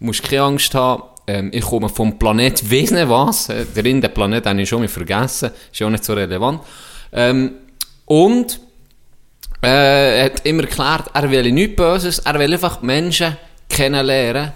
musst 0.00 0.22
keine 0.22 0.42
Angst 0.42 0.74
haben. 0.74 1.02
Ähm, 1.26 1.50
ich 1.52 1.64
komme 1.64 1.88
vom 1.88 2.18
Planet 2.18 2.70
Wesen 2.70 3.08
was. 3.08 3.48
Äh, 3.48 3.64
der 3.74 3.84
in 3.86 4.00
den 4.00 4.12
Planet 4.12 4.46
habe 4.46 4.60
ich 4.60 4.68
schon 4.68 4.80
mal 4.80 4.88
vergessen. 4.88 5.50
Ist 5.72 5.80
ja 5.80 5.86
auch 5.86 5.90
nicht 5.90 6.04
so 6.04 6.14
relevant. 6.14 6.60
Ähm, 7.12 7.52
und 8.04 8.60
äh, 9.62 10.24
hat 10.24 10.46
immer 10.46 10.62
erklärt, 10.62 11.10
er 11.12 11.30
will 11.30 11.50
nichts 11.52 11.76
Böses, 11.76 12.18
er 12.20 12.38
will 12.38 12.52
einfach 12.52 12.80
Menschen 12.82 13.36
kennenlernen 13.68 14.52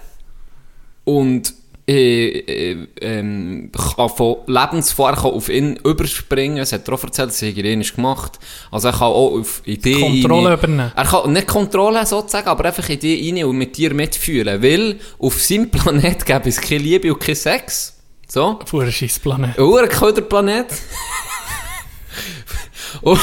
und 1.03 1.53
äh, 1.85 2.71
äh, 2.71 2.87
ähm, 3.01 3.69
kann 3.73 4.09
von 4.09 4.37
Lebensfahren 4.47 5.15
kann 5.15 5.31
auf 5.31 5.49
ihn 5.49 5.75
überspringen. 5.83 6.59
Es 6.59 6.71
hat 6.71 6.87
er 6.87 6.93
auch 6.93 7.03
erzählt, 7.03 7.29
das 7.29 7.41
hat 7.41 7.57
er 7.57 7.75
gemacht. 7.75 8.39
Also 8.71 8.87
er 8.87 8.93
kann 8.93 9.01
auch 9.07 9.37
auf 9.39 9.61
Ideen 9.65 10.21
Kontrolle 10.21 10.49
rein- 10.49 10.57
übernehmen. 10.59 10.91
Er 10.95 11.05
kann 11.05 11.33
nicht 11.33 11.47
Kontrolle 11.47 12.05
sozusagen, 12.05 12.47
aber 12.47 12.65
einfach 12.65 12.87
Ideen 12.87 13.37
rein 13.37 13.45
und 13.45 13.57
mit 13.57 13.75
dir 13.75 13.93
mitfühlen. 13.93 14.63
Weil 14.63 14.99
auf 15.19 15.41
seinem 15.41 15.69
Planet 15.69 16.25
gäbe 16.25 16.47
es 16.47 16.61
keine 16.61 16.83
Liebe 16.83 17.13
und 17.13 17.19
keinen 17.19 17.35
Sex. 17.35 17.97
So. 18.29 18.59
Vor 18.65 18.83
einem 18.83 18.91
Scheissplanet. 18.91 19.59
Ein 19.59 19.89
Köderplanet. 19.89 20.67
und, 23.01 23.19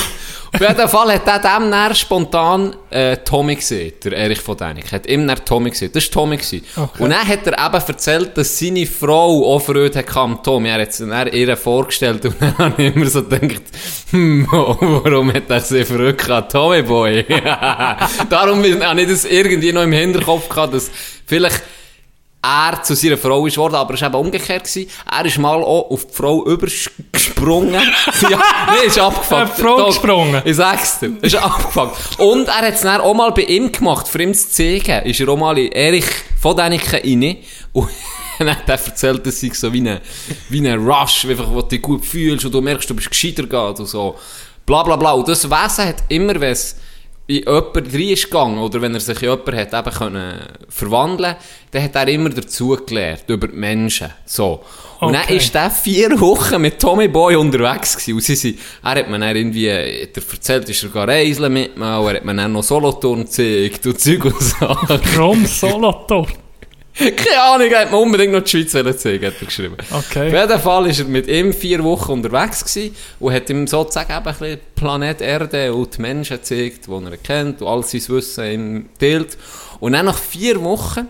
Auf 0.53 0.61
jeden 0.61 0.89
Fall 0.89 1.13
hat 1.15 1.27
er 1.27 1.39
dem 1.39 1.71
dann 1.71 1.95
spontan 1.95 2.77
äh, 2.91 3.17
Tommy 3.19 3.55
gesehen, 3.55 3.93
der 4.03 4.13
Erich 4.13 4.41
von 4.41 4.57
Däniken. 4.57 4.91
Hat 4.91 5.07
ihm 5.07 5.27
dann 5.27 5.45
Tommy 5.45 5.71
gesehen. 5.71 5.91
Das 5.93 6.05
war 6.07 6.13
Tommy. 6.13 6.37
Gewesen. 6.37 6.65
Okay. 6.77 7.03
Und 7.03 7.11
dann 7.11 7.27
hat 7.27 7.47
er 7.47 7.67
eben 7.67 7.85
erzählt, 7.87 8.37
dass 8.37 8.59
seine 8.59 8.87
Frau 8.87 9.55
auch 9.55 9.61
Freude 9.61 10.05
am 10.15 10.43
Tommy. 10.43 10.69
Er 10.69 10.83
hat 10.83 10.89
es 10.89 10.99
dann 10.99 11.29
ihr 11.29 11.57
vorgestellt 11.57 12.25
und 12.25 12.37
dann 12.41 12.59
habe 12.59 12.83
ich 12.83 12.95
immer 12.95 13.07
so 13.07 13.23
gedacht, 13.23 13.63
hm, 14.11 14.47
warum 14.51 15.33
hat 15.33 15.49
er 15.49 15.61
sie 15.61 15.85
Freude 15.85 16.35
an 16.35 16.49
Tommy 16.49 16.83
Boy? 16.83 17.25
Darum 18.29 18.63
habe 18.63 19.01
ich 19.01 19.09
das 19.09 19.25
irgendwie 19.25 19.73
noch 19.73 19.83
im 19.83 19.93
Hinterkopf 19.93 20.49
gehabt, 20.49 20.75
dass 20.75 20.91
vielleicht 21.27 21.63
er 22.43 22.83
zu 22.83 22.95
seiner 22.95 23.19
Frau 23.19 23.47
ist 23.47 23.59
worden, 23.59 23.75
aber 23.75 23.95
es 23.95 24.01
war 24.01 24.09
eben 24.09 24.19
umgekehrt. 24.19 24.65
Gewesen. 24.65 24.91
Er 25.11 25.25
ist 25.27 25.39
mal 25.39 25.63
auch 25.63 25.91
auf 25.91 26.07
die 26.07 26.15
Frau 26.15 26.47
übergesprungen. 26.47 27.75
ja, 28.31 28.43
nee, 28.71 28.87
ist 28.87 28.99
abgefuckt. 28.99 29.43
Auf 29.43 29.55
die 29.57 29.63
Frau 29.63 29.77
Doch, 29.77 29.87
gesprungen? 29.89 30.43
Ich 30.45 30.57
sag's 30.57 31.01
dir. 31.01 31.13
Ist 31.21 31.37
abgefuckt. 31.37 32.19
Und 32.19 32.49
er 32.49 32.67
hat 32.67 32.75
es 32.75 32.81
dann 32.81 33.01
auch 33.03 33.15
mal 33.15 33.31
bei 33.33 33.43
ihm 33.43 33.71
gemacht, 33.71 34.09
für 34.09 34.23
ihm 34.23 34.33
zu 34.33 34.49
zeigen. 34.49 35.05
Ist 35.07 35.21
er 35.21 35.29
auch 35.29 35.37
mal 35.37 35.59
in 35.59 35.71
Erich 35.73 36.07
von 36.41 36.57
Däniken 36.57 36.99
rein. 36.99 37.37
Und 37.73 37.89
dann 38.39 38.51
hat 38.51 38.69
er 38.69 38.87
erzählt, 38.87 39.27
dass 39.27 39.41
sei 39.41 39.51
so 39.53 39.71
wie 39.73 39.87
ein, 39.87 40.01
wie 40.49 40.67
ein 40.67 40.79
Rush, 40.79 41.27
einfach, 41.27 41.51
wo 41.51 41.61
du 41.61 41.69
dich 41.69 41.83
gut 41.83 42.05
fühlst 42.05 42.47
und 42.47 42.55
du 42.55 42.63
merkst, 42.63 42.89
du 42.89 42.95
bist 42.95 43.11
gescheiter 43.11 43.43
geht 43.43 43.81
und 43.81 43.87
so. 43.87 44.17
Bla, 44.65 44.83
bla, 44.83 44.97
bla. 44.97 45.13
Und 45.13 45.29
das 45.29 45.49
Wesen 45.51 45.89
hat 45.89 46.05
immer, 46.09 46.41
wenn 46.41 46.53
es 46.53 46.77
in 47.31 47.45
jemanden 47.45 47.91
rein 47.91 48.09
ist 48.09 48.25
gegangen, 48.25 48.59
oder 48.59 48.83
wenn 48.83 48.95
er 48.95 49.01
sich 49.01 49.23
in 49.23 49.31
jemanden 49.31 49.57
hat 49.57 49.73
eben 49.75 49.97
können 49.97 50.41
verwandeln, 50.69 51.37
dann 51.71 51.83
hat 51.83 51.95
er 51.95 52.09
immer 52.09 52.31
dazugelernt, 52.31 53.25
über 53.29 53.49
die 53.49 53.57
Menschen. 53.57 54.09
So. 54.25 54.63
Und 55.01 55.11
Okay. 55.11 55.19
dann 55.27 55.37
ist 55.37 55.55
der 55.55 55.71
vier 55.71 56.21
Wochen 56.21 56.61
mit 56.61 56.79
Tommy 56.79 57.09
Boy 57.09 57.37
unterwegs 57.37 57.95
gewesen. 57.97 58.15
Und 58.15 58.23
sie 58.23 58.35
sind, 58.35 58.59
er 58.83 58.91
hat 58.91 59.09
mir 59.09 59.19
dann 59.19 59.35
irgendwie, 59.35 59.67
er 59.67 60.09
erzählt, 60.15 60.69
ist 60.69 60.83
er 60.83 60.91
gar 60.91 61.09
reiseln 61.09 61.53
mit 61.53 61.77
mir, 61.77 61.87
er 61.87 62.15
hat 62.17 62.25
mir 62.25 62.35
dann 62.35 62.53
noch 62.53 62.63
Solothurn 62.63 63.25
gezeigt 63.25 63.87
und 63.87 63.99
Zeug 63.99 64.25
und 64.27 64.41
Sachen. 64.43 65.01
Rom 65.19 65.47
Solothurn. 65.47 66.27
Keine 66.99 67.41
Ahnung, 67.43 67.69
er 67.71 67.81
hat 67.83 67.91
mir 67.91 67.99
unbedingt 67.99 68.33
noch 68.33 68.43
die 68.43 68.51
Schweiz 68.51 68.73
zeigen, 68.73 69.27
hat 69.27 69.35
er 69.41 69.47
geschrieben. 69.47 69.77
Okay. 69.91 70.27
Auf 70.29 70.33
jeden 70.35 70.61
Fall 70.61 70.85
war 70.85 70.87
er 70.87 71.05
mit 71.05 71.29
ihm 71.29 71.53
vier 71.53 71.83
Wochen 71.85 72.13
unterwegs 72.13 72.65
gewesen 72.65 72.95
und 73.21 73.33
hat 73.33 73.49
ihm 73.49 73.67
sozusagen 73.67 74.11
eben 74.11 74.27
ein 74.27 74.35
bisschen 74.35 74.59
Planet 74.75 75.21
Erde 75.21 75.73
und 75.73 75.97
die 75.97 76.03
Menschen 76.03 76.37
gezeigt, 76.37 76.87
die 76.87 77.05
er 77.05 77.17
kennt 77.17 77.63
und 77.63 77.69
all 77.69 77.83
sein 77.85 78.03
Wissen 78.09 78.45
ihm 78.45 78.89
teilt. 78.99 79.39
Und 79.79 79.93
dann 79.93 80.07
nach 80.07 80.19
vier 80.19 80.61
Wochen 80.63 81.09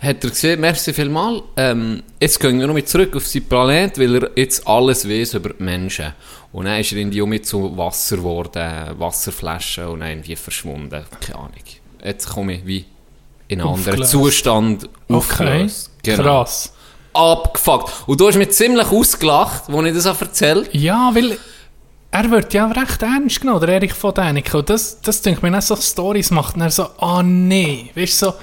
hat 0.00 0.24
er 0.24 0.30
gesehen, 0.30 0.60
merci 0.60 0.94
vielmal, 0.94 1.42
ähm, 1.58 2.02
jetzt 2.18 2.40
gehen 2.40 2.58
wir 2.58 2.66
noch 2.66 2.74
mit 2.74 2.88
zurück 2.88 3.14
auf 3.14 3.26
seinen 3.26 3.44
Planet, 3.44 3.98
weil 3.98 4.14
er 4.16 4.30
jetzt 4.34 4.66
alles 4.66 5.06
weiß 5.06 5.34
über 5.34 5.50
die 5.50 5.62
Menschen. 5.62 6.14
Und 6.52 6.64
dann 6.64 6.80
ist 6.80 6.92
er 6.92 6.98
irgendwie 6.98 7.22
mit 7.26 7.46
zu 7.46 7.76
Wasser 7.76 8.16
geworden, 8.16 8.98
Wasserflaschen 8.98 9.84
und 9.88 10.00
dann 10.00 10.08
irgendwie 10.08 10.36
verschwunden. 10.36 11.04
Keine 11.20 11.38
Ahnung. 11.38 11.52
Jetzt 12.02 12.30
komme 12.30 12.54
ich 12.54 12.66
wie 12.66 12.86
in 13.50 13.60
einen 13.60 13.68
anderen 13.70 14.02
Aufgelöst. 14.02 14.10
Zustand 14.10 14.84
Okay. 15.08 15.16
aufgelöst. 15.16 15.90
Genau. 16.02 16.22
Krass. 16.22 16.72
Abgefuckt. 17.12 17.92
Und 18.06 18.20
du 18.20 18.28
hast 18.28 18.36
mich 18.36 18.50
ziemlich 18.50 18.86
ausgelacht, 18.86 19.64
als 19.68 19.86
ich 19.86 19.94
das 19.94 20.06
auch 20.06 20.20
erzählt 20.20 20.70
Ja, 20.72 21.10
weil 21.12 21.36
er 22.12 22.30
wird 22.30 22.54
ja 22.54 22.66
recht 22.66 23.02
ernst 23.02 23.40
genommen, 23.40 23.60
der 23.60 23.70
Erich 23.70 23.92
von 23.92 24.14
Däniken. 24.14 24.60
Und 24.60 24.70
das, 24.70 25.00
das 25.00 25.20
denke 25.22 25.44
ich 25.44 25.50
mir, 25.50 25.60
so 25.60 25.76
Stories 25.76 26.30
macht 26.30 26.54
und 26.54 26.62
er 26.62 26.70
so, 26.70 26.86
ah 26.98 27.22
nee, 27.22 27.90
weißt 27.94 28.22
du, 28.22 28.26
so, 28.26 28.34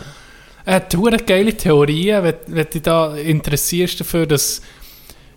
er 0.66 0.76
hat 0.76 0.96
hure 0.96 1.18
geile 1.18 1.56
Theorien, 1.56 2.24
wenn, 2.24 2.36
wenn 2.48 2.70
dich 2.70 2.82
da 2.82 3.16
interessierst 3.16 4.02
dafür, 4.02 4.26
dass 4.26 4.62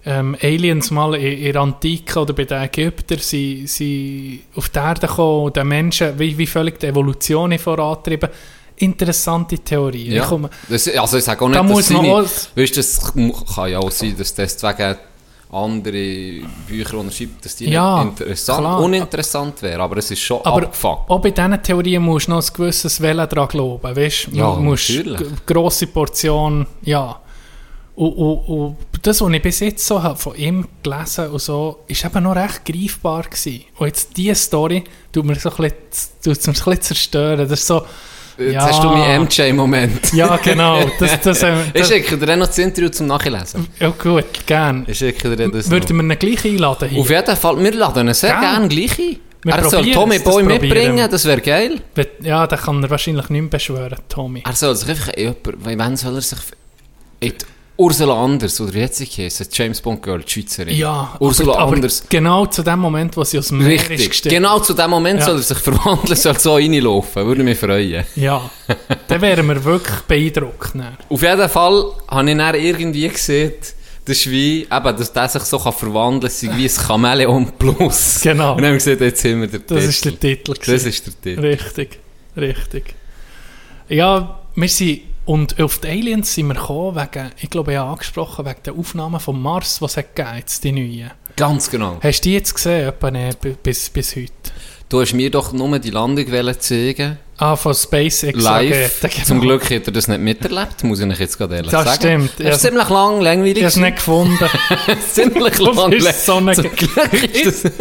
ähm, 0.04 0.36
Aliens 0.42 0.90
mal 0.90 1.14
in, 1.14 1.38
in 1.38 1.52
der 1.52 1.62
Antike 1.62 2.18
oder 2.18 2.32
bei 2.32 2.44
den 2.44 2.62
Ägyptern 2.62 3.18
sie, 3.18 3.66
sie 3.66 4.42
auf 4.56 4.68
die 4.70 4.78
Erde 4.78 5.06
kommen 5.06 5.44
und 5.44 5.56
den 5.56 5.68
Menschen, 5.68 6.18
wie, 6.18 6.36
wie 6.36 6.46
völlig 6.46 6.80
die 6.80 6.86
Evolution 6.86 7.56
vorantrieben. 7.58 8.30
Interessante 8.80 9.58
Theorie. 9.58 10.08
Ich 10.08 10.14
Ja. 10.14 10.24
komme, 10.26 10.48
Das, 10.68 10.88
also 10.88 11.18
ich 11.18 11.24
sage 11.24 11.44
auch 11.44 11.48
nicht, 11.48 11.60
Da 11.60 11.62
dass 11.68 11.86
seine, 11.88 12.08
auch- 12.14 12.24
weißt, 12.56 12.76
das 12.76 13.12
kann 13.54 13.70
ja 13.70 13.78
auch 13.78 13.90
sein, 13.90 14.14
dass 14.16 14.34
deswegen 14.34 14.96
andere 15.52 16.46
Bücher, 16.68 16.96
die 17.02 17.06
er 17.06 17.10
schreibt, 17.12 17.44
dass 17.44 17.56
die 17.56 17.70
Ja, 17.70 18.02
interessant, 18.02 18.60
klar. 18.60 18.80
uninteressant 18.80 19.60
wären, 19.62 19.80
aber 19.80 19.96
es 19.96 20.10
ist 20.10 20.20
schon 20.20 20.40
Aber 20.44 20.62
abgefuckt. 20.62 21.10
auch 21.10 21.20
bei 21.20 21.30
diesen 21.32 21.62
Theorien 21.62 22.02
musst 22.02 22.28
du 22.28 22.30
noch 22.32 22.42
ein 22.42 22.54
gewisses 22.54 23.00
Wellen 23.00 23.28
dran 23.28 23.48
glauben, 23.48 23.96
weißt 23.96 24.28
du? 24.30 24.36
Ja, 24.36 24.54
du 24.54 24.60
musst 24.60 24.88
natürlich. 24.90 25.28
grosse 25.46 25.86
Portion, 25.88 26.66
ja. 26.82 27.20
Und, 27.96 28.12
und, 28.12 28.38
und 28.48 28.76
das, 29.02 29.20
was 29.20 29.30
ich 29.32 29.42
bis 29.42 29.60
jetzt 29.60 29.86
so 29.86 30.02
habe 30.02 30.16
von 30.16 30.34
ihm 30.36 30.66
gelesen 30.82 31.28
und 31.30 31.40
so, 31.42 31.80
ist 31.88 32.04
eben 32.04 32.22
noch 32.22 32.36
recht 32.36 32.64
greifbar 32.64 33.24
gewesen. 33.24 33.64
Und 33.76 33.86
jetzt 33.88 34.16
diese 34.16 34.36
Story 34.36 34.84
tut 35.12 35.24
mir 35.24 35.34
so 35.34 35.50
ein 35.50 35.56
bisschen, 35.56 35.74
tut's 36.22 36.46
mir 36.46 36.54
so 36.54 36.70
ein 36.70 36.76
bisschen 36.76 36.82
zerstören. 36.82 37.48
Das 37.48 37.58
ist 37.60 37.66
so, 37.66 37.82
Jetzt 38.40 38.54
ja. 38.54 38.66
hast 38.66 38.82
du 38.82 38.88
meinen 38.88 39.24
MJ-Moment. 39.24 40.12
ja 40.12 40.36
genau, 40.36 40.80
das, 40.98 41.20
das, 41.20 41.42
äh, 41.42 41.54
Ich 41.74 41.80
das, 41.80 41.88
schicke 41.88 42.16
dir 42.16 42.36
noch 42.36 42.46
das 42.46 42.58
Interview 42.58 42.88
zum 42.88 43.06
Nachlesen. 43.06 43.66
ja 43.78 43.90
gut, 43.90 44.46
gern. 44.46 44.84
Ich 44.88 44.98
schicke 44.98 45.36
dir 45.36 45.48
das 45.50 45.70
Würden 45.70 45.96
wir 45.96 46.02
ihn 46.14 46.18
gleich 46.18 46.44
einladen 46.44 46.88
hier? 46.88 47.00
Auf 47.00 47.10
jeden 47.10 47.36
Fall, 47.36 47.62
wir 47.62 47.72
laden 47.72 48.08
ihn 48.08 48.14
sehr 48.14 48.30
Gern. 48.30 48.40
gerne 48.40 48.68
gleich 48.68 48.98
ein. 48.98 49.16
Wir 49.42 49.54
Er 49.54 49.64
soll 49.64 49.90
Tommy 49.92 50.16
es, 50.16 50.24
Boy 50.24 50.42
mitbringen, 50.42 51.08
das 51.10 51.24
wäre 51.24 51.40
geil. 51.40 51.80
Ja, 52.22 52.46
den 52.46 52.58
kann 52.58 52.82
er 52.82 52.90
wahrscheinlich 52.90 53.28
nicht 53.30 53.40
mehr 53.40 53.50
beschwören, 53.50 53.96
Tommy. 54.08 54.42
Er 54.44 54.52
soll 54.52 54.76
sich 54.76 54.88
einfach 54.90 55.12
wann 55.76 55.96
soll 55.96 56.16
er 56.16 56.20
sich 56.20 56.38
in 57.20 57.32
die 57.32 57.59
Ursula 57.80 58.22
Anders, 58.24 58.60
oder 58.60 58.74
wie 58.74 58.84
hat 58.84 58.94
sie 58.94 59.06
geheißen? 59.08 59.46
James 59.52 59.80
Bond 59.80 60.02
Girl, 60.02 60.20
die 60.22 60.30
Schweizerin. 60.30 60.76
Ja, 60.76 61.16
Ursula 61.18 61.52
aber, 61.54 61.62
aber 61.62 61.72
Anders. 61.76 62.04
genau 62.08 62.44
zu 62.44 62.62
dem 62.62 62.78
Moment, 62.78 63.16
wo 63.16 63.24
sie 63.24 63.38
aus 63.38 63.48
dem 63.48 63.58
Meer 63.58 63.74
ist 63.76 63.88
Richtig. 63.88 64.10
gestiegen. 64.10 64.34
Genau 64.34 64.58
zu 64.60 64.74
dem 64.74 64.90
Moment 64.90 65.20
Ja. 65.20 65.26
soll 65.26 65.36
er 65.36 65.42
sich 65.42 65.56
verwandeln, 65.58 66.14
soll 66.16 66.38
so 66.38 66.54
reinlaufen. 66.56 67.24
Würde 67.26 67.42
mich 67.42 67.58
freuen. 67.58 68.04
Ja, 68.16 68.50
dann 69.08 69.20
wären 69.22 69.46
wir 69.48 69.64
wirklich 69.64 69.98
beeindruckt. 70.00 70.74
dann. 70.74 70.98
Auf 71.08 71.22
jeden 71.22 71.48
Fall 71.48 71.84
habe 72.08 72.30
ich 72.30 72.36
dann 72.36 72.54
irgendwie 72.54 73.08
gesehen, 73.08 73.52
das 74.04 74.16
ist 74.18 74.30
wie, 74.30 74.62
eben, 74.62 74.96
dass 74.96 75.12
der 75.12 75.28
sich 75.28 75.42
so 75.44 75.58
kann 75.58 75.72
verwandeln 75.72 76.32
kann, 76.40 76.58
wie 76.58 76.64
ein 76.64 76.70
Chamäleon 76.70 77.52
Plus. 77.58 78.20
Genau. 78.22 78.52
Und 78.52 78.58
dann 78.62 78.66
haben 78.66 78.72
wir 78.72 78.72
gesagt, 78.74 79.00
jetzt 79.00 79.24
haben 79.24 79.40
wir 79.40 79.48
den 79.48 79.62
Das 79.66 79.78
Titel. 79.78 79.88
ist 79.88 80.04
der 80.04 80.20
Titel. 80.20 80.54
Das 80.54 80.84
ist 80.84 81.06
der 81.06 81.14
Titel. 81.22 81.40
Richtig, 81.40 81.98
richtig. 82.36 82.94
Ja, 83.88 84.38
wir 84.54 84.68
sind, 84.68 85.00
und 85.24 85.60
auf 85.60 85.78
die 85.78 85.88
Aliens 85.88 86.34
sind 86.34 86.48
wir 86.48 86.54
gekommen, 86.54 86.96
wegen, 86.96 87.30
ich 87.40 87.50
glaube, 87.50 87.72
ich 87.72 87.78
habe 87.78 87.90
angesprochen, 87.90 88.46
wegen 88.46 88.62
der 88.64 88.74
Aufnahmen 88.74 89.20
vom 89.20 89.40
Mars, 89.40 89.78
die 89.78 89.84
es 89.84 89.96
hat 89.96 90.14
gegeben, 90.14 90.36
jetzt 90.38 90.64
die 90.64 90.72
neuen. 90.72 91.10
Ganz 91.36 91.70
genau. 91.70 91.98
Hast 92.02 92.20
du 92.20 92.28
die 92.28 92.34
jetzt 92.34 92.54
gesehen, 92.54 92.88
etwa, 92.88 93.10
ne, 93.10 93.30
bis, 93.62 93.90
bis 93.90 94.16
heute? 94.16 94.32
Du 94.88 95.00
hast 95.00 95.14
mir 95.14 95.30
doch 95.30 95.52
nur 95.52 95.78
die 95.78 95.90
Landung 95.90 96.26
zeigen 96.58 97.18
Ah, 97.42 97.56
von 97.56 97.74
SpaceX. 97.74 98.38
live. 98.38 99.00
Genau. 99.00 99.14
Zum 99.24 99.40
Glück 99.40 99.64
hat 99.70 99.86
er 99.86 99.92
das 99.92 100.08
nicht 100.08 100.20
miterlebt, 100.20 100.84
muss 100.84 101.00
ich 101.00 101.06
euch 101.10 101.20
jetzt 101.20 101.38
gerade 101.38 101.56
ehrlich 101.56 101.70
Das 101.70 101.84
sagen. 101.84 101.96
stimmt. 102.28 102.32
Es 102.38 102.56
ist 102.56 102.62
ziemlich 102.62 102.88
lang, 102.90 103.20
langweilig. 103.22 103.56
Ich 103.56 103.62
habe 103.62 103.68
es 103.68 103.76
nicht 103.76 103.96
gefunden. 103.96 104.38
ziemlich 105.12 105.54
Das 105.56 105.58
lang. 105.58 105.92
ist 105.92 106.26
so 106.26 106.34
eine- 106.36 106.52
Zum 106.52 106.64
Glück 106.70 107.34
ist 107.34 107.64
das... 107.64 107.72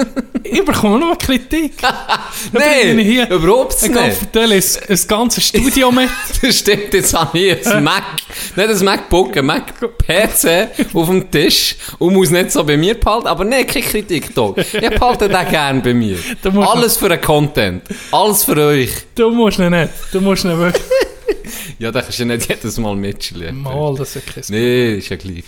ich 0.44 0.64
bekomme 0.64 1.00
nur 1.00 1.18
Kritik. 1.18 1.74
Nein, 2.54 3.00
ich 3.00 3.06
hier. 3.08 3.30
überhaupt 3.30 3.76
Ich 3.84 3.90
nicht. 3.90 4.14
vertelle 4.18 4.56
das, 4.56 4.80
das 4.88 5.06
ganze 5.06 5.42
Studio 5.42 5.92
mit. 5.92 6.10
Das 6.42 6.60
stimmt, 6.60 6.94
jetzt 6.94 7.14
habe 7.14 7.38
ich 7.38 7.68
ein 7.68 7.84
Mac, 7.84 8.04
nicht 8.56 8.70
ein 8.70 8.86
MacBook, 8.86 9.36
ein 9.36 9.46
Mac-PC 9.46 10.70
auf 10.94 11.08
dem 11.10 11.30
Tisch 11.30 11.76
und 11.98 12.14
muss 12.14 12.30
nicht 12.30 12.52
so 12.52 12.64
bei 12.64 12.78
mir 12.78 12.94
behalten, 12.98 13.28
aber 13.28 13.44
nein, 13.44 13.68
keine 13.68 13.86
Kritik, 13.86 14.34
Dog. 14.34 14.58
Ich 14.58 14.72
behalte 14.90 15.28
den 15.28 15.50
gerne 15.50 15.82
bei 15.82 15.94
mir. 15.94 16.18
Alles 16.66 16.96
für 16.96 17.10
den 17.10 17.20
Content. 17.20 17.84
Alles 18.12 18.46
für 18.46 18.56
euch. 18.56 18.92
Du 19.16 19.30
musst 19.32 19.49
ihn 19.58 19.72
nicht. 19.72 19.92
Du 20.12 20.22
musst 20.22 20.44
ihn 20.46 20.58
wirklich. 20.58 20.84
Ja, 21.80 21.92
da 21.92 22.02
kannst 22.02 22.20
du 22.20 22.24
ja 22.24 22.28
nicht 22.36 22.50
jedes 22.50 22.78
Mal 22.78 22.96
mitschleifen. 22.96 23.62
Mal, 23.62 23.96
das 23.96 24.16
ist 24.16 24.28
kein 24.28 24.44
Nee, 24.50 24.96
ist 24.96 25.10
ja 25.10 25.16
gleich. 25.16 25.46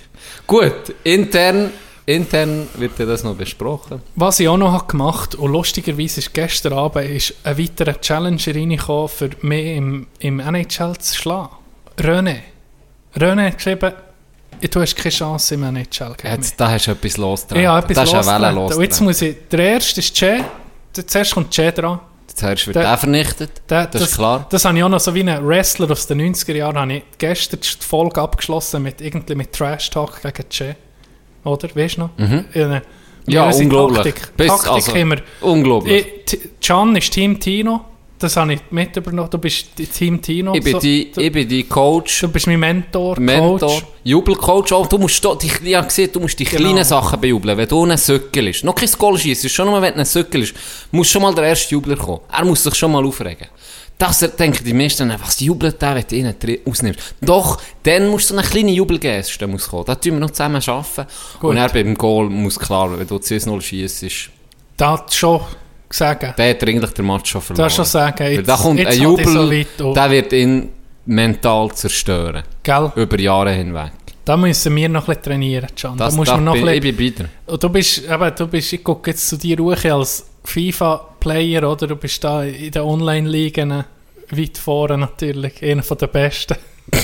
Gut, 0.48 0.95
intern, 1.03 1.72
intern 2.06 2.68
wird 2.76 2.98
ja 2.98 3.06
das 3.06 3.23
noch 3.26 3.36
besprochen. 3.36 4.02
Was 4.15 4.40
ich 4.40 4.48
auch 4.48 4.56
noch 4.56 4.72
habe 4.72 4.88
gemacht 4.88 5.36
und 5.36 5.52
lustigerweise 5.52 6.22
ist 6.22 6.34
gestern 6.34 6.73
Abend 6.73 7.10
ist 7.10 7.34
ein 7.44 7.57
weiterer 7.57 7.99
Challenger 7.99 8.56
reingekommen, 8.56 9.10
für 9.10 9.30
mich 9.41 9.76
im, 9.76 10.07
im 10.19 10.40
NHL 10.40 10.98
zu 10.98 11.15
schlagen. 11.15 11.49
René. 11.98 12.38
René 13.15 13.48
hat 13.48 13.57
geschrieben, 13.57 13.91
du 14.61 14.82
hast 14.82 14.95
keine 14.95 15.10
Chance 15.11 15.56
im 15.56 15.64
NHL 15.64 16.14
gegen. 16.15 16.34
Jetzt, 16.34 16.60
da 16.60 16.72
hast 16.72 16.88
du 16.88 16.91
etwas 16.91 17.18
losgetragen. 17.18 17.61
Ich 17.61 17.68
habe 17.68 17.90
etwas 17.91 18.10
das 18.10 18.22
ist 18.22 18.28
eine 18.30 18.41
Welle 18.41 18.53
losgetreten. 18.53 18.78
Und 18.78 18.84
jetzt 18.84 19.02
muss 19.02 19.22
ich, 19.22 19.36
der 19.52 19.60
erste 19.60 19.99
ist 19.99 20.15
Che, 20.15 20.45
zuerst 20.94 21.34
kommt 21.34 21.52
Che 21.52 21.72
dran. 21.72 21.99
Zuerst 22.35 22.67
wird 22.67 22.75
Der- 22.77 22.97
vernichtet, 22.97 23.61
Der- 23.69 23.87
das, 23.87 24.01
ist 24.03 24.15
klar. 24.15 24.45
Das 24.49 24.65
habe 24.65 24.77
ich 24.77 24.83
auch 24.83 24.89
noch 24.89 24.99
so 24.99 25.13
wie 25.13 25.21
ein 25.23 25.47
Wrestler 25.47 25.89
aus 25.91 26.07
den 26.07 26.19
90er 26.21 26.53
Jahren, 26.55 26.77
habe 26.77 26.93
ich 26.93 27.03
gestern 27.17 27.59
die 27.61 27.85
Folge 27.85 28.21
abgeschlossen 28.21 28.83
mit 28.83 29.01
irgendwie 29.01 29.35
mit 29.35 29.53
Trash 29.53 29.89
Talk 29.89 30.21
gegen 30.21 30.49
Che. 30.49 30.75
Oder? 31.43 31.69
Weißt 31.75 31.97
du 31.97 32.01
noch? 32.01 32.09
Mhm. 32.17 32.45
Ja, 32.53 32.81
Ja, 33.27 33.45
unsere 33.45 33.63
unglaublich. 33.63 34.13
Taktik, 34.15 34.37
Bis- 34.37 34.47
Taktik 34.47 34.95
also, 34.95 35.21
unglaublich. 35.41 36.05
Can 36.61 36.95
ist 36.95 37.11
Team 37.13 37.39
Tino, 37.39 37.85
das 38.22 38.38
habe 38.38 38.53
ich 38.53 38.60
mit 38.72 38.95
übernommen. 38.95 39.30
Du 39.30 39.38
bist 39.38 39.68
die 39.77 39.85
Team 39.88 40.22
Tino. 40.22 40.53
Ich 40.53 40.64
bin, 40.64 40.73
so- 40.73 40.80
die, 40.80 41.11
ich 41.15 41.31
bin 41.31 41.48
die 41.48 41.64
Coach, 41.64 42.22
du 42.22 42.27
bist 42.30 42.48
mein 42.48 42.60
Mentor, 42.60 43.19
Mentor, 43.19 43.60
Coach. 43.60 43.84
Jubelcoach. 44.03 44.72
Oh, 44.73 44.85
du 44.85 44.98
musst, 44.98 45.23
die, 45.41 45.52
ich 45.69 45.76
habe 45.76 45.88
gesehen, 45.88 46.10
du 46.14 46.19
musst 46.19 46.39
die 46.39 46.45
Genau. 46.45 46.61
kleinen 46.69 46.84
Sachen 46.85 47.19
bejubeln. 47.19 47.57
Wenn 47.57 47.68
du 47.68 47.84
einen 47.84 47.98
Söckel 47.98 48.48
ist, 48.48 48.64
noch 48.64 48.76
kein 48.76 48.89
Goal 48.98 49.18
schießt, 49.18 49.49
schon 49.49 49.68
nur 49.68 49.81
wenn 49.81 49.93
du 49.93 49.99
ein 49.99 50.06
Söckel 50.06 50.43
ist, 50.43 50.53
muss 50.91 51.10
schon 51.10 51.22
mal 51.22 51.34
der 51.35 51.45
erste 51.45 51.72
Jubler 51.73 51.95
kommen. 51.98 52.22
Er 52.31 52.45
muss 52.45 52.64
sich 52.64 52.76
schon 52.76 52.91
mal 52.91 53.06
aufregen. 53.06 53.48
Das 53.98 54.18
denken 54.19 54.64
die 54.65 54.73
meisten, 54.73 55.14
was 55.23 55.39
jubelt 55.41 55.80
der, 55.80 55.93
wenn 55.93 56.06
du 56.10 56.15
ihn 56.15 56.60
ausnimmst. 56.65 56.99
Doch, 57.22 57.61
dann 57.84 58.07
musst 58.07 58.31
du 58.31 58.35
einen 58.35 58.43
kleinen 58.49 58.69
Jubel 58.69 58.98
geben, 58.98 59.23
der 59.39 59.48
muss 59.48 59.68
kommen. 59.69 59.85
Da 59.85 59.93
tun 59.93 60.14
wir 60.14 60.19
noch 60.19 60.31
zusammen 60.31 60.60
arbeiten. 60.65 61.06
Gut. 61.39 61.49
Und 61.52 61.57
er 61.57 61.69
beim 61.69 61.93
Goal 61.95 62.27
muss 62.30 62.57
klar, 62.57 62.98
wenn 62.98 63.06
du 63.06 63.18
10-0 63.18 63.61
schießt, 63.61 64.06
Da 64.77 64.93
hat 64.93 65.14
schon 65.14 65.41
gesagt. 65.91 66.38
der 66.38 66.49
hat 66.49 66.63
eigentlich 66.63 66.91
den 66.91 67.05
Match 67.05 67.31
schon 67.31 67.41
verloren. 67.41 67.65
Da 67.65 67.69
schon 67.69 67.85
sagen, 67.85 68.19
Weil 68.19 68.34
jetzt, 68.34 68.47
da 68.47 68.55
kommt 68.55 68.85
ein 68.85 69.01
Jubel, 69.01 69.63
so 69.77 69.93
der 69.93 70.11
wird 70.11 70.34
ihn 70.34 70.69
mental 71.05 71.72
zerstören. 71.73 72.43
Gell? 72.63 72.91
Über 72.95 73.19
Jahre 73.19 73.51
hinweg. 73.51 73.91
Da 74.23 74.38
müssen 74.38 74.76
wir 74.76 74.88
noch 74.88 75.07
ein 75.07 75.15
bisschen 75.15 75.23
trainieren, 75.23 75.68
Can. 75.76 75.97
Da 75.97 76.05
Das, 76.05 76.15
musst 76.15 76.30
das 76.30 76.38
du 76.38 76.43
noch 76.43 76.53
bin, 76.53 76.68
ein 76.68 76.76
ich 76.76 76.95
bisschen... 76.95 77.15
bin. 77.15 77.30
Und 77.47 77.63
du 77.63 77.69
bist, 77.69 78.03
eben, 78.09 78.31
du 78.35 78.47
bist, 78.47 78.73
ich 78.73 78.84
gucke 78.84 79.09
jetzt 79.11 79.27
zu 79.27 79.38
dir 79.38 79.57
hoch 79.57 79.84
als 79.85 80.26
FIFA-Player, 80.43 81.69
oder? 81.69 81.88
Du 81.88 81.95
bist 81.95 82.23
da 82.23 82.43
in 82.43 82.72
den 82.72 82.81
Online-Ligen 82.84 83.84
weit 84.30 84.57
vorne 84.57 84.97
natürlich, 84.97 85.61
einer 85.63 85.81
den 85.81 86.09
Besten. 86.09 86.55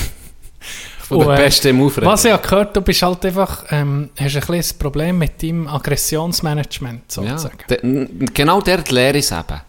Von 1.08 1.18
der 1.20 1.28
Und, 1.28 1.34
äh, 1.34 1.36
Besten 1.38 1.68
im 1.68 1.82
Aufregen. 1.82 2.08
Was 2.10 2.24
ich 2.24 2.32
habe 2.32 2.42
gehört, 2.42 2.76
du 2.76 2.80
bist 2.82 3.00
halt 3.02 3.24
einfach, 3.24 3.64
ähm, 3.70 4.10
hast 4.18 4.36
ein 4.36 4.40
ein 4.74 4.78
Problem 4.78 5.18
mit 5.18 5.42
deinem 5.42 5.66
Aggressionsmanagement, 5.66 7.02
ja, 7.16 7.22
sozusagen. 7.22 7.58
de, 7.70 7.80
n- 7.82 8.26
genau 8.34 8.60
dort 8.60 8.90
lehre 8.90 9.18
ich 9.18 9.24
es 9.24 9.32
eben. 9.32 9.60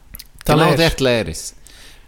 Da 0.46 0.54
genau 0.54 0.66
lehrst. 0.72 0.80
dort 0.84 1.00
lehre 1.02 1.30
ich 1.30 1.38
es. 1.38 1.56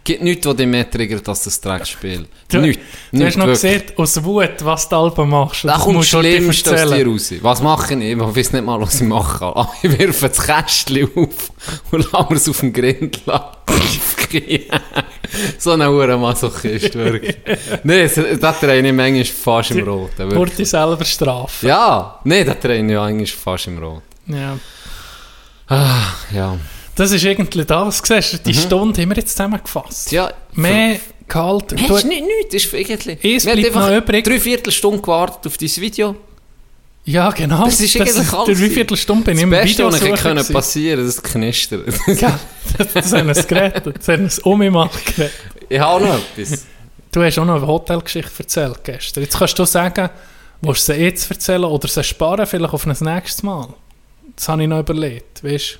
Gibt 0.04 0.22
nichts, 0.22 0.44
was 0.46 0.56
dich 0.56 0.66
mehr 0.66 0.90
triggert 0.90 1.28
als 1.28 1.44
das 1.44 1.60
Dreckspiel. 1.60 2.26
Du, 2.50 2.58
Nichts. 2.58 2.82
du 3.12 3.16
Nicht 3.18 3.26
hast 3.28 3.36
noch 3.36 3.46
wirklich. 3.46 3.62
gesehen, 3.78 3.82
aus 3.96 4.24
Wut, 4.24 4.50
was 4.64 4.88
du 4.88 4.96
Alben 4.96 5.28
machst. 5.30 5.64
Da 5.64 5.78
kommt 5.78 5.98
das 6.00 6.08
Schlimmste 6.08 6.74
aus 6.74 6.90
dir 6.90 7.06
raus. 7.06 7.32
Was 7.40 7.62
mache 7.62 7.94
ich? 7.94 8.00
Ich 8.12 8.18
weiß 8.18 8.52
nicht 8.52 8.64
mal, 8.64 8.80
was 8.80 9.00
ich 9.00 9.06
mache. 9.06 9.44
Ah, 9.56 9.68
Ich 9.82 9.96
werfe 9.98 10.28
das 10.28 10.44
Kästchen 10.44 11.08
auf 11.14 11.52
und 11.92 12.12
lasse 12.12 12.34
es 12.34 12.48
auf 12.48 12.58
dem 12.60 12.72
Grind 12.72 13.20
so 15.58 15.70
ein 15.72 15.86
hoher 15.86 16.16
Masochist, 16.18 16.94
wirklich. 16.94 17.36
Nein, 17.84 18.10
das- 18.40 18.60
drehe 18.60 18.84
ich 18.86 18.92
manchmal 18.92 19.24
fast 19.24 19.70
im 19.70 19.84
Roten. 19.86 20.34
Wurde 20.34 20.64
selber 20.64 21.04
strafen. 21.04 21.68
Ja, 21.68 22.18
nein, 22.24 22.44
das 22.46 22.58
drehe 22.58 22.84
ich 22.84 22.98
eigentlich 22.98 23.32
fast 23.34 23.66
im 23.68 23.78
Roten. 23.78 24.02
Ja. 24.26 24.58
Ja. 26.34 26.58
Das 26.96 27.10
ist 27.10 27.24
irgendwie 27.24 27.64
das. 27.64 28.02
Siehst 28.04 28.32
du, 28.34 28.38
die 28.38 28.54
Stunde 28.54 29.00
haben 29.00 29.08
wir 29.10 29.16
jetzt 29.16 29.30
zusammengefasst. 29.32 30.12
Mhm. 30.12 30.16
Ja, 30.16 30.32
Mehr 30.54 31.00
Gehalt. 31.28 31.72
Nein, 31.72 31.86
Du- 31.88 31.96
ist 31.96 32.04
nicht 32.04 32.24
nichts. 32.26 32.54
Ist 32.54 32.72
irgendwie... 32.74 33.36
Es 33.36 33.44
bleibt 33.44 33.74
noch 33.74 33.90
übrig. 33.90 34.24
drei 34.24 34.38
Viertelstunde 34.38 35.00
gewartet 35.00 35.46
auf 35.46 35.56
dein 35.56 35.68
Video. 35.76 36.16
Ja, 37.04 37.30
genau. 37.30 37.64
Das 37.64 37.80
ist 37.80 37.96
eigentlich 37.96 38.32
alles. 38.32 38.46
Der 38.46 38.54
Dreiviertelstunde 38.54 39.24
bin 39.24 39.34
ich 39.34 39.40
Das 39.40 39.44
im 39.44 39.50
Beste, 39.50 39.68
Video 39.70 39.86
was 39.88 39.98
suchen 40.00 40.14
ich 40.14 40.20
können 40.20 40.46
passieren 40.52 41.04
das 41.06 41.22
knistert. 41.22 41.94
Ja, 42.20 42.38
das, 42.78 42.92
das 42.92 43.12
haben 43.12 43.26
wir 43.26 43.36
es 43.36 43.46
geredet. 43.46 43.96
Das 43.98 44.08
haben 44.08 44.20
wir 44.20 44.26
es 44.26 44.38
um 44.40 44.58
mich 44.58 44.70
mal 44.70 44.88
geredet. 45.04 45.32
ich 45.68 45.80
habe 45.80 46.04
noch 46.04 46.18
etwas. 46.36 46.64
Du 47.10 47.22
hast 47.22 47.38
auch 47.38 47.44
noch 47.44 47.56
eine 47.56 47.66
Hotelgeschichte 47.66 48.30
erzählt 48.38 48.84
gestern. 48.84 49.24
Jetzt 49.24 49.36
kannst 49.36 49.58
du 49.58 49.64
sagen, 49.64 50.10
willst 50.60 50.88
du 50.88 50.92
sie 50.94 51.00
jetzt 51.00 51.28
erzählen 51.30 51.64
oder 51.64 51.88
sie 51.88 52.04
sparen 52.04 52.46
vielleicht 52.46 52.72
auf 52.72 52.86
ein 52.86 52.96
nächstes 53.00 53.42
Mal? 53.42 53.68
Das 54.36 54.48
habe 54.48 54.62
ich 54.62 54.68
noch 54.68 54.78
überlegt. 54.80 55.42
Weißt 55.42 55.78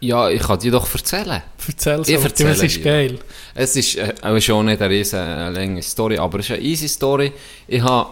Ja, 0.00 0.28
ich 0.28 0.42
kann 0.42 0.58
dir 0.58 0.70
doch 0.72 0.92
erzählen. 0.94 1.42
erzähl 1.66 2.00
Ich 2.06 2.06
so. 2.18 2.24
erzähle 2.24 2.50
Das 2.50 2.62
ist 2.62 2.76
dir. 2.76 2.82
geil. 2.84 3.18
Es 3.54 3.76
ist 3.76 3.96
äh, 3.96 4.12
auch 4.22 4.38
schon 4.40 4.66
nicht 4.66 4.80
eine 4.80 4.94
riesen 4.94 5.18
äh, 5.18 5.48
lange 5.50 5.82
Story, 5.82 6.18
aber 6.18 6.38
es 6.40 6.46
ist 6.46 6.56
eine 6.56 6.62
easy 6.62 6.86
Story. 6.88 7.32
Ich 7.66 7.80
habe, 7.82 8.10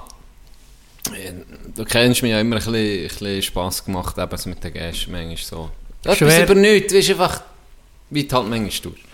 äh, 1.14 1.32
du 1.74 1.84
kennst 1.84 2.22
mich 2.22 2.30
ja 2.30 2.40
immer 2.40 2.56
ein 2.56 2.58
bisschen, 2.64 2.74
ein 2.74 3.08
bisschen 3.08 3.42
Spass 3.42 3.84
gemacht, 3.84 4.16
eben 4.16 4.36
so 4.36 4.48
mit 4.48 4.64
den 4.64 4.72
Gästen, 4.72 5.12
manchmal 5.12 5.36
so. 5.36 5.70
Etwas 6.02 6.16
Schwer. 6.18 6.44
über 6.44 6.54
nichts, 6.54 6.92
du 6.92 6.98
weißt 6.98 7.10
einfach, 7.10 7.42
wie 8.10 8.24
du 8.24 8.34
halt 8.36 8.48
manchmal 8.48 8.70
tust. 8.92 9.04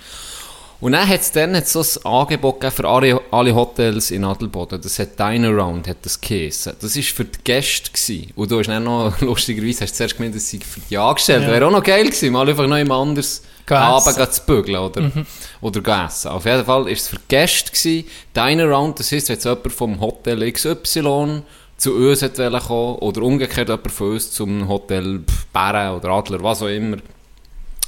Und 0.81 0.93
dann 0.93 1.07
hat 1.07 1.21
es 1.21 1.31
dann 1.31 1.55
hat's 1.55 1.73
so 1.73 1.81
ein 1.81 2.13
Angebot 2.13 2.65
für 2.73 2.89
alle, 2.89 3.21
alle 3.31 3.55
Hotels 3.55 4.11
in 4.11 4.25
Adelboden. 4.25 4.81
Das 4.81 4.99
hat 4.99 5.19
Dine 5.19 5.49
Around, 5.49 5.87
hat 5.87 5.99
das 6.03 6.21
geheissen. 6.21 6.73
Das 6.81 6.97
war 6.97 7.03
für 7.03 7.25
die 7.25 7.39
Gäste. 7.45 7.91
Gewesen. 7.91 8.33
Und 8.35 8.51
du 8.51 8.59
hast 8.59 8.69
dann 8.69 8.85
noch, 8.85 9.13
lustigerweise, 9.21 9.83
hast 9.83 9.93
du 9.93 9.97
zuerst 9.99 10.17
gemeint, 10.17 10.35
das 10.35 10.51
sei 10.51 10.59
für 10.59 10.81
die 10.81 10.97
Angestellten. 10.97 11.49
Ja. 11.49 11.53
Wäre 11.53 11.67
auch 11.67 11.71
noch 11.71 11.83
geil 11.83 12.05
gewesen, 12.05 12.33
mal 12.33 12.49
einfach 12.49 12.67
noch 12.67 12.79
jemand 12.79 13.09
anders 13.09 13.43
Gehen 13.67 13.77
Abend 13.77 14.09
essen. 14.09 14.19
gehen 14.19 14.33
zu 14.33 14.43
bügeln 14.47 14.79
oder, 14.79 15.11
oder 15.61 15.81
gehen 15.81 16.07
essen. 16.07 16.29
Auf 16.29 16.45
jeden 16.45 16.65
Fall 16.65 16.85
war 16.85 16.91
es 16.91 17.09
für 17.09 17.17
die 17.17 17.23
Gäste. 17.29 17.71
Gewesen. 17.71 18.05
Dine 18.35 18.65
Around, 18.65 18.99
das 18.99 19.13
heisst, 19.13 19.29
wenn 19.29 19.35
jetzt 19.35 19.45
jemand 19.45 19.73
vom 19.73 20.01
Hotel 20.01 20.51
XY 20.51 21.43
zu 21.77 21.95
uns 21.95 22.21
kommen 22.21 22.95
oder 22.97 23.23
umgekehrt 23.23 23.69
jemand 23.69 23.93
von 23.93 24.13
uns 24.13 24.33
zum 24.33 24.69
Hotel 24.69 25.21
Bären 25.53 25.97
oder 25.97 26.09
Adler, 26.11 26.43
was 26.43 26.63
auch 26.63 26.67
immer, 26.69 26.97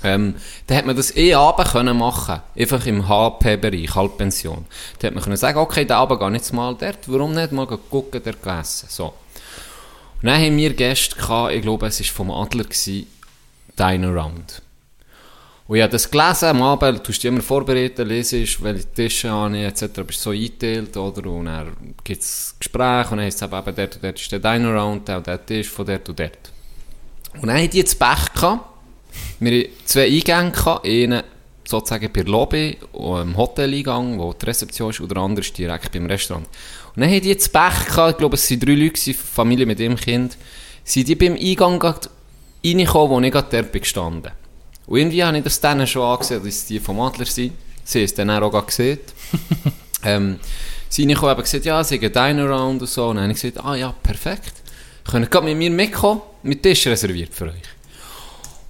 ähm, 0.04 0.34
dann 0.66 0.78
hat 0.78 0.86
man 0.86 0.96
das 0.96 1.16
eh 1.16 1.34
Abend 1.34 1.68
können 1.68 1.96
machen 1.96 2.40
Einfach 2.56 2.86
im 2.86 3.08
HP-Bereich, 3.08 3.94
Halbpension. 3.94 4.64
Dann 4.98 5.08
hat 5.08 5.14
man 5.14 5.24
können 5.24 5.36
sagen, 5.36 5.58
okay, 5.58 5.84
den 5.84 5.92
Abend 5.92 6.20
gehe 6.20 6.36
ich 6.36 6.52
mal 6.52 6.74
dort, 6.74 6.98
warum 7.06 7.34
nicht 7.34 7.52
mal 7.52 7.66
gucken, 7.66 8.20
dort 8.24 8.60
essen. 8.60 8.88
So. 8.90 9.06
Und 10.22 10.28
dann 10.28 10.40
haben 10.40 10.56
wir 10.56 10.72
Gäste 10.74 11.16
gehabt, 11.16 11.52
ich 11.52 11.62
glaube, 11.62 11.86
es 11.86 12.00
war 12.00 12.06
vom 12.06 12.30
Adler, 12.30 12.66
Dine 13.78 14.06
Around. 14.06 14.62
Und 15.66 15.76
ich 15.76 15.82
habe 15.82 15.92
das 15.92 16.10
gelesen, 16.10 16.46
am 16.46 16.62
Abend, 16.62 16.98
du 16.98 17.02
tust 17.02 17.22
dich 17.22 17.28
immer 17.28 17.40
vorbereiten, 17.40 18.06
lesest, 18.06 18.62
welche 18.62 18.92
Tische 18.92 19.30
habe 19.30 19.56
ich, 19.56 19.64
etc. 19.64 20.02
bist 20.06 20.20
so 20.20 20.30
eingeteilt, 20.30 20.96
oder? 20.96 21.30
Und 21.30 21.46
dann 21.46 21.94
gibt 22.04 22.22
es 22.22 22.54
Gespräche, 22.58 23.10
und 23.10 23.16
dann 23.16 23.26
heisst 23.26 23.40
es 23.40 23.48
eben, 23.48 23.58
eben, 23.58 23.76
dort 23.76 23.94
und 23.94 24.04
dort 24.04 24.20
ist 24.20 24.32
der 24.32 24.38
Dine 24.38 24.68
Around, 24.68 25.08
der 25.08 25.16
und 25.18 25.26
der 25.26 25.46
Tisch 25.46 25.68
von 25.68 25.86
dort 25.86 26.08
und 26.08 26.18
dort. 26.18 26.52
Und 27.34 27.46
dann 27.46 27.56
haben 27.56 27.70
die 27.70 27.78
jetzt 27.78 27.98
Pech 27.98 28.32
gehabt. 28.34 28.71
Wir 29.40 29.60
hatten 29.60 29.72
zwei 29.84 30.06
Eingänge 30.06 30.50
gehabt, 30.50 30.86
einen 30.86 31.22
sozusagen 31.64 32.12
per 32.12 32.24
Lobby, 32.24 32.76
im 32.92 33.36
Hoteleingang, 33.36 34.18
wo 34.18 34.32
die 34.32 34.46
Rezeption 34.46 34.90
ist, 34.90 35.00
und 35.00 35.10
der 35.10 35.18
andere 35.18 35.44
ist 35.44 35.56
direkt 35.56 35.92
beim 35.92 36.06
Restaurant. 36.06 36.46
Und 36.94 37.00
dann 37.00 37.10
haben 37.10 37.20
die 37.20 37.28
jetzt 37.28 37.52
Pech 37.52 37.86
gehabt, 37.86 38.12
ich 38.12 38.18
glaube, 38.18 38.36
es 38.36 38.50
waren 38.50 38.60
drei 38.60 38.74
Leute, 38.74 39.14
Familie 39.14 39.66
mit 39.66 39.80
ihrem 39.80 39.96
Kind, 39.96 40.36
sind 40.84 41.08
die 41.08 41.14
beim 41.14 41.34
Eingang 41.34 41.80
reingekommen, 41.82 43.10
wo 43.10 43.20
ich 43.20 43.32
gerade 43.32 43.48
dort 43.50 43.72
bin 43.72 43.80
gestanden. 43.80 44.32
Und 44.86 44.98
irgendwie 44.98 45.24
habe 45.24 45.38
ich 45.38 45.44
das 45.44 45.60
denen 45.60 45.86
schon 45.86 46.02
angesehen, 46.02 46.44
dass 46.44 46.66
die 46.66 46.80
vom 46.80 47.00
Adler 47.00 47.26
sind. 47.26 47.52
Sie 47.84 47.98
haben 47.98 48.04
es 48.04 48.14
dann 48.14 48.30
auch 48.30 48.66
gesehen. 48.66 48.98
ähm, 50.04 50.38
sie 50.88 51.14
haben 51.14 51.36
gesagt, 51.40 51.64
ja, 51.64 51.82
sie 51.82 51.98
gehen 51.98 52.12
Dine 52.12 52.42
Around 52.42 52.82
und 52.82 52.88
so. 52.88 53.08
Und 53.08 53.16
dann 53.16 53.24
habe 53.24 53.32
ich 53.32 53.40
gesagt, 53.40 53.64
ah 53.64 53.74
ja, 53.74 53.94
perfekt. 54.02 54.54
Könnt 55.08 55.26
ihr 55.26 55.30
gerade 55.30 55.46
mit 55.46 55.56
mir 55.56 55.70
mitkommen? 55.70 56.20
Mit 56.42 56.62
Tisch 56.62 56.86
reserviert 56.86 57.32
für 57.32 57.46
euch. 57.46 57.62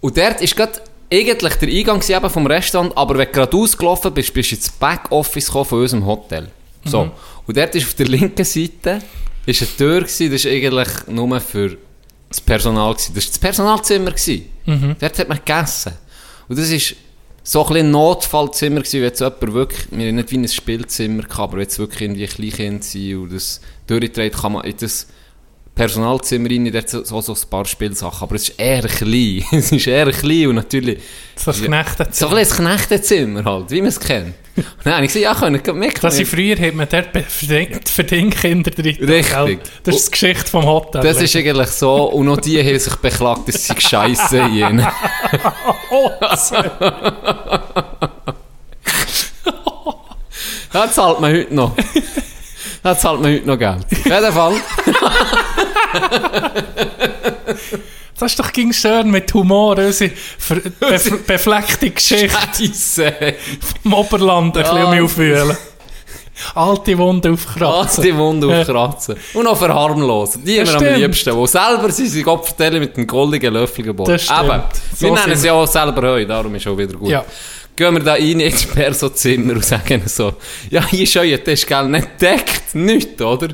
Und 0.03 0.19
dort 0.19 0.43
ist 0.43 0.57
gerade 0.57 0.83
eigentlich 1.11 1.55
der 1.55 1.69
Eingang 1.69 2.03
eben 2.07 2.31
vom 2.31 2.47
Restaurant, 2.47 2.95
aber 2.97 3.17
wenn 3.17 3.27
du 3.27 3.33
gerade 3.33 3.57
ausgelaufen 3.57 4.13
bist, 4.13 4.35
bist 4.35 4.51
du 4.51 4.57
ins 4.57 4.71
Backoffice 4.71 5.49
von 5.49 5.67
unserem 5.71 6.05
Hotel. 6.05 6.49
So. 6.85 7.11
Und 7.47 7.57
dort 7.57 7.75
ist 7.75 7.87
auf 7.87 7.95
der 7.95 8.07
linken 8.09 8.45
Seite 8.45 9.01
ist 9.47 9.63
eine 9.63 9.77
Tür 9.77 10.01
gewesen, 10.01 10.31
das 10.31 10.45
ist 10.45 10.47
eigentlich 10.47 10.89
nur 11.07 11.41
für 11.41 11.77
das 12.29 12.41
Personal 12.41 12.95
gewesen. 12.95 13.15
Das 13.15 13.25
war 13.25 13.31
das 13.31 13.39
Personalzimmer 13.39 14.11
gewesen. 14.11 14.97
Dort 14.99 15.19
hat 15.19 15.29
man 15.29 15.39
gegessen. 15.39 15.93
Und 16.49 16.59
das 16.59 16.71
ist 16.71 16.97
so 17.45 17.67
ein 17.67 17.77
ein 17.77 17.91
Notfallzimmer 17.91 18.81
gewesen, 18.81 19.01
wenn 19.01 19.09
jetzt 19.09 19.21
jemand 19.21 19.53
wirklich, 19.53 19.87
wir 19.91 20.09
haben 20.09 20.15
nicht 20.17 20.31
wie 20.31 20.39
ein 20.39 20.49
Spielzimmer 20.49 21.23
gehabt, 21.23 21.39
aber 21.39 21.53
wenn 21.55 21.63
jetzt 21.63 21.79
wirklich 21.79 22.03
irgendwie 22.03 22.25
ein 22.25 22.31
Kleinkind 22.31 22.85
sind 22.85 23.17
und 23.17 23.33
das 23.33 23.61
durchdreht, 23.87 24.35
kann 24.35 24.53
man 24.53 24.65
in 24.65 24.77
das 24.77 25.09
Personalzimmer 25.75 26.51
rein, 26.51 26.71
dort 26.71 26.91
so, 26.91 27.03
so, 27.03 27.21
so 27.23 27.33
ein 27.33 27.49
paar 27.49 27.65
Spielsachen, 27.65 28.23
aber 28.23 28.35
es 28.35 28.51
ist 28.51 28.61
eher 28.61 28.83
klein. 28.83 29.43
es 29.53 29.73
ist 29.73 29.87
eher 29.87 30.11
klein 30.13 30.49
und 30.49 30.57
natürlich 30.57 30.99
So 31.35 31.51
ein 31.51 31.63
Knechtenzimmer. 31.63 32.31
so 32.31 32.37
ein 32.37 32.47
Knechtezimmer 32.47 33.45
halt, 33.45 33.71
wie 33.71 33.81
man 33.81 33.89
es 33.89 33.99
kennt. 33.99 34.35
Und 34.55 34.67
dann 34.85 34.95
habe 34.97 35.07
ich 35.07 35.13
gesagt, 35.15 35.25
ja, 35.25 35.35
können 35.35 35.65
wir 35.65 35.73
mitkommen. 35.73 36.19
Das 36.19 36.29
früher 36.29 36.59
hat 36.59 36.75
man 36.75 36.87
dort 36.91 37.07
verdient, 37.27 37.89
verdient 37.89 38.37
Kinder 38.37 38.71
drin. 38.71 38.97
Richtig. 39.03 39.61
Das 39.83 39.97
ist 39.97 40.09
die 40.09 40.11
Geschichte 40.11 40.51
vom 40.51 40.67
Hotel. 40.67 41.03
Das 41.03 41.23
ist 41.23 41.35
eigentlich 41.35 41.69
so, 41.69 42.11
und 42.11 42.27
noch 42.27 42.37
die 42.37 42.63
haben 42.63 42.79
sich 42.79 42.97
beklagt, 42.97 43.49
dass 43.49 43.67
sie 43.67 43.81
scheiße 43.81 44.39
ihnen. 44.49 44.87
Das 50.73 50.95
zahlt 50.95 51.21
man 51.21 51.35
heute 51.35 51.55
noch. 51.55 51.77
Das 52.83 53.01
zahlt 53.01 53.21
man 53.21 53.33
heute 53.33 53.47
noch 53.47 53.59
Geld. 53.59 53.85
Auf 53.91 54.05
jeden 54.05 54.33
Fall. 54.33 54.55
Das 58.19 58.31
ist 58.33 58.39
doch 58.39 58.53
ging 58.53 58.73
schön 58.73 59.11
mit 59.11 59.33
Humor, 59.35 59.79
unsere 59.79 60.11
bef 60.79 61.27
befleckte 61.27 61.91
Geschichte 61.91 62.29
Scheiße. 62.57 63.13
vom 63.83 63.95
Oberland 63.95 64.57
ein 64.57 64.63
bisschen 64.63 64.77
Ja. 64.95 65.03
aufwühlen. 65.03 65.57
Alte 66.55 66.97
Wunden 66.99 67.29
Ah, 67.29 67.35
aufkratzen. 67.35 68.05
die 68.05 68.17
Wunde 68.17 68.47
aufkratzen. 68.61 69.17
Und 69.35 69.45
noch 69.45 69.57
verharmlosen. 69.57 70.45
Die 70.45 70.61
haben 70.61 70.81
wir 70.81 70.93
am 70.95 71.01
liebsten. 71.01 71.37
Die 71.37 71.47
selber 71.47 71.91
sind 71.91 72.09
sie 72.09 72.23
Kopfstellen 72.23 72.81
mit 72.81 72.97
einem 72.97 73.07
goldenen 73.07 73.53
Löffel 73.55 73.85
geboren. 73.85 74.11
Das 74.13 74.23
stimmt. 74.25 74.41
Eben. 74.45 74.63
So 74.97 75.07
Wir 75.07 75.13
nennen 75.13 75.25
sind 75.25 75.37
sie 75.39 75.47
ja 75.49 75.53
auch 75.55 75.67
selber 75.67 76.09
heu, 76.09 76.25
darum 76.25 76.55
ist 76.55 76.67
auch 76.67 76.77
wieder 76.79 76.95
gut. 76.97 77.11
Ja. 77.11 77.25
Gehen 77.77 77.95
wir 77.95 78.01
da 78.03 78.13
rein 78.15 78.41
ins 78.41 78.65
Perso-Zimmer 78.67 79.55
und 79.55 79.65
sagen 79.65 80.03
so, 80.07 80.35
ja, 80.71 80.87
hier 80.89 81.03
ist 81.05 81.17
euer 81.17 81.43
Tisch, 81.43 81.67
gell, 81.67 81.89
nicht 81.89 82.09
deckt, 82.21 82.75
nicht, 82.75 83.21
oder? 83.21 83.49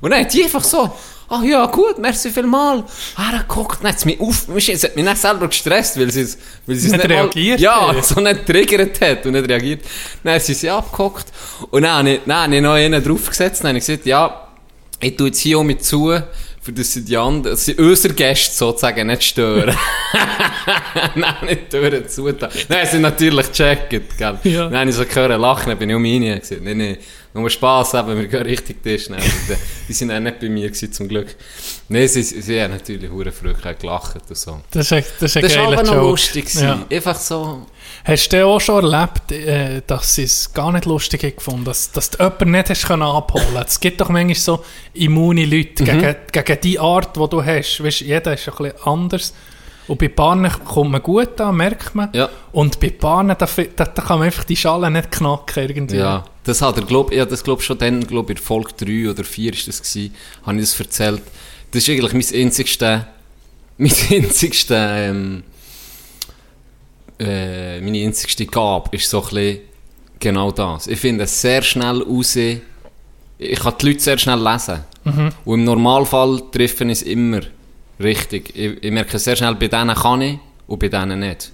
Und 0.00 0.10
dann 0.10 0.20
hat 0.20 0.32
die 0.32 0.44
einfach 0.44 0.62
so, 0.64 0.92
ach 1.28 1.42
ja, 1.42 1.66
gut, 1.66 1.98
merci 1.98 2.30
vielmal. 2.30 2.84
Ah, 3.16 3.32
er 3.32 3.44
guckt, 3.44 3.78
dann 3.82 3.90
hat 3.90 3.98
es 3.98 4.04
mich 4.04 4.20
auf, 4.20 4.46
es 4.56 4.84
hat 4.84 4.94
mich 4.96 5.04
nicht 5.04 5.16
selber 5.16 5.48
gestresst, 5.48 5.98
weil 5.98 6.10
sie 6.10 6.20
es, 6.22 6.38
weil 6.66 6.76
sie 6.76 6.86
es 6.88 6.92
Nicht 6.92 7.02
nicht, 7.04 7.10
mal- 7.16 7.22
reagiert 7.24 7.60
Ja, 7.60 7.88
hat. 7.94 8.04
so 8.04 8.20
nicht 8.20 8.46
triggert 8.46 9.00
hat 9.00 9.24
und 9.26 9.32
nicht 9.32 9.48
reagiert. 9.48 9.80
Dann 10.22 10.34
haben 10.34 10.40
sie 10.40 10.54
sie 10.54 10.70
abgehockt. 10.70 11.26
Und 11.70 11.82
dann 11.82 12.06
ich, 12.06 12.20
dann 12.26 12.42
habe 12.44 12.56
ich 12.56 12.62
noch 12.62 12.72
einen 12.74 13.02
draufgesetzt, 13.02 13.62
dann 13.62 13.68
habe 13.70 13.78
ich 13.78 13.86
gesagt, 13.86 14.06
ja, 14.06 14.48
ich 15.00 15.16
tue 15.16 15.28
jetzt 15.28 15.40
hier 15.40 15.58
auch 15.58 15.64
mit 15.64 15.84
zu, 15.84 16.12
für 16.64 16.72
dass 16.72 16.94
sie 16.94 17.04
die 17.04 17.16
anderen, 17.16 17.58
sie 17.58 17.74
unsere 17.74 18.14
Gäste 18.14 18.54
sozusagen 18.56 19.06
nicht 19.06 19.22
stören. 19.22 19.76
Nein, 21.14 21.34
nicht 21.42 21.68
Türen 21.68 22.08
zutan. 22.08 22.48
Nein, 22.70 22.88
sie 22.90 22.98
natürlich 22.98 23.48
gecheckt, 23.48 23.90
gell. 24.16 24.38
Ja. 24.44 24.68
Dann 24.68 24.78
habe 24.80 24.90
ich 24.90 24.96
so 24.96 25.04
gehört 25.04 25.38
lachen, 25.38 25.68
dann 25.68 25.78
bin 25.78 25.90
ich 25.90 25.96
um 25.96 26.04
ihn 26.04 26.40
gesagt, 26.40 26.62
nein, 26.62 26.78
nein, 26.78 26.96
nur 27.34 27.50
Spass, 27.50 27.94
aber 27.94 28.16
wir 28.16 28.28
gehen 28.28 28.42
richtig 28.42 28.82
Tisch. 28.82 29.10
Nein, 29.10 29.20
die, 29.88 29.92
sind 29.92 30.10
auch 30.12 30.20
nicht 30.20 30.38
bei 30.40 30.48
mir 30.48 30.68
gewesen, 30.68 30.92
zum 30.92 31.08
Glück. 31.08 31.34
Nein, 31.88 32.06
sie, 32.08 32.22
sie 32.22 32.62
haben 32.62 32.70
natürlich 32.70 33.10
hure 33.10 33.32
früh 33.32 33.52
gelacht 33.52 34.16
und 34.28 34.36
so. 34.36 34.60
Das 34.70 34.86
ist 34.86 34.92
ein, 34.92 35.04
das 35.20 35.30
ist 35.30 35.36
ein 35.36 35.42
Das 35.42 35.56
war 35.56 35.64
aber 35.66 35.82
noch 35.82 35.94
Joke. 35.94 36.06
lustig. 36.10 36.54
Ja. 36.54 36.86
Einfach 36.90 37.16
so, 37.16 37.66
Hast 38.04 38.32
du 38.32 38.46
auch 38.46 38.60
schon 38.60 38.84
erlebt, 38.92 39.32
äh, 39.32 39.82
dass 39.86 40.14
sie 40.14 40.22
es 40.24 40.52
gar 40.52 40.70
nicht 40.72 40.84
lustig 40.84 41.22
haben 41.24 41.36
gefunden 41.36 41.64
dass, 41.64 41.90
dass 41.90 42.10
du 42.10 42.22
jemanden 42.22 42.50
nicht 42.52 42.70
hast 42.70 42.86
können 42.86 43.02
abholen 43.02 43.64
Es 43.66 43.80
gibt 43.80 44.00
doch 44.00 44.08
manchmal 44.10 44.34
so 44.36 44.64
immune 44.94 45.44
Leute 45.44 45.82
Mhm. 45.82 45.86
gegen, 46.00 46.16
gegen 46.32 46.60
die 46.60 46.78
Art, 46.78 47.16
die 47.16 47.28
du 47.28 47.44
hast. 47.44 47.82
Weißt, 47.82 48.00
jeder 48.00 48.34
ist 48.34 48.48
ein 48.48 48.54
bisschen 48.56 48.86
anders. 48.86 49.34
Und 49.86 49.98
bei 49.98 50.08
Paaren 50.08 50.48
kommt 50.64 50.92
man 50.92 51.02
gut 51.02 51.38
an, 51.40 51.56
merkt 51.56 51.94
man. 51.94 52.08
Ja. 52.14 52.28
Und 52.52 52.80
bei 52.80 52.90
Paaren, 52.90 53.28
da, 53.28 53.34
da, 53.36 53.84
da 53.84 54.02
kann 54.02 54.18
man 54.18 54.26
einfach 54.26 54.44
die 54.44 54.56
Schale 54.56 54.90
nicht 54.90 55.10
knacken 55.10 55.62
irgendwie. 55.68 55.96
Ja, 55.98 56.24
das 56.44 56.62
hat 56.62 56.76
er, 56.76 56.84
glaub, 56.84 57.12
ja, 57.12 57.24
das 57.24 57.42
glaub 57.42 57.62
schon 57.62 57.78
dann, 57.78 58.06
glaub 58.06 58.30
in 58.30 58.36
Folge 58.36 58.72
3 58.76 59.10
oder 59.10 59.24
4 59.24 59.52
ist 59.52 59.66
das 59.66 59.82
gewesen, 59.82 60.14
habe 60.44 60.58
ich 60.58 60.64
das 60.70 60.78
erzählt. 60.78 61.22
Das 61.70 61.82
ist 61.82 61.88
eigentlich 61.88 62.12
mein 62.12 62.42
einzigste, 62.42 63.06
mein 63.78 63.92
einzigste, 64.10 64.74
ähm, 64.76 65.42
äh, 67.18 67.80
meine 67.80 68.04
einzigste 68.04 68.46
Gabe 68.46 68.94
ist 68.96 69.08
so 69.08 69.22
ein 69.22 69.28
bisschen 69.28 69.58
genau 70.20 70.52
das. 70.52 70.86
Ich 70.86 71.00
finde 71.00 71.24
es 71.24 71.40
sehr 71.40 71.62
schnell 71.62 72.02
raus, 72.02 72.36
ich 72.36 72.60
kann 73.60 73.74
die 73.80 73.86
Leute 73.86 74.00
sehr 74.00 74.18
schnell 74.18 74.42
lesen. 74.42 74.80
Und 75.44 75.60
im 75.60 75.64
Normalfall 75.64 76.42
treffen 76.50 76.90
es 76.90 77.02
immer 77.02 77.40
richtig. 78.00 78.56
Ich, 78.56 78.82
ich 78.82 78.90
merke 78.90 79.18
sehr 79.18 79.36
schnell, 79.36 79.54
bei 79.54 79.68
denen 79.68 79.94
kann 79.94 80.22
ich 80.22 80.38
und 80.66 80.78
bei 80.78 80.88
denen 80.88 81.20
nicht. 81.20 81.52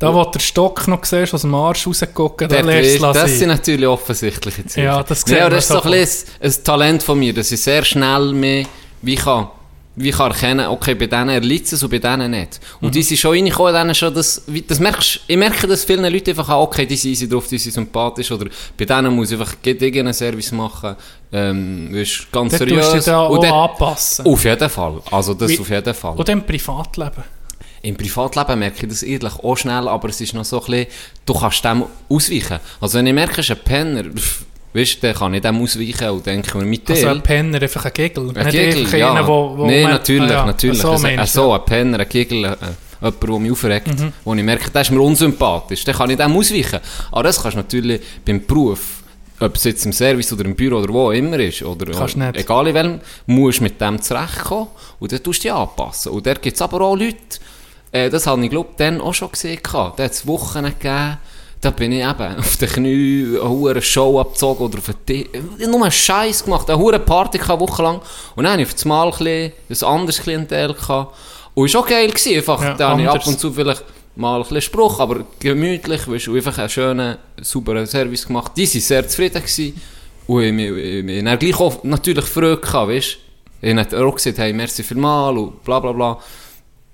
Da, 0.00 0.12
wo 0.14 0.24
du 0.24 0.30
den 0.30 0.40
Stock 0.40 0.88
noch 0.88 1.04
siehst, 1.04 1.34
aus 1.34 1.42
dem 1.42 1.54
Arsch 1.54 1.86
rausgucken, 1.86 2.48
da 2.48 2.56
Der, 2.56 2.64
lässt 2.64 2.96
es 2.96 3.00
das 3.12 3.38
sind 3.38 3.48
natürlich 3.48 3.86
offensichtliche 3.86 4.64
Zeichen. 4.66 4.84
Ja, 4.86 5.02
das 5.02 5.24
ja, 5.28 5.48
das 5.48 5.64
ist 5.64 5.68
so 5.68 5.82
ein, 5.82 5.92
ein, 6.40 6.64
Talent 6.64 7.02
von 7.02 7.18
mir, 7.18 7.32
dass 7.34 7.52
ich 7.52 7.60
sehr 7.62 7.84
schnell 7.84 8.32
mehr, 8.32 8.64
wie 9.02 9.14
kann, 9.14 9.48
wie 9.96 10.10
kann 10.10 10.30
erkennen, 10.32 10.66
okay, 10.68 10.94
bei 10.94 11.06
denen 11.06 11.28
erliegt 11.28 11.70
es 11.70 11.82
und 11.82 11.90
bei 11.90 11.98
denen 11.98 12.30
nicht. 12.30 12.60
Und 12.80 12.88
Mhm. 12.88 12.92
die 12.92 13.02
sind 13.02 13.18
schon 13.18 13.32
reingekommen, 13.32 13.74
denen 13.74 13.94
schon 13.94 14.14
das, 14.14 14.42
das 14.68 14.80
merkst, 14.80 15.20
ich 15.26 15.36
merke, 15.36 15.66
dass 15.66 15.84
viele 15.84 16.08
Leute 16.08 16.30
einfach 16.30 16.48
auch, 16.48 16.62
okay, 16.62 16.86
die 16.86 16.96
sind 16.96 17.10
easy 17.10 17.28
drauf, 17.28 17.46
die 17.48 17.58
sind 17.58 17.72
sympathisch, 17.72 18.30
oder 18.32 18.46
bei 18.78 18.84
denen 18.86 19.14
muss 19.14 19.30
ich 19.30 19.38
einfach 19.38 19.54
irgendeinen 19.62 20.14
Service 20.14 20.50
machen, 20.52 20.96
ähm, 21.30 21.94
ist 21.94 22.32
ganz 22.32 22.52
Da 22.52 22.58
tust 22.60 22.70
du 22.70 22.74
seriös. 22.76 22.92
dich 22.92 23.04
da 23.04 23.20
und 23.26 23.38
auch 23.38 23.42
dann- 23.42 23.52
anpassen. 23.52 24.24
auf 24.26 24.44
jeden 24.44 24.70
Fall, 24.70 25.02
also 25.10 25.34
das 25.34 25.50
Wie- 25.50 25.58
auf 25.60 25.68
jeden 25.68 25.92
Fall. 25.94 26.16
Und 26.16 26.28
im 26.30 26.42
Privatleben. 26.46 27.24
Im 27.82 27.96
Privatleben 27.96 28.58
merke 28.58 28.84
ich 28.86 28.88
das 28.88 29.02
eigentlich 29.02 29.34
auch 29.42 29.56
schnell, 29.56 29.88
aber 29.88 30.08
es 30.10 30.20
ist 30.20 30.34
noch 30.34 30.44
so 30.44 30.60
ein 30.60 30.66
bisschen, 30.66 30.86
du 31.26 31.34
kannst 31.34 31.64
dem 31.64 31.84
ausweichen. 32.08 32.58
Also 32.80 32.98
wenn 32.98 33.06
ich 33.06 33.14
merke, 33.14 33.40
es 33.40 33.48
ist 33.48 33.56
ein 33.56 33.64
Penner, 33.64 34.04
pff, 34.04 34.44
weißt 34.74 34.96
du, 35.02 35.06
dann 35.06 35.14
kann 35.16 35.34
ich 35.34 35.40
dem 35.40 35.62
ausweichen 35.62 36.08
und 36.10 36.26
denke 36.26 36.58
mir, 36.58 36.64
mit 36.64 36.90
Also 36.90 37.02
dir... 37.02 37.10
ein 37.10 37.22
Penner, 37.22 37.60
einfach 37.62 37.84
ein 37.84 37.92
Gegel. 37.94 38.28
Ein 38.36 38.44
Nicht 38.44 38.50
Gegel, 38.50 38.80
einfach 38.84 38.98
ja. 38.98 39.10
einer, 39.12 39.26
wo, 39.26 39.56
wo 39.56 39.66
Nein, 39.66 39.82
natürlich, 39.84 40.30
Ah 40.30 40.34
ja, 40.34 40.44
natürlich. 40.46 40.78
So, 40.80 40.90
Also, 40.90 41.06
äh, 41.06 41.16
du, 41.16 41.26
so 41.26 41.48
ja. 41.50 41.56
ein 41.56 41.64
Penner, 41.64 42.00
ein 42.00 42.08
Gegel, 42.08 42.44
äh, 42.44 42.56
jemand, 43.00 43.22
der 43.22 43.38
mich 43.38 43.52
aufregt, 43.52 43.86
Mhm. 43.98 44.12
wo 44.24 44.34
ich 44.34 44.42
merke, 44.42 44.70
der 44.70 44.82
ist 44.82 44.90
mir 44.90 45.00
unsympathisch, 45.00 45.84
dann 45.84 45.94
kann 45.94 46.10
ich 46.10 46.16
dem 46.18 46.36
ausweichen. 46.36 46.80
Aber 47.10 47.22
das 47.22 47.40
kannst 47.42 47.56
du 47.56 47.60
natürlich 47.62 48.00
beim 48.26 48.44
Beruf, 48.46 49.02
ob 49.40 49.56
es 49.56 49.64
jetzt 49.64 49.86
im 49.86 49.92
Service 49.94 50.30
oder 50.34 50.44
im 50.44 50.54
Büro 50.54 50.76
oder 50.76 50.92
wo 50.92 51.10
immer 51.12 51.38
ist, 51.38 51.62
oder 51.62 51.88
oder, 51.88 52.34
egal 52.34 52.66
in 52.68 52.74
welchem, 52.74 53.00
musst 53.24 53.60
du 53.60 53.62
mit 53.62 53.80
dem 53.80 54.00
zurechtkommen 54.02 54.68
und 54.98 55.10
dann 55.10 55.22
tust 55.22 55.38
du 55.38 55.42
dich 55.44 55.52
anpassen. 55.52 56.12
Und 56.12 56.26
da 56.26 56.34
gibt 56.34 56.54
es 56.54 56.60
aber 56.60 56.82
auch 56.82 56.94
Leute, 56.94 57.16
äh, 57.92 58.10
das 58.10 58.26
habe 58.26 58.44
ich 58.44 58.50
glaube 58.50 58.70
dann 58.76 59.00
auch 59.00 59.14
schon 59.14 59.30
gesehen, 59.30 59.60
da 59.62 59.92
hat 59.96 59.98
es 59.98 60.26
Wochen 60.26 60.64
gegeben, 60.64 61.18
da 61.60 61.70
bin 61.70 61.92
ich 61.92 62.02
eben 62.02 62.38
auf 62.38 62.56
den 62.56 62.68
Knie 62.68 63.26
eine 63.38 63.48
hure 63.48 63.82
Show 63.82 64.18
abgezogen 64.18 64.64
oder 64.64 64.78
auf 64.78 64.86
den 64.86 65.06
Tisch. 65.06 65.28
Nur 65.58 65.82
einen 65.82 65.92
Scheiß 65.92 66.44
gemacht, 66.44 66.70
eine 66.70 66.78
hure 66.78 66.98
Party 66.98 67.36
gehabt, 67.36 67.60
wochenlang. 67.60 68.00
Und 68.34 68.44
dann 68.44 68.52
habe 68.52 68.62
ich 68.62 68.68
auf 68.68 68.74
das 68.74 68.84
Mal 68.86 69.12
ein, 69.12 69.52
bisschen 69.68 69.88
ein 69.88 69.94
anderes 69.94 70.22
Klientel 70.22 70.72
gehabt. 70.72 71.14
Und 71.54 71.66
es 71.66 71.74
war 71.74 71.82
auch 71.82 71.86
geil. 71.86 72.08
Gewesen. 72.08 72.36
Einfach, 72.36 72.62
Ja, 72.62 72.74
da 72.74 72.90
habe 72.90 73.02
ich 73.02 73.08
ab 73.08 73.26
und 73.26 73.38
zu 73.38 73.52
vielleicht 73.52 73.84
mal 74.16 74.42
ein 74.42 74.60
Spruch, 74.62 75.00
aber 75.00 75.24
gemütlich, 75.38 76.08
weißt 76.08 76.28
du, 76.28 76.36
einfach 76.36 76.56
einen 76.56 76.68
schönen, 76.70 77.16
sauberen 77.42 77.86
Service 77.86 78.26
gemacht. 78.26 78.52
Die 78.56 78.66
waren 78.66 78.80
sehr 78.80 79.08
zufrieden. 79.08 79.42
Gewesen. 79.42 79.80
Und 80.26 80.42
ich, 80.42 80.70
ich, 80.70 81.04
ich, 81.04 81.26
ich, 81.26 81.38
gleich 81.38 81.60
auch 81.60 81.84
natürlich 81.84 82.24
Freude 82.24 82.56
gehabt, 82.56 82.90
weißt 82.90 83.18
du. 83.60 83.68
Ich 83.68 83.76
habe 83.76 84.06
auch 84.06 84.14
gesagt, 84.14 84.38
hey, 84.38 84.54
merci 84.54 84.82
vielmal 84.82 85.36
und 85.36 85.62
bla 85.62 85.78
bla 85.78 85.92
bla. 85.92 86.18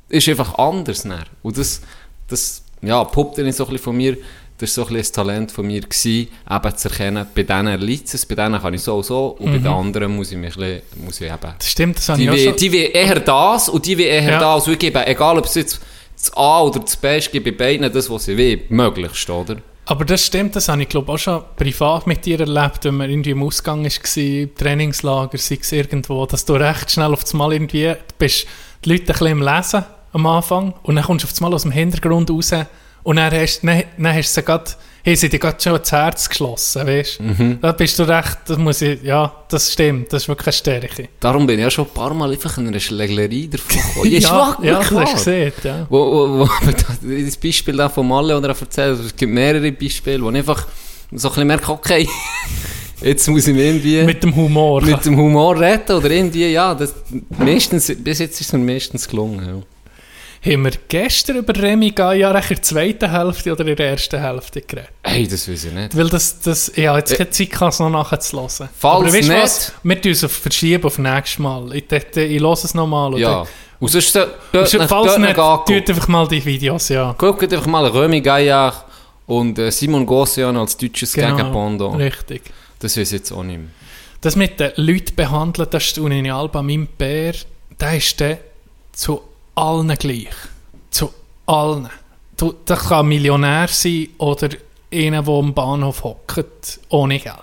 Ist 0.08 0.28
einfach 0.28 0.56
anders. 0.58 1.02
Dann. 1.02 1.24
Und 1.42 1.58
das, 1.58 1.82
das 2.28 2.62
ja, 2.82 3.02
poppt 3.04 3.38
dann 3.38 3.50
so 3.52 3.64
ein 3.64 3.70
bisschen 3.70 3.84
von 3.84 3.96
mir. 3.96 4.16
Das 4.58 4.74
war 4.76 4.84
so 4.84 4.88
ein 4.90 4.94
bisschen 4.94 5.00
das 5.02 5.12
Talent 5.12 5.52
von 5.52 5.66
mir, 5.66 5.82
gewesen, 5.82 6.28
eben 6.50 6.76
zu 6.76 6.88
erkennen, 6.88 7.26
bei 7.34 7.42
denen 7.42 7.78
liegt 7.78 8.14
es, 8.14 8.24
bei 8.24 8.34
denen 8.34 8.58
kann 8.58 8.72
ich 8.72 8.80
so 8.80 8.96
und 8.96 9.04
so, 9.04 9.36
und 9.38 9.52
bei 9.52 9.58
den 9.58 9.66
anderen 9.66 10.16
muss 10.16 10.32
ich 10.32 10.38
mich 10.38 10.56
ein 10.56 10.80
bisschen, 10.80 11.04
muss 11.04 11.20
ich 11.20 11.26
eben... 11.26 11.54
Das 11.58 11.68
stimmt, 11.68 11.98
das 11.98 12.08
habe 12.08 12.22
ich 12.22 12.30
auch 12.30 12.32
will, 12.32 12.44
schon. 12.44 12.56
die 12.56 12.72
will 12.72 12.90
eher 12.94 13.20
das 13.20 13.68
und 13.68 13.84
die 13.84 13.98
will 13.98 14.06
eher 14.06 14.22
Ja. 14.30 14.40
das. 14.40 14.66
Und 14.66 14.72
ich 14.72 14.78
gebe, 14.78 15.06
egal 15.06 15.36
ob 15.36 15.44
es 15.44 15.56
jetzt 15.56 15.78
das 16.16 16.34
A 16.34 16.62
oder 16.62 16.80
das 16.80 16.96
B 16.96 17.18
ist, 17.18 17.30
gebe 17.30 17.50
ich 17.50 17.56
beiden 17.58 17.92
das, 17.92 18.08
was 18.08 18.24
sie 18.24 18.34
will, 18.38 18.62
möglichst, 18.70 19.28
oder? 19.28 19.58
Aber 19.84 20.06
das 20.06 20.24
stimmt, 20.24 20.56
das 20.56 20.70
habe 20.70 20.80
ich 20.80 20.88
glaube 20.88 21.12
auch 21.12 21.18
schon 21.18 21.42
privat 21.56 22.06
mit 22.06 22.24
dir 22.24 22.40
erlebt, 22.40 22.82
wenn 22.84 22.96
man 22.96 23.10
irgendwie 23.10 23.32
im 23.32 23.42
Ausgang 23.42 23.84
war, 23.84 24.16
im 24.16 24.54
Trainingslager, 24.54 25.36
sei 25.36 25.58
es 25.60 25.70
irgendwo, 25.70 26.24
dass 26.24 26.46
du 26.46 26.54
recht 26.54 26.90
schnell 26.90 27.12
auf 27.12 27.24
das 27.24 27.34
Mal 27.34 27.52
irgendwie 27.52 27.92
bist, 28.18 28.46
die 28.84 28.88
Leute 28.88 29.02
ein 29.02 29.06
bisschen 29.06 29.26
im 29.26 29.42
Lesen 29.42 29.84
am 30.16 30.26
Anfang 30.26 30.74
und 30.82 30.97
dann 30.97 31.05
kommst 31.05 31.24
du 31.24 31.26
auf 31.26 31.32
das 31.32 31.40
Mal 31.40 31.52
aus 31.55 31.62
dem 31.62 31.70
Hintergrund 31.70 32.30
raus 32.30 32.52
und 33.02 33.16
dann 33.16 33.32
hast, 33.32 33.60
dann, 33.62 33.84
dann 33.98 34.14
hast 34.14 34.30
du 34.36 34.40
sie 34.40 34.44
gerade, 34.44 34.70
haben 35.06 35.16
sie 35.16 35.28
dir 35.28 35.38
gerade 35.38 35.62
schon 35.62 35.76
ins 35.76 35.93
Herz 35.93 36.28
geschlossen, 36.28 36.86
weißt? 36.86 37.20
Mhm. 37.20 37.59
Da 37.62 37.70
bist 37.70 37.97
du 37.98 38.02
recht, 38.02 38.38
das 38.47 38.59
muss 38.59 38.82
ich, 38.82 39.01
ja, 39.02 39.32
das 39.48 39.72
stimmt, 39.72 40.12
das 40.12 40.24
ist 40.24 40.28
wirklich 40.28 40.48
eine 40.48 40.52
Stärke. 40.55 41.09
Darum 41.20 41.47
bin 41.47 41.59
ich 41.59 41.62
ja 41.62 41.70
schon 41.70 41.84
ein 41.84 41.94
paar 41.94 42.12
Mal 42.14 42.32
einfach 42.32 42.59
in 42.59 42.66
einer 42.66 42.80
Schlägereie 42.80 43.47
davon 43.48 43.76
gekommen. 43.78 44.10
Ja, 44.10 44.56
ist 44.59 44.64
ja, 44.64 44.78
das 44.80 44.90
hast 44.90 45.14
gesehen, 45.14 45.52
ja. 45.62 45.86
Wo, 45.88 45.98
wo, 45.98 46.38
wo, 46.40 46.48
das 47.24 47.36
Beispiel 47.36 47.76
da 47.76 47.88
von 47.88 48.09
Malle 48.09 48.36
oder 48.36 48.48
erzählt, 48.48 48.98
es 48.98 49.14
gibt 49.14 49.32
mehrere 49.32 49.70
Beispiele, 49.70 50.22
wo 50.24 50.30
ich 50.30 50.36
einfach 50.38 50.66
so 51.12 51.28
ein 51.28 51.32
bisschen 51.32 51.47
merke, 51.47 51.70
okay, 51.70 52.09
jetzt 53.02 53.28
muss 53.28 53.47
ich 53.47 53.55
mich 53.55 53.64
irgendwie 53.64 54.02
Mit 54.02 54.22
dem 54.24 54.34
Humor. 54.34 54.82
mit 54.82 55.05
dem 55.05 55.16
Humor 55.16 55.60
retten 55.60 55.93
oder 55.93 56.10
irgendwie, 56.10 56.48
ja, 56.48 56.74
das, 56.74 56.93
meistens, 57.38 57.93
bis 57.98 58.18
jetzt 58.18 58.40
ist 58.40 58.48
es 58.48 58.52
mir 58.52 58.72
meistens 58.72 59.06
gelungen, 59.06 59.47
ja. 59.47 59.62
Haben 60.47 60.64
wir 60.64 60.73
gestern 60.89 61.36
über 61.39 61.55
Remy 61.55 61.90
Gaia 61.90 62.31
in 62.31 62.44
der 62.48 62.62
zweiten 62.62 63.10
Hälfte 63.10 63.52
oder 63.52 63.66
in 63.66 63.74
der 63.77 63.90
ersten 63.90 64.20
Hälfte 64.20 64.60
geredet? 64.62 64.90
Hey, 65.02 65.27
das 65.27 65.48
weiß 65.51 65.64
ich 65.64 65.73
nicht. 65.73 65.97
Weil 65.97 66.09
das, 66.09 66.40
das, 66.40 66.70
ja, 66.77 66.97
jetzt 66.97 67.16
keine 67.16 67.31
Zeit, 67.31 67.51
kann 67.51 67.68
es 67.70 67.78
noch 67.81 67.90
nachzulassen. 67.90 68.68
Falls 68.78 68.94
Aber 69.09 69.12
weißt 69.12 69.28
nicht- 69.28 69.43
was? 69.43 69.73
Wir 69.82 70.01
tun 70.01 70.12
es 70.12 70.23
auf 70.24 70.32
verschieben 70.32 70.85
auf 70.85 70.98
nächstes 70.98 71.39
Mal. 71.40 71.74
Ich, 71.74 71.89
dachte, 71.89 72.23
ich 72.23 72.40
höre 72.40 72.52
es 72.52 72.74
nochmal. 72.74 73.18
Ja. 73.18 73.44
Und 73.81 73.89
sonst, 73.89 74.12
so- 74.12 74.20
dort 74.52 74.68
Falls 74.70 74.89
dort 74.89 75.18
nicht, 75.18 75.36
nach 75.36 75.44
angucken. 75.60 75.78
tut 75.81 75.90
einfach 75.90 76.09
mal 76.09 76.28
die 76.28 76.44
Videos, 76.44 76.89
ja. 76.89 77.14
Guckt 77.18 77.43
einfach 77.52 77.66
mal 77.66 77.85
Römi 77.86 78.20
Gaillard 78.20 78.85
und 79.27 79.59
äh, 79.59 79.70
Simon 79.73 80.06
Gossian 80.06 80.56
als 80.56 80.77
deutsches 80.77 81.12
Genau. 81.12 81.36
Gegenpendant. 81.36 81.98
Richtig. 81.98 82.43
Das 82.78 82.97
weiß 82.97 83.09
ich 83.09 83.18
jetzt 83.18 83.32
auch 83.32 83.43
nicht 83.43 83.59
mehr. 83.59 83.68
Das 84.20 84.36
mit 84.36 84.59
den 84.60 84.70
Leuten 84.77 85.14
behandeln, 85.14 85.68
das 85.70 85.85
ist 85.86 85.98
in 85.98 86.31
Alba 86.31 86.62
mein 86.62 86.86
Bär, 86.86 87.35
der 87.81 87.97
ist 87.97 88.18
der 88.20 88.39
zu 88.93 89.20
allen 89.56 89.88
gleich. 89.96 90.28
Zu 90.90 91.12
allen. 91.46 91.88
Du, 92.36 92.54
das 92.64 92.88
kann 92.88 93.08
Millionär 93.08 93.66
sein 93.68 94.08
oder 94.18 94.50
einer, 94.92 95.22
der 95.22 95.34
am 95.34 95.52
Bahnhof 95.52 96.04
hockt, 96.04 96.80
ohne 96.90 97.18
Geld. 97.18 97.36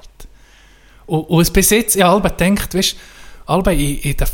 Und, 1.05 1.23
und 1.23 1.57
es 1.57 1.69
jetzt 1.69 1.95
in 1.95 2.03
Alba 2.03 2.29
denkt, 2.29 2.73
weißt 2.73 2.95
du, 3.47 3.71
in, 3.71 3.99
in 3.99 4.17
den 4.17 4.27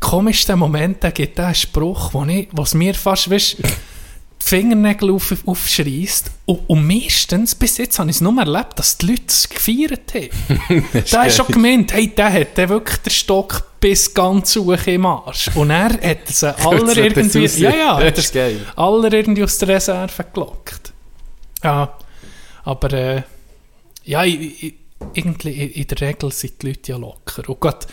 komischsten 0.00 0.58
Momenten 0.58 1.12
gibt 1.12 1.38
es 1.38 1.44
einen 1.44 1.54
Spruch, 1.54 2.12
wo 2.12 2.24
ich, 2.24 2.48
was 2.52 2.74
mir 2.74 2.94
fast, 2.94 3.30
weißt 3.30 3.58
Fingernägel 4.46 5.10
auf, 5.10 5.34
aufschreist. 5.44 6.30
Und, 6.44 6.60
und 6.68 6.86
meistens, 6.86 7.56
bis 7.56 7.78
jetzt 7.78 7.98
habe 7.98 8.10
ich 8.10 8.16
es 8.16 8.20
nur 8.20 8.38
erlebt, 8.38 8.78
dass 8.78 8.96
die 8.96 9.06
Leute 9.06 9.24
es 9.26 9.48
gefeiert 9.48 10.14
haben. 10.14 10.84
Da 11.10 11.24
hast 11.24 11.36
schon 11.36 11.48
gemeint, 11.48 11.92
hey, 11.92 12.14
der 12.14 12.32
hat 12.32 12.56
der 12.56 12.68
wirklich 12.68 12.98
den 12.98 13.10
Stock 13.10 13.80
bis 13.80 14.14
ganz 14.14 14.54
hoch 14.54 14.86
im 14.86 15.04
Arsch. 15.04 15.50
Und 15.56 15.70
er 15.70 15.94
hat 15.94 16.28
sie 16.28 16.46
aller 16.64 16.90
hat 16.90 16.96
er 16.96 17.04
irgendwie, 17.04 17.44
es 17.44 17.58
ja, 17.58 17.74
ja, 17.74 17.96
hat 17.98 18.16
Das 18.16 18.26
ist 18.26 18.36
er 18.36 18.52
aller 18.76 19.12
irgendwie 19.12 19.42
aus 19.42 19.58
der 19.58 19.68
Reserve 19.68 20.24
gelockt. 20.32 20.92
Ja, 21.64 21.98
Aber 22.62 22.92
äh, 22.92 23.22
ja, 24.04 24.22
ich, 24.24 24.62
ich, 24.62 24.74
irgendwie 25.14 25.50
in, 25.50 25.70
in 25.72 25.86
der 25.88 26.00
Regel 26.02 26.30
sind 26.30 26.62
die 26.62 26.68
Leute 26.68 26.92
ja 26.92 26.98
locker. 26.98 27.48
Und 27.48 27.60
gerade 27.60 27.86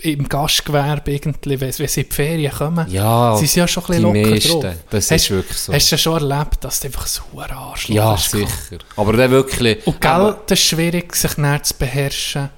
im 0.00 0.28
Gastgewerbe, 0.28 1.10
irgendwie, 1.12 1.60
wenn, 1.60 1.76
wenn 1.76 1.88
sie 1.88 2.00
in 2.02 2.08
die 2.08 2.14
Ferien 2.14 2.52
kommen, 2.52 2.88
Ja, 2.90 3.36
sie 3.36 3.46
sind 3.46 3.60
ja 3.60 3.68
schon 3.68 3.82
ein 3.84 3.86
bisschen 3.88 4.02
locker 4.02 4.30
meisten. 4.30 4.60
drauf. 4.60 4.74
Das 4.90 5.10
hast, 5.10 5.22
ist 5.22 5.30
wirklich 5.30 5.58
so. 5.58 5.72
Hast 5.72 5.90
du 5.90 5.94
ja 5.94 5.98
schon 5.98 6.30
erlebt, 6.30 6.64
dass 6.64 6.80
du 6.80 6.86
einfach 6.86 7.06
so 7.06 7.22
ein 7.36 7.50
Arschloch 7.50 7.94
Ja, 7.96 8.16
sicher. 8.16 8.78
Aber 8.96 9.12
der 9.14 9.30
wirklich... 9.30 9.84
Und 9.86 10.00
Geld 10.00 10.50
ist 10.50 10.60
schwierig, 10.62 11.16
sich 11.16 11.36
näher 11.36 11.62
zu 11.62 11.74
beherrschen. 11.74 12.50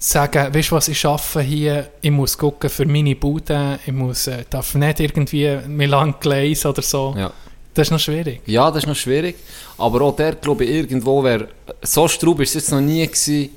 Sagen, 0.00 0.54
weißt 0.54 0.70
du 0.70 0.76
was, 0.76 0.88
ich 0.88 1.04
arbeite 1.04 1.40
hier, 1.40 1.88
ich 2.02 2.10
muss 2.10 2.36
gucken 2.38 2.70
für 2.70 2.86
meine 2.86 3.16
Bude, 3.16 3.80
ich 3.84 3.92
muss, 3.92 4.28
äh, 4.28 4.44
darf 4.48 4.74
nicht 4.74 5.00
irgendwie 5.00 5.58
Milan 5.66 6.14
Gleis 6.20 6.64
oder 6.66 6.82
so. 6.82 7.14
Ja. 7.18 7.32
Das 7.74 7.88
ist 7.88 7.90
noch 7.90 7.98
schwierig. 7.98 8.42
Ja, 8.46 8.70
das 8.70 8.84
ist 8.84 8.88
noch 8.88 8.94
schwierig. 8.94 9.36
Aber 9.78 10.02
auch 10.02 10.14
der, 10.14 10.34
glaube 10.34 10.64
ich, 10.64 10.70
irgendwo 10.70 11.24
wäre... 11.24 11.48
So 11.82 12.06
straub 12.06 12.40
ist 12.40 12.50
es 12.50 12.54
jetzt 12.54 12.70
noch 12.72 12.80
nie 12.80 13.04
gewesen, 13.06 13.50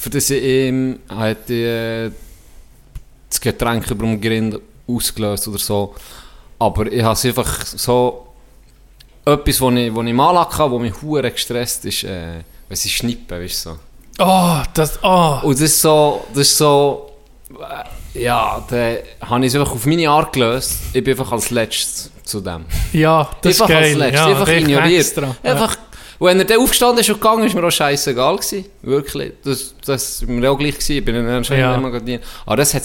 für 0.00 0.08
das 0.08 0.30
ich 0.30 0.42
ihm 0.42 0.98
hat, 1.10 1.50
äh, 1.50 2.10
das 3.28 3.38
Getränk 3.38 3.90
über 3.90 4.06
dem 4.06 4.18
Grind 4.18 4.58
ausgelöst 4.88 5.46
oder 5.46 5.58
so. 5.58 5.94
Aber 6.58 6.90
ich 6.90 7.02
habe 7.02 7.12
es 7.12 7.24
einfach 7.26 7.66
so... 7.66 8.26
Etwas, 9.26 9.60
was 9.60 9.74
ich, 9.74 9.94
was 9.94 10.06
ich 10.06 10.14
mal 10.14 10.40
hatte, 10.40 10.72
was 10.72 10.80
mich 10.80 11.02
hure 11.02 11.30
gestresst 11.30 11.84
ist, 11.84 12.04
äh, 12.04 12.42
wenn 12.66 12.76
sie 12.76 12.88
schnippen, 12.88 13.42
weißt 13.42 13.66
du 13.66 13.70
so. 13.70 13.78
Oh, 14.20 14.62
das, 14.72 14.98
oh. 15.02 15.40
Und 15.42 15.52
das 15.52 15.60
ist 15.60 15.82
so, 15.82 16.24
das 16.30 16.48
ist 16.48 16.56
so, 16.56 17.10
äh, 18.14 18.22
ja, 18.22 18.64
da 18.70 18.94
habe 19.26 19.44
ich 19.44 19.52
es 19.52 19.60
einfach 19.60 19.74
auf 19.74 19.84
meine 19.84 20.08
Art 20.08 20.32
gelöst. 20.32 20.78
Ich 20.94 21.04
bin 21.04 21.12
einfach 21.12 21.30
als 21.30 21.50
Letztes 21.50 22.10
zu 22.24 22.40
dem. 22.40 22.64
Ja, 22.94 23.28
das 23.42 23.52
ist 23.52 23.60
einfach 23.60 23.74
geil. 23.74 23.84
als 23.84 23.98
Letztes, 23.98 24.20
ja, 24.20 24.26
einfach 24.28 24.48
ignoriert. 24.48 25.00
extra. 25.00 25.36
Einfach, 25.42 25.76
wenn 26.20 26.38
er 26.38 26.44
dann 26.44 26.58
aufgestanden 26.60 27.00
ist 27.00 27.08
und 27.10 27.20
gegangen 27.20 27.44
ist, 27.44 27.54
mir 27.54 27.64
auch 27.64 27.70
scheißegal 27.70 28.36
gewesen. 28.36 28.64
Wirklich. 28.82 29.32
Das, 29.42 29.74
das 29.84 30.26
war 30.26 30.34
mir 30.34 30.50
auch 30.50 30.58
gleich 30.58 30.74
gewesen. 30.74 30.96
Ich 30.98 31.04
bin 31.04 31.14
dann 31.14 31.26
anscheinend 31.28 31.62
Ja. 31.62 31.74
immer 31.74 31.90
gerade 31.90 32.20
Aber 32.46 32.56
das 32.56 32.74
hat 32.74 32.82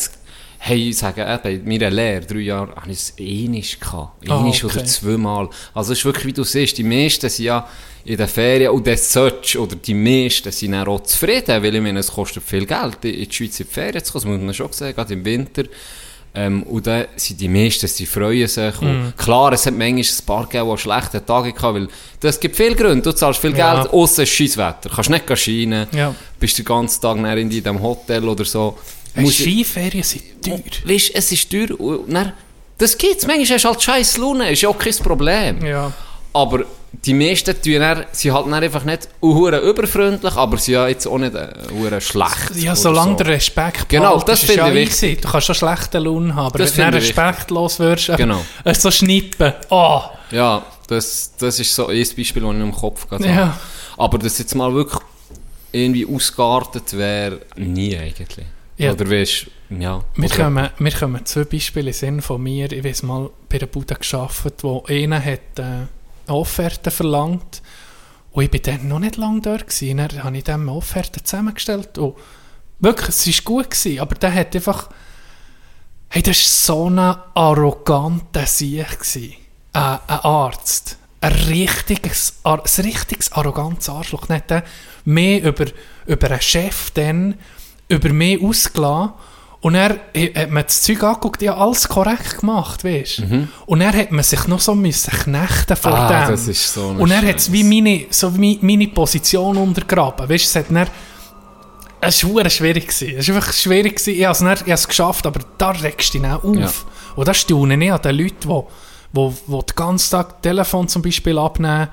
Hey, 0.58 0.90
ich 0.90 0.98
sage, 0.98 1.22
äh, 1.22 1.38
bei 1.44 1.62
meiner 1.64 1.92
Lehre, 1.92 2.22
drei 2.26 2.40
Jahre, 2.40 2.76
habe 2.76 2.90
ich 2.90 2.98
es 2.98 3.14
ähnlich 3.20 3.80
gehabt. 3.80 4.28
Ah, 4.28 4.40
Ähnlich 4.40 4.64
okay. 4.64 4.78
oder 4.80 4.86
zweimal. 4.86 5.48
Also 5.76 5.92
es 5.92 6.00
ist 6.00 6.06
wirklich, 6.06 6.26
wie 6.26 6.34
du 6.34 6.44
siehst, 6.44 6.76
die 6.80 6.84
meisten 6.84 7.30
sind 7.30 7.46
ja 7.46 7.68
in 8.04 8.18
den 8.18 8.28
Ferien 8.28 8.72
und 8.72 8.88
das 8.88 9.14
solltest, 9.14 9.58
oder 9.58 9.76
die 9.76 9.94
meisten 9.94 10.52
sind 10.52 10.72
dann 10.72 10.88
auch 10.88 11.02
zufrieden, 11.04 11.62
weil 11.62 11.76
ich 11.76 11.82
meine, 11.82 12.00
es 12.00 12.12
kostet 12.12 12.42
viel 12.42 12.66
Geld, 12.66 12.98
in 13.04 13.14
in 13.14 13.30
die 13.30 13.36
Schweiz 13.36 13.60
in 13.60 13.68
die 13.68 13.74
Ferien 13.74 14.04
zu 14.04 14.14
kommen, 14.14 14.24
das 14.24 14.32
muss 14.32 14.42
man 14.42 14.54
schon 14.56 14.72
sagen, 14.72 14.96
gerade 14.96 15.14
im 15.14 15.24
Winter. 15.26 15.64
Ähm, 16.36 16.64
und 16.64 16.86
dann 16.86 17.06
sind 17.16 17.40
die 17.40 17.48
meisten, 17.48 17.88
sie 17.88 18.06
freuen 18.06 18.48
sich. 18.48 18.82
Und 18.82 19.14
klar, 19.18 19.54
es 19.54 19.66
hat 19.66 19.74
manchmal 19.74 20.02
ein 20.04 20.26
paar 20.26 20.48
gegeben, 20.48 20.72
die 20.76 20.78
schlechte 20.82 21.26
Tage 21.26 21.54
gehabt, 21.54 21.76
weil 21.76 21.88
das 22.20 22.40
gibt 22.40 22.56
viel 22.56 22.76
Gründe. 22.76 23.02
Du 23.02 23.12
zahlst 23.14 23.40
viel 23.40 23.56
Ja. 23.56 23.76
Geld, 23.76 23.94
außer 23.94 24.24
es 24.24 24.30
ist 24.30 24.36
scheiß 24.36 24.58
Wetter. 24.58 24.90
Kannst 24.94 25.10
nicht 25.10 25.26
gehen 25.28 25.38
scheinen, 25.38 25.88
Ja. 25.94 26.14
bist 26.40 26.58
den 26.58 26.66
ganzen 26.66 27.02
Tag 27.02 27.18
in 27.38 27.50
diesem 27.50 27.82
Hotel 27.82 28.28
oder 28.28 28.44
so. 28.46 28.78
Hey, 29.14 29.24
Musst- 29.24 29.38
Skiferien 29.40 30.04
sind 30.04 30.24
teuer. 30.44 30.60
Weißt, 30.84 31.12
es 31.16 31.32
ist 31.32 31.50
teuer. 31.50 31.80
Und 31.80 32.14
dann, 32.14 32.34
das 32.78 32.98
gibt's. 32.98 33.26
Manchmal 33.26 33.56
hast 33.58 33.64
du 33.64 33.70
halt 33.70 33.82
scheiß 33.82 34.18
Laune, 34.18 34.52
ist 34.52 34.62
ja 34.62 34.68
auch 34.70 34.78
kein 34.78 34.94
Problem. 34.96 35.66
Ja. 35.66 35.94
Aber 36.36 36.66
die 37.06 37.14
meisten 37.14 37.56
tun 37.62 37.80
dann, 37.80 38.06
sie 38.12 38.32
halt 38.32 38.52
einfach 38.52 38.84
nicht 38.84 39.08
hure 39.22 39.58
überfreundlich, 39.60 40.36
aber 40.36 40.58
sie 40.58 40.74
ja 40.74 40.88
jetzt 40.88 41.08
auch 41.08 41.18
nicht 41.18 41.34
äh, 41.34 41.48
hure 41.72 42.02
schlecht. 42.02 42.56
Ja, 42.56 42.76
solange 42.76 43.12
so. 43.12 43.18
der 43.24 43.28
Respekt 43.28 43.88
Genau, 43.90 44.20
das 44.20 44.44
ist 44.44 44.54
ja 44.56 44.66
finde 44.66 44.82
ich 44.82 44.90
easy. 44.90 45.16
Du 45.16 45.30
kannst 45.30 45.48
schon 45.48 45.56
schlechte 45.56 45.98
Laune 46.00 46.36
haben, 46.36 46.48
aber 46.48 46.60
Das 46.60 46.78
wenn 46.78 46.92
du 46.92 46.98
respektlos 46.98 47.80
wirst, 47.80 48.10
äh, 48.10 48.18
Genau. 48.18 48.42
äh, 48.66 48.74
so 48.74 48.92
schnippen. 48.92 49.54
Oh, 49.70 50.02
Ja, 50.32 50.64
das, 50.88 51.32
das 51.38 51.60
ist 51.60 51.74
so 51.74 51.88
ein 51.88 51.98
Beispiel, 52.00 52.42
das 52.44 52.54
ich 52.54 52.60
im 52.62 52.72
Kopf 52.74 53.08
gerade 53.08 53.26
Ja. 53.28 53.36
habe. 53.36 53.54
Aber 53.98 54.18
dass 54.18 54.38
jetzt 54.38 54.56
mal 54.56 54.74
wirklich 54.74 55.02
irgendwie 55.72 56.06
ausgeartet 56.06 56.98
wäre, 56.98 57.40
nie 57.56 57.96
eigentlich. 57.98 58.46
Ja. 58.78 58.92
Oder 58.92 59.10
weißt 59.10 59.48
ja. 59.80 60.02
wir 60.16 60.26
oder- 60.26 60.36
kommen, 60.44 60.70
wir 60.80 60.92
kommen 60.92 61.26
zwei 61.26 61.46
Beispiele 61.46 61.88
in 61.88 61.94
Sinn 61.94 62.22
von 62.22 62.42
mir. 62.44 62.70
Ich 62.72 62.84
weiß 62.84 63.04
mal 63.04 63.30
bei 63.48 63.58
einer 63.58 63.68
Bude 63.68 63.96
gearbeitet, 63.96 64.64
wo 64.64 64.84
einer 64.88 65.24
hat 65.24 65.40
äh, 65.60 65.88
eine 66.28 66.38
Offerte 66.38 66.92
verlangt 66.92 67.62
und 68.32 68.44
ich 68.44 68.52
bin 68.52 68.62
dann 68.64 68.88
noch 68.88 69.00
nicht 69.00 69.18
lange 69.18 69.42
dort 69.42 69.68
gewesen. 69.68 69.98
Dann 69.98 70.24
habe 70.24 70.38
ich 70.38 70.44
dem 70.44 70.70
Offerte 70.70 71.24
zusammengestellt 71.24 71.98
und 71.98 72.16
wirklich, 72.80 73.10
es 73.10 73.28
war 73.28 73.46
gut 73.46 73.70
gewesen, 73.72 74.00
aber 74.00 74.16
der 74.16 74.34
hat 74.34 74.56
einfach 74.56 74.90
hey, 76.10 76.24
das 76.24 76.38
war 76.38 76.78
so 76.78 76.90
ein 76.90 77.00
arroganter 77.00 78.46
Sieg. 78.46 78.88
Äh, 79.74 79.80
ein 79.80 80.00
Arzt. 80.08 80.98
Ein 81.22 81.34
richtiges, 81.34 82.40
ein 82.44 82.60
richtiges 82.60 83.32
arrogantes 83.32 83.90
Arschloch. 83.90 84.30
Nicht 84.30 84.46
mehr 85.06 85.44
über, 85.44 85.66
über 86.06 86.32
einen 86.32 86.42
Chef 86.42 86.92
dann, 86.92 87.36
über 87.90 88.10
mich 88.14 88.42
ausgelassen. 88.42 89.14
Und 89.66 89.74
er 89.74 89.96
hat 90.36 90.52
man 90.52 90.64
das 90.64 90.84
Zeug 90.84 91.02
angeguckt, 91.02 91.42
ja, 91.42 91.58
alles 91.58 91.88
korrekt 91.88 92.38
gemacht, 92.40 92.84
weißt 92.84 93.18
du? 93.20 93.48
Und 93.66 93.82
er 93.82 93.94
hat 93.94 94.12
man 94.12 94.24
sich 94.24 94.46
noch 94.46 94.60
so 94.60 94.76
müssen 94.76 95.10
knechten 95.12 95.76
vor 95.76 95.90
Mhm. 95.92 95.98
Ah, 95.98 96.26
dem. 96.26 96.32
das 96.36 96.48
ist 96.48 96.72
so 96.72 96.90
Und 96.90 97.10
er 97.10 97.18
hat 97.24 97.42
Scheiß. 97.42 97.52
wie 97.52 97.64
meine, 97.64 98.06
so 98.12 98.38
wie 98.38 98.60
meine 98.62 98.88
Position 98.90 99.58
untergraben. 99.58 100.30
Weißt 100.30 100.46
du, 100.46 100.50
es 100.50 100.56
hat 100.56 100.66
dann, 100.70 100.88
es 102.00 102.24
war 102.24 102.48
schwierig. 102.50 102.88
gewesen. 102.90 103.16
Es 103.18 103.28
war 103.28 103.36
einfach 103.38 103.54
schwierig. 103.54 103.96
gewesen. 103.96 104.20
Ich 104.20 104.24
habe 104.24 104.34
es, 104.34 104.40
dann- 104.40 104.54
ich 104.54 104.60
habe 104.62 104.72
es 104.74 104.88
geschafft, 104.88 105.26
aber 105.26 105.40
da 105.58 105.72
regst 105.72 106.14
du 106.14 106.20
dich 106.20 106.30
auf. 106.32 106.44
Ja. 106.60 106.70
Und 107.16 107.28
das 107.28 107.38
staune 107.38 107.84
ich 107.84 107.92
an 107.92 108.02
den 108.04 108.16
Leuten, 108.18 108.48
die, 108.48 108.62
die, 109.14 109.30
die 109.48 109.52
den 109.66 109.76
ganzen 109.76 110.12
Tag 110.12 110.42
Telefon 110.44 110.88
zum 110.88 111.02
Beispiel 111.02 111.40
abnehmen, 111.40 111.88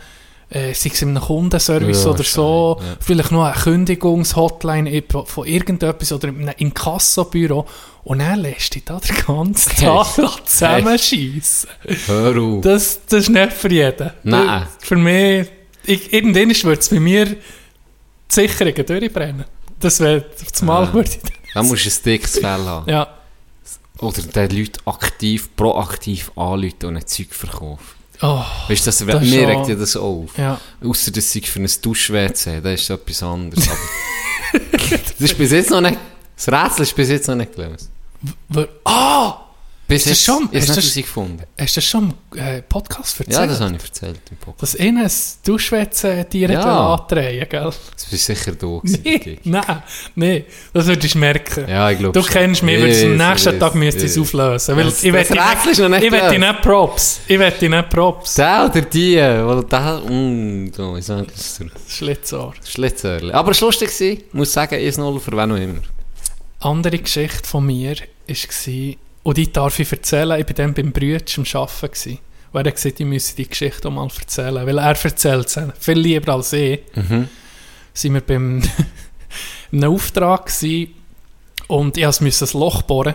äh, 0.52 0.74
sei 0.74 0.90
es 0.92 1.02
in 1.02 1.10
einem 1.16 1.22
Kundenservice 1.22 2.04
Ja, 2.04 2.10
oder 2.10 2.22
so, 2.24 2.78
ja. 2.80 2.96
vielleicht 3.00 3.30
noch 3.32 3.44
eine 3.44 3.54
Kündigungshotline 3.54 4.90
in- 4.90 5.04
von 5.26 5.46
irgendetwas 5.46 6.12
oder 6.12 6.28
in 6.28 6.42
einem 6.48 6.54
Inkassobüro 6.58 7.66
und 8.04 8.18
dann 8.20 8.40
lässt 8.40 8.74
dich 8.74 8.84
da 8.84 8.98
den 9.00 9.16
ganzen 9.26 9.76
Tag 9.76 10.06
zusammenschießen. 10.46 11.68
Hör 12.06 12.36
auf. 12.42 12.60
Das, 12.62 13.00
das 13.06 13.20
ist 13.24 13.28
nicht 13.30 13.52
für 13.52 13.70
jeden. 13.72 14.10
Nein. 14.24 14.46
Das- 14.80 14.88
Für 14.88 14.96
mich, 14.96 15.48
ich, 15.84 16.12
irgendwann 16.12 16.48
wird 16.48 16.80
es 16.80 16.88
bei 16.88 17.00
mir 17.00 17.26
die 17.26 17.36
Sicherungen 18.28 18.86
durchbrennen. 18.86 19.44
Das 19.80 19.98
wäre, 20.00 20.24
zumal 20.52 20.84
Ah. 20.88 20.92
würde 20.92 21.10
ich 21.10 21.18
Da 21.54 21.62
musst 21.62 21.84
du 21.84 21.90
ein 21.90 22.02
dickes 22.04 22.38
Fell 22.38 22.64
haben. 22.64 22.88
Ja, 22.90 23.08
Oder 23.98 24.22
den 24.22 24.58
Leute 24.58 24.80
aktiv, 24.86 25.48
proaktiv 25.56 26.30
anrufen 26.36 26.86
und 26.86 26.96
ein 26.96 27.06
Zeug 27.06 27.34
verkaufen. 27.34 28.01
Oh, 28.20 28.44
Weißt 28.68 28.86
du, 28.86 28.88
das, 28.88 28.98
Das 28.98 29.22
mir 29.24 29.48
regt 29.48 29.68
ja 29.68 29.74
das 29.74 29.96
auf. 29.96 30.36
ja. 30.36 30.60
Außer 30.84 31.10
das 31.10 31.32
sei 31.32 31.40
für 31.42 31.60
ein 31.60 31.70
Dusch-WC, 31.82 32.60
das 32.60 32.80
ist 32.82 32.90
etwas 32.90 33.22
anderes. 33.22 33.68
Das 34.52 35.30
ist 35.30 35.38
bis 35.38 35.50
jetzt 35.50 35.70
noch 35.70 35.80
nicht, 35.80 35.96
das 36.36 36.48
Rätsel 36.48 36.82
ist 36.82 36.94
bis 36.94 37.08
jetzt 37.08 37.26
noch 37.26 37.34
nicht 37.36 37.54
gelöst. 37.56 37.88
Ah! 38.84 39.41
Bis 39.92 40.06
Ist 40.06 40.10
das 40.10 40.10
jetzt 40.18 40.24
schon- 40.24 40.42
ist 40.44 40.52
ist 40.52 40.52
nicht 40.54 40.68
das- 40.70 40.76
herausgefunden. 40.84 41.46
Hast 41.60 41.76
du 41.76 41.80
das 41.80 41.84
schon 41.84 42.14
im 42.34 42.38
äh, 42.38 42.62
Podcast 42.62 43.20
erzählt? 43.20 43.36
Ja, 43.38 43.46
das 43.46 43.60
habe 43.60 43.76
ich 43.76 43.82
erzählt 43.82 44.20
im 44.30 44.36
Podcast. 44.38 44.74
Dass 44.74 44.80
ihnen 44.80 45.04
ein 45.04 45.10
Duschwätze 45.44 46.24
direkt 46.32 46.64
Ja. 46.64 46.94
andrehen, 46.94 47.46
gell? 47.48 47.70
Das 47.94 48.04
bist 48.10 48.24
sicher 48.26 48.52
du 48.52 48.80
gewesen. 48.80 49.38
nein, 49.44 49.82
nee, 50.14 50.44
das 50.72 50.86
würdest 50.86 51.14
du 51.14 51.18
merken. 51.18 51.68
Ja, 51.68 51.90
ich 51.90 51.98
glaube 51.98 52.18
Du 52.18 52.26
kennst 52.26 52.62
mich, 52.62 52.78
würdest 52.80 53.04
am 53.04 53.16
nächsten 53.16 53.58
Tag 53.60 53.74
müsste 53.74 54.06
es 54.06 54.16
auflösen. 54.18 54.76
Weil 54.76 54.84
Das- 54.84 55.04
ich 55.04 55.12
das 55.12 55.30
wette 55.30 55.70
ist 55.70 55.78
nicht 55.78 56.02
ich 56.04 56.12
wette 56.12 56.38
nicht 56.38 56.62
Props. 56.62 57.20
Ich 57.28 57.38
wette 57.38 57.68
nicht 57.68 57.90
Props. 57.90 58.34
Der 58.34 58.64
oder 58.70 58.80
die, 58.82 59.16
weil 59.16 59.64
der, 59.64 60.00
mm, 60.08 60.72
so, 60.74 60.96
ich 60.96 61.04
sage 61.04 61.26
es 61.36 61.58
dir. 61.58 61.70
Schlitzohr. 61.88 62.54
Schlitzerli. 62.64 63.32
Aber 63.32 63.50
es 63.50 63.60
war 63.60 63.68
lustig, 63.68 63.90
ich 64.00 64.24
muss 64.32 64.52
sagen, 64.52 64.74
1-0 64.76 65.20
für 65.20 65.32
wen 65.32 65.52
auch 65.52 65.56
immer. 65.56 65.80
andere 66.60 66.98
Geschichte 66.98 67.46
von 67.46 67.66
mir 67.66 67.96
war, 67.96 68.94
und 69.22 69.36
die 69.36 69.52
darf 69.52 69.78
ich 69.78 69.90
erzählen, 69.90 70.40
ich 70.40 70.46
war 70.46 70.54
dann 70.54 70.74
beim 70.74 70.92
Brütsch 70.92 71.38
am 71.38 71.44
Arbeiten. 71.54 72.18
Und 72.52 72.60
er 72.60 72.66
hat 72.66 72.74
gesagt, 72.74 73.00
ich 73.00 73.06
müsse 73.06 73.36
die 73.36 73.48
Geschichte 73.48 73.88
auch 73.88 73.92
mal 73.92 74.08
erzählen, 74.18 74.66
weil 74.66 74.78
er 74.78 75.04
erzählt 75.04 75.46
es 75.46 75.58
viel 75.78 75.98
lieber 75.98 76.34
als 76.34 76.52
ich. 76.52 76.80
Mhm. 76.94 77.28
Sind 77.94 78.14
wir 78.14 78.20
beim 78.20 78.62
einem 79.72 79.92
Auftrag 79.92 80.46
gewesen, 80.46 80.94
und 81.68 81.96
ich 81.96 82.20
musste 82.20 82.44
ein 82.44 82.60
Loch 82.60 82.82
bohren, 82.82 83.14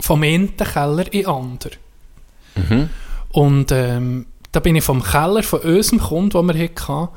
vom 0.00 0.22
einen 0.22 0.56
Keller 0.56 1.12
in 1.12 1.22
den 1.22 1.26
anderen. 1.26 1.76
Mhm. 2.54 2.88
Und 3.32 3.72
ähm, 3.72 4.26
da 4.50 4.60
bin 4.60 4.76
ich 4.76 4.84
vom 4.84 5.02
Keller 5.02 5.42
von 5.42 5.60
unserem 5.60 6.00
Kunden, 6.00 6.46
den 6.46 6.56
wir 6.56 6.68
hatten, 6.68 7.08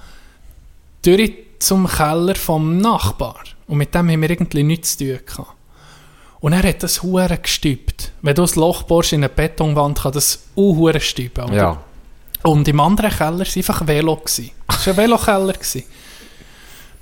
durch 1.03 1.34
zum 1.60 1.88
Keller 1.88 2.35
vom 2.35 2.77
Nachbar. 2.77 3.43
Und 3.68 3.77
mit 3.77 3.93
dem 3.95 4.10
haben 4.10 4.22
wir 4.22 4.30
irgendwie 4.30 4.64
nichts 4.64 4.97
zu 4.97 5.06
tun 5.06 5.26
gehabt. 5.26 5.53
Und 6.45 6.53
er 6.53 6.61
hat 6.61 6.84
das 6.84 7.01
Huren 7.01 7.41
gestübt. 7.41 8.11
Wenn 8.22 8.35
du 8.35 8.43
ein 8.43 8.49
Loch 8.53 8.84
bohrst 8.84 9.13
in 9.13 9.23
eine 9.23 9.30
Betonwand, 9.30 9.99
kann 9.99 10.11
das 10.11 10.43
auch 10.55 10.76
Huren 10.76 11.01
stüben. 11.01 11.51
Ja. 11.51 11.81
Und 12.43 12.67
im 12.67 12.80
anderen 12.81 13.09
Keller 13.09 13.39
war 13.39 13.57
einfach 13.57 13.88
Velo. 13.88 14.22
Es 14.23 14.43
war 14.67 14.76
ein 14.91 14.95
Velokeller. 14.95 15.55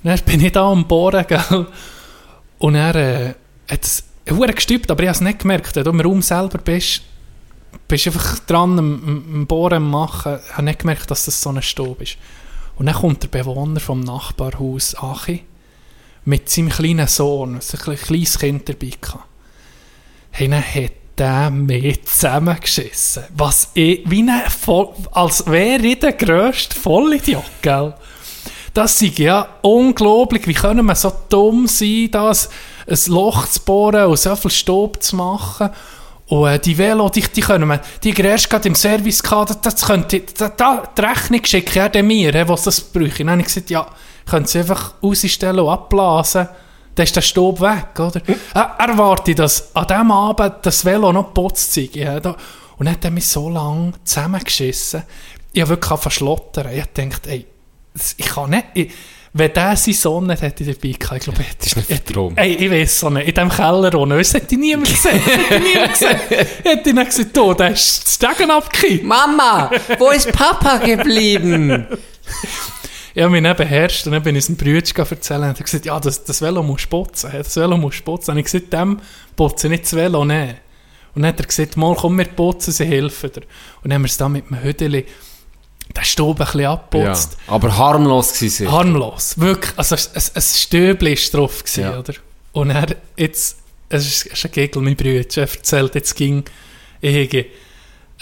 Dann 0.02 0.18
bin 0.20 0.40
ich 0.40 0.52
da 0.52 0.72
am 0.72 0.88
Bohren, 0.88 1.26
gell? 1.28 1.66
Und 2.56 2.74
er 2.74 2.94
äh, 2.94 3.34
hat 3.70 3.84
es 3.84 4.04
gestübt, 4.24 4.90
aber 4.90 5.02
ich 5.02 5.08
habe 5.10 5.16
es 5.16 5.20
nicht 5.20 5.40
gemerkt. 5.40 5.76
Wenn 5.76 5.84
du 5.84 5.90
im 5.90 6.00
Raum 6.00 6.22
selber 6.22 6.56
bist, 6.56 7.02
bist 7.86 8.06
du 8.06 8.12
einfach 8.12 8.38
dran 8.46 8.78
am, 8.78 9.24
am, 9.30 9.46
Bohren 9.46 9.74
am 9.74 9.90
machen. 9.90 10.38
Ich 10.42 10.52
habe 10.54 10.62
nicht 10.62 10.78
gemerkt, 10.78 11.10
dass 11.10 11.26
das 11.26 11.42
so 11.42 11.50
ein 11.50 11.60
Staub 11.60 12.00
ist. 12.00 12.16
Und 12.76 12.86
dann 12.86 12.94
kommt 12.94 13.22
der 13.22 13.28
Bewohner 13.28 13.80
vom 13.80 14.00
Nachbarhaus 14.00 14.96
Achi 15.02 15.44
mit 16.24 16.48
seinem 16.48 16.70
kleinen 16.70 17.08
Sohn, 17.08 17.60
so 17.60 17.76
ein 17.90 17.98
kleines 17.98 18.38
Kind 18.38 18.70
dabei 18.70 18.92
gehabt. 18.98 19.33
Hey, 20.36 20.48
hat 20.48 20.90
der 21.16 21.48
mich 21.48 22.04
zusammengeschissen. 22.06 23.22
Was 23.36 23.68
ich, 23.74 24.02
wie 24.04 24.28
ein 24.28 24.42
Voll, 24.50 24.88
als 25.12 25.46
wäre 25.46 25.86
ich 25.86 26.00
der 26.00 26.14
grösste 26.14 26.74
Vollidiot, 26.74 27.44
gell? 27.62 27.94
Das 28.72 29.00
ist 29.00 29.16
ja 29.20 29.46
unglaublich. 29.62 30.48
Wie 30.48 30.54
können 30.54 30.86
wir 30.86 30.96
so 30.96 31.12
dumm 31.28 31.68
sein, 31.68 32.08
das 32.10 32.50
ein 32.88 32.98
Loch 33.14 33.46
zu 33.46 33.60
bohren 33.60 34.06
und 34.06 34.18
so 34.18 34.34
viel 34.34 34.50
Staub 34.50 35.00
zu 35.00 35.14
machen? 35.14 35.70
Und 36.26 36.48
äh, 36.48 36.58
die 36.58 36.76
Velo, 36.76 37.08
die, 37.10 37.22
die 37.22 37.40
können 37.40 37.68
wir, 37.68 37.80
die 38.02 38.10
erst 38.20 38.50
gerade 38.50 38.66
im 38.66 38.74
Service 38.74 39.22
gehabt, 39.22 39.64
das, 39.64 39.86
könnte, 39.86 40.20
da, 40.36 40.48
da, 40.48 40.82
die 40.98 41.00
Rechnung 41.00 41.44
schicken 41.44 41.90
ja 41.94 42.02
mir, 42.02 42.48
was 42.48 42.64
das 42.64 42.80
bräuchte. 42.80 43.18
Dann 43.18 43.30
habe 43.30 43.42
ich 43.42 43.46
gesagt, 43.46 43.70
ja, 43.70 43.86
können 44.28 44.46
Sie 44.46 44.58
einfach 44.58 44.94
rausstellen 45.00 45.60
und 45.60 45.68
abblasen, 45.68 46.48
dann 46.94 47.04
ist 47.04 47.16
der 47.16 47.22
Staub 47.22 47.60
weg, 47.60 47.98
oder? 47.98 48.20
Er, 48.54 48.76
er 48.78 48.98
wartet, 48.98 49.38
dass 49.38 49.74
an 49.74 49.86
diesem 49.86 50.10
Abend 50.10 50.54
das 50.62 50.84
Velo 50.84 51.12
noch 51.12 51.26
geputzt 51.34 51.72
sei. 51.74 51.88
Ja, 51.92 52.20
da, 52.20 52.36
und 52.76 52.86
dann 52.86 52.94
hat 52.94 53.04
er 53.04 53.10
mich 53.10 53.26
so 53.26 53.48
lange 53.48 53.92
zusammengeschissen. 54.04 55.02
Ich 55.52 55.60
habe 55.60 55.70
wirklich 55.70 56.00
verschlottern. 56.00 56.68
Ich 56.72 56.84
dachte, 56.84 57.30
ey, 57.30 57.46
das- 57.94 58.14
ich 58.16 58.26
kann 58.26 58.50
nicht, 58.50 58.64
ich, 58.74 58.92
wenn 59.36 59.52
der 59.52 59.74
seine 59.76 59.94
Sonne 59.96 60.26
nicht 60.28 60.42
hätte 60.42 60.64
dabei 60.64 60.92
gehabt, 60.96 61.16
ich 61.18 61.24
glaube, 61.24 61.40
ich 61.42 61.48
hätte... 61.48 61.66
ist 61.66 61.76
nicht 61.76 61.86
vertrauen. 61.88 62.36
Ey, 62.36 62.52
ich 62.54 62.70
weiß 62.70 63.00
so 63.00 63.10
nicht, 63.10 63.26
in 63.26 63.34
diesem 63.34 63.48
Keller 63.50 63.94
unten, 63.96 64.16
das 64.18 64.32
hätte 64.34 64.54
ich 64.54 64.60
niemand 64.60 64.88
gesehen. 64.88 65.18
Hätte 65.20 65.54
ich 65.56 65.74
niemand 65.74 65.92
gesehen. 65.92 66.18
Hätte 66.62 66.88
ich 66.90 66.94
dann 66.94 67.04
gesagt, 67.04 67.36
du, 67.36 67.54
der 67.54 67.70
ist 67.70 68.04
das 68.04 68.14
Stegen 68.14 68.50
abgekippt. 68.52 69.04
Mama, 69.04 69.70
wo 69.98 70.10
ist 70.10 70.30
Papa 70.30 70.78
geblieben? 70.78 71.86
Ich 73.14 73.22
habe 73.22 73.30
mich 73.30 73.42
dann 73.42 73.56
beherrscht 73.56 74.06
und 74.06 74.12
dann 74.12 74.22
bin 74.22 74.34
ich 74.34 74.44
es 74.44 74.48
einem 74.48 74.56
Brütsch 74.56 74.92
erzählen 74.98 75.48
und 75.50 75.58
er 75.58 75.62
gesagt, 75.64 75.86
ja, 75.86 76.00
das, 76.00 76.24
das 76.24 76.42
Velo 76.42 76.62
muss 76.62 76.86
putzen, 76.86 77.30
das 77.32 77.56
Velo 77.56 77.76
muss 77.76 78.00
putzen. 78.00 78.32
Und 78.32 78.38
ich 78.38 78.44
gesagt, 78.44 78.72
dem 78.72 79.00
putzen 79.36 79.70
nicht 79.70 79.84
das 79.84 79.94
Velo, 79.94 80.24
nein. 80.24 80.56
Und 81.14 81.22
dann 81.22 81.28
hat 81.32 81.40
er 81.40 81.46
gesagt, 81.46 81.76
mal 81.76 81.94
komm, 81.94 82.18
wir 82.18 82.24
putzen, 82.24 82.72
sie 82.72 82.84
helfen 82.84 83.30
dir. 83.30 83.42
Und 83.42 83.84
dann 83.84 83.94
haben 83.94 84.02
wir 84.02 84.08
es 84.08 84.16
dann 84.16 84.32
mit 84.32 84.50
dem 84.50 84.60
Hüdeli 84.60 85.06
den 85.96 86.04
Staub 86.04 86.40
ein 86.40 86.44
bisschen 86.44 86.60
Ja, 86.62 86.72
abgeputzt. 86.72 87.36
aber 87.46 87.76
harmlos 87.78 88.32
gewesen. 88.32 88.72
Harmlos, 88.72 89.38
wirklich. 89.38 89.72
Also 89.76 89.94
ein, 89.94 90.22
ein 90.34 90.42
Stöbli 90.42 91.16
war 91.16 91.40
drauf, 91.40 91.58
gewesen, 91.62 91.82
Ja. 91.84 91.98
oder? 91.98 92.14
Und 92.52 92.70
er 92.70 92.96
jetzt, 93.16 93.58
es 93.90 94.06
ist, 94.06 94.26
es 94.26 94.32
ist 94.32 94.44
ein 94.46 94.50
Gegel, 94.50 94.82
mein 94.82 94.96
Bruder, 94.96 95.24
er 95.36 95.42
erzählt, 95.42 95.94
jetzt 95.94 96.16
ging, 96.16 96.42
ich 97.00 97.46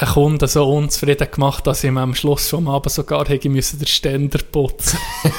einen 0.02 0.12
Kunden 0.12 0.48
so 0.48 0.68
unzufrieden 0.68 1.30
gemacht, 1.30 1.66
dass 1.66 1.84
ich 1.84 1.88
ihm 1.88 1.98
am 1.98 2.14
Schluss 2.14 2.48
vom 2.48 2.68
Abend 2.68 2.92
sogar 2.92 3.26
hätte 3.28 3.48
müssen 3.48 3.78
den 3.78 3.86
Ständer 3.86 4.40
putzen 4.50 4.98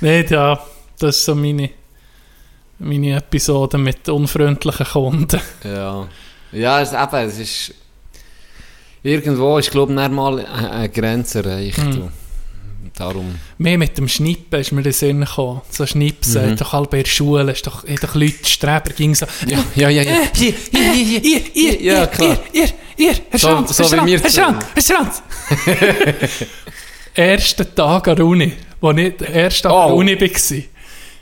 Nein, 0.00 0.26
ja, 0.28 0.60
das 0.98 1.16
ist 1.16 1.24
so 1.24 1.34
meine, 1.34 1.70
meine 2.78 3.16
Episode 3.16 3.78
mit 3.78 4.08
unfreundlichen 4.08 4.86
Kunden. 4.86 5.40
Ja. 5.64 6.06
Ja, 6.52 6.80
es, 6.80 6.92
eben, 6.92 7.28
es 7.28 7.38
ist... 7.38 7.74
Irgendwo 9.02 9.58
ist, 9.58 9.70
glaube 9.70 9.92
ich, 9.92 9.98
nicht 9.98 10.10
mal 10.10 10.44
eine 10.44 10.88
Grenze 10.88 11.44
erreicht. 11.44 11.78
Hm. 11.78 12.10
Darum... 12.98 13.38
Mehr 13.58 13.78
mit 13.78 13.96
dem 13.96 14.08
Schnippen 14.08 14.60
ist 14.60 14.72
mir 14.72 14.78
in 14.80 14.84
den 14.84 14.92
Sinn 14.92 15.20
gekommen. 15.20 15.60
So 15.70 15.86
Schnipsen, 15.86 16.50
Mhm. 16.50 16.56
doch 16.56 16.72
halb 16.72 16.92
in 16.94 17.02
der 17.04 17.08
Schule, 17.08 17.52
ist 17.52 17.66
doch, 17.66 17.84
doch 17.84 18.14
Leute, 18.14 18.44
Streber, 18.48 18.90
ging 18.96 19.14
so, 19.14 19.26
Ja, 19.46 19.58
ja, 19.76 19.88
ja. 19.88 20.02
ja. 20.02 20.10
Äh, 20.12 20.26
hier, 20.34 20.54
hier, 20.72 20.92
hier, 20.92 21.24
ihr, 21.24 21.54
ihr, 21.54 21.82
Ja, 21.82 22.06
klar. 22.06 22.38
ihr, 22.52 22.62
ihr, 22.62 22.68
ihr, 22.96 23.14
Herr 23.30 23.38
So- 23.38 23.48
Schranz, 23.48 23.76
so 23.76 23.82
Herr 23.84 23.90
Schranz, 23.90 24.06
wir 24.06 24.20
Herr 24.20 24.30
Schranz, 24.30 24.64
Herr 24.74 24.82
Schranz. 24.82 25.22
Erster 27.14 27.74
Tag 27.74 28.08
an 28.08 28.16
der 28.16 28.26
Uni, 28.26 28.52
wo 28.80 28.90
ich 28.92 29.16
der 29.16 29.28
erste 29.30 29.62
Tag 29.68 29.72
an 29.72 29.86
der 29.88 29.94
Oh. 29.94 29.98
Uni 29.98 30.20
war, 30.20 30.62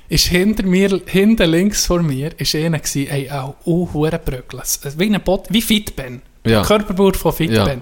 ist 0.08 0.26
hinter 0.26 0.62
mir, 0.64 1.00
hinten 1.06 1.50
links 1.50 1.86
vor 1.86 2.02
mir, 2.02 2.30
ist 2.38 2.54
einer 2.54 2.78
gewesen, 2.78 3.08
ey, 3.10 3.30
auch, 3.30 3.54
oh, 3.64 3.88
hure 3.92 4.18
Bröckles. 4.24 4.80
Wie 4.98 5.12
ein 5.12 5.20
Bot, 5.22 5.46
wie 5.50 5.62
Fitben. 5.62 6.22
Ja. 6.46 6.62
Körperbau 6.62 7.12
von 7.12 7.32
Fitben. 7.32 7.56
Ja. 7.56 7.76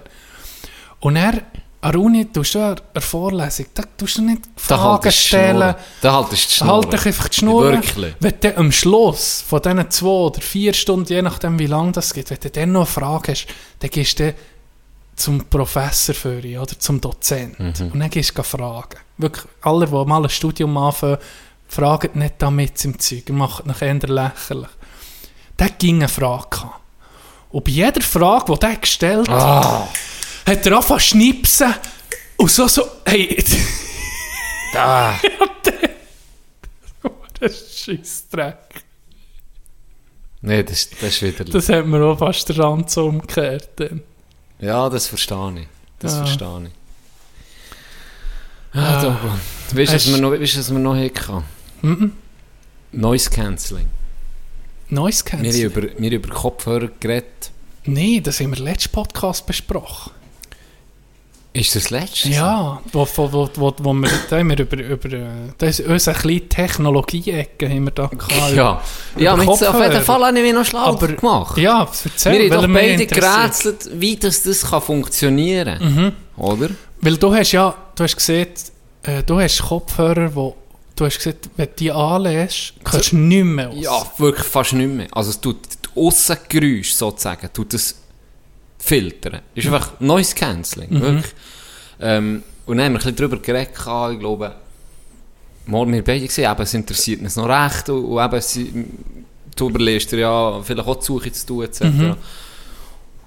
Und 1.01 1.17
er, 1.17 1.43
an 1.85 1.93
der 1.93 2.01
Uni, 2.01 2.25
tust 2.33 2.55
du 2.55 2.61
an 2.65 2.81
der 2.95 3.03
Vorlesung, 3.03 3.67
da 3.75 3.83
tust 3.97 4.17
du 4.17 4.23
nicht 4.23 4.43
Da 4.69 4.77
Fragen 4.79 5.03
die 5.03 5.13
stellen. 5.13 5.75
Da 6.01 6.13
haltest 6.15 6.45
du 6.45 6.49
die 6.49 6.55
Schnur. 6.55 6.73
Halt 6.83 6.93
dich 6.95 7.07
einfach 7.07 7.29
die 7.29 7.37
Schnur. 7.37 7.63
Wirklich. 7.73 8.15
Wenn 8.21 8.35
du 8.41 8.57
am 8.57 8.73
Schluss 8.73 9.45
von 9.47 9.61
diesen 9.61 9.91
zwei 9.91 10.07
oder 10.09 10.41
vier 10.41 10.73
Stunden, 10.73 11.13
je 11.13 11.21
nachdem 11.21 11.59
wie 11.59 11.67
lange 11.67 11.93
das 11.93 12.15
geht, 12.15 12.31
wenn 12.31 12.39
du 12.41 12.51
dann 12.51 12.73
noch 12.73 12.81
eine 12.81 12.87
Frage 12.87 13.33
hast, 13.33 13.47
dann 13.81 13.91
gehst 13.91 14.19
du 14.19 14.35
zum 15.17 15.45
Professor 15.45 16.15
für 16.15 16.41
ihn 16.41 16.59
oder 16.59 16.79
zum 16.79 17.01
Dozent. 17.03 17.61
Mhm. 17.61 17.93
Und 17.93 18.01
dann 18.01 18.11
gehst 18.11 18.37
du 18.37 18.43
fragen. 18.43 18.99
Wirklich, 19.19 19.45
alle, 19.61 19.87
die 19.87 19.93
mal 19.93 20.23
ein 20.23 20.31
Studium 20.31 20.77
anfangen, 20.79 21.19
fragen 21.69 22.19
nicht 22.19 22.37
damit 22.39 22.83
im 22.85 22.99
Zeug. 22.99 23.29
Macht 23.29 23.67
nach 23.67 23.83
eher 23.83 23.95
lächerlich. 23.95 24.71
Der 25.59 25.69
ging 25.69 25.97
eine 25.97 26.09
Frage 26.09 26.47
gehabt. 26.51 26.81
Und 27.51 27.63
bei 27.65 27.71
jeder 27.71 28.01
Frage, 28.01 28.53
die 28.55 28.59
der 28.59 28.77
gestellt 28.77 29.29
hat, 29.29 29.65
Ah. 29.65 29.89
Hat 30.47 30.67
er 30.67 30.73
angefangen 30.73 31.01
zu 31.01 31.07
schnipsen 31.07 31.75
und 32.37 32.51
so, 32.51 32.69
so, 32.69 32.83
hey, 33.07 33.43
Da. 34.73 35.19
das 37.41 37.53
ist 37.53 37.79
Scheissdreck. 37.85 38.57
Nein, 40.41 40.67
das, 40.67 40.91
das 40.91 41.03
ist 41.03 41.23
wieder... 41.23 41.45
Das 41.45 41.69
hat 41.69 41.87
mir 41.87 42.05
auch 42.05 42.19
fast 42.19 42.49
den 42.49 42.57
Rand 42.61 42.91
so 42.91 43.07
umgekehrt. 43.07 43.69
Dann. 43.77 44.03
Ja, 44.59 44.91
das 44.91 45.07
verstehe 45.07 45.61
ich. 45.61 45.67
Das 45.99 46.13
Ja. 46.13 46.25
verstehe 46.27 46.65
ich. 46.67 46.71
Ah, 48.79 49.01
da, 49.03 49.39
weißt 49.73 49.93
du, 49.93 49.95
was 50.13 50.21
noch, 50.21 50.33
weißt, 50.33 50.59
was 50.59 50.71
wir 50.73 50.79
noch 50.81 50.97
hatten? 50.97 51.45
Mhm. 51.83 52.13
Noise 52.93 53.31
Cancelling. 53.31 53.89
Noise 54.89 55.25
Wir 55.25 55.33
haben 55.33 55.43
Cancelling? 55.45 55.67
über, 55.67 55.83
wir 55.83 55.91
haben 55.95 56.13
über 56.13 56.29
Kopfhörer 56.35 56.89
geredet. 57.01 57.51
Nein, 57.85 58.23
das 58.23 58.41
haben 58.41 58.55
wir 58.55 58.63
letzten 58.63 58.91
Podcast 58.93 59.47
besprochen. 59.47 60.13
Ist 61.57 61.77
das 61.77 61.85
das 61.85 61.91
letzte? 61.91 62.31
Ja, 62.31 62.81
wo, 62.93 63.07
wo, 63.15 63.33
wo, 63.33 63.49
wo, 63.55 63.75
wo 63.79 63.93
wir, 63.93 64.11
da 64.31 64.39
haben 64.39 64.51
wir 64.51 64.59
über, 64.59 64.77
über 64.77 65.09
das 65.57 65.79
ist 65.79 65.87
unsere 65.89 66.19
kleine 66.19 66.49
Technologie-Ecke 66.49 67.69
haben 67.71 67.85
wir 67.85 67.93
da 67.93 68.07
gehabt. 68.09 68.53
Ja, 68.55 68.83
ja 69.17 69.37
mit, 69.37 69.49
auf 69.49 69.61
jeden. 69.61 70.03
Fall 70.03 70.25
habe 70.27 70.37
ich 70.37 70.43
mich 70.45 70.53
noch 70.53 70.65
schlau 70.65 70.81
Aber- 70.87 71.07
gemacht. 71.09 71.57
Ja, 71.57 71.89
erzähl, 72.05 72.51
wir 72.51 72.57
haben 72.59 72.67
doch 72.67 72.75
beide 72.75 73.07
gerätselt, 73.07 73.89
wie 73.95 74.17
das, 74.17 74.43
das 74.43 74.69
kann 74.69 74.83
funktionieren 74.83 75.79
Mhm. 75.81 76.13
Oder? 76.43 76.71
Weil 77.01 77.17
du 77.19 77.33
hast 77.33 77.53
ja, 77.53 77.73
du 77.95 78.03
hast 78.03 78.17
gesehen, 78.17 78.49
du 79.25 79.39
hast 79.41 79.63
Kopfhörer, 79.63 80.35
wo 80.35 80.57
du 80.97 81.05
hast 81.05 81.19
gesagt, 81.19 81.51
wenn 81.57 81.67
du 81.69 81.73
die 81.79 81.93
anlässt, 81.93 82.75
kannst 82.83 83.13
du 83.13 83.17
nicht 83.17 83.45
mehr 83.45 83.71
aus. 83.71 83.77
Ja, 83.79 84.03
wirklich 84.19 84.47
fast 84.47 84.73
nicht 84.73 84.91
mehr. 84.93 85.07
Also 85.13 85.31
es 85.31 85.41
tut 85.41 85.59
das 85.67 85.79
Aussengeräusch 85.97 86.93
sozusagen, 86.93 87.49
tut 87.53 87.75
es 87.75 87.95
filtern. 88.85 89.41
Das 89.55 89.65
ist 89.65 89.69
Mhm. 89.71 89.75
einfach 89.75 90.01
Noise 90.01 90.35
Cancelling, 90.35 91.01
wirklich. 91.01 91.33
Ähm, 92.01 92.43
und 92.67 92.77
dann 92.79 92.87
haben 92.87 92.93
wir 92.93 92.99
ein 93.01 93.03
bisschen 93.05 93.17
darüber 93.17 93.37
geredet, 93.39 93.71
ich 93.77 94.19
glaube, 94.21 94.55
mal 95.67 95.87
wir 95.93 96.05
beide 96.05 96.27
gesehen, 96.27 96.51
eben, 96.51 96.63
es 96.63 96.75
interessiert 96.75 97.21
uns 97.23 97.37
noch 97.37 97.49
recht 97.49 97.89
und, 97.89 98.05
und 98.05 98.25
eben, 98.25 98.41
sie, 98.41 98.85
du 99.57 99.69
überlegst 99.69 100.13
dir 100.13 100.19
ja 100.19 100.61
vielleicht 100.63 100.87
auch 100.87 100.97
die 100.97 101.05
Suche 101.05 101.33
zu 101.33 101.47
tun, 101.47 101.65
etc. 101.65 101.83
Mhm. 101.85 102.17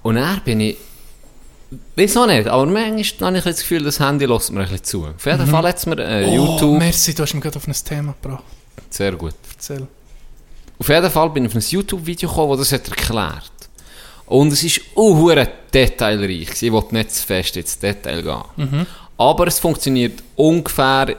Und 0.02 0.14
dann 0.16 0.40
bin 0.44 0.60
ich, 0.60 0.76
weiß 1.96 2.16
auch 2.18 2.26
nicht, 2.26 2.46
aber 2.46 2.66
manchmal 2.66 3.28
habe 3.30 3.38
ich 3.38 3.44
das 3.44 3.58
Gefühl, 3.60 3.82
das 3.82 3.98
Handy 4.00 4.26
lässt 4.26 4.52
mir 4.52 4.60
ein 4.60 4.68
bisschen 4.68 4.84
zu. 4.84 5.06
Auf 5.06 5.26
jeden 5.26 5.46
Fall 5.46 5.66
hat 5.68 5.76
es 5.76 5.86
mir 5.86 5.98
äh, 5.98 6.26
Mhm. 6.26 6.28
Oh, 6.32 6.34
YouTube, 6.52 6.78
merci, 6.78 7.14
du 7.14 7.22
hast 7.22 7.34
mich 7.34 7.42
gerade 7.42 7.56
auf 7.56 7.66
ein 7.66 7.72
Thema 7.84 8.14
gebracht. 8.22 8.44
sehr 8.90 9.12
gut. 9.12 9.34
Erzähl. 9.54 9.86
Auf 10.78 10.88
jeden 10.88 11.10
Fall 11.10 11.30
bin 11.30 11.44
ich 11.44 11.50
auf 11.50 11.56
ein 11.56 11.64
YouTube-Video 11.68 12.28
gekommen, 12.28 12.56
das 12.58 12.68
das 12.70 12.72
hat 12.80 12.88
erklärt. 12.88 13.50
Und 14.28 14.52
es 14.52 14.62
ist 14.62 14.80
auch 14.94 15.34
detailreich. 15.72 16.62
Ich 16.62 16.72
will 16.72 16.84
nicht 16.90 17.12
zu 17.12 17.26
fest 17.26 17.56
ins 17.56 17.78
Detail 17.78 18.22
gehen. 18.22 18.86
Aber 19.16 19.46
es 19.46 19.58
funktioniert 19.58 20.22
ungefähr 20.36 21.16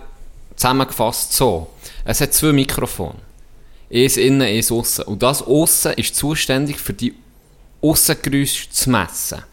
zusammengefasst 0.56 1.34
so. 1.34 1.68
Es 2.06 2.22
hat 2.22 2.34
zwei 2.34 2.54
Mikrofone. 2.54 3.16
Eins 3.92 4.18
innen, 4.18 4.42
eins 4.42 4.72
aussen. 4.72 5.06
Und 5.06 5.24
das 5.24 5.42
aussen 5.42 5.94
ist 5.94 6.16
zuständig 6.16 6.78
für 6.78 6.94
die 6.94 7.16
Aussengeräusche 7.82 8.70
zu 8.70 8.90
messen. 8.90 9.44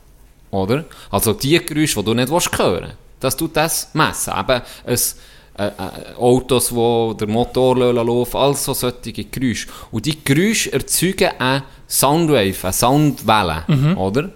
Oder? 0.50 0.84
Also 1.10 1.32
die 1.32 1.64
Geräusche, 1.64 2.00
die 2.00 2.04
du 2.04 2.14
nicht 2.14 2.30
willst 2.30 2.58
hören 2.58 2.92
Das 3.20 3.36
tut 3.36 3.56
das 3.56 3.88
messen. 3.94 4.34
Eben 4.38 4.62
ein, 4.86 4.98
äh, 5.58 5.68
äh, 5.68 6.14
Autos, 6.18 6.74
wo 6.74 7.14
der 7.14 7.28
Motor 7.28 7.94
laufen, 7.94 8.36
alles 8.36 8.64
so 8.64 8.74
solche 8.74 9.12
Geräusche. 9.12 9.68
Und 9.90 10.04
die 10.04 10.22
Geräusche 10.22 10.72
erzeugen 10.72 11.30
eine 11.38 11.62
Soundwave, 11.88 12.56
eine 12.62 12.72
Soundwelle. 12.72 13.64
Oder? 13.96 14.30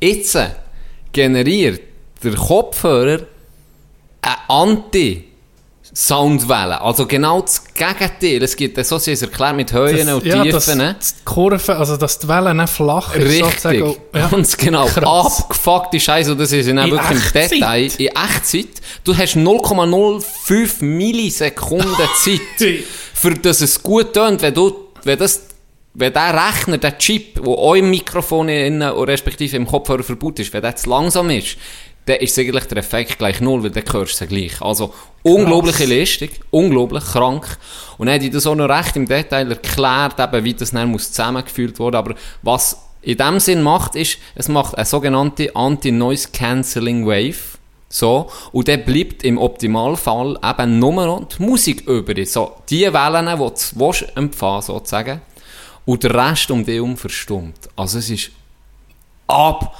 Jetzt 0.00 0.38
generiert 1.12 1.82
der 2.22 2.34
Kopfhörer 2.34 3.20
eine 4.22 4.36
Soundwellen. 5.98 6.74
Also 6.74 7.06
genau 7.06 7.40
das 7.40 7.64
Gegenteil. 7.74 8.40
Es 8.40 8.54
gibt 8.54 8.86
so, 8.86 8.98
sie 8.98 9.10
es 9.10 9.22
erklärt 9.22 9.56
mit 9.56 9.72
Höhen 9.72 10.08
und 10.08 10.24
ja, 10.24 10.44
Tiefen. 10.44 10.52
dass 10.52 10.74
ne? 10.76 10.96
die 11.00 11.24
Kurve, 11.24 11.76
also 11.76 11.96
dass 11.96 12.20
die 12.20 12.28
Welle 12.28 12.54
nicht 12.54 12.68
flach 12.68 13.16
ist, 13.16 13.24
Richtig, 13.24 13.44
sozusagen. 13.44 13.96
Ja. 14.14 14.28
ganz 14.28 14.56
genau. 14.56 14.86
Krass. 14.86 15.40
Abgefuckte 15.40 15.98
Scheiße, 15.98 16.36
das 16.36 16.52
ist 16.52 16.68
In 16.68 16.76
wirklich 16.76 17.34
im? 17.34 17.50
Detail. 17.50 17.90
In 17.98 18.06
Echtzeit. 18.06 18.68
Du 19.02 19.16
hast 19.16 19.34
0,05 19.34 20.84
Millisekunden 20.84 21.96
Zeit, 22.14 22.40
für 23.14 23.34
dass 23.34 23.60
es 23.60 23.82
gut 23.82 24.12
tönt, 24.12 24.40
wenn 24.42 24.54
du, 24.54 24.72
wenn 25.02 25.18
das, 25.18 25.48
wenn 25.94 26.12
der 26.12 26.32
Rechner, 26.32 26.78
der 26.78 26.96
Chip, 26.98 27.42
der 27.42 27.48
auch 27.48 27.74
im 27.74 27.90
Mikrofon 27.90 28.48
innen, 28.48 28.92
oder 28.92 29.14
respektive 29.14 29.56
im 29.56 29.66
Kopfhörer 29.66 30.04
verbaut 30.04 30.38
ist, 30.38 30.52
wenn 30.52 30.62
der 30.62 30.76
zu 30.76 30.88
langsam 30.90 31.28
ist, 31.30 31.56
dann 32.08 32.18
ist 32.18 32.38
eigentlich 32.38 32.64
der 32.64 32.78
Effekt 32.78 33.18
gleich 33.18 33.40
null, 33.40 33.62
weil 33.62 33.70
dann 33.70 33.84
hörst 33.92 34.20
du 34.20 34.24
es 34.24 34.28
gleich. 34.28 34.62
Also, 34.62 34.94
unglaubliche 35.22 35.84
Leistung, 35.84 36.30
unglaublich 36.50 37.04
krank. 37.04 37.58
Und 37.98 38.06
dann 38.06 38.14
hat 38.14 38.22
ich 38.22 38.30
das 38.30 38.46
auch 38.46 38.54
noch 38.54 38.68
recht 38.68 38.96
im 38.96 39.06
Detail 39.06 39.50
erklärt, 39.50 40.18
eben, 40.18 40.44
wie 40.44 40.54
das 40.54 40.70
dann 40.70 40.90
muss 40.90 41.12
zusammengeführt 41.12 41.78
wurde. 41.78 41.98
Aber 41.98 42.14
was 42.42 42.82
in 43.02 43.16
dem 43.16 43.40
Sinn 43.40 43.62
macht, 43.62 43.94
ist, 43.94 44.18
es 44.34 44.48
macht 44.48 44.76
eine 44.76 44.84
sogenannte 44.84 45.54
Anti-Noise 45.54 46.28
Cancelling 46.32 47.06
Wave. 47.06 47.58
So. 47.88 48.30
Und 48.52 48.68
dann 48.68 48.84
bleibt 48.84 49.24
im 49.24 49.38
Optimalfall 49.38 50.38
eben 50.42 50.78
nur 50.78 50.92
noch 50.92 51.28
die 51.28 51.42
Musik 51.42 51.86
übrig. 51.86 52.30
So, 52.30 52.52
die 52.68 52.92
Wellen, 52.92 53.26
die 53.26 53.36
du 53.36 53.80
willst 53.80 54.16
empfangen, 54.16 54.62
sozusagen. 54.62 55.20
Und 55.84 56.02
der 56.04 56.14
Rest 56.14 56.50
um 56.50 56.64
dich 56.64 56.76
herum 56.76 56.96
verstummt. 56.96 57.68
Also 57.76 57.98
es 57.98 58.10
ist 58.10 58.30
ab. 59.26 59.74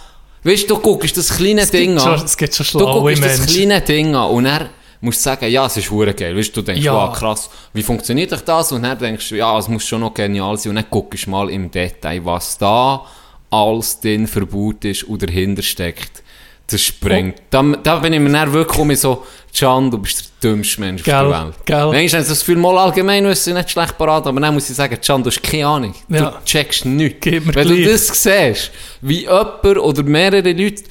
Weißt 0.49 0.65
du, 0.71 0.75
du 0.75 0.81
guckst 0.81 1.17
das 1.17 1.29
kleine 1.37 1.61
Es 1.63 1.71
Ding 1.71 1.95
gibt 1.95 2.07
an. 2.07 2.17
schon- 2.19 2.25
es 2.27 2.37
gibt 2.37 2.55
schon 2.55 2.65
Du 2.65 2.71
schlaue 2.71 3.01
guckst 3.03 3.25
das 3.25 3.39
Menschen. 3.39 3.55
kleine 3.55 3.81
Ding 3.83 4.15
an 4.15 4.31
und 4.31 4.45
dann 4.45 4.69
musst 5.01 5.19
du 5.21 5.23
sagen, 5.25 5.49
ja, 5.51 5.67
es 5.67 5.77
ist 5.77 5.91
hure 5.91 6.15
geil. 6.15 6.37
Weißt 6.37 6.57
du, 6.57 6.61
du 6.63 6.67
denkst, 6.67 6.85
Ja. 6.85 6.95
wow, 6.95 7.17
krass, 7.17 7.51
wie 7.73 7.83
funktioniert 7.83 8.33
doch 8.33 8.41
das? 8.41 8.73
Und 8.73 8.83
dann 8.83 8.99
denkst 8.99 9.29
du, 9.29 9.37
ja, 9.37 9.59
es 9.59 9.69
muss 9.69 9.85
schon 9.87 10.01
noch 10.01 10.15
genial 10.15 10.57
sein. 10.57 10.71
Und 10.71 10.77
dann 10.77 10.87
guckst 10.91 11.27
du 11.27 11.31
mal 11.31 11.51
im 11.51 11.71
Detail, 11.71 12.25
was 12.25 12.57
da 12.59 13.05
alles 13.51 14.01
drin 14.01 14.27
verbaut 14.27 14.85
ist 14.85 15.05
und 15.05 15.23
dahinter 15.23 15.63
steckt. 15.63 16.23
Das 16.71 16.83
sprengt. 16.83 17.41
Da, 17.51 17.63
da 17.83 17.97
bin 17.97 18.13
ich 18.13 18.21
mir 18.21 18.31
dann 18.31 18.53
wirklich 18.53 18.79
um 18.79 18.95
so, 18.95 19.25
Can, 19.57 19.91
du 19.91 19.99
bist 19.99 20.31
der 20.43 20.51
dümmste 20.51 20.81
Mensch 20.83 21.03
Gell, 21.03 21.15
auf 21.15 21.33
der 21.33 21.45
Welt. 21.47 21.55
gell. 21.65 21.77
Manchmal 21.87 22.21
haben 22.21 22.25
sie 22.25 22.29
das 22.29 22.41
Gefühl, 22.41 22.57
mal 22.57 22.77
allgemein 22.79 23.25
wissen 23.27 23.55
nicht 23.55 23.71
schlecht 23.71 23.97
parat, 23.97 24.27
aber 24.27 24.39
dann 24.39 24.53
muss 24.55 24.69
ich 24.69 24.77
sagen, 24.77 24.99
Can, 25.01 25.23
du 25.23 25.31
hast 25.31 25.43
keine 25.43 25.67
Ahnung. 25.67 25.95
Ja. 26.09 26.31
Du 26.31 26.45
checkst 26.45 26.85
nichts. 26.85 27.19
Gib 27.23 27.47
mir 27.47 27.55
Wenn 27.55 27.69
du 27.69 27.75
gleich. 27.77 27.93
das 27.93 28.23
siehst, 28.23 28.71
wie 29.01 29.23
jemand 29.23 29.65
oder 29.65 30.03
mehrere 30.03 30.53
Leute 30.53 30.83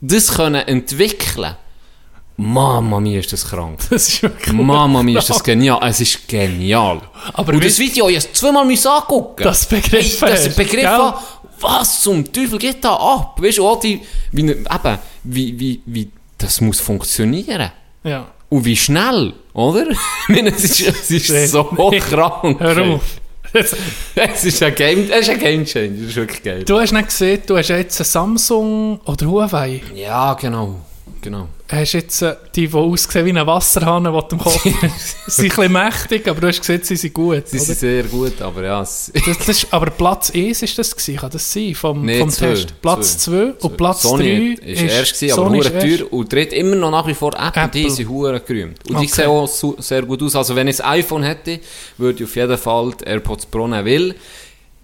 das 0.00 0.28
können 0.32 0.66
entwickeln, 0.68 1.56
Mama 2.38 3.00
mia, 3.00 3.18
ist 3.20 3.32
das 3.32 3.48
krank. 3.48 3.78
Das 3.90 4.08
ist 4.08 4.22
wirklich 4.22 4.52
Mama 4.52 5.02
mia, 5.02 5.18
ist 5.18 5.30
das 5.30 5.42
genial. 5.42 5.80
Es 5.82 6.00
ist 6.00 6.28
genial. 6.28 7.00
Aber 7.32 7.54
Und 7.54 7.64
das 7.64 7.78
Video, 7.78 8.08
ich 8.10 8.16
habe 8.16 8.26
es 8.26 8.38
zweimal 8.38 8.66
müssen 8.66 8.88
angucken. 8.88 9.42
Das 9.42 9.64
Begriff 9.64 10.20
Hey, 10.20 10.30
das 10.30 10.54
Begriff 10.54 10.84
was 11.60 12.02
zum 12.02 12.30
Teufel 12.32 12.58
geht 12.58 12.84
da 12.84 12.94
ab? 12.94 13.40
Weißt 13.40 13.58
du, 13.58 13.66
auch 13.66 13.80
die, 13.80 14.00
wie, 14.32 14.42
ne- 14.42 14.52
eben, 14.52 14.98
wie, 15.24 15.58
wie, 15.58 15.80
wie, 15.86 16.10
das 16.38 16.60
muss 16.60 16.80
funktionieren. 16.80 17.70
Ja. 18.04 18.26
Und 18.48 18.64
wie 18.64 18.76
schnell, 18.76 19.32
oder? 19.52 19.86
Ich 19.90 20.28
meine, 20.28 20.50
es 20.50 20.64
ist, 20.64 20.80
es 21.10 21.10
ist 21.10 21.50
so 21.52 21.64
krank. 21.64 22.60
Hör 22.60 22.84
auf. 22.94 23.02
Es 24.14 24.44
ist 24.44 24.62
ein 24.62 24.74
Game, 24.74 25.08
es 25.10 25.20
ist 25.20 25.30
ein 25.30 25.38
Game 25.38 25.64
Changer, 25.64 25.88
das 25.88 26.08
ist 26.10 26.16
wirklich 26.16 26.42
geil. 26.42 26.64
Du 26.64 26.78
hast 26.78 26.92
nicht 26.92 27.08
gesehen, 27.08 27.40
du 27.46 27.56
hast 27.56 27.68
jetzt 27.68 27.98
ein 28.00 28.04
Samsung 28.04 29.00
oder 29.06 29.26
Huawei. 29.26 29.82
Ja, 29.94 30.34
genau, 30.34 30.74
genau. 31.26 31.48
Hast 31.68 31.92
jetzt 31.94 32.22
äh, 32.22 32.36
die, 32.54 32.68
die 32.68 32.74
aussehen 32.74 33.26
wie 33.26 33.36
ein 33.36 33.44
Wasserhahn, 33.46 34.04
der 34.04 34.12
am 34.12 34.38
Kopf 34.38 34.64
ist. 34.66 34.74
Sie 35.26 35.30
sind 35.42 35.44
ein 35.44 35.56
bisschen 35.56 35.72
mächtig, 35.72 36.28
aber 36.28 36.40
du 36.40 36.46
hast 36.46 36.60
gesehen, 36.60 36.80
sie 36.82 36.94
sind 36.96 37.12
gut. 37.12 37.48
Sie 37.48 37.56
oder? 37.56 37.64
sind 37.66 37.78
sehr 37.78 38.02
gut, 38.04 38.40
aber 38.40 38.62
ja, 38.62 38.78
Das, 38.80 39.10
das 39.26 39.48
ist, 39.48 39.66
aber 39.72 39.90
Platz 39.90 40.30
1 40.32 40.62
ist 40.62 40.78
das 40.78 40.94
gewesen, 40.94 41.16
kann 41.18 41.30
das 41.30 41.52
sein, 41.52 41.74
vom, 41.74 42.04
Nee, 42.04 42.20
vom 42.20 42.30
zwei, 42.30 42.46
Test? 42.54 42.80
Platz 42.80 43.18
zwei. 43.18 43.52
2 43.58 43.66
und 43.66 43.76
Platz 43.76 44.02
3 44.02 44.08
Sony 44.08 44.52
ist, 44.62 44.82
erst 44.82 45.14
gewesen, 45.20 45.32
aber 45.38 45.42
Sony 45.48 45.58
ist 45.58 45.70
erst. 45.72 45.98
teuer 45.98 46.12
und 46.12 46.32
dritt 46.32 46.52
immer 46.52 46.76
noch 46.76 46.90
nach 46.92 47.06
wie 47.08 47.14
vor 47.14 47.34
Apple, 47.34 47.62
Apple. 47.62 47.82
die 47.82 47.90
sind 47.90 48.08
hure 48.08 48.40
gerühmt. 48.40 48.78
Und 48.88 49.00
die 49.00 49.06
Okay. 49.06 49.06
sehen 49.08 49.26
auch 49.26 49.48
su- 49.48 49.76
sehr 49.78 50.02
gut 50.02 50.22
aus. 50.22 50.36
Also 50.36 50.54
wenn 50.54 50.68
ich 50.68 50.82
ein 50.84 51.00
iPhone 51.00 51.24
hätte, 51.24 51.58
würde 51.98 52.22
ich 52.22 52.30
auf 52.30 52.36
jeden 52.36 52.56
Fall 52.58 52.92
die 53.00 53.04
AirPods 53.04 53.46
Pro 53.46 53.66
nehmen, 53.66 54.14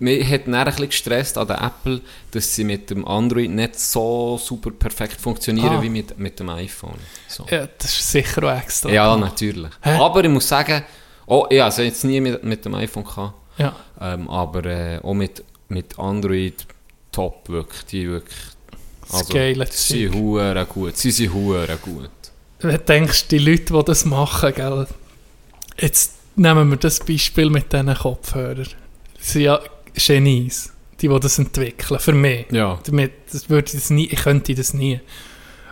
mir 0.03 0.27
hat 0.29 0.47
dann 0.47 0.55
ein 0.55 0.65
bisschen 0.67 0.89
gestresst 0.89 1.39
an 1.39 1.47
der 1.47 1.61
Apple, 1.63 2.01
dass 2.33 2.55
sie 2.55 2.65
mit 2.65 2.91
dem 2.91 3.07
Android 3.07 3.51
nicht 3.51 3.79
so 3.79 4.39
super 4.43 4.71
perfekt 4.71 5.21
funktionieren 5.21 5.77
Ah. 5.79 5.83
wie 5.83 5.89
mit, 5.89 6.19
mit 6.19 6.39
dem 6.41 6.49
iPhone. 6.51 6.99
So. 7.29 7.47
Ja, 7.51 7.69
das 7.79 7.93
ist 7.99 8.11
sicher 8.11 8.43
auch 8.45 8.59
extra. 8.61 8.91
Ja, 8.91 9.17
natürlich. 9.17 9.71
Hä? 9.81 9.97
Aber 9.99 10.23
ich 10.25 10.31
muss 10.31 10.49
sagen, 10.49 10.83
oh, 11.27 11.47
ja, 11.51 11.67
also 11.67 11.83
jetzt 11.83 12.05
nie 12.05 12.21
mit, 12.21 12.43
mit 12.45 12.65
dem 12.65 12.75
iPhone 12.75 13.05
gehabt, 13.05 13.35
Ja. 13.59 13.75
ähm, 14.01 14.29
aber 14.29 14.65
äh, 14.67 14.99
auch 15.03 15.15
mit, 15.15 15.45
mit 15.69 15.99
Android 15.99 16.67
top, 17.13 17.49
wirklich, 17.49 17.85
die 17.87 18.09
wirklich, 18.11 18.39
geile 19.29 19.67
sie 19.71 20.07
sind 20.09 20.15
hure 20.15 20.67
gut, 20.67 20.97
sie 20.97 21.11
sind 21.11 21.33
hure 21.33 21.79
gut. 21.83 22.11
Wenn 22.61 22.71
du 22.73 22.79
denkst, 22.79 23.29
die 23.29 23.39
Leute, 23.39 23.73
die 23.73 23.85
das 23.85 24.05
machen, 24.05 24.53
gell, 24.55 24.87
jetzt 25.79 26.15
nehmen 26.37 26.71
wir 26.71 26.77
das 26.77 26.99
Beispiel 27.01 27.51
mit 27.51 27.73
diesen 27.73 27.95
Kopfhörern. 27.95 28.69
Sie 29.21 29.43
ja 29.45 29.61
Genies, 29.95 30.73
die, 31.01 31.09
die 31.09 31.21
das 31.21 31.39
entwickeln, 31.39 32.01
für 32.01 32.13
mich. 32.13 32.47
Ja. 32.51 32.79
Damit, 32.85 33.13
das 33.33 33.49
würde 33.51 33.69
ich, 33.69 33.75
das 33.75 33.91
nie, 33.91 34.07
ich 34.07 34.23
könnte 34.23 34.55
das 34.55 34.75
nie. 34.75 35.01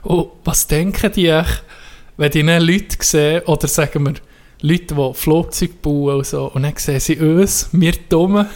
Und 0.03 0.31
was 0.45 0.67
denken 0.67 1.13
die, 1.13 1.29
echt, 1.29 1.65
wenn 2.17 2.31
die 2.31 2.45
dann 2.45 2.63
Leute 2.63 2.97
sehen, 3.01 3.43
oder 3.45 3.69
sagen 3.69 4.07
wir, 4.07 4.15
Leute, 4.63 4.95
die 4.95 5.15
Flugzeuge 5.15 5.75
bauen 5.81 6.19
und 6.19 6.27
so, 6.27 6.51
und 6.53 6.63
dann 6.63 6.75
sehen 6.77 7.01
sie 7.01 7.19
uns, 7.19 7.69
wir 7.73 7.95
Dummen, 8.09 8.47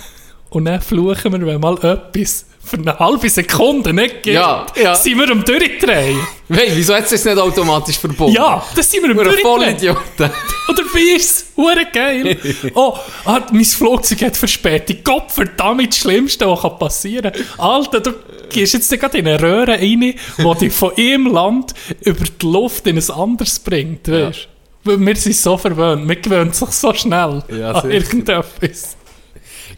und 0.54 0.64
dann 0.66 0.80
fluchen 0.80 1.32
wir, 1.32 1.46
wenn 1.46 1.60
mal 1.60 1.76
etwas 1.82 2.46
für 2.64 2.78
eine 2.78 2.98
halbe 2.98 3.28
Sekunde 3.28 3.92
nicht 3.92 4.22
geht, 4.22 4.34
Ja, 4.34 4.64
ja. 4.82 4.94
sind 4.94 5.18
wir 5.18 5.30
am 5.30 5.44
Durchdrehen. 5.44 6.18
Hey, 6.48 6.70
wieso 6.74 6.94
hat 6.94 7.04
es 7.04 7.10
das 7.10 7.24
nicht 7.26 7.36
automatisch 7.38 7.98
verboten? 7.98 8.32
Ja, 8.32 8.64
das 8.74 8.90
sind 8.90 9.02
wir 9.02 9.10
am 9.10 9.16
Durchdrehen. 9.16 9.42
Vollidioten. 9.42 10.30
Und 10.68 10.78
dabei 10.78 11.00
ist 11.16 11.30
es 11.30 11.46
hure 11.56 11.86
geil. 11.92 12.38
Oh, 12.74 12.94
ah, 13.26 13.40
mein 13.52 13.64
Flugzeug 13.66 14.22
hat 14.22 14.36
Verspätung. 14.36 14.96
Gott 15.04 15.30
verdammt, 15.30 15.88
das 15.88 15.98
Schlimmste, 15.98 16.46
was 16.46 16.78
passieren 16.78 17.32
kann. 17.32 17.60
Alter, 17.60 18.00
du 18.00 18.12
gehst 18.48 18.72
jetzt 18.72 18.90
gerade 18.98 19.18
in 19.18 19.28
eine 19.28 19.42
Röhre 19.42 19.72
rein, 19.72 20.00
die 20.00 20.54
dich 20.60 20.72
von 20.72 20.92
einem 20.96 21.26
Land 21.26 21.74
über 22.00 22.24
die 22.24 22.46
Luft 22.46 22.86
in 22.86 22.96
ein 22.96 23.10
anderes 23.10 23.58
bringt, 23.58 24.08
weißt 24.10 24.48
du? 24.84 25.00
Wir 25.06 25.16
sind 25.16 25.36
so 25.36 25.56
verwöhnt, 25.58 26.08
wir 26.08 26.16
gewöhnen 26.16 26.52
sich 26.52 26.68
so 26.70 26.92
schnell 26.94 27.42
Ja, 27.48 27.72
an 27.72 27.90
irgendetwas. 27.90 28.96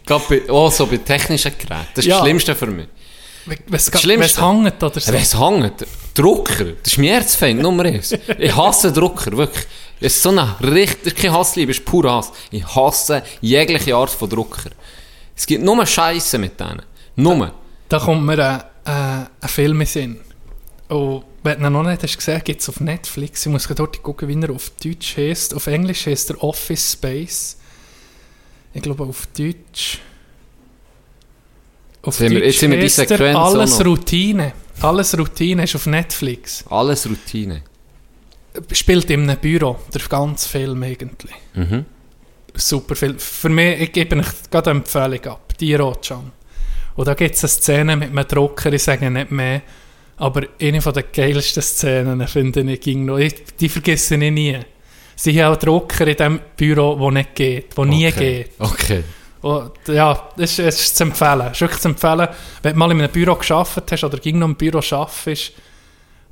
Gerade 0.07 0.23
bei, 0.29 0.49
auch 0.51 0.71
so 0.71 0.85
bei 0.87 0.97
technischen 0.97 1.51
Geräten. 1.57 1.87
Das 1.93 2.05
ist 2.05 2.09
Ja. 2.09 2.15
das 2.17 2.23
Schlimmste 2.25 2.55
für 2.55 2.67
mich. 2.67 2.87
Wenn 3.45 3.59
es 3.71 3.91
Schlimmste. 4.01 4.41
hängt 4.45 4.83
oder 4.83 4.99
so. 4.99 5.11
Wenn 5.13 5.21
es 5.21 5.39
hängt, 5.39 5.85
Drucker, 6.13 6.65
das 6.83 6.93
ist 6.93 6.97
mein 6.97 7.07
Erzfeind 7.09 7.61
Nummer 7.61 7.85
eins. 7.85 8.13
Ich 8.37 8.55
hasse 8.55 8.91
Drucker, 8.91 9.37
wirklich. 9.37 9.65
Es 9.99 10.15
ist 10.17 10.23
so 10.23 10.29
eine 10.29 10.55
richtig, 10.61 11.03
das 11.03 11.13
ist 11.13 11.19
kein 11.21 11.31
Hassliebe, 11.33 11.71
es 11.71 11.77
ist 11.77 11.85
pur 11.85 12.11
Hass. 12.11 12.31
Ich 12.51 12.65
hasse 12.75 13.23
jegliche 13.41 13.95
Art 13.95 14.09
von 14.09 14.29
Drucker. 14.29 14.69
Es 15.35 15.45
gibt 15.45 15.63
nur 15.63 15.85
Scheiße 15.85 16.37
mit 16.37 16.59
denen. 16.59 16.81
Nur. 17.15 17.53
Da 17.89 17.99
kommt 17.99 18.23
mir 18.25 18.37
ein, 18.85 19.23
äh, 19.23 19.25
ein 19.41 19.47
Film 19.49 19.79
in 19.81 19.87
Sinn. 19.87 20.19
Und 20.89 21.23
wenn 21.43 21.61
du 21.63 21.69
noch 21.69 21.83
nicht 21.83 22.03
hast 22.03 22.17
gesehen, 22.17 22.41
gibt 22.43 22.61
es 22.61 22.69
auf 22.69 22.79
Netflix. 22.79 23.45
Ich 23.45 23.51
muss 23.51 23.67
dort 23.67 24.01
gucken, 24.03 24.27
wie 24.27 24.41
er 24.45 24.53
auf 24.53 24.71
Deutsch 24.83 25.15
heißt. 25.17 25.53
Auf 25.53 25.67
Englisch 25.67 26.05
heißt 26.05 26.31
er 26.31 26.43
Office 26.43 26.93
Space. 26.93 27.57
Ich 28.77 28.83
glaube 28.83 29.03
auf 29.05 29.27
Deutsch. 29.37 29.99
Auf 32.03 32.19
Jetzt 32.19 32.31
wir- 32.31 32.45
jetzt 32.45 32.59
sind 32.59 32.71
wir 32.71 32.79
die 32.79 32.89
Sequenz 32.89 33.35
Alles. 33.37 33.83
Routine. 33.85 34.53
Alles 34.81 35.17
Routine 35.17 35.63
ist 35.63 35.75
auf 35.75 35.87
Netflix. 35.87 36.63
Alles 36.69 37.09
Routine. 37.09 37.63
Spielt 38.71 39.09
in 39.09 39.29
einem 39.29 39.39
Büro, 39.39 39.77
der 39.93 40.01
ganze 40.07 40.47
Film 40.47 40.81
eigentlich. 40.83 41.33
Mhm. 41.55 41.85
Super 42.55 42.95
Film. 42.95 43.17
Für 43.19 43.49
mich, 43.49 43.81
ich 43.81 43.91
gebe 43.91 44.15
euch 44.17 44.25
gerade 44.51 44.69
eine 44.71 44.79
Empfehlung 44.79 45.25
ab. 45.25 45.53
Die 45.59 45.73
Rotschan. 45.75 46.31
Und 46.95 47.07
da 47.07 47.13
gibt 47.13 47.35
es 47.35 47.43
eine 47.43 47.49
Szene 47.49 47.95
mit 47.95 48.09
einem 48.09 48.27
Drucker, 48.27 48.71
ich 48.73 48.81
sage 48.83 49.09
nicht 49.11 49.31
mehr, 49.31 49.61
aber 50.17 50.43
eine 50.61 50.81
von 50.81 50.93
der 50.93 51.03
geilsten 51.03 51.61
Szenen 51.61 52.27
finde 52.27 52.61
ich, 52.71 52.81
ging 52.81 53.05
noch, 53.05 53.17
ich, 53.17 53.35
die 53.59 53.69
vergesse 53.69 54.15
ich 54.15 54.31
nie. 54.31 54.57
Sie 55.19 55.43
haben 55.43 55.55
auch 55.55 55.57
Drucker 55.57 56.05
in 56.05 56.15
diesem 56.15 56.39
Büro, 56.55 56.97
wo 56.99 57.09
nicht 57.09 57.33
geht, 57.33 57.75
wo 57.75 57.83
nie 57.85 58.07
okay. 58.07 58.43
geht. 58.43 58.51
Okay. 58.59 59.03
Und, 59.41 59.71
ja, 59.87 60.29
das 60.37 60.59
ist, 60.59 60.59
ist 60.59 60.95
zu 60.95 61.05
empfehlen. 61.05 61.51
Ist 61.51 61.61
wirklich 61.61 61.81
zu 61.81 61.87
empfehlen, 61.87 62.27
wenn 62.61 62.73
du 62.73 62.79
mal 62.79 62.91
in 62.91 63.01
einem 63.01 63.11
Büro 63.11 63.33
geschafft 63.33 63.91
hast 63.91 64.03
oder 64.03 64.19
ging 64.19 64.37
noch 64.37 64.47
im 64.47 64.55
Büro 64.55 64.77
arbeitest. 64.77 65.53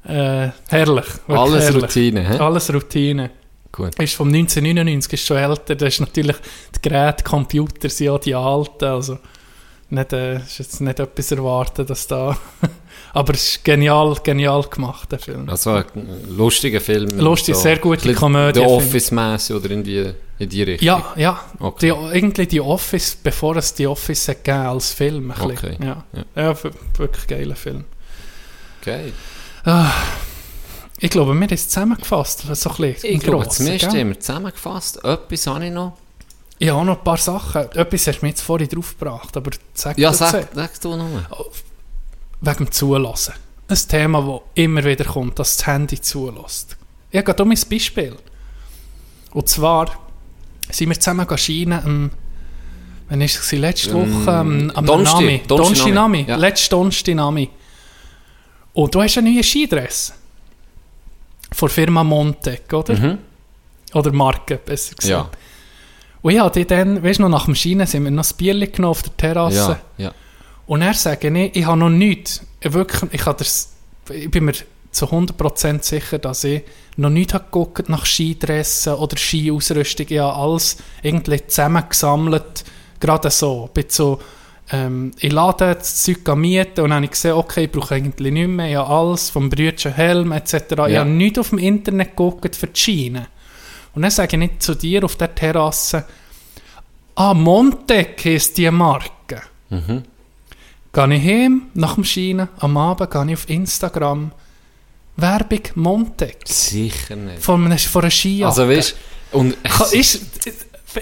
Äh, 0.07 0.49
herrlich. 0.69 1.05
Alles 1.27 1.63
herrlich. 1.63 1.83
Routine, 1.83 2.29
hä? 2.29 2.37
Alles 2.37 2.71
Routine. 2.71 3.31
Gut. 3.71 3.99
Ist 3.99 4.13
vom 4.13 4.27
1999, 4.27 5.13
ist 5.13 5.25
schon 5.25 5.37
älter. 5.37 5.73
Das 5.73 5.95
ist 5.95 5.99
natürlich, 6.01 6.35
die 6.75 6.87
Geräte, 6.87 7.23
Computer 7.23 7.89
sind 7.89 8.05
ja 8.05 8.17
die 8.19 8.35
alten. 8.35 8.85
Also, 8.85 9.17
nicht, 9.89 10.13
äh, 10.13 10.37
ist 10.37 10.59
jetzt 10.59 10.81
nicht 10.81 10.99
etwas 10.99 11.31
erwarten, 11.31 11.85
dass 11.85 12.07
da... 12.07 12.37
Aber 13.13 13.33
es 13.33 13.49
ist 13.49 13.63
genial, 13.63 14.17
genial 14.23 14.63
gemacht, 14.63 15.11
der 15.11 15.19
Film. 15.19 15.49
Also 15.49 15.71
ein 15.71 15.85
lustiger 16.35 16.81
Film. 16.81 17.17
Lustig, 17.17 17.55
sehr 17.55 17.77
gute 17.77 18.13
Komödie, 18.13 18.59
The 18.59 18.65
finde 18.65 18.75
Office-mässig 18.75 19.55
oder 19.55 19.71
in 19.71 19.83
die, 19.83 20.11
in 20.37 20.49
die 20.49 20.63
Richtung. 20.63 20.85
Ja, 20.85 21.13
ja. 21.15 21.39
Okay. 21.59 21.93
Die, 21.93 22.17
irgendwie 22.17 22.45
die 22.45 22.59
Office, 22.59 23.17
bevor 23.21 23.55
es 23.55 23.73
die 23.73 23.87
Office 23.87 24.27
hat 24.27 24.43
gegeben 24.43 24.65
als 24.65 24.91
Film. 24.91 25.31
Ein 25.31 25.47
bisschen. 25.47 25.75
Okay. 25.75 25.85
Ja. 25.85 26.03
Ja. 26.35 26.43
Ja. 26.43 26.57
wirklich 26.97 27.27
geiler 27.27 27.55
Film. 27.55 27.85
Okay. 28.81 29.13
Ich 30.99 31.09
glaube, 31.09 31.33
wir 31.33 31.41
haben 31.41 31.53
es 31.53 31.69
zusammengefasst. 31.69 32.43
So 32.53 32.69
ein 32.69 32.75
bisschen 32.75 33.13
Ich 33.13 33.19
glaube, 33.19 33.47
zumindest 33.47 33.91
gell? 33.91 34.01
haben 34.01 34.09
wir 34.09 34.19
zusammengefasst. 34.19 35.03
Etwas 35.03 35.47
habe 35.47 35.65
ich 35.65 35.71
noch. 35.71 35.97
Ich 36.57 36.69
habe 36.69 36.79
auch 36.79 36.85
noch 36.85 36.97
ein 36.97 37.03
paar 37.03 37.17
Sachen. 37.17 37.69
Etwas 37.71 38.07
hast 38.07 38.21
du 38.21 38.25
mir 38.25 38.29
jetzt 38.29 38.41
vorhin 38.41 38.69
draufgebracht, 38.69 39.35
aber 39.35 39.51
sag 39.73 39.97
Ja, 39.97 40.13
sag, 40.13 40.47
sag 40.53 40.81
du 40.81 40.95
nochmal. 40.95 41.27
Wegen 42.41 42.57
dem 42.57 42.71
Zulassen. 42.71 43.33
Ein 43.67 43.77
Thema, 43.87 44.21
das 44.21 44.41
immer 44.63 44.83
wieder 44.83 45.05
kommt, 45.05 45.39
dass 45.39 45.57
das 45.57 45.67
Handy 45.67 45.99
zulässt. 45.99 46.77
Ich 47.09 47.17
habe 47.17 47.25
gerade 47.25 47.43
um 47.43 47.51
ein 47.51 47.59
Beispiel. 47.69 48.15
Und 49.31 49.49
zwar 49.49 49.91
sind 50.69 50.89
wir 50.89 50.99
zusammen 50.99 51.37
Schienen 51.37 51.83
am, 51.83 52.11
wann 53.09 53.19
war 53.19 53.25
es? 53.25 53.51
Letzte 53.51 53.93
Woche 53.93 54.31
am, 54.31 54.69
am 54.71 54.85
Donnerstag 54.85 55.21
Nami. 55.49 55.91
Nami. 55.91 56.25
Ja. 56.27 56.35
Letzte 56.35 57.15
Nami. 57.15 57.49
Und 58.73 58.93
du 58.93 59.01
hast 59.01 59.17
einen 59.17 59.33
neuen 59.33 59.43
Skidress. 59.43 60.13
Von 61.51 61.67
der 61.67 61.73
Firma 61.73 62.03
Montec, 62.03 62.71
oder? 62.73 62.93
Mhm. 62.95 63.17
Oder 63.93 64.11
Marke, 64.11 64.57
besser 64.57 64.95
gesagt. 64.95 65.09
Ja. 65.09 65.29
Und 66.25 66.31
ich 66.31 66.39
hatte 66.39 66.65
dann, 66.65 67.03
weißt 67.03 67.19
du 67.19 67.21
noch, 67.21 67.29
nach 67.29 67.45
dem 67.45 67.53
Schienen 67.53 67.85
sind 67.85 68.03
wir 68.03 68.09
noch 68.09 68.25
ein 68.25 68.35
Bierchen 68.35 68.71
genommen 68.71 68.89
auf 68.89 69.03
der 69.03 69.15
Terrasse. 69.15 69.77
Ja, 69.99 70.05
ja. 70.05 70.11
Und 70.65 70.81
er 70.81 70.95
sage 70.95 71.27
ich, 71.27 71.55
ich 71.55 71.67
habe 71.67 71.77
noch 71.77 71.91
nichts, 71.91 72.41
ich 72.61 72.73
wirklich, 72.73 73.13
ich, 73.13 73.23
habe 73.27 73.37
das, 73.37 73.75
ich 74.11 74.31
bin 74.31 74.45
mir 74.45 74.53
zu 74.89 75.05
100% 75.05 75.83
sicher, 75.83 76.17
dass 76.17 76.43
ich 76.43 76.63
noch 76.97 77.11
nichts 77.11 77.35
habe 77.35 77.43
geguckt 77.43 77.89
nach 77.89 78.07
Skidressen 78.07 78.93
oder 78.95 79.15
Skiausrüstung. 79.15 80.07
Ich 80.09 80.17
habe 80.17 80.33
alles 80.33 80.77
irgendwie 81.03 81.45
zusammengesammelt, 81.45 82.63
gerade 82.99 83.29
so. 83.29 83.69
Bin 83.71 83.85
so 83.89 84.17
ähm, 84.71 85.11
ich 85.19 85.31
lade 85.31 85.75
das 85.75 86.01
Zeug 86.01 86.27
mieten 86.35 86.81
und 86.81 86.89
dann 86.89 86.93
habe 86.93 87.05
ich 87.05 87.11
gesehen, 87.11 87.33
okay, 87.33 87.65
ich 87.65 87.71
brauche 87.71 87.93
eigentlich 87.93 88.33
nichts 88.33 88.49
mehr. 88.49 88.69
Ich 88.71 88.75
habe 88.77 88.89
alles, 88.91 89.29
vom 89.29 89.47
Brütchen 89.51 89.93
Helm 89.93 90.31
etc. 90.31 90.53
Ich 90.55 90.77
Ja. 90.93 91.01
habe 91.01 91.09
nichts 91.11 91.37
auf 91.37 91.49
dem 91.49 91.59
Internet 91.59 92.17
geguckt 92.17 92.55
für 92.55 92.65
die 92.65 92.79
Schiene. 92.79 93.27
Und 93.95 94.01
dann 94.01 94.11
sage 94.11 94.35
ich 94.35 94.39
nicht 94.39 94.61
zu 94.61 94.75
dir 94.75 95.03
auf 95.03 95.15
der 95.15 95.33
Terrasse, 95.33 96.05
ah, 97.15 97.33
Montec 97.33 98.25
ist 98.25 98.57
die 98.57 98.69
Marke. 98.69 99.41
Gehe 99.69 101.13
ich 101.13 101.23
heim, 101.23 101.63
nach 101.73 101.95
dem 101.95 102.03
Schienen, 102.03 102.47
am 102.59 102.77
Abend 102.77 103.11
gehe 103.11 103.25
ich 103.27 103.33
auf 103.33 103.49
Instagram, 103.49 104.31
Werbung 105.17 105.61
Montec. 105.75 106.37
Sicher 106.45 107.15
nicht. 107.15 107.41
Von 107.41 107.65
einer, 107.65 107.77
von 107.77 108.01
einer 108.03 108.11
Skijacke. 108.11 108.47
Also 108.47 108.67
weißt 108.69 108.95
und 109.31 109.61
Ka- 109.63 109.85
ist, 109.91 110.21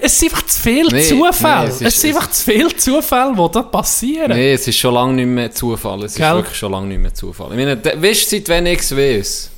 es 0.01 0.19
sind 0.19 0.31
einfach 0.31 0.45
zu 0.47 0.59
viele 0.61 0.91
Nee, 0.91 1.03
Zufälle. 1.03 1.63
nee, 1.63 1.69
es 1.69 1.75
es, 1.75 1.81
ist- 1.81 2.01
sind 2.01 2.15
einfach 2.15 2.31
zu 2.31 2.43
viele 2.51 2.75
Zufälle, 2.77 3.33
die 3.35 3.51
da 3.51 3.61
passieren. 3.63 4.31
Nee, 4.31 4.53
es 4.53 4.67
ist 4.67 4.77
schon 4.77 4.93
lange 4.93 5.13
nicht 5.13 5.25
mehr 5.27 5.51
Zufall. 5.51 6.03
Es 6.03 6.15
Gell? 6.15 6.27
ist 6.29 6.35
wirklich 6.35 6.57
schon 6.57 6.71
lange 6.71 6.87
nicht 6.87 6.99
mehr 6.99 7.13
Zufall. 7.13 7.51
Ich 7.51 7.57
meine, 7.57 7.83
weißt 7.83 8.31
du, 8.31 8.35
seit 8.37 8.49
wann 8.49 8.65
ich 8.67 8.79
es 8.79 8.95
weiss? 8.95 9.49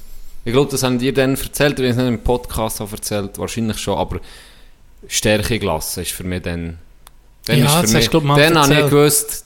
Ich 0.45 0.53
glaube, 0.53 0.71
das 0.71 0.83
haben 0.83 0.99
die 0.99 1.11
dann 1.11 1.35
erzählt, 1.35 1.79
wenn 1.79 1.85
ich 1.85 1.91
es 1.91 1.97
nicht 1.97 2.07
im 2.07 2.19
Podcast 2.19 2.79
habe 2.79 2.91
erzählt, 2.91 3.37
wahrscheinlich 3.39 3.77
schon, 3.79 3.97
aber 3.97 4.21
Stärke 5.07 5.59
gelassen 5.59 6.03
ist 6.03 6.11
für 6.11 6.23
mich 6.23 6.43
dann... 6.43 6.77
dann 7.45 7.59
Ja, 7.59 7.65
ist 7.65 7.73
für 7.73 7.81
das 7.81 7.93
mich, 7.93 8.09
glaub 8.09 8.23
Dann 8.23 8.57
habe 8.57 8.73
ich 8.73 8.85
gewusst, 8.85 9.45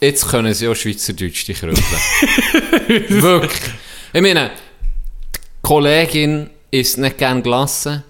jetzt 0.00 0.26
können 0.26 0.54
sie 0.54 0.66
auch 0.66 0.74
Schweizerdeutsch 0.74 1.46
dich 1.46 1.60
kröpeln. 1.60 1.84
wirklich. 3.22 3.72
Ich 4.12 4.22
meine, 4.22 4.50
die 4.50 5.38
Kollegin 5.60 6.48
isst 6.70 6.96
nicht 6.96 7.18
gerne 7.18 7.42
gelassen, 7.42 8.02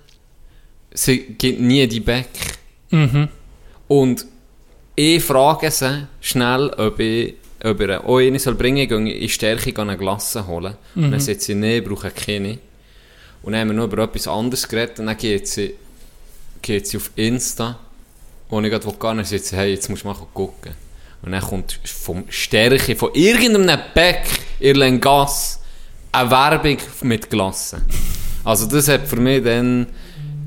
sie 0.93 1.19
gibt 1.19 1.61
nie 1.61 1.87
die 1.89 2.01
Back. 2.01 2.29
Mhm. 2.91 3.29
Und 3.89 4.27
ich 4.95 5.23
frage 5.25 5.71
sie 5.71 6.07
schnell, 6.21 6.71
ob 6.71 7.01
ich, 7.01 7.35
ob 7.65 7.81
er 7.81 8.05
auch 8.05 8.19
eine 8.19 8.39
soll 8.39 8.55
bringen 8.55 8.89
soll. 8.89 9.09
Ich 9.09 9.13
gehe 9.15 9.23
in 9.23 9.29
Stärke 9.61 9.83
eine 9.83 9.97
Glasse 9.97 10.47
holen. 10.47 10.77
Und 10.95 11.07
Mhm. 11.07 11.11
dann 11.13 11.21
sagt 11.21 11.43
sie, 11.43 11.55
nee, 11.55 11.79
ich 11.79 11.85
brauche 11.85 12.11
keine. 12.11 12.59
Und 13.43 13.53
dann 13.53 13.61
haben 13.63 13.69
wir 13.69 13.75
noch 13.75 13.85
über 13.85 14.03
etwas 14.05 14.29
anderes 14.29 14.67
geredet. 14.69 14.99
Und 15.01 15.07
dann 15.07 15.17
geht 15.17 15.49
sie, 15.49 15.75
geht 16.63 16.87
sie 16.87 16.97
auf 16.99 17.11
Insta, 17.17 17.79
wo 18.49 18.61
ich 18.61 18.71
gerade. 18.71 18.87
Und 18.87 19.03
dann 19.03 19.25
sagt 19.25 19.45
sie, 19.45 19.57
hey, 19.57 19.73
jetzt 19.73 19.89
musst 19.89 20.05
du 20.05 20.09
mal 20.09 20.15
gucken. 20.35 20.73
Und 21.23 21.33
dann 21.33 21.43
kommt 21.43 21.79
vom 21.85 22.25
Stärke, 22.29 22.95
von 22.95 23.11
irgendeinem 23.15 23.79
Bäck 23.93 24.23
in 24.61 24.77
Lengas, 24.77 25.61
eine 26.13 26.31
Werbung 26.31 26.77
mit 27.03 27.29
Glasse. 27.29 27.83
Also 28.45 28.67
das 28.67 28.87
hat 28.89 29.07
für 29.07 29.17
mich 29.17 29.43
dann, 29.43 29.87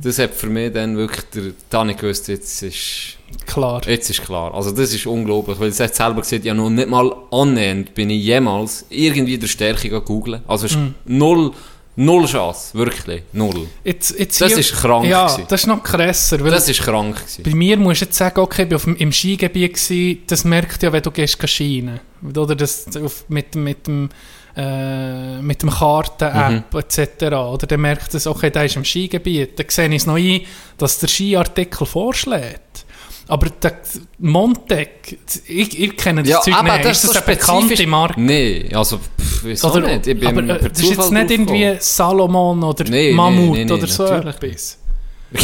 das 0.01 0.19
hat 0.19 0.33
für 0.33 0.47
mich 0.47 0.71
dann 0.73 0.97
wirklich, 0.97 1.25
der, 1.33 1.43
da 1.69 1.79
habe 1.79 1.91
ich 1.91 1.97
gewusst, 1.97 2.27
jetzt 2.27 2.61
ist, 2.63 3.17
Klar. 3.45 3.81
jetzt 3.87 4.09
ist 4.09 4.23
klar. 4.23 4.53
Also 4.53 4.71
das 4.71 4.93
ist 4.93 5.05
unglaublich, 5.05 5.59
weil 5.59 5.71
sie 5.71 5.83
hat 5.83 5.95
selber 5.95 6.21
gesagt, 6.21 6.43
ja 6.45 6.53
noch 6.53 6.69
nicht 6.69 6.89
mal 6.89 7.13
annähernd 7.31 7.93
bin 7.93 8.09
ich 8.09 8.23
jemals 8.23 8.85
irgendwie 8.89 9.37
der 9.37 9.47
Stärke 9.47 9.89
googeln. 10.01 10.41
Also 10.47 10.65
es 10.65 10.71
ist 10.73 10.77
Mhm. 10.79 10.95
null, 11.05 11.51
null 11.95 12.25
Chance, 12.25 12.73
wirklich, 12.77 13.23
null. 13.33 13.67
Jetzt, 13.83 14.17
jetzt 14.17 14.41
Das 14.41 14.49
hier- 14.49 14.57
ist 14.59 14.73
krank 14.73 15.05
Ja, 15.05 15.27
gewesen. 15.27 15.45
das 15.47 15.61
ist 15.61 15.67
noch 15.67 15.83
krasser. 15.83 16.39
Weil 16.43 16.51
Das 16.51 16.67
ist 16.67 16.81
krank 16.81 17.15
gewesen. 17.17 17.43
bei 17.43 17.53
mir 17.55 17.77
musst 17.77 18.01
du 18.01 18.05
jetzt 18.05 18.17
sagen, 18.17 18.39
okay, 18.39 18.63
ich 18.63 18.69
war 18.71 18.75
auf 18.77 18.87
im 18.87 19.11
Skigebiet, 19.11 19.73
gewesen, 19.75 20.23
das 20.27 20.43
merkt 20.43 20.81
ja, 20.83 20.91
wenn 20.91 21.01
du 21.03 21.11
gehst 21.11 21.37
Skien. 21.47 21.99
Oder 22.35 22.55
das 22.55 22.85
auf, 22.97 23.25
mit, 23.29 23.55
mit 23.55 23.87
dem 23.87 24.09
äh, 24.55 25.41
mit 25.41 25.61
dem 25.61 25.69
Karten-App 25.69 26.73
Mhm. 26.73 26.79
etc. 26.79 27.23
Oder 27.35 27.67
der 27.67 27.77
merkt 27.77 28.13
es, 28.13 28.27
okay, 28.27 28.49
der 28.49 28.65
ist 28.65 28.75
im 28.75 28.83
Skigebiet. 28.85 29.57
Dann 29.59 29.65
sehe 29.69 29.87
ich 29.89 29.95
es 29.95 30.05
noch 30.05 30.15
ein, 30.17 30.41
dass 30.77 30.99
der 30.99 31.07
Skiartikel 31.07 31.85
vorschlägt. 31.87 32.85
Aber 33.27 33.47
der 33.49 33.77
Montec, 34.19 35.17
ich, 35.47 35.79
ich 35.79 35.95
kenne 35.95 36.21
das 36.23 36.29
Ja, 36.29 36.41
Zeug 36.41 36.63
nicht. 36.63 36.85
das 36.85 37.03
ist 37.03 37.15
das 37.15 37.23
so 37.23 37.25
eine 37.25 37.35
bekannte. 37.37 37.87
Marke? 37.87 38.19
Nee, 38.21 38.69
also, 38.73 38.97
pff, 38.97 39.43
wieso 39.45 39.71
Oder, 39.71 39.87
nicht? 39.87 40.07
Ich 40.07 40.27
aber 40.27 40.41
äh, 40.43 40.69
das 40.69 40.79
ist 40.81 40.89
jetzt 40.89 41.11
nicht 41.11 41.31
irgendwie. 41.31 41.75
Salomon 41.79 42.61
oder 42.63 42.83
Nee, 42.85 43.13
Mammut 43.13 43.55
nee, 43.57 43.65
nee, 43.65 43.71
oder 43.71 43.87
so 43.87 44.05
etwas. 44.05 44.77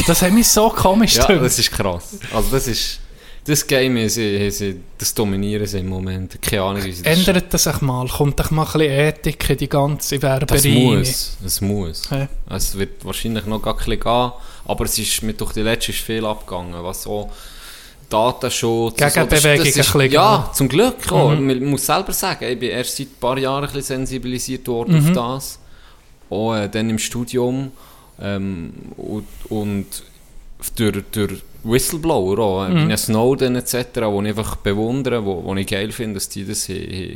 Das 0.06 0.22
hat 0.22 0.34
mich 0.34 0.48
so 0.50 0.70
komisch 0.76 1.16
Ja, 1.16 1.28
gedacht. 1.28 1.46
das 1.46 1.60
ist 1.60 1.72
krass. 1.72 2.18
Also 2.34 2.50
das 2.52 2.68
ist, 2.68 3.00
das 3.48 3.66
Game, 3.66 3.98
haben 3.98 4.10
sie, 4.10 4.76
das 4.98 5.14
dominieren 5.14 5.66
sie 5.66 5.80
im 5.80 5.88
Moment. 5.88 6.42
Keine 6.42 6.62
Ahnung, 6.64 6.84
wie 6.84 6.92
sie 6.92 7.04
das 7.04 7.18
Ändert 7.18 7.54
das 7.54 7.64
sich 7.64 7.82
mal? 7.82 8.08
Kommt 8.08 8.40
doch 8.40 8.52
mal 8.52 8.64
ein 8.66 8.72
bisschen 8.74 8.92
Ethik 8.92 9.50
in 9.50 9.58
die 9.58 9.70
ganze 9.70 10.22
Werberei? 10.22 10.56
Das 10.58 10.66
muss, 10.66 11.38
es 11.46 11.62
muss. 11.62 12.10
Ja. 12.10 12.28
Es 12.50 12.78
wird 12.78 13.04
wahrscheinlich 13.06 13.46
noch 13.46 13.62
gar 13.62 13.74
ein 13.74 13.78
bisschen 13.78 14.00
gehen, 14.00 14.32
aber 14.66 14.86
es 14.86 15.00
ist 15.00 15.24
mit 15.24 15.40
durch 15.40 15.54
die 15.54 15.62
letzte 15.62 15.92
ist 15.92 16.02
viel 16.02 16.26
abgegangen, 16.26 16.84
was 16.84 17.08
auch 17.08 17.32
Datenschutz... 18.10 18.98
Gegenbewegung 18.98 19.66
das 19.66 19.76
ist, 19.76 19.96
ein 19.96 20.00
bisschen 20.00 20.12
Ja, 20.12 20.52
zum 20.54 20.70
Glück 20.70 21.12
auch. 21.12 21.32
Mhm. 21.32 21.48
Man 21.48 21.66
muss 21.66 21.86
selber 21.86 22.14
sagen, 22.14 22.46
ich 22.46 22.60
bin 22.60 22.70
erst 22.70 22.98
seit 22.98 23.08
ein 23.08 23.20
paar 23.20 23.38
Jahren 23.38 23.66
ein 23.66 23.74
bisschen 23.74 24.06
sensibilisiert 24.06 24.68
worden 24.68 24.96
Mhm. 25.02 25.08
auf 25.08 25.14
das. 25.14 25.60
Auch 26.30 26.56
äh, 26.56 26.70
dann 26.70 26.90
im 26.90 27.00
Studium 27.00 27.72
ähm, 28.22 28.74
und, 28.98 29.28
und 29.50 29.86
durch, 30.76 31.04
durch 31.12 31.42
Whistleblower 31.72 32.40
auch, 32.40 32.66
äh, 32.66 32.70
Mhm. 32.70 32.90
wie 32.90 32.98
Snowden 32.98 33.56
etc., 33.56 33.76
wo 34.06 34.22
ich 34.22 34.30
einfach 34.30 34.56
bewundere, 34.58 35.24
wo, 35.26 35.44
wo 35.44 35.56
ich 35.56 35.68
geil 35.68 35.92
finde, 35.92 36.16
dass 36.16 36.30
die 36.30 36.46
das 36.46 36.70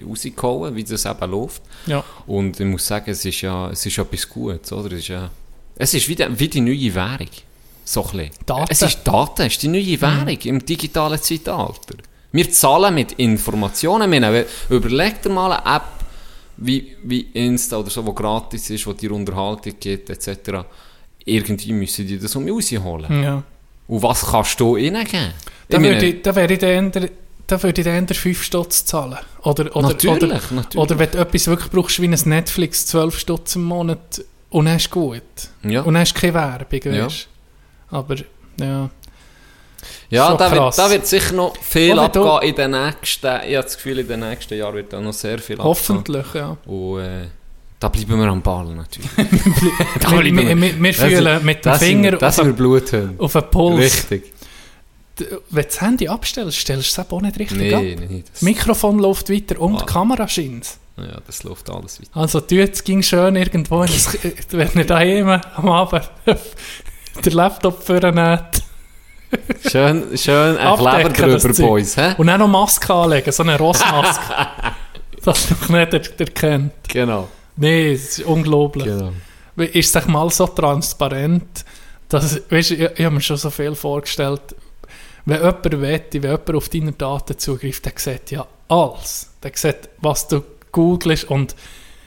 rausgehauen 0.08 0.76
wie 0.76 0.84
das 0.84 1.06
eben 1.06 1.32
läuft. 1.32 1.62
Ja. 1.88 2.04
Und 2.28 2.60
ich 2.60 2.66
muss 2.66 2.86
sagen, 2.88 3.10
es 3.12 3.24
ist 3.26 3.42
ja 3.42 3.70
es 3.70 3.86
ist 3.86 3.98
etwas 3.98 4.28
Gutes, 4.30 4.72
oder? 4.72 4.92
Es 4.94 5.00
ist, 5.00 5.08
ja, 5.10 5.30
es 5.76 5.94
ist 5.94 6.08
wie, 6.10 6.16
die, 6.16 6.26
wie 6.40 6.48
die 6.48 6.62
neue 6.62 6.94
Währung. 6.94 7.28
So 7.84 8.04
ein 8.04 8.12
bisschen. 8.12 8.30
Daten. 8.46 8.66
Es 8.70 8.82
ist 8.82 9.00
Daten, 9.04 9.42
es 9.42 9.54
ist 9.54 9.64
die 9.64 9.68
neue 9.68 10.00
Währung 10.00 10.38
im 10.44 10.64
digitalen 10.66 11.22
Zeitalter. 11.22 11.96
Wir 12.32 12.50
zahlen 12.52 12.94
mit 12.96 13.14
Informationen. 13.14 14.10
Wir 14.12 14.20
nehmen, 14.22 14.46
überleg 14.70 15.22
dir 15.22 15.30
mal 15.30 15.52
eine 15.52 15.76
App 15.78 15.84
wie, 16.58 16.96
wie 17.04 17.22
Insta 17.34 17.78
oder 17.78 17.90
so, 17.90 18.02
die 18.04 18.14
gratis 18.14 18.70
ist, 18.70 18.86
wo 18.88 18.94
dir 18.94 19.12
Unterhaltung 19.12 19.74
gibt, 19.80 20.10
etc. 20.10 20.64
Irgendwie 21.26 21.74
müssen 21.74 22.08
die 22.08 22.20
das 22.20 22.36
um 22.36 22.48
rausholen. 22.48 23.24
ja. 23.24 23.44
Und 23.92 24.02
was 24.04 24.26
kannst 24.26 24.58
du 24.62 24.78
ihnen 24.78 25.04
geben? 25.04 25.34
Da, 25.68 25.82
würde 25.82 26.06
ich, 26.06 26.22
da 26.22 26.34
wäre 26.34 26.54
ich 26.54 26.60
dann 26.60 26.92
da 27.46 27.62
würde 27.62 27.82
ich 27.82 27.86
dann 27.86 28.08
eher 28.08 28.16
5 28.16 28.42
Stutz 28.42 28.86
zahlen. 28.86 29.18
Oder, 29.42 29.76
oder, 29.76 29.90
Natürlich, 29.90 30.24
oder, 30.24 30.28
natürlich. 30.28 30.78
oder 30.78 30.98
wenn 30.98 31.12
du 31.12 31.18
etwas 31.18 31.48
wirklich 31.48 31.70
brauchst, 31.70 32.02
wie 32.02 32.08
ein 32.08 32.18
Netflix, 32.24 32.86
12 32.86 33.20
Stutz 33.20 33.58
im 33.58 33.66
Monat, 33.66 34.24
und 34.50 34.66
dann 34.66 34.78
ist 34.78 34.90
gut. 34.90 35.22
Ja. 35.64 35.82
Und 35.82 35.96
dann 35.96 36.04
ist 36.04 36.16
keine 36.16 36.34
Werbung, 36.36 36.94
Ja. 36.94 37.08
Aber, 37.90 38.16
ja. 38.58 38.90
Ja, 40.10 40.36
da 40.36 40.52
wird, 40.52 40.78
da 40.78 40.90
wird 40.90 41.08
sicher 41.08 41.34
noch 41.34 41.58
viel 41.58 41.92
Oder 41.92 42.04
abgehen 42.04 42.50
in 42.50 42.56
den 42.56 42.72
nächsten, 42.72 43.42
ich 43.46 43.56
habe 43.56 43.64
das 43.64 43.76
Gefühl, 43.76 44.00
in 44.00 44.08
den 44.08 44.22
nächsten 44.22 44.58
Jahren 44.58 44.76
wird 44.76 44.94
da 44.94 45.02
noch 45.02 45.12
sehr 45.12 45.40
viel 45.40 45.56
abgehen. 45.56 45.66
Hoffentlich, 45.66 46.34
ja. 46.34 46.56
Und 46.66 47.00
äh, 47.02 47.26
da 47.82 47.90
bleiben 47.90 48.18
wir 48.20 48.28
am 48.28 48.42
Ball 48.42 48.68
natürlich. 48.74 49.10
Wir, 49.18 50.24
wir, 50.36 50.62
wir, 50.62 50.82
wir 50.84 50.94
fühlen 50.94 51.44
mit 51.46 51.66
dem 51.66 51.72
Das 51.72 51.80
sind- 51.80 51.88
Finger 51.90 52.12
Das 52.12 52.40
auf, 52.40 52.46
sind 52.46 53.20
auf 53.20 53.34
den 53.34 53.50
Puls. 53.52 53.80
Richtig. 53.80 54.32
wenn 55.18 55.28
du 55.64 55.68
das 55.70 55.82
Handy 55.82 56.08
abstellst, 56.08 56.58
stellst 56.60 56.98
du 56.98 57.02
es 57.02 57.12
auch 57.12 57.22
nicht 57.22 57.38
richtig 57.40 57.58
Nee, 57.58 57.74
ab. 57.74 57.82
nee, 57.82 57.96
das, 58.22 58.32
Das 58.34 58.42
Mikrofon 58.44 59.00
läuft 59.00 59.30
weiter 59.30 59.60
und 59.60 59.78
die 59.80 59.84
Ah. 59.84 59.86
Kamera 59.86 60.28
scheint. 60.28 60.68
ja, 60.98 61.20
das 61.26 61.44
läuft 61.44 61.70
alles 61.70 62.00
weiter. 62.02 62.10
Also, 62.14 62.40
du, 62.40 62.62
es 62.62 62.84
ging 62.84 63.02
schön 63.04 63.36
irgendwo, 63.36 63.82
das, 63.84 64.16
wenn 64.52 64.70
ihr 64.76 64.86
daheim 64.86 65.28
am 65.30 65.70
Abend 65.70 66.10
den 67.26 67.34
Laptop 67.34 67.84
vornehmt 67.84 68.64
Schön, 69.70 70.18
schön 70.18 70.58
ein 70.58 71.14
Kleber 71.14 71.34
das 71.34 71.44
drüber. 71.44 71.68
Boys, 71.70 71.96
hä? 71.98 72.16
und 72.18 72.28
dann 72.28 72.40
noch 72.40 72.48
Maske 72.50 72.94
anlegen, 72.94 73.32
so 73.32 73.44
eine 73.44 73.58
Rossmaske. 73.58 74.24
dass 75.24 75.48
dich 75.48 75.70
nicht 75.70 75.94
er- 75.94 76.20
erkennt. 76.20 76.74
Genau. 76.90 77.28
Nee, 77.58 77.94
es 77.94 78.18
ist 78.20 78.26
unglaublich. 78.26 78.86
genau. 78.86 79.12
Ist 79.58 79.96
es 79.96 80.08
mal 80.08 80.30
so 80.30 80.48
transparent, 80.48 81.66
dass, 82.10 82.42
weißt, 82.50 82.72
ich, 82.72 82.80
ich 82.80 83.06
habe 83.06 83.16
mir 83.16 83.22
schon 83.22 83.38
so 83.38 83.50
viel 83.50 83.76
vorgestellt, 83.76 84.42
wenn 85.26 85.38
jemand 85.38 85.82
wette, 85.82 86.24
wenn 86.24 86.32
jemand 86.32 86.56
auf 86.56 86.70
deine 86.70 86.92
Daten 86.94 87.38
zugreift, 87.38 87.86
der 87.86 87.94
sieht 87.96 88.32
ja 88.32 88.48
alles. 88.68 89.32
Der 89.44 89.52
sieht, 89.54 89.90
was 90.00 90.28
du 90.28 90.44
googelst 90.72 91.26
und 91.26 91.56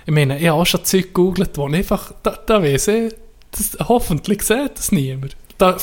ich 0.06 0.12
meine, 0.12 0.38
ich 0.38 0.48
habe 0.48 0.60
auch 0.60 0.66
schon 0.66 0.84
Zeug 0.84 1.06
gegoogelt, 1.06 1.56
wo 1.56 1.68
ich 1.68 1.74
einfach, 1.74 2.12
da, 2.22 2.38
da 2.44 2.62
weiss 2.62 2.88
ich, 2.88 3.14
das, 3.50 3.76
hoffentlich 3.88 4.42
sieht 4.42 4.72
das 4.76 4.92
niemand. 4.92 5.36
Da, 5.56 5.76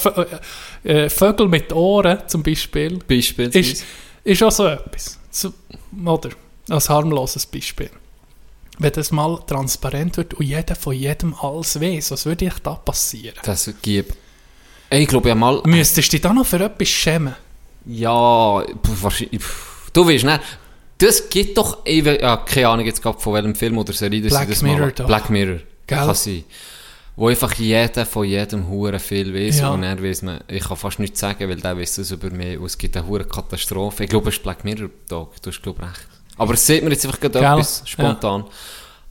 äh, 0.84 1.06
äh, 1.06 1.10
Vögel 1.10 1.48
mit 1.48 1.72
Ohren 1.74 2.20
zum 2.28 2.44
Beispiel, 2.44 3.00
Beispielsweise. 3.08 3.60
ist, 3.60 3.86
ist 4.24 4.44
auch 4.44 4.52
so 4.52 4.68
etwas. 4.68 5.20
So, 5.32 5.54
oder? 6.06 6.30
Als 6.70 6.90
harmloses 6.90 7.46
Beispiel. 7.46 7.90
Wenn 8.82 8.91
das 8.94 9.12
mal 9.12 9.38
transparent 9.45 10.18
wird 10.18 10.34
und 10.34 10.45
jeder 10.45 10.76
von 10.76 10.94
jedem 10.95 11.36
alles 11.36 11.80
weiß, 11.80 12.12
was 12.12 12.26
würde 12.26 12.45
ich 12.45 12.53
da 12.64 12.74
passieren? 12.76 13.38
Das 13.44 13.70
gibt. 13.82 14.16
Ich 14.90 15.08
glaube 15.08 15.30
ja 15.30 15.36
mal. 15.36 15.62
Müsstest 15.66 16.08
du 16.08 16.12
dich 16.18 16.22
da 16.22 16.34
noch 16.34 16.45
für 16.45 16.60
etwas 16.60 16.88
schämen? 16.90 17.36
Ja, 17.86 18.64
wahrscheinlich. 19.02 19.41
Du 19.94 20.08
weißt 20.08 20.24
nicht. 20.24 20.40
Das 20.98 21.30
gibt 21.30 21.58
doch. 21.58 21.80
Ich 21.86 22.03
ja, 22.06 22.38
keine 22.38 22.68
Ahnung 22.70 22.86
jetzt 22.86 23.02
gerade 23.02 23.20
von 23.20 23.34
welchem 23.34 23.56
Film 23.56 23.78
oder 23.78 23.94
Serie 23.94 24.22
das 24.22 24.32
Black 24.32 24.49
das 24.49 24.62
Mirror 24.62 24.80
mal. 24.80 24.91
doch. 24.91 25.06
Black 25.08 25.30
Mirror. 25.30 25.60
Gell? 25.88 25.98
Kann 25.98 26.16
sein. 26.16 26.44
Wo 27.16 27.28
einfach 27.28 27.53
jeder 27.56 28.06
von 28.06 28.26
jedem 28.26 28.68
Huren 28.68 28.99
viel 28.99 29.34
weiß 29.34 29.60
Ja. 29.60 29.70
und 29.72 29.84
er 29.84 30.02
weiß 30.02 30.22
man, 30.24 30.41
ich 30.48 30.64
kann 30.64 30.78
fast 30.78 30.99
nichts 30.99 31.20
sagen, 31.20 31.48
weil 31.49 31.58
der 31.58 31.78
weiß 31.78 31.95
das 31.95 32.12
über 32.12 32.30
mich 32.30 32.58
und 32.58 32.66
es 32.66 32.78
gibt 32.78 32.95
eine 32.98 33.06
hure 33.08 33.26
Katastrophe. 33.26 34.06
Ich 34.06 34.10
glaube, 34.10 34.30
es 34.30 34.38
ist 34.38 34.44
Black 34.44 34.64
Mirror, 34.64 34.90
Tag. 35.10 35.41
Du 35.41 35.49
hast 35.49 35.62
glaube 35.62 35.82
recht. 35.84 36.08
Aber 36.38 36.53
es 36.53 36.66
sieht 36.66 36.84
mir 36.84 36.90
jetzt 36.91 37.06
einfach 37.06 37.20
gerade 37.20 37.40
Gell? 37.40 37.52
etwas 37.53 37.84
spontan. 37.86 38.45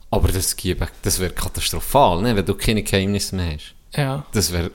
Aber 0.09 0.27
das, 0.29 0.55
gibt- 0.55 0.81
das 1.03 1.19
wäre 1.19 1.31
katastrophal, 1.31 2.21
ne? 2.21 2.35
wenn 2.35 2.45
du 2.45 2.53
keine 2.55 2.83
Geheimnisse 2.83 3.35
mehr 3.35 3.53
hast. 3.55 3.73
Ja, 3.95 4.25
Das 4.33 4.51
wäre. 4.51 4.71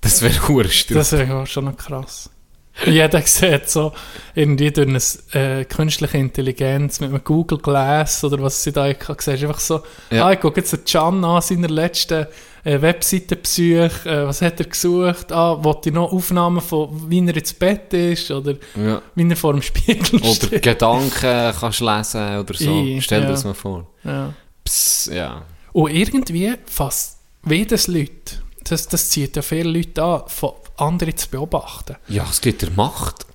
Das 0.00 0.22
wäre 0.22 0.34
das 0.88 1.12
wäre 1.12 1.24
ja 1.26 1.46
schon 1.46 1.64
noch 1.66 1.76
krass. 1.76 2.30
Jeder 2.86 3.22
sieht 3.22 3.70
so 3.70 3.92
irgendwie 4.34 4.70
durch 4.70 4.86
eine 5.32 5.60
äh, 5.60 5.64
künstliche 5.64 6.18
Intelligenz 6.18 7.00
mit 7.00 7.08
einem 7.10 7.24
Google 7.24 7.58
Glass 7.58 8.22
oder 8.22 8.42
was 8.42 8.62
sie 8.62 8.72
da 8.72 8.86
siehst 8.88 9.26
du 9.26 9.30
einfach 9.32 9.60
so, 9.60 9.80
Ja. 10.10 10.26
ah, 10.26 10.32
ich 10.32 10.40
gucke 10.40 10.60
jetzt 10.60 10.72
den 10.72 10.84
Can 10.84 11.24
an 11.24 11.40
seiner 11.40 11.68
letzten 11.68 12.26
äh, 12.64 12.82
Webseitenbesuch, 12.82 14.04
äh, 14.06 14.26
was 14.26 14.42
hat 14.42 14.60
er 14.60 14.66
gesucht, 14.66 15.32
ah, 15.32 15.62
wollte 15.64 15.88
ich 15.88 15.94
noch 15.94 16.12
Aufnahmen 16.12 16.60
von, 16.60 17.10
wie 17.10 17.26
er 17.26 17.36
ins 17.36 17.54
Bett 17.54 17.92
ist 17.94 18.30
oder 18.30 18.54
Ja. 18.74 19.00
wie 19.14 19.28
er 19.30 19.36
vor 19.36 19.52
dem 19.54 19.62
Spiegel 19.62 20.20
Oder 20.20 20.34
steht. 20.34 20.62
Gedanken 20.62 21.52
kannst 21.58 21.80
lesen 21.80 22.38
oder 22.40 22.54
so. 22.54 22.70
I, 22.70 23.00
Stell 23.00 23.20
dir 23.20 23.26
ja. 23.26 23.30
das 23.32 23.44
mal 23.44 23.54
vor. 23.54 23.86
Ja. 24.04 24.34
Psst, 24.64 25.12
ja. 25.14 25.42
Und 25.72 25.92
irgendwie 25.94 26.52
fast 26.66 27.18
jedes 27.48 27.86
Leute, 27.86 28.42
das, 28.64 28.88
das 28.88 29.08
zieht 29.10 29.36
ja 29.36 29.42
viele 29.42 29.70
Leute 29.70 30.02
an, 30.02 30.22
von 30.26 30.52
anderen 30.78 31.16
zu 31.16 31.28
beobachten. 31.28 31.96
Ja, 32.08 32.26
es 32.30 32.40
gibt 32.40 32.62
der 32.62 32.70
Macht. 32.70 33.26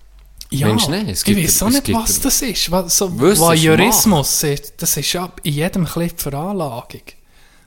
Ja, 0.49 0.67
Mensch, 0.67 0.87
nein, 0.89 1.07
es 1.07 1.19
ich 1.19 1.25
gibt- 1.25 1.43
weiß 1.43 1.63
auch 1.63 1.69
nicht, 1.69 1.85
gibt- 1.85 1.97
was 1.97 2.19
das 2.19 2.41
ist. 2.41 2.69
Was, 2.71 2.97
so 2.97 3.17
Voyeurismus, 3.17 4.43
ist, 4.43 4.73
das 4.77 4.97
ist 4.97 5.13
ja 5.13 5.31
in 5.43 5.53
jedem 5.53 5.85
Clip 5.85 6.19
Veranlagung. 6.19 7.01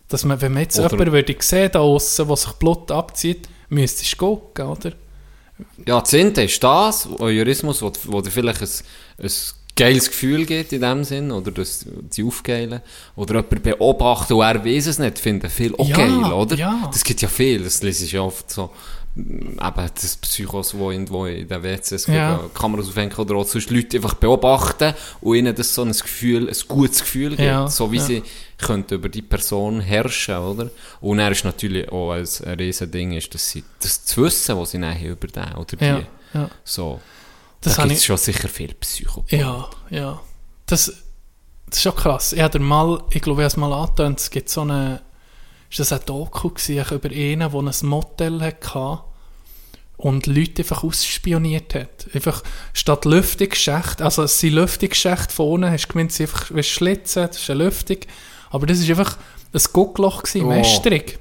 Dass 0.09 0.25
man, 0.25 0.41
wenn 0.41 0.53
man 0.53 0.63
jetzt 0.65 0.79
Oder- 0.79 0.91
jemanden 0.91 1.13
würde 1.13 1.37
sehen, 1.41 1.71
da 1.73 1.81
aussen, 1.81 2.27
der 2.29 2.37
sich 2.37 2.53
Blut 2.53 2.91
abzieht, 2.91 3.49
müsstest 3.71 4.13
du 4.13 4.17
gucken, 4.19 4.67
oder? 4.67 4.93
Ja, 5.87 6.01
das 6.01 6.13
ist 6.13 6.63
das, 6.63 7.09
Voyeurismus, 7.19 7.81
wo, 7.81 7.91
wo 8.05 8.21
dir 8.21 8.31
vielleicht 8.31 8.61
ein, 8.61 8.69
ein 9.23 9.31
geiles 9.77 10.07
Gefühl 10.09 10.45
gibt 10.45 10.73
in 10.73 10.81
dem 10.83 11.05
Sinn, 11.05 11.31
oder 11.33 11.51
das, 11.53 11.87
die 12.15 12.23
aufgeilen. 12.23 12.81
Oder 13.17 13.37
jemand 13.37 13.63
beobachten 13.63 14.35
und 14.35 14.43
er 14.43 14.63
weiß 14.65 14.87
es 14.89 14.99
nicht, 14.99 15.19
finden 15.19 15.49
viel 15.49 15.75
auch 15.77 15.89
Ja, 15.89 15.97
geil, 15.97 16.33
oder? 16.33 16.57
ja. 16.57 16.89
Das 16.93 17.03
gibt 17.03 17.23
ja 17.23 17.29
viel, 17.29 17.63
das 17.65 17.83
lese 17.83 18.05
ich 18.05 18.13
ja 18.13 18.21
oft 18.21 18.51
so. 18.51 18.71
Eben, 19.17 19.91
das 19.95 20.17
Psychos, 20.17 20.75
wo 20.77 20.91
irgendwo 20.91 21.27
in 21.27 21.47
den 21.47 21.63
WCs 21.63 22.09
Ja. 22.09 22.41
Kameras 22.53 22.89
aufhängen 22.89 23.15
oder 23.15 23.37
auch 23.37 23.47
sonst 23.47 23.71
Leute 23.71 23.99
einfach 23.99 24.15
beobachten 24.15 24.93
und 25.21 25.37
ihnen 25.37 25.55
das 25.55 25.73
so 25.73 25.83
ein 25.83 25.93
Gefühl, 25.93 26.49
ein 26.49 26.57
gutes 26.67 27.01
Gefühl 27.01 27.31
gibt, 27.31 27.43
Ja, 27.43 27.69
so 27.69 27.93
wie 27.93 27.99
ja. 27.99 28.03
sie 28.03 28.23
könnten 28.59 28.95
über 28.95 29.09
die 29.09 29.23
Person 29.23 29.81
herrschen, 29.81 30.37
oder? 30.37 30.71
Und 31.01 31.21
er 31.21 31.31
ist 31.31 31.45
natürlich 31.45 31.91
auch 31.93 32.11
ein, 32.13 32.27
ein 32.45 32.55
riesen 32.59 32.91
Ding, 32.91 33.13
ist, 33.13 33.33
dass 33.35 33.51
sie 33.51 33.63
das 33.81 34.05
zu 34.05 34.25
wissen, 34.25 34.59
was 34.59 34.73
sie 34.73 34.79
nachher 34.79 35.13
über 35.13 35.29
den 35.29 35.53
oder 35.55 35.77
die, 35.77 35.85
Ja, 35.85 36.03
ja. 36.33 36.51
so. 36.65 37.01
Das 37.61 37.77
da 37.77 37.85
gibt 37.85 37.97
es 37.99 38.05
schon 38.05 38.17
sicher 38.17 38.49
viel 38.49 38.75
Psychopathen. 38.75 39.39
Ja, 39.39 39.71
ja. 39.91 40.21
Das, 40.67 40.87
das 41.67 41.77
ist 41.79 41.83
schon 41.83 41.95
krass. 41.95 42.33
Ich 42.33 42.41
habe 42.43 42.59
mal, 42.59 43.01
ich 43.11 43.23
glaube, 43.23 43.43
ich 43.43 43.45
habe 43.45 43.47
es 43.47 43.57
mal 43.57 43.73
angetönt, 43.73 44.19
es 44.21 44.29
gibt 44.31 44.49
so 44.51 44.63
eine, 44.63 45.03
ist 45.81 45.91
das 45.91 45.93
ein 46.01 46.07
Doku 46.07 46.51
gewesen, 46.51 46.95
über 46.95 47.09
einen, 47.11 47.51
der 47.51 47.61
ein 47.61 47.89
Motel 47.89 48.41
hatte 48.41 49.01
und 49.97 50.27
Leute 50.27 50.63
einfach 50.63 50.85
ausspioniert 50.85 51.75
hat. 51.75 52.07
Einfach 52.15 52.43
statt 52.73 53.05
Lüftungsschächte, 53.05 54.05
also 54.05 54.23
es 54.25 54.39
sind 54.39 54.55
Lüftungsschächte 54.55 55.33
vorne, 55.35 55.71
hast 55.71 55.87
du 55.87 55.93
gemeint, 55.93 56.11
es 56.11 56.17
sind 56.19 56.29
einfach 56.31 56.55
wie 56.55 56.63
Schlitzen, 56.63 57.27
das 57.27 57.39
ist 57.39 57.51
eine 57.51 57.65
Lüftung, 57.65 57.99
aber 58.51 58.67
das 58.67 58.79
ist 58.79 58.91
einfach 58.91 59.17
ein 59.53 59.63
Guckloch 59.73 60.23
gewesen, 60.23 60.47
Oh. 60.47 60.51
mästrig. 60.51 61.19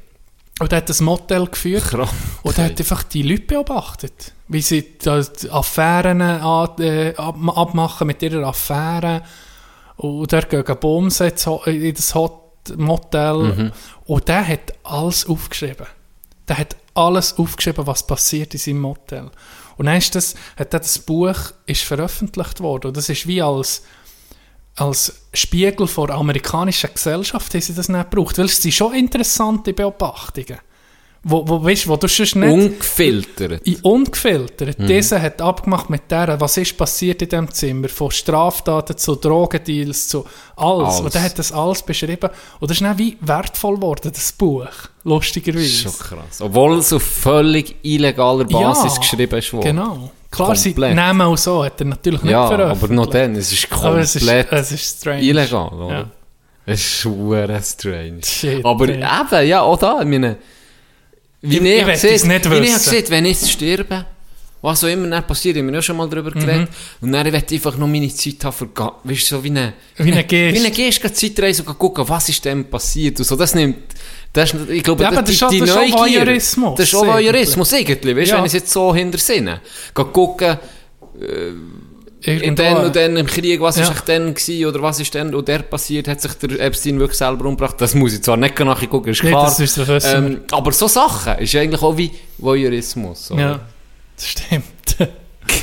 Und 0.59 0.71
er 0.71 0.77
hat 0.77 0.89
das 0.89 1.01
Motel 1.01 1.47
geführt. 1.47 1.85
Krass. 1.85 2.09
Und 2.43 2.57
er 2.59 2.65
hat 2.65 2.79
einfach 2.79 3.01
die 3.03 3.23
Leute 3.23 3.41
beobachtet, 3.45 4.33
wie 4.47 4.61
sie 4.61 4.83
die 4.99 5.49
Affären 5.49 6.21
äh, 6.21 7.13
ab, 7.17 7.35
abmachen 7.55 8.05
mit 8.05 8.21
ihrer 8.21 8.45
Affäre. 8.47 9.23
Und 9.95 10.31
bumsen 10.79 11.29
ins 11.29 11.47
Ho- 11.47 11.63
in 11.65 11.93
das 11.95 12.13
Hot 12.13 12.42
Motel. 12.77 13.71
Und 14.05 14.27
der 14.27 14.47
hat 14.47 14.73
alles 14.83 15.25
aufgeschrieben. 15.25 15.87
Der 16.47 16.57
hat 16.57 16.75
alles 16.93 17.37
aufgeschrieben, 17.37 17.87
was 17.87 18.05
passiert 18.05 18.53
in 18.53 18.59
seinem 18.59 18.81
Motel. 18.81 19.31
Und 19.77 19.87
dann 19.87 19.97
ist 19.97 20.13
das, 20.15 20.35
hat 20.57 20.73
das 20.73 20.99
Buch 20.99 21.35
ist 21.65 21.83
veröffentlicht 21.83 22.59
worden. 22.59 22.87
Und 22.87 22.97
das 22.97 23.09
ist 23.09 23.27
wie 23.27 23.41
als, 23.41 23.83
als 24.75 25.21
Spiegel 25.33 25.87
vor 25.87 26.07
der 26.07 26.17
amerikanischen 26.17 26.93
Gesellschaft, 26.93 27.53
haben 27.53 27.61
sie 27.61 27.73
das 27.73 27.89
nicht 27.89 28.11
gebraucht. 28.11 28.37
Weil 28.37 28.45
es 28.45 28.61
sind 28.61 28.73
schon 28.73 28.93
interessante 28.93 29.73
Beobachtungen. 29.73 30.59
Wo, 31.25 31.47
wo, 31.47 31.63
weißt, 31.63 31.87
wo 31.87 31.95
du 31.95 32.07
sonst 32.09 32.35
nicht... 32.35 32.51
Ungefiltert. 32.51 33.61
Ungefiltert. 33.81 34.75
Dieser 34.77 35.21
hat 35.21 35.41
abgemacht 35.41 35.89
mit 35.89 36.11
der, 36.11 36.39
was 36.41 36.57
ist 36.57 36.77
passiert 36.77 37.21
in 37.21 37.29
dem 37.29 37.49
Zimmer, 37.51 37.87
von 37.87 38.11
Straftaten 38.11 38.97
zu 38.97 39.15
Drogendeals 39.15 40.09
zu 40.09 40.25
alles. 40.57 40.87
Alles. 40.95 40.99
Und 40.99 41.13
der 41.13 41.23
hat 41.23 41.39
das 41.39 41.53
alles 41.53 41.81
beschrieben. 41.81 42.29
Und 42.59 42.69
das 42.69 42.75
ist 42.77 42.83
dann 42.83 42.97
wie 42.97 43.17
wertvoll 43.21 43.75
geworden, 43.75 44.11
das 44.13 44.33
Buch. 44.33 44.67
Lustigerweise. 45.05 45.67
Schon 45.67 45.93
krass. 45.93 46.41
Obwohl 46.41 46.77
es 46.79 46.91
auf 46.91 47.03
völlig 47.03 47.75
illegaler 47.83 48.43
Basis 48.43 48.93
Ja, 48.93 48.99
geschrieben 48.99 49.39
ist 49.39 49.53
worden. 49.53 49.63
Genau. 49.77 50.11
Klar, 50.29 50.55
sie 50.55 50.71
Komplett. 50.73 50.95
nehmen 50.95 51.21
auch 51.21 51.37
so, 51.37 51.63
hat 51.63 51.79
er 51.79 51.85
natürlich 51.85 52.21
nicht 52.23 52.31
Ja, 52.31 52.47
veröffentlicht. 52.47 52.83
aber 52.83 52.93
noch 52.93 53.05
dann, 53.05 53.35
es 53.35 53.51
ist 53.53 53.71
Aber 53.71 53.99
es 53.99 54.15
ist, 54.15 54.25
komplett 54.25 54.51
es 54.51 54.71
ist 54.71 54.97
strange. 54.99 55.21
illegal, 55.21 55.69
oder? 55.73 55.93
Ja. 55.93 56.05
Es 56.65 56.79
ist 56.79 56.89
schwer 57.01 57.61
strange. 57.61 58.19
Shit, 58.25 58.65
aber 58.65 58.89
ey. 58.89 58.95
eben, 58.97 59.47
ja, 59.47 59.61
auch 59.61 59.77
da, 59.77 59.99
ich 60.01 60.07
meine, 60.07 60.37
wie 61.43 61.57
Ich- 61.57 61.61
ich, 61.61 62.03
ich 62.03 62.11
es 62.15 62.23
nicht 62.25 62.49
wie 62.49 62.55
ich 62.55 62.61
wissen. 62.63 62.79
sehe, 62.89 63.09
wenn 63.09 63.25
ich 63.25 63.37
sterbe, 63.51 64.05
was 64.61 64.81
auch 64.83 64.87
immer 64.87 65.07
dann 65.09 65.27
passiert, 65.27 65.57
haben 65.57 65.67
wir 65.67 65.73
ja 65.75 65.81
schon 65.81 65.97
mal 65.97 66.07
darüber 66.09 66.31
Mhm. 66.33 66.39
geredet, 66.39 66.69
und 67.01 67.11
dann 67.11 67.25
will 67.25 67.35
ich 67.35 67.51
einfach 67.53 67.77
noch 67.77 67.87
meine 67.87 68.07
Zeit 68.13 68.43
haben, 68.45 68.53
für, 68.53 68.69
weißt 69.03 69.21
du, 69.31 69.35
so 69.35 69.43
wie 69.43 69.49
eine, 69.49 69.73
Wie 69.97 70.11
eine 70.11 70.23
Geste. 70.23 70.55
Wie 70.61 70.65
eine 70.65 70.71
Geste, 70.73 71.11
Zeitreise 71.13 71.63
und 71.63 71.77
gucken, 71.77 72.07
was 72.07 72.29
ist 72.29 72.43
dem 72.45 72.63
passiert, 72.65 73.19
und 73.19 73.25
so, 73.25 73.35
das 73.35 73.53
nimmt, 73.55 73.75
das 74.31 74.53
ist, 74.53 74.69
ich 74.69 74.81
glaube, 74.83 75.03
Ja, 75.03 75.09
aber 75.09 75.21
das, 75.21 75.43
auch- 75.43 75.51
das 75.51 75.59
ist 75.69 75.69
auch 75.77 75.99
Voyeurismus, 75.99 76.77
das 76.77 76.87
ist 76.87 76.95
auch 76.95 77.05
Voyeurismus, 77.05 77.71
irgendwie, 77.73 78.15
weißt 78.15 78.31
du, 78.31 78.35
Ja. 78.35 78.37
wenn 78.37 78.45
ich 78.45 78.49
es 78.49 78.53
jetzt 78.53 78.71
so 78.71 78.95
hinter 78.95 79.17
Sinne, 79.17 79.59
geh 79.93 80.03
gucken, 80.05 80.57
in 81.19 81.82
Irgendwo- 82.25 82.63
den 82.63 82.77
und 82.77 82.95
dann 82.95 83.17
im 83.17 83.25
Krieg, 83.27 83.59
was 83.59 83.77
Ja. 83.77 83.89
ist 83.89 84.03
dann 84.07 84.33
gewesen, 84.33 84.65
oder 84.65 84.81
was 84.81 84.99
ist 84.99 85.13
dann 85.13 85.33
und 85.35 85.47
der 85.47 85.59
passiert, 85.59 86.07
hat 86.07 86.21
sich 86.21 86.33
der 86.33 86.59
Epstein 86.61 86.99
wirklich 86.99 87.17
selber 87.17 87.45
umgebracht. 87.45 87.75
Das 87.79 87.93
muss 87.95 88.13
ich 88.13 88.21
zwar 88.23 88.37
nicht 88.37 88.57
nachgucken, 88.59 89.09
ist 89.09 89.23
Nee, 89.23 89.29
klar. 89.31 89.43
das 89.45 89.59
ist- 89.59 89.77
ähm, 90.13 90.41
aber 90.51 90.71
so 90.71 90.87
Sachen 90.87 91.37
ist 91.39 91.53
eigentlich 91.55 91.81
auch 91.81 91.97
wie 91.97 92.11
Voyeurismus. 92.37 93.31
Oder? 93.31 93.41
Ja, 93.41 93.59
das 94.15 94.27
stimmt. 94.27 94.63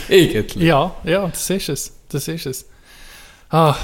Irgendwie. 0.09 0.67
ja, 0.67 0.95
ja, 1.05 1.27
das 1.29 1.49
ist 1.51 1.69
es. 1.71 1.93
Das 2.11 2.29
ist 2.29 2.45
es. 2.47 2.67
Ah, 3.51 3.75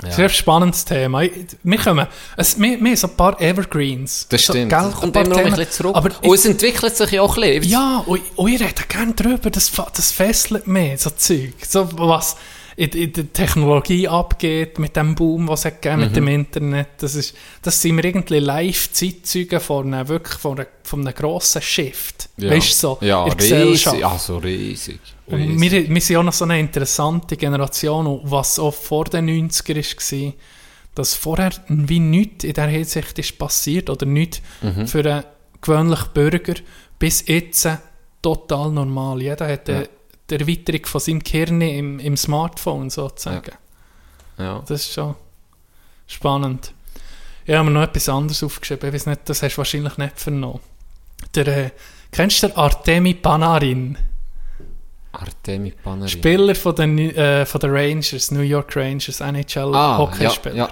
Das 0.00 0.10
ist 0.10 0.18
ein 0.20 0.30
spannendes 0.30 0.84
Thema. 0.84 1.22
Wir, 1.62 1.78
kommen, 1.78 2.06
es, 2.36 2.58
wir, 2.58 2.80
wir 2.80 2.90
haben 2.90 2.96
so 2.96 3.08
ein 3.08 3.16
paar 3.16 3.40
Evergreens. 3.40 4.26
Das 4.28 4.44
so, 4.44 4.52
stimmt. 4.52 4.70
gell, 4.70 4.78
ein 4.78 4.92
kommt 4.92 5.12
paar 5.12 5.24
immer 5.24 5.34
noch 5.36 5.44
ein 5.44 5.50
bisschen 5.50 5.70
zurück. 5.72 5.96
Aber 5.96 6.10
und 6.22 6.34
es 6.34 6.44
entwickelt 6.44 6.96
sich 6.96 7.10
ja 7.10 7.22
auch 7.22 7.36
ein 7.36 7.42
bisschen. 7.42 7.72
Ja, 7.72 8.04
und, 8.06 8.20
und 8.36 8.48
ich 8.48 8.60
rede 8.60 8.82
gerne 8.88 9.12
drüber, 9.14 9.50
das, 9.50 9.72
das 9.94 10.12
fesselt 10.12 10.66
mich, 10.66 11.00
so 11.00 11.10
Zeug. 11.10 11.54
So, 11.66 11.88
was 11.92 12.36
in, 12.78 12.90
in 12.90 13.12
der 13.12 13.32
Technologie 13.32 14.06
abgeht, 14.06 14.78
mit 14.78 14.94
dem 14.94 15.14
Boom, 15.16 15.48
was 15.48 15.60
es 15.60 15.64
hat 15.66 15.82
gegeben, 15.82 16.00
mit 16.02 16.10
Mhm. 16.10 16.14
dem 16.14 16.28
Internet. 16.28 16.88
Das, 16.98 17.14
ist, 17.16 17.34
das 17.62 17.82
sind 17.82 17.96
wir 17.96 18.04
irgendwie 18.04 18.38
Live-Zeitzeugen 18.38 19.58
von 19.60 19.92
einem, 19.92 20.06
wirklich 20.08 20.38
von 20.38 20.58
einem, 20.58 20.66
von 20.84 21.00
einem 21.00 21.12
grossen 21.14 21.60
Shift. 21.60 22.28
ja. 22.36 22.50
Weißt 22.50 22.70
du, 22.70 22.74
so 22.74 22.98
ja, 23.00 23.22
in 23.24 23.28
der 23.30 23.36
Gesellschaft. 23.36 23.98
Ja, 23.98 24.16
so 24.16 24.38
riesig. 24.38 25.00
Riesig. 25.30 25.60
wir, 25.60 25.88
wir 25.94 26.00
sind 26.00 26.16
auch 26.18 26.22
noch 26.22 26.32
so 26.32 26.44
eine 26.44 26.60
interessante 26.60 27.36
Generation, 27.36 28.20
was 28.24 28.58
auch 28.60 28.72
vor 28.74 29.04
den 29.06 29.28
90er 29.28 30.24
war, 30.26 30.32
dass 30.94 31.14
vorher 31.14 31.50
wie 31.68 32.00
nichts 32.00 32.44
in 32.44 32.52
dieser 32.52 32.66
Hinsicht 32.68 33.18
ist 33.18 33.38
passiert 33.38 33.90
oder 33.90 34.06
nichts 34.06 34.40
Mhm. 34.62 34.86
für 34.86 35.00
einen 35.04 35.24
gewöhnlichen 35.60 36.12
Bürger, 36.14 36.54
bis 36.98 37.24
jetzt 37.26 37.68
total 38.22 38.70
normal. 38.70 39.20
Jeder 39.20 39.48
hat 39.48 39.68
Ja. 39.68 39.82
Die 40.30 40.34
Erweiterung 40.36 40.86
von 40.86 41.00
seinem 41.00 41.20
Gehirn 41.20 41.60
im, 41.60 41.98
im 41.98 42.16
Smartphone 42.16 42.90
sozusagen. 42.90 43.52
ja. 44.38 44.62
Das 44.66 44.82
ist 44.82 44.92
schon 44.92 45.14
spannend. 46.06 46.72
Ich 47.44 47.54
habe 47.54 47.64
mir 47.64 47.70
noch 47.80 47.82
etwas 47.82 48.08
anderes 48.08 48.42
aufgeschrieben. 48.42 48.88
Ich 48.88 48.94
weiß 48.94 49.06
nicht, 49.06 49.20
das 49.28 49.42
hast 49.42 49.54
du 49.54 49.58
wahrscheinlich 49.58 49.96
nicht 49.96 50.20
vernommen. 50.20 50.60
Der, 51.34 51.46
äh, 51.46 51.70
kennst 52.12 52.42
du 52.42 52.48
den 52.48 52.56
Artemi 52.56 53.14
Panarin? 53.14 53.96
Artemi 55.12 55.70
Panarin. 55.72 56.08
Spieler 56.08 56.54
von 56.54 56.74
den, 56.74 56.98
äh, 56.98 57.46
von 57.46 57.60
den 57.60 57.70
Rangers, 57.70 58.30
New 58.30 58.40
York 58.42 58.76
Rangers, 58.76 59.20
NHL 59.20 59.74
Ah, 59.74 59.98
Hockeyspieler. 59.98 60.54
ja, 60.54 60.66
ja. 60.66 60.70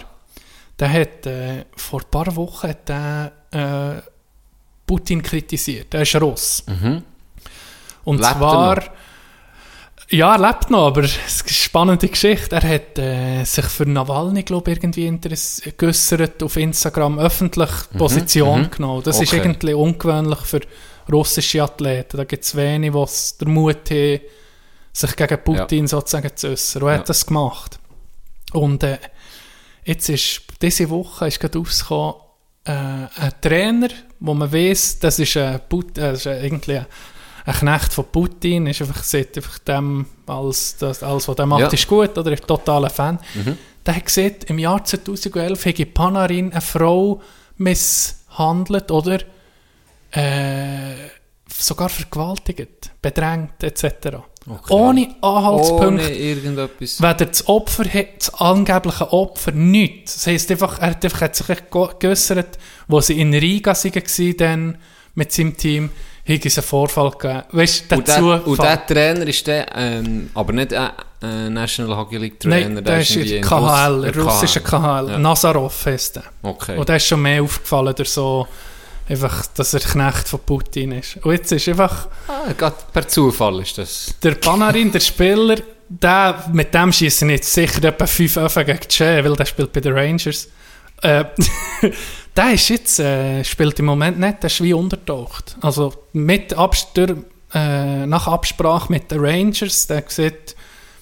Der 0.79 0.93
hat 0.93 1.27
äh, 1.27 1.65
vor 1.75 2.01
ein 2.03 2.11
paar 2.11 2.37
Wochen 2.37 2.69
hat 2.69 2.89
der, 2.89 3.33
äh, 3.51 4.11
Putin 4.87 5.23
kritisiert. 5.23 5.93
Der 5.95 6.03
ist 6.03 6.15
Russ. 6.21 6.63
Mhm. 6.67 7.03
Und 8.05 8.17
Lebt 8.19 8.29
er 8.33 8.37
zwar. 8.37 8.85
Ja, 10.09 10.37
er 10.37 10.41
lebt 10.41 10.71
noch, 10.71 10.87
aber 10.87 11.03
es 11.03 11.17
ist 11.27 11.43
eine 11.43 11.53
spannende 11.53 12.09
Geschichte. 12.09 12.55
Er 12.57 12.63
hat 12.63 12.99
äh, 12.99 13.45
sich 13.45 13.65
für 13.67 13.87
Nawalny, 13.87 14.45
glaube 14.45 14.71
ich, 14.71 14.79
irgendwie 14.83 15.19
geäussert 15.77 16.43
auf 16.43 16.57
Instagram, 16.57 17.19
öffentlich 17.19 17.71
Position 17.99 18.63
mhm. 18.63 18.71
genommen. 18.71 19.03
Das 19.03 19.21
ist 19.21 19.33
Okay. 19.33 19.43
irgendwie 19.43 19.75
ungewöhnlich 19.75 20.39
für 20.41 20.61
russische 21.11 21.63
Athleten. 21.63 22.17
Da 22.19 22.25
gibt 22.25 22.45
es 22.45 22.55
wenige, 22.55 22.93
die 23.05 23.45
den 23.45 23.53
Mut 23.55 23.91
haben, 23.91 24.21
sich 24.93 25.17
gegen 25.17 25.39
Putin 25.45 25.87
sozusagen 25.89 26.31
zu 26.37 26.49
äußern. 26.51 26.83
Und 26.83 26.89
er 26.89 26.95
Ja. 26.95 26.99
hat 27.01 27.09
das 27.09 27.27
gemacht. 27.27 27.79
Und 28.53 28.83
äh, 28.85 28.99
jetzt 29.85 30.09
ist, 30.09 30.43
diese 30.63 30.89
Woche 30.89 31.27
ist 31.27 31.41
gerade 31.41 31.59
rausgekommen, 31.59 32.15
äh, 32.65 32.71
ein 32.73 33.33
Trainer, 33.41 33.89
wo 34.21 34.35
man 34.35 34.53
weiß, 34.53 35.01
das 35.01 35.19
ist, 35.19 35.37
ein 35.37 35.61
Put 35.69 35.99
äh, 35.99 36.13
das 36.13 36.21
ist 36.21 36.27
irgendwie 36.27 36.77
ein, 36.79 36.87
ein 37.47 37.55
Knecht 37.55 37.93
von 37.93 38.05
Putin, 38.11 38.67
ist 38.67 38.81
einfach, 38.83 39.03
sieht 39.05 39.37
einfach 39.37 39.59
dem, 39.61 40.07
als, 40.27 40.77
das, 40.79 41.03
alles, 41.03 41.29
was 41.29 41.37
der 41.37 41.47
macht, 41.47 41.61
Ja. 41.63 41.69
ist 41.69 41.87
gut, 41.87 42.19
oder 42.19 42.33
ist 42.33 42.47
totaler 42.47 42.91
Fan. 42.91 43.19
Der 43.87 43.95
hat 43.97 44.05
gesagt, 44.05 44.45
im 44.51 44.59
Jahr 44.59 44.85
2011 44.85 45.65
hätte 45.65 45.87
Panarin 45.87 46.51
eine 46.51 46.61
Frau 46.61 47.21
misshandelt 47.57 48.91
oder 48.91 49.21
äh, 50.11 50.95
sogar 51.49 51.89
vergewaltigt, 51.89 52.91
bedrängt 53.01 53.63
etc. 53.63 54.19
Ohne 54.69 55.15
Anhaltspunkte. 55.23 55.87
Ohne 55.89 56.09
irgendetwas. 56.15 57.01
Weder 57.01 57.27
das 57.27 57.47
Opfer, 57.49 57.85
hat- 57.85 58.19
das 58.19 58.35
angebliche 58.35 59.13
Opfer, 59.13 59.53
nichts. 59.53 60.15
Das 60.15 60.27
heisst 60.29 60.51
einfach, 60.51 60.79
er 60.81 60.91
hat, 60.91 61.05
einfach, 61.05 61.21
hat 61.21 61.37
sich 61.37 61.47
geäussert, 61.99 62.59
wo 62.89 63.01
sie 63.01 63.21
in 63.21 63.35
Riga 63.35 63.73
waren, 63.75 64.37
dann 64.37 64.79
mit 65.15 65.33
seinem 65.33 65.57
Team, 65.57 65.91
es 66.27 66.59
einen 66.59 66.67
Vorfall 66.67 67.11
gegeben. 67.11 67.43
Weißt 67.53 67.85
du, 67.91 68.01
dazu. 68.01 68.29
der, 68.31 68.47
und 68.47 68.63
der 68.63 68.87
Trainer 68.87 69.27
ist 69.27 69.47
der, 69.47 69.67
ähm, 69.77 70.31
aber 70.35 70.53
nicht 70.53 70.73
ein 70.75 70.91
äh, 71.23 71.49
National 71.51 71.97
Hockey 71.97 72.19
League 72.19 72.41
Trainer. 72.41 72.69
Nein, 72.69 72.85
der 72.85 73.01
ist 73.01 73.17
in 73.17 73.29
der 73.29 73.41
KHL, 73.41 73.55
Russ- 73.57 74.13
der 74.13 74.23
russische 74.23 74.61
KHL. 74.61 75.09
Ja. 75.11 75.19
Nazarov 75.19 75.87
heisst 75.87 76.17
der. 76.17 76.25
Okay. 76.43 76.77
Und 76.77 76.89
der 76.89 76.97
ist 76.97 77.07
schon 77.07 77.23
mehr 77.23 77.43
aufgefallen, 77.43 77.95
durch 77.95 78.11
so, 78.11 78.47
einfach, 79.09 79.47
dass 79.55 79.75
er 79.75 79.81
Knecht 79.81 80.29
von 80.29 80.41
Putin 80.41 80.93
ist. 80.93 81.19
Und 81.23 81.33
jetzt 81.33 81.53
ist 81.53 81.69
einfach 81.69 82.09
ah, 82.29 82.53
gerade 82.57 82.77
per 82.93 83.07
Zufall 83.07 83.61
ist 83.61 83.79
das. 83.79 84.15
der 84.23 84.35
Panarin, 84.35 84.91
der 84.91 85.01
Spieler, 85.01 85.57
der, 85.89 86.45
mit 86.53 86.75
dem 86.75 86.93
schießen 86.93 87.31
jetzt 87.31 87.53
sicher 87.53 87.85
etwa 87.85 88.07
5 88.07 88.37
Öfen 88.39 88.67
gegen 88.67 88.81
Che, 88.89 89.25
weil 89.25 89.37
der 89.37 89.45
spielt 89.45 89.73
bei 89.73 89.81
den 89.81 89.93
Rangers. 89.97 90.49
Äh, 91.03 91.25
der 92.37 92.53
ist 92.53 92.69
jetzt, 92.69 92.99
äh, 93.01 93.45
spielt 93.45 93.79
im 93.79 93.85
Moment 93.87 94.19
nicht, 94.19 94.43
der 94.43 94.49
ist 94.51 94.63
wie 94.63 94.73
untertaucht. 94.75 95.57
Also 95.61 95.93
mit 96.13 96.55
Abs 96.55 96.89
durch, 96.95 97.13
äh, 97.55 98.07
nach 98.07 98.27
Absprache 98.27 98.91
mit 98.93 99.11
den 99.11 99.21
Rangers, 99.25 99.87
der 99.87 100.05
sieht, 100.09 100.57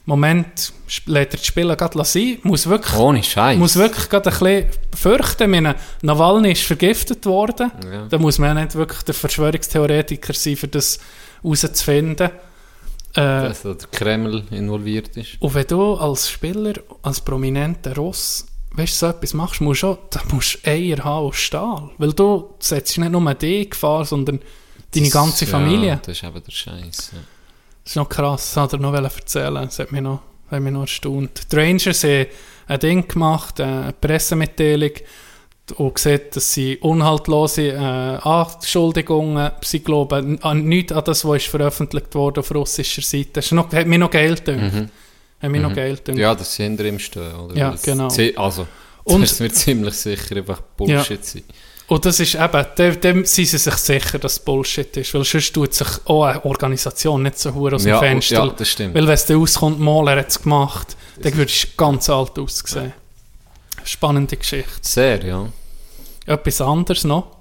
Moment, 0.07 0.73
sp- 0.85 1.09
lässt 1.11 1.33
er 1.33 1.39
das 1.39 1.47
Spielen 1.47 1.75
gerade 1.79 2.05
sein, 2.05 2.39
muss 2.43 2.67
wirklich 2.69 2.95
Ohne 2.95 3.23
Scheiß. 3.23 3.57
muss 3.59 3.77
wirklich 3.77 4.09
gerade 4.11 4.31
ein 4.31 4.39
bisschen 4.39 4.69
fürchten. 4.95 5.51
Meine, 5.51 5.77
Nawalny 6.03 6.53
ist 6.53 6.65
vergiftet 6.65 7.25
worden. 7.25 7.71
Ja. 7.91 8.07
Da 8.11 8.19
muss 8.19 8.39
man 8.39 8.55
ja 8.55 8.63
nicht 8.65 8.75
wirklich 8.75 9.01
der 9.03 9.15
Verschwörungstheoretiker 9.15 10.35
sein, 10.35 10.57
für 10.57 10.69
das 10.69 10.99
herauszufinden. 11.43 12.29
Äh, 13.15 13.15
Dass 13.15 13.63
da 13.63 13.73
der 13.75 13.89
Kreml 13.89 14.45
involviert 14.51 15.17
ist. 15.17 15.37
und 15.41 15.55
wenn 15.55 15.67
du 15.69 15.95
als 15.95 16.29
Spieler, 16.29 16.75
als 17.03 17.21
prominenter 17.23 17.95
Russ, 17.97 18.45
weißt 18.77 18.95
du, 19.03 19.07
so 19.07 19.13
etwas 19.13 19.35
machst, 19.35 19.61
musst 19.61 19.83
du 19.83 19.89
auch, 19.89 19.99
da 20.11 20.21
musst 20.33 20.59
du 20.65 20.71
Eier 20.71 20.99
haben 21.05 21.27
aus 21.29 21.37
Stahl. 21.37 21.91
Weil 21.99 22.13
du 22.13 22.51
setzt 22.59 22.99
nicht 22.99 23.11
nur 23.11 23.35
dich 23.35 23.65
in 23.65 23.71
Gefahr, 23.71 24.05
sondern 24.05 24.41
deine 24.93 25.07
Das- 25.07 25.13
ganze 25.15 25.47
Familie. 25.47 25.89
Ja, 25.89 25.97
das 25.97 26.17
ist 26.19 26.25
eben 26.25 26.43
der 26.43 26.53
Scheiß. 26.53 27.11
Ja. 27.13 27.19
Das 27.83 27.93
ist 27.93 27.97
noch 27.97 28.09
krass, 28.09 28.53
das 28.55 28.63
hat 28.63 28.73
er 28.73 28.79
noch 28.79 28.95
erzählen 28.95 29.55
Das 29.65 29.79
hat 29.79 29.93
mich 29.93 30.01
noch, 30.01 30.21
hat 30.51 30.61
mich 30.61 30.73
noch 30.73 30.83
erstaunt. 30.83 31.53
Die 31.53 31.57
Rangers 31.57 32.03
haben 32.05 32.27
ein 32.67 32.81
Ding 32.81 33.07
gemacht, 33.09 33.61
eine 33.61 33.93
Pressemitteilung, 33.93 34.93
und 35.77 35.95
gesagt, 35.95 36.37
dass 36.37 36.53
sie 36.53 36.77
unhaltlose 36.77 37.69
äh, 37.73 37.77
Anschuldigungen, 37.79 39.51
sie 39.63 39.81
glauben 39.81 40.43
an 40.43 40.65
nichts 40.65 40.93
an 40.93 41.05
das, 41.05 41.25
was 41.25 41.37
ist 41.39 41.47
veröffentlicht 41.49 42.15
wurde 42.15 42.41
auf 42.41 42.55
russischer 42.55 43.01
Seite. 43.01 43.31
Das 43.35 43.47
ist 43.47 43.53
noch, 43.53 43.73
hat 43.73 43.87
mich 43.87 43.99
noch 43.99 44.11
Geld 44.11 44.47
gedünkt. 45.41 45.43
Hat 45.43 45.51
mich 45.51 45.61
noch 45.61 45.75
Geld. 45.75 46.09
Mhm. 46.09 46.17
Ja, 46.17 46.35
dass 46.35 46.55
sie 46.55 46.63
hinter 46.65 46.85
ihm 46.85 46.99
stehen. 46.99 47.35
Oder? 47.35 47.57
Ja, 47.57 47.71
Das 47.73 47.83
genau. 47.83 48.09
Also, 48.37 48.67
Und- 49.05 49.23
das 49.23 49.39
wird 49.41 49.55
ziemlich 49.55 49.95
sicher 49.95 50.37
einfach 50.37 50.61
Bullshit 50.77 51.25
sein. 51.25 51.43
Und 51.87 52.07
das 52.07 52.19
ist 52.19 52.35
eben, 52.35 52.67
dem, 52.79 53.01
dem 53.03 53.25
sind 53.27 53.45
sie 53.45 53.59
sich 53.59 53.75
sicher, 53.75 54.19
dass 54.19 54.33
es 54.33 54.39
Bullshit 54.39 54.97
ist, 54.97 55.13
weil 55.13 55.23
sonst 55.25 55.53
tut 55.53 55.75
sich 55.75 55.87
auch 56.07 56.25
eine 56.25 56.43
Organisation 56.43 57.23
nicht 57.23 57.39
so 57.39 57.53
hure 57.53 57.75
aus 57.77 57.83
dem 57.83 57.91
Ja, 57.91 57.99
Fenster. 57.99 58.37
ja, 58.37 58.47
das 58.57 58.69
stimmt. 58.71 58.95
Weil 58.95 59.07
wenn 59.07 59.13
es 59.13 59.27
dann 59.27 59.37
auskommt, 59.43 59.79
mal, 59.81 60.09
er 60.09 60.21
hat 60.21 60.29
es 60.31 60.41
gemacht, 60.41 60.97
dann 61.21 61.37
würdest 61.37 61.65
du 61.65 61.69
ganz 61.77 62.09
alt 62.09 62.39
aussehen. 62.39 62.95
Spannende 63.85 64.37
Geschichte. 64.39 64.71
Sehr, 64.81 65.23
ja. 65.25 65.47
Etwas 66.25 66.61
anderes 66.63 67.05
noch, 67.05 67.37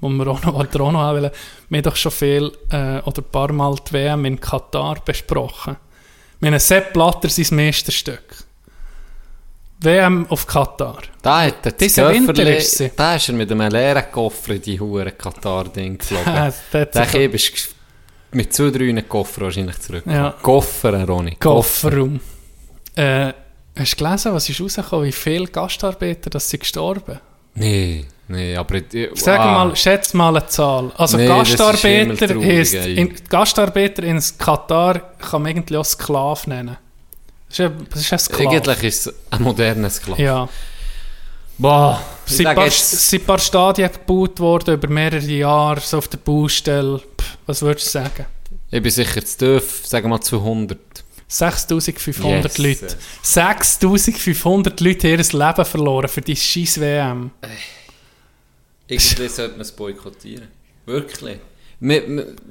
wo 0.00 0.08
wir 0.08 0.28
auch 0.28 0.42
noch, 0.44 0.54
auch 0.54 0.72
noch 0.74 0.92
haben 1.00 1.20
wollen. 1.22 1.30
Wir 1.68 1.78
haben 1.78 1.82
doch 1.82 1.96
schon 1.96 2.12
viel 2.12 2.52
äh, 2.70 3.00
oder 3.00 3.18
ein 3.20 3.30
paar 3.32 3.52
Mal 3.52 3.74
die 3.88 3.92
WM 3.94 4.24
in 4.26 4.38
Katar 4.38 5.00
besprochen. 5.04 5.76
Haben 6.42 6.58
Sepp 6.58 6.92
Blatter 6.92 7.28
sein 7.28 7.46
Meisterstück. 7.56 8.44
WM 9.80 10.26
auf 10.28 10.46
Katar. 10.46 10.98
Da 11.22 11.42
hat 11.42 11.64
er 11.66 11.72
das 11.72 11.96
Winter 11.96 12.56
ist 12.56 12.78
sie. 12.78 12.90
Da 12.96 13.14
ist 13.14 13.28
er 13.28 13.34
mit 13.34 13.50
einem 13.52 13.70
leeren 13.70 14.04
Koffer 14.10 14.54
in 14.54 14.62
die 14.62 14.78
hure 14.80 15.12
Katar-Ding 15.12 15.98
geflogen. 15.98 16.34
Äh, 16.34 16.52
dort 16.72 16.94
Der 16.94 17.04
sich- 17.04 17.12
Keb 17.12 17.34
ist 17.34 17.54
ges- 17.54 17.68
mit 18.32 18.52
zwei, 18.52 18.70
drei 18.70 19.02
Koffer 19.02 19.42
wahrscheinlich 19.42 19.78
zurück. 19.80 20.04
Ja. 20.06 20.34
Koffer, 20.42 21.04
Ronny. 21.06 21.36
Kofferraum. 21.36 22.20
Äh, 22.96 23.32
hast 23.76 23.92
du 24.00 24.04
gelesen, 24.04 24.34
was 24.34 24.48
ist 24.48 24.60
rausgekommen, 24.60 25.06
wie 25.06 25.12
viele 25.12 25.46
Gastarbeiter 25.46 26.28
das 26.28 26.50
sind 26.50 26.60
gestorben? 26.60 27.20
Nee, 27.54 28.04
nee, 28.28 28.56
aber... 28.56 28.76
ich- 28.76 29.08
Sag 29.14 29.40
ah, 29.40 29.64
mal, 29.64 29.76
schätz 29.76 30.14
mal 30.14 30.36
eine 30.36 30.46
Zahl. 30.46 30.92
Also 30.96 31.16
Nee, 31.16 31.24
ist 31.42 31.58
Gastarbeiter 31.58 32.34
ey. 32.34 32.94
in, 32.94 33.14
Gastarbeiter 33.28 34.02
in 34.02 34.22
Katar 34.38 35.00
kann 35.18 35.42
man 35.42 35.50
irgendwie 35.52 35.76
auch 35.76 35.84
Sklav 35.84 36.46
nennen. 36.46 36.76
Das 37.48 37.58
ist 37.58 37.64
ein, 37.64 37.86
das 37.90 38.00
ist 38.00 38.12
ein 38.12 38.18
Sklav. 38.18 38.52
Eigentlich 38.52 38.84
ist 38.84 39.06
es 39.06 39.14
ein 39.30 39.42
moderner 39.42 39.90
Sklave. 39.90 40.22
Ja. 40.22 40.48
Boah, 41.60 42.00
Es 42.24 42.36
sind 42.36 42.46
ein 42.46 42.54
paar, 42.54 42.66
jetzt- 42.66 43.40
Stadien 43.40 43.90
gebaut 43.90 44.38
worden 44.38 44.74
über 44.74 44.88
mehrere 44.88 45.24
Jahre, 45.26 45.80
so 45.80 45.98
auf 45.98 46.06
der 46.08 46.18
Baustelle. 46.18 46.98
Pff, 46.98 47.36
was 47.46 47.62
würdest 47.62 47.86
du 47.86 47.90
sagen? 47.90 48.26
ich 48.70 48.82
bin 48.82 48.92
sicher 48.92 49.24
zu 49.24 49.38
tief, 49.58 49.82
sagen 49.86 50.04
wir 50.04 50.10
mal 50.10 50.20
200. 50.20 50.78
6500 51.30 52.58
Yes. 52.58 52.58
Leute. 52.58 52.96
6500 53.22 54.80
Leute 54.80 55.08
haben 55.12 55.18
ihr 55.20 55.46
Leben 55.46 55.64
verloren 55.64 56.08
für 56.08 56.20
die 56.22 56.36
scheiß 56.36 56.80
WM. 56.80 57.30
Irgendwie 58.88 59.28
sollte 59.28 59.52
man 59.52 59.60
es 59.60 59.72
boykottieren. 59.72 60.48
Wirklich. 60.86 61.38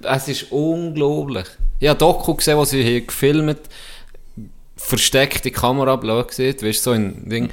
Es 0.03 0.27
ist 0.29 0.51
unglaublich. 0.51 1.47
Ich 1.79 1.89
habe 1.89 1.99
Doku 1.99 2.35
gesehen, 2.35 2.57
wo 2.57 2.63
sie 2.63 2.81
hier 2.81 3.01
gefilmt 3.01 3.59
versteckte 4.77 5.51
Kamera 5.51 5.95
blöd 5.95 6.27
gesehen, 6.29 6.55
weißt 6.61 6.83
so 6.83 6.91
ein 6.91 7.27
Ding. 7.27 7.49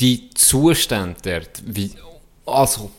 die 0.00 0.28
Zustände 0.34 1.16
dort, 1.22 1.62
wie, 1.64 1.92
also, 2.44 2.90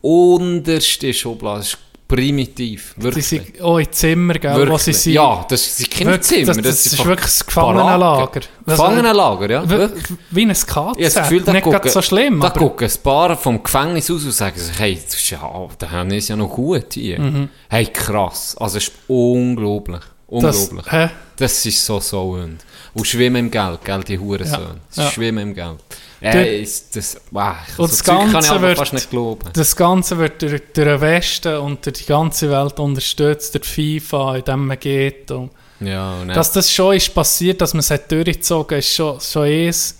unterste 0.00 1.12
Schublade, 1.12 1.60
ist 1.60 1.78
primitiv, 2.08 2.94
wirklich. 2.98 3.26
sind 3.26 3.60
auch 3.60 3.78
in 3.78 3.90
Zimmer, 3.92 4.34
gell, 4.34 4.68
wo 4.68 4.78
sie 4.78 4.92
sind. 4.92 5.14
Ja, 5.14 5.44
das 5.48 5.76
sind 5.76 5.90
keine 5.90 6.10
Wirklich, 6.12 6.26
Zimmer. 6.28 6.54
das- 6.54 6.62
das 6.62 6.86
ist 6.86 6.92
einfach 6.92 7.06
wirklich 7.06 7.26
das 7.26 7.46
Gefangenenlager. 7.46 8.40
Gefangenenlager, 8.66 9.50
ja. 9.50 9.68
Wir- 9.70 9.78
wirklich. 9.78 10.04
Wie 10.30 10.42
ein 10.42 10.48
KZ. 10.52 10.76
Habe 10.76 11.02
das 11.02 11.14
Gefühl, 11.14 11.42
da 11.42 11.52
Nicht 11.52 11.62
gucken, 11.64 11.90
so 11.90 12.02
schlimm, 12.02 12.40
da 12.40 12.50
gucken 12.50 12.88
ein 12.88 13.02
paar 13.02 13.36
vom 13.36 13.62
Gefängnis 13.62 14.10
aus 14.10 14.24
und 14.24 14.32
sagen 14.32 14.58
sich, 14.58 14.78
hey, 14.78 14.98
das 15.04 15.14
ist 15.14 15.30
ja, 15.30 15.68
da 15.78 15.90
haben 15.90 16.10
wir 16.10 16.18
es 16.18 16.28
ja 16.28 16.36
noch 16.36 16.48
gut 16.50 16.94
hier. 16.94 17.48
Hey, 17.68 17.86
krass. 17.86 18.56
Also, 18.58 18.78
es 18.78 18.84
ist 18.88 18.92
unglaublich. 19.08 20.00
Mhm. 20.28 20.40
das, 20.40 20.68
Unglaublich. 20.68 20.92
hä? 20.92 21.08
Das 21.36 21.66
ist 21.66 21.84
so 21.84 22.00
so 22.00 22.30
und 22.32 22.58
Und 22.94 23.06
schwimmen 23.06 23.36
im 23.36 23.50
Geld, 23.50 23.84
gell, 23.84 24.02
die 24.04 24.18
Hurensöhne. 24.18 24.76
Sie 24.88 25.02
ja. 25.02 25.10
schwimmen 25.10 25.38
im 25.50 25.54
Geld. 25.54 25.76
Du- 26.20 26.26
Äh, 26.28 26.62
ist 26.62 26.96
das, 26.96 27.20
wow, 27.30 27.54
Und 27.76 27.76
so 27.76 27.86
das 27.88 28.04
Ganze 28.04 28.60
wird- 28.62 28.78
fast 28.78 28.92
nicht 28.94 29.10
glauben. 29.10 29.50
Das 29.52 29.76
Ganze 29.76 30.16
wird 30.16 30.40
durch, 30.40 30.62
durch 30.72 30.86
den 30.86 31.00
Westen 31.00 31.56
und 31.58 31.84
durch 31.84 31.98
die 31.98 32.06
ganze 32.06 32.50
Welt 32.50 32.78
unterstützt, 32.80 33.54
durch 33.54 33.64
FIFA, 33.66 34.36
in 34.36 34.44
dem 34.44 34.66
man 34.66 34.78
geht. 34.78 35.30
Und 35.30 35.50
Ja, 35.80 36.14
und 36.22 36.28
dass 36.28 36.52
das 36.52 36.72
schon 36.72 36.94
ist 36.96 37.14
passiert, 37.14 37.60
dass 37.60 37.74
man 37.74 37.80
es 37.80 37.90
hat 37.90 38.10
durchgezogen 38.10 38.78
ist 38.78 38.94
schon, 38.94 39.20
schon 39.20 39.42
eins. 39.42 39.98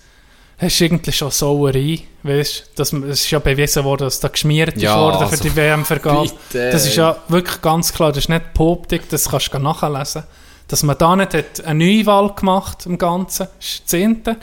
Es 0.59 0.73
ist 0.73 0.81
irgendwie 0.81 1.13
schon 1.13 1.31
Sauerei, 1.31 1.99
weißt 2.23 2.93
man, 2.93 3.11
Es 3.11 3.21
ist 3.25 3.31
ja 3.31 3.39
bewiesen 3.39 3.85
worden, 3.85 4.05
dass 4.05 4.19
da 4.19 4.29
geschmiert 4.29 4.81
Ja, 4.81 4.95
für 5.13 5.27
also, 5.27 5.43
die 5.43 5.55
WM-Vergabe. 5.55 6.31
Das 6.51 6.87
ist 6.87 6.97
ja 6.97 7.15
wirklich 7.29 7.61
ganz 7.61 7.93
klar, 7.93 8.09
das 8.11 8.21
ist 8.25 8.29
nicht 8.31 8.55
Poptik, 8.55 9.07
das 9.11 9.29
kannst 9.29 9.53
du 9.53 9.59
nachlesen. 9.59 10.23
Dass 10.67 10.83
man 10.83 10.97
da 10.97 11.15
nicht 11.15 11.35
hat 11.35 11.63
eine 11.67 11.85
Neuwahl 11.85 12.33
gemacht 12.35 12.87
im 12.87 12.97
Ganzen, 12.97 13.49
das 13.59 13.67
ist 13.69 13.81
das 13.81 13.87
Zehnte. 13.87 14.37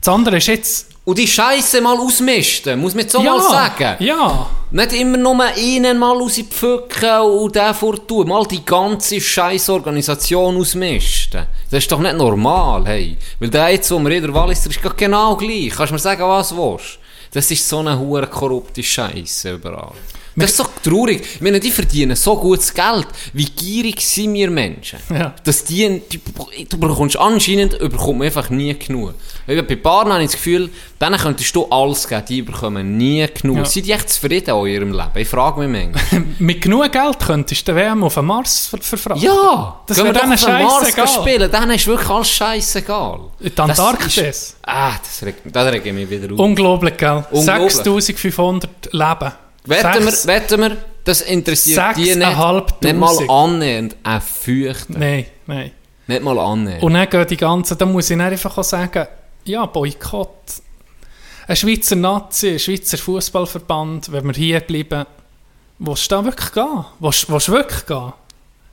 Das 0.00 0.12
andere 0.12 0.38
ist 0.38 0.48
jetzt... 0.48 0.88
Und 1.04 1.18
die 1.18 1.28
Scheiße 1.28 1.82
mal 1.82 1.98
ausmisten, 1.98 2.80
muss 2.80 2.94
man 2.94 3.02
jetzt 3.02 3.14
auch 3.14 3.22
mal 3.22 3.42
sagen. 3.42 4.02
Ja, 4.02 4.46
Nicht 4.70 4.92
immer 4.94 5.18
nur 5.18 5.38
einen 5.42 5.98
mal 5.98 6.16
rauspflücken 6.16 7.20
und 7.20 7.54
den 7.54 7.74
vortun. 7.74 8.28
Mal 8.28 8.46
die 8.46 8.64
ganze 8.64 9.20
scheiß 9.20 9.68
Organisation 9.68 10.56
ausmisten. 10.56 11.46
Das 11.70 11.82
ist 11.84 11.92
doch 11.92 12.00
nicht 12.00 12.16
normal, 12.16 12.86
hey. 12.86 13.18
Weil 13.38 13.50
der 13.50 13.68
jetzt, 13.68 13.90
wo 13.90 13.98
wir 13.98 14.10
in 14.12 14.22
der 14.22 14.32
Walliser 14.34 14.70
ist, 14.70 14.82
geht 14.82 14.96
genau 14.96 15.36
gleich. 15.36 15.70
Kannst 15.76 15.90
du 15.90 15.94
mir 15.94 15.98
sagen, 15.98 16.22
was 16.22 16.48
du 16.48 16.56
willst? 16.56 16.98
Das 17.32 17.50
ist 17.50 17.68
so 17.68 17.80
eine 17.80 17.98
hure 17.98 18.26
korrupte 18.26 18.82
Scheiße 18.82 19.52
überall. 19.52 19.92
Das 20.36 20.50
ist 20.50 20.56
so 20.56 20.64
traurig. 20.82 21.22
Ich 21.36 21.40
meine, 21.40 21.60
die 21.60 21.70
verdienen 21.70 22.16
so 22.16 22.36
gutes 22.36 22.74
Geld. 22.74 23.06
Wie 23.32 23.44
gierig 23.44 24.00
sind 24.00 24.34
wir 24.34 24.50
Menschen? 24.50 24.98
Ja. 25.10 25.32
Dass 25.44 25.64
die, 25.64 26.02
die, 26.10 26.20
du 26.68 26.78
bekommst 26.78 27.16
anscheinend, 27.16 27.74
überkommt 27.74 28.18
man 28.18 28.26
einfach 28.26 28.50
nie 28.50 28.74
genug. 28.78 29.14
Weil 29.46 29.62
Bei 29.62 29.76
Baren 29.76 30.12
habe 30.12 30.22
ich 30.22 30.28
das 30.30 30.36
Gefühl, 30.36 30.70
denen 31.00 31.18
könntest 31.18 31.54
du 31.54 31.66
alles 31.66 32.08
geben, 32.08 32.24
die 32.28 32.42
bekommen 32.42 32.96
nie 32.96 33.26
genug. 33.40 33.58
Ja. 33.58 33.64
Sind 33.64 33.86
die 33.86 33.92
echt 33.92 34.10
zufrieden 34.10 34.56
in 34.60 34.66
ihrem 34.66 34.92
Leben? 34.92 35.10
Ich 35.14 35.28
frage 35.28 35.60
mich 35.66 35.92
manchmal. 35.92 36.24
mit 36.38 36.60
genug 36.62 36.90
Geld 36.90 37.18
könntest 37.20 37.68
du 37.68 37.72
den 37.72 37.80
WM 37.80 38.02
auf 38.02 38.14
den 38.14 38.24
Mars 38.24 38.66
ver 38.66 38.78
verfrachten. 38.78 39.22
Ja! 39.22 39.80
Das 39.86 39.98
wäre 39.98 40.12
denen 40.12 40.36
scheissegal. 40.38 41.08
spielen, 41.08 41.50
denen 41.50 41.70
ist 41.70 41.86
wirklich 41.86 42.10
alles 42.10 42.30
scheißegal. 42.30 43.20
Die 43.40 43.56
Antarktis. 43.58 44.16
ist- 44.16 44.56
Ah, 44.62 44.92
das 45.00 45.22
regt, 45.24 45.42
das 45.44 45.72
regt 45.72 45.84
mich 45.92 46.10
wieder 46.10 46.32
auf. 46.32 46.38
Unglaublich, 46.40 46.96
gell? 46.96 47.24
Unglaublich. 47.30 47.70
6500 47.72 48.92
Leben. 48.92 49.32
Wetten 49.66 50.04
wir, 50.04 50.24
wetten 50.26 50.60
wir, 50.60 50.76
das 51.04 51.22
interessiert 51.22 51.96
die 51.96 52.14
nicht, 52.14 52.16
nicht 52.16 52.96
mal 52.96 53.30
annähernd 53.30 53.96
ein 54.02 54.20
Feuchten. 54.20 54.98
Nein, 54.98 55.26
nein. 55.46 55.70
Nicht 56.06 56.22
mal 56.22 56.38
annähernd. 56.38 56.82
Und 56.82 56.92
dann 56.94 57.08
gehen 57.08 57.26
die 57.26 57.36
ganzen, 57.36 57.78
da 57.78 57.86
muss 57.86 58.10
ich 58.10 58.16
dann 58.16 58.26
einfach 58.26 58.56
auch 58.58 58.64
sagen, 58.64 59.06
ja, 59.44 59.64
Boykott. 59.66 60.62
Ein 61.46 61.56
Schweizer 61.56 61.96
Nazi, 61.96 62.50
ein 62.52 62.58
Schweizer 62.58 62.98
Fußballverband, 62.98 64.12
wenn 64.12 64.26
wir 64.26 64.32
hier 64.34 64.60
bleiben, 64.60 65.06
willst 65.78 66.10
du 66.10 66.16
da 66.16 66.24
wirklich 66.24 66.52
gehen? 66.52 66.84
Willst, 67.00 67.30
willst 67.30 67.48
du 67.48 67.52
wirklich 67.52 67.86
gehen? 67.86 68.12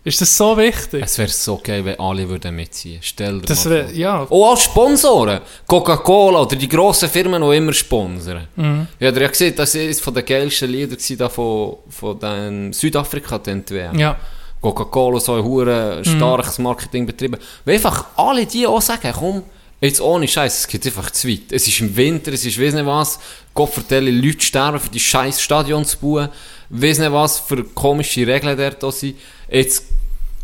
Ist 0.04 0.20
das 0.20 0.36
so 0.36 0.58
wichtig? 0.58 1.04
Es 1.06 1.18
wäre 1.20 1.30
so 1.30 1.60
geil, 1.64 1.86
wenn 1.86 2.00
alle 2.00 2.28
würden 2.28 2.56
mitziehen. 2.56 3.00
Stell 3.04 3.40
dir 3.40 3.46
Das 3.46 3.70
wär, 3.70 3.86
vor. 3.86 3.94
ja, 3.94 4.26
Oh, 4.30 4.50
als 4.50 4.64
Sponsoren. 4.64 5.42
Coca-Cola 5.68 6.42
oder 6.42 6.56
die 6.56 6.68
grossen 6.68 7.08
Firmen, 7.08 7.42
die 7.48 7.58
immer 7.58 7.72
sponsern. 7.74 8.48
Mhm. 8.56 8.88
Ja, 9.00 9.08
ihr 9.08 9.08
habt 9.10 9.22
ja 9.22 9.28
gesehen, 9.28 9.54
das 9.56 9.76
war 9.76 9.82
eines 9.82 10.02
der 10.02 10.24
geilsten 10.24 10.72
Lieder 10.72 10.98
da 11.18 11.30
von, 11.30 11.76
von 11.90 12.74
Südafrika, 12.74 13.38
den 13.38 13.64
WM. 13.70 13.98
ja. 14.00 14.18
Coca-Cola 14.60 15.20
so 15.20 15.34
ein 15.36 15.44
hure 15.44 16.02
starkes 16.04 16.60
Marketing 16.60 17.06
betrieben. 17.06 17.38
Weil 17.66 17.76
einfach 17.76 18.06
alle 18.16 18.46
die 18.46 18.68
auch 18.68 18.82
sagen, 18.82 19.12
komm, 19.18 19.42
jetzt 19.82 20.00
ohne 20.02 20.28
Scheiß, 20.28 20.60
es 20.60 20.68
geht 20.68 20.86
einfach 20.86 21.10
zu 21.10 21.28
weit. 21.28 21.52
Es 21.52 21.68
ist 21.68 21.80
im 21.80 21.96
Winter, 21.96 22.32
es 22.32 22.46
ist 22.46 22.62
weiss 22.62 22.74
nicht 22.76 22.86
was, 22.86 23.20
Gott 23.56 23.72
vertelle, 23.72 24.12
Leute 24.12 24.42
sterben 24.46 24.80
für 24.80 24.90
die 24.92 25.00
scheiß 25.00 25.42
Stadion 25.42 25.84
zu 25.84 25.98
bauen, 25.98 26.30
weiss 26.70 27.00
nicht 27.00 27.12
was 27.12 27.40
für 27.40 27.64
komische 27.64 28.26
Regeln 28.28 28.56
dort 28.56 28.94
sind. 28.94 29.16
Jetzt, 29.52 29.84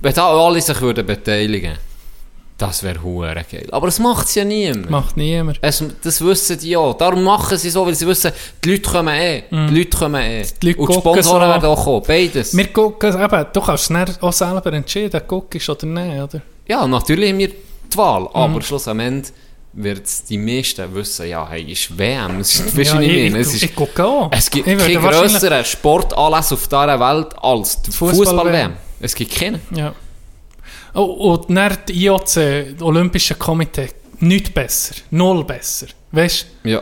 wenn 0.02 0.14
da 0.14 0.30
alle 0.30 0.62
sich 0.62 0.80
würden 0.82 1.06
beteiligen, 1.06 1.78
das 2.58 2.82
wäre 2.82 3.02
hure 3.04 3.36
geil. 3.52 3.68
Aber 3.72 3.86
das 3.86 4.00
macht 4.00 4.28
es 4.28 4.36
ja 4.36 4.44
niemand. 4.44 4.90
Macht 4.90 5.16
niemand. 5.16 5.60
Es, 5.62 5.84
das 6.04 6.20
wissen 6.26 6.58
die 6.60 6.72
ja. 6.72 6.92
Darum 6.94 7.24
machen 7.24 7.56
sie 7.56 7.70
so, 7.70 7.86
weil 7.86 7.94
sie 7.94 8.08
wissen, 8.08 8.32
die 8.64 8.72
Leute 8.72 8.90
kommen 8.90 9.14
eh. 9.16 9.44
Die 9.52 9.78
Leute 9.78 9.96
kommen 9.98 10.22
eh. 10.22 10.42
Mhm. 10.44 10.48
Die 10.62 10.68
Leute 10.70 10.80
Und 10.82 10.90
die 10.90 10.94
Sponsoren 11.00 11.24
so. 11.24 11.40
werden 11.54 11.66
auch 11.70 11.84
kommen. 11.84 12.04
Beides. 12.08 12.58
Wir 12.58 12.68
gucken, 12.74 13.10
eben, 13.22 13.46
du 13.54 13.62
kannst 13.62 13.92
es 13.92 14.22
auch 14.24 14.34
selber 14.34 14.74
entscheiden, 14.74 15.22
guckst 15.28 15.70
oder 15.70 15.86
nicht, 15.86 16.20
oder? 16.22 16.42
Ja, 16.68 16.88
natürlich 16.88 17.30
haben 17.30 17.38
wir 17.38 17.50
die 17.50 17.98
Wahl, 17.98 18.22
Mhm. 18.24 18.30
aber 18.34 18.62
schlussendlich 18.64 19.34
wird 19.74 20.02
die 20.28 20.38
meisten 20.40 20.96
wissen, 20.96 21.28
ja, 21.30 21.48
hey, 21.48 21.62
ist 21.72 21.96
WM. 21.96 22.40
Es 22.40 22.60
ist, 22.60 22.76
ja, 22.76 23.00
ich 23.00 23.10
ich? 23.12 23.34
Es, 23.36 23.54
ist, 23.54 23.64
ich 23.64 23.76
gucke 23.76 24.04
auch. 24.04 24.32
es 24.32 24.50
gibt 24.50 24.66
keinen 24.66 24.80
grösseren 25.00 25.64
Sportanlass 25.64 26.52
auf 26.52 26.68
dieser 26.68 27.00
Welt 27.00 27.28
als 27.40 27.80
die 27.84 27.92
Fußball-WM. 27.92 28.26
Fußball-WM. 28.26 28.74
Es 29.00 29.14
gibt 29.16 29.32
keinen. 29.36 29.62
Ja. 29.72 29.94
Oh, 30.94 31.34
und 31.34 31.56
dann 31.56 31.78
die 31.88 32.06
IOC, 32.06 32.24
das 32.26 32.82
Olympische 32.82 33.36
Komitee, 33.36 33.90
nichts 34.20 34.50
besser. 34.50 34.96
Null 35.12 35.44
besser. 35.44 35.88
Weißt 36.12 36.48
Ja. 36.64 36.82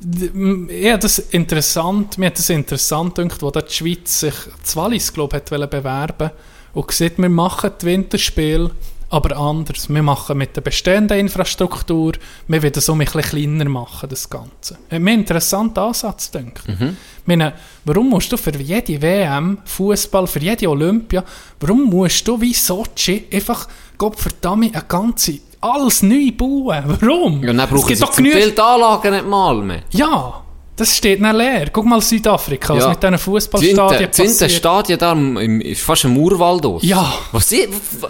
du, 0.00 0.68
ja, 0.70 0.96
das 0.96 1.18
ist 1.18 1.34
interessant, 1.34 2.18
mir 2.18 2.26
hat 2.26 2.38
das 2.38 2.50
interessant 2.50 3.16
gedacht, 3.16 3.42
wo 3.42 3.50
die 3.50 3.72
Schweiz 3.72 4.20
sich 4.20 4.34
das 4.62 4.76
Wallis, 4.76 5.12
glaube 5.12 5.36
ich, 5.36 5.52
hat 5.52 5.70
bewerben 5.70 6.30
und 6.74 6.86
gesagt, 6.88 7.18
wir 7.18 7.28
machen 7.28 7.70
die 7.80 7.86
Winterspiele, 7.86 8.70
aber 9.08 9.36
anders. 9.36 9.88
Wir 9.88 10.02
machen 10.02 10.38
mit 10.38 10.56
der 10.56 10.62
bestehenden 10.62 11.18
Infrastruktur, 11.18 12.12
wir 12.48 12.62
wollen 12.62 12.72
das 12.72 12.88
um 12.88 13.00
ein 13.00 13.04
bisschen 13.06 13.22
kleiner 13.22 13.64
machen, 13.68 14.08
das 14.08 14.28
Ganze. 14.28 14.74
Hat 14.90 15.00
mir 15.00 15.12
einen 15.12 15.20
interessanten 15.20 15.78
Ansatz 15.78 16.30
gedacht. 16.32 16.64
Ich 16.68 17.26
meine, 17.26 17.52
warum 17.84 18.10
musst 18.10 18.32
du 18.32 18.36
für 18.36 18.56
jede 18.56 19.00
WM, 19.00 19.58
Fußball, 19.64 20.26
für 20.26 20.40
jede 20.40 20.68
Olympia, 20.68 21.24
warum 21.60 21.84
musst 21.84 22.26
du 22.26 22.40
wie 22.40 22.52
Sochi 22.54 23.26
einfach, 23.32 23.68
Gott 23.98 24.18
verdammt, 24.18 24.74
eine 24.74 24.84
ganze, 24.86 25.38
alles 25.60 26.02
neu 26.02 26.30
bauen? 26.36 26.82
Warum? 27.00 27.40
Ja, 27.42 27.52
dann 27.52 27.60
Es 27.60 27.70
brauchen 27.70 27.86
gibt 27.88 27.98
sie 28.14 28.22
genügend- 28.22 28.56
die 28.58 28.60
Anlagen 28.60 29.12
nicht 29.12 29.26
mal 29.26 29.54
mehr. 29.62 29.82
ja, 29.90 30.42
das 30.74 30.94
steht 30.96 31.22
dann 31.22 31.36
leer. 31.36 31.70
Guck 31.72 31.86
mal 31.86 32.02
Südafrika, 32.02 32.74
was 32.74 32.82
Ja. 32.82 32.88
mit 32.90 33.02
diesen 33.02 33.12
Die 33.14 33.18
Fußballstadien 33.18 34.12
sind 34.12 34.26
passiert. 34.26 34.50
Stadien 34.50 34.98
da 34.98 35.12
im, 35.12 35.36
im, 35.38 35.74
fast 35.76 36.04
ein 36.04 36.10
Murwald 36.12 36.66
aus. 36.66 36.82
Ja. 36.82 37.14
Was 37.32 37.48
sie, 37.48 37.62
w- 37.62 38.02
w- 38.02 38.06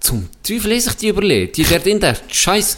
zum 0.00 0.28
Teufel 0.42 0.72
haben 0.72 0.80
sich 0.80 0.94
die 0.94 1.08
überlegt. 1.08 1.56
Die 1.56 1.64
dort 1.64 1.86
in 1.86 2.00
der 2.00 2.16
scheiß 2.28 2.76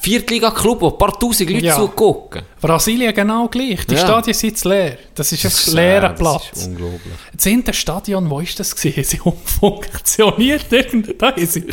Viertliga-Club, 0.00 0.80
wo 0.80 0.90
ein 0.90 0.98
paar 0.98 1.16
tausend 1.16 1.48
Leute 1.48 1.66
Ja. 1.66 1.76
zugucken. 1.76 2.42
Brasilien 2.60 3.14
genau 3.14 3.46
gleich. 3.46 3.86
Die 3.86 3.94
Ja. 3.94 4.00
Stadien 4.00 4.34
sind 4.34 4.50
jetzt 4.50 4.64
leer. 4.64 4.98
Das 5.14 5.30
ist 5.30 5.44
ein 5.44 5.48
ist, 5.48 5.66
leerer 5.72 6.06
äh, 6.06 6.08
das 6.10 6.18
Platz. 6.18 6.50
ist 6.54 6.66
unglaublich. 6.66 7.00
Das 7.36 7.46
Interstadion, 7.46 8.28
wo 8.28 8.40
ist 8.40 8.58
das 8.58 8.74
gewesen? 8.74 9.04
Sie 9.04 9.20
umfunktioniert 9.20 10.66
irgendwie. 10.72 11.14
Da 11.14 11.28
haben 11.32 11.46
sie 11.46 11.64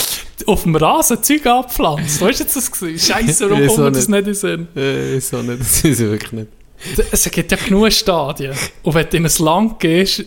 auf 0.45 0.61
dem 0.63 0.75
Rasen 0.75 1.23
Zeug 1.23 1.45
abgepflanzt. 1.47 2.21
Wo 2.21 2.27
ist 2.27 2.39
jetzt 2.39 2.55
das 2.55 2.71
gewesen? 2.71 2.99
Scheisse, 3.13 3.49
warum 3.49 3.63
Ich 3.63 3.75
kommt 3.75 3.95
das 3.95 4.07
nicht. 4.07 4.27
in 4.27 4.33
Sinn? 4.35 4.67
Äh, 4.75 5.19
so 5.19 5.41
nicht, 5.41 5.59
das 5.61 5.83
ist 5.83 5.99
wirklich 5.99 6.31
nicht. 6.31 6.47
Es 7.11 7.29
gibt 7.31 7.51
ja 7.51 7.57
genug 7.57 7.91
Stadien. 7.91 8.53
Und 8.83 8.93
wenn 8.93 9.09
du 9.09 9.17
in 9.17 9.25
ein 9.25 9.31
Land 9.39 9.79
gehst, 9.79 10.23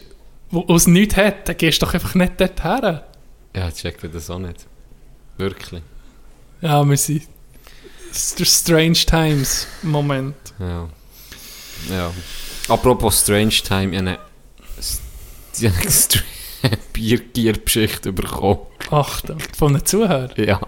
wo 0.51 0.64
wo 0.66 0.74
es 0.74 0.86
nichts 0.89 1.16
hat, 1.16 1.48
dann 1.48 1.56
gehst 1.56 1.80
du 1.80 1.86
doch 1.86 1.94
einfach 1.94 2.14
nicht 2.16 2.32
dort 2.39 2.62
her. 2.64 3.06
Ja, 3.55 3.70
check 3.70 3.99
das 4.12 4.31
auch 4.31 4.39
nicht. 4.39 4.66
Wirklich. 5.37 5.83
Ja, 6.61 6.85
wir 6.89 6.97
sind 6.97 7.23
st- 8.12 8.45
strange 8.47 8.93
times 8.95 9.66
im 9.83 9.91
Moment. 9.91 10.35
Ja. 10.59 10.89
Ja. 11.91 12.11
Apropos 12.69 13.20
Strange 13.20 13.51
Time, 13.51 13.93
ich 13.93 13.99
habe 13.99 14.09
eine, 14.11 14.19
Stra- 15.91 16.23
Biergier-Geschichte 16.93 18.12
bekommen. 18.12 18.61
Achtung, 18.91 19.39
von 19.59 19.73
den 19.74 19.85
Zuhörern. 19.85 20.31
Ja. 20.37 20.61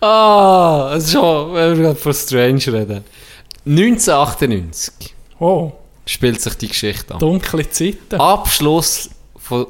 Ah, 0.00 0.94
es 0.96 1.04
ist 1.04 1.12
schon, 1.12 1.54
wenn 1.54 1.76
wir 1.76 1.84
gerade 1.84 1.98
von 1.98 2.14
Strange 2.14 2.66
reden. 2.66 3.04
1998 3.66 5.14
Oh, 5.40 5.72
spielt 6.06 6.40
sich 6.40 6.54
die 6.54 6.68
Geschichte 6.68 7.14
an. 7.14 7.20
dunkle 7.20 7.68
Zeiten. 7.70 8.16
Abschluss 8.20 9.10
von 9.36 9.66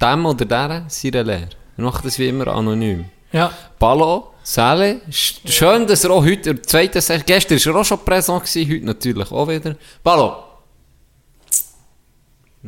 dem 0.00 0.26
oder 0.26 0.44
der 0.44 0.84
seiner 0.88 1.24
Lehre. 1.24 1.48
Wir 1.76 1.84
machen 1.84 2.00
das 2.04 2.18
wie 2.18 2.28
immer 2.28 2.48
anonym. 2.48 3.06
Ja, 3.32 3.52
Ballo 3.78 4.32
Sally, 4.42 5.00
sch- 5.10 5.40
schön, 5.50 5.86
dass 5.86 6.04
er 6.04 6.10
auch 6.12 6.24
heute, 6.24 6.54
der 6.54 6.62
zweite 6.62 7.00
Session, 7.00 7.24
gestern 7.26 7.58
war 7.58 7.74
er 7.74 7.80
auch 7.80 7.84
schon 7.84 7.98
präsent 8.04 8.44
gewesen, 8.44 8.70
heute 8.72 8.84
natürlich 8.86 9.30
auch 9.32 9.48
wieder. 9.48 9.74
Ballo, 10.02 10.36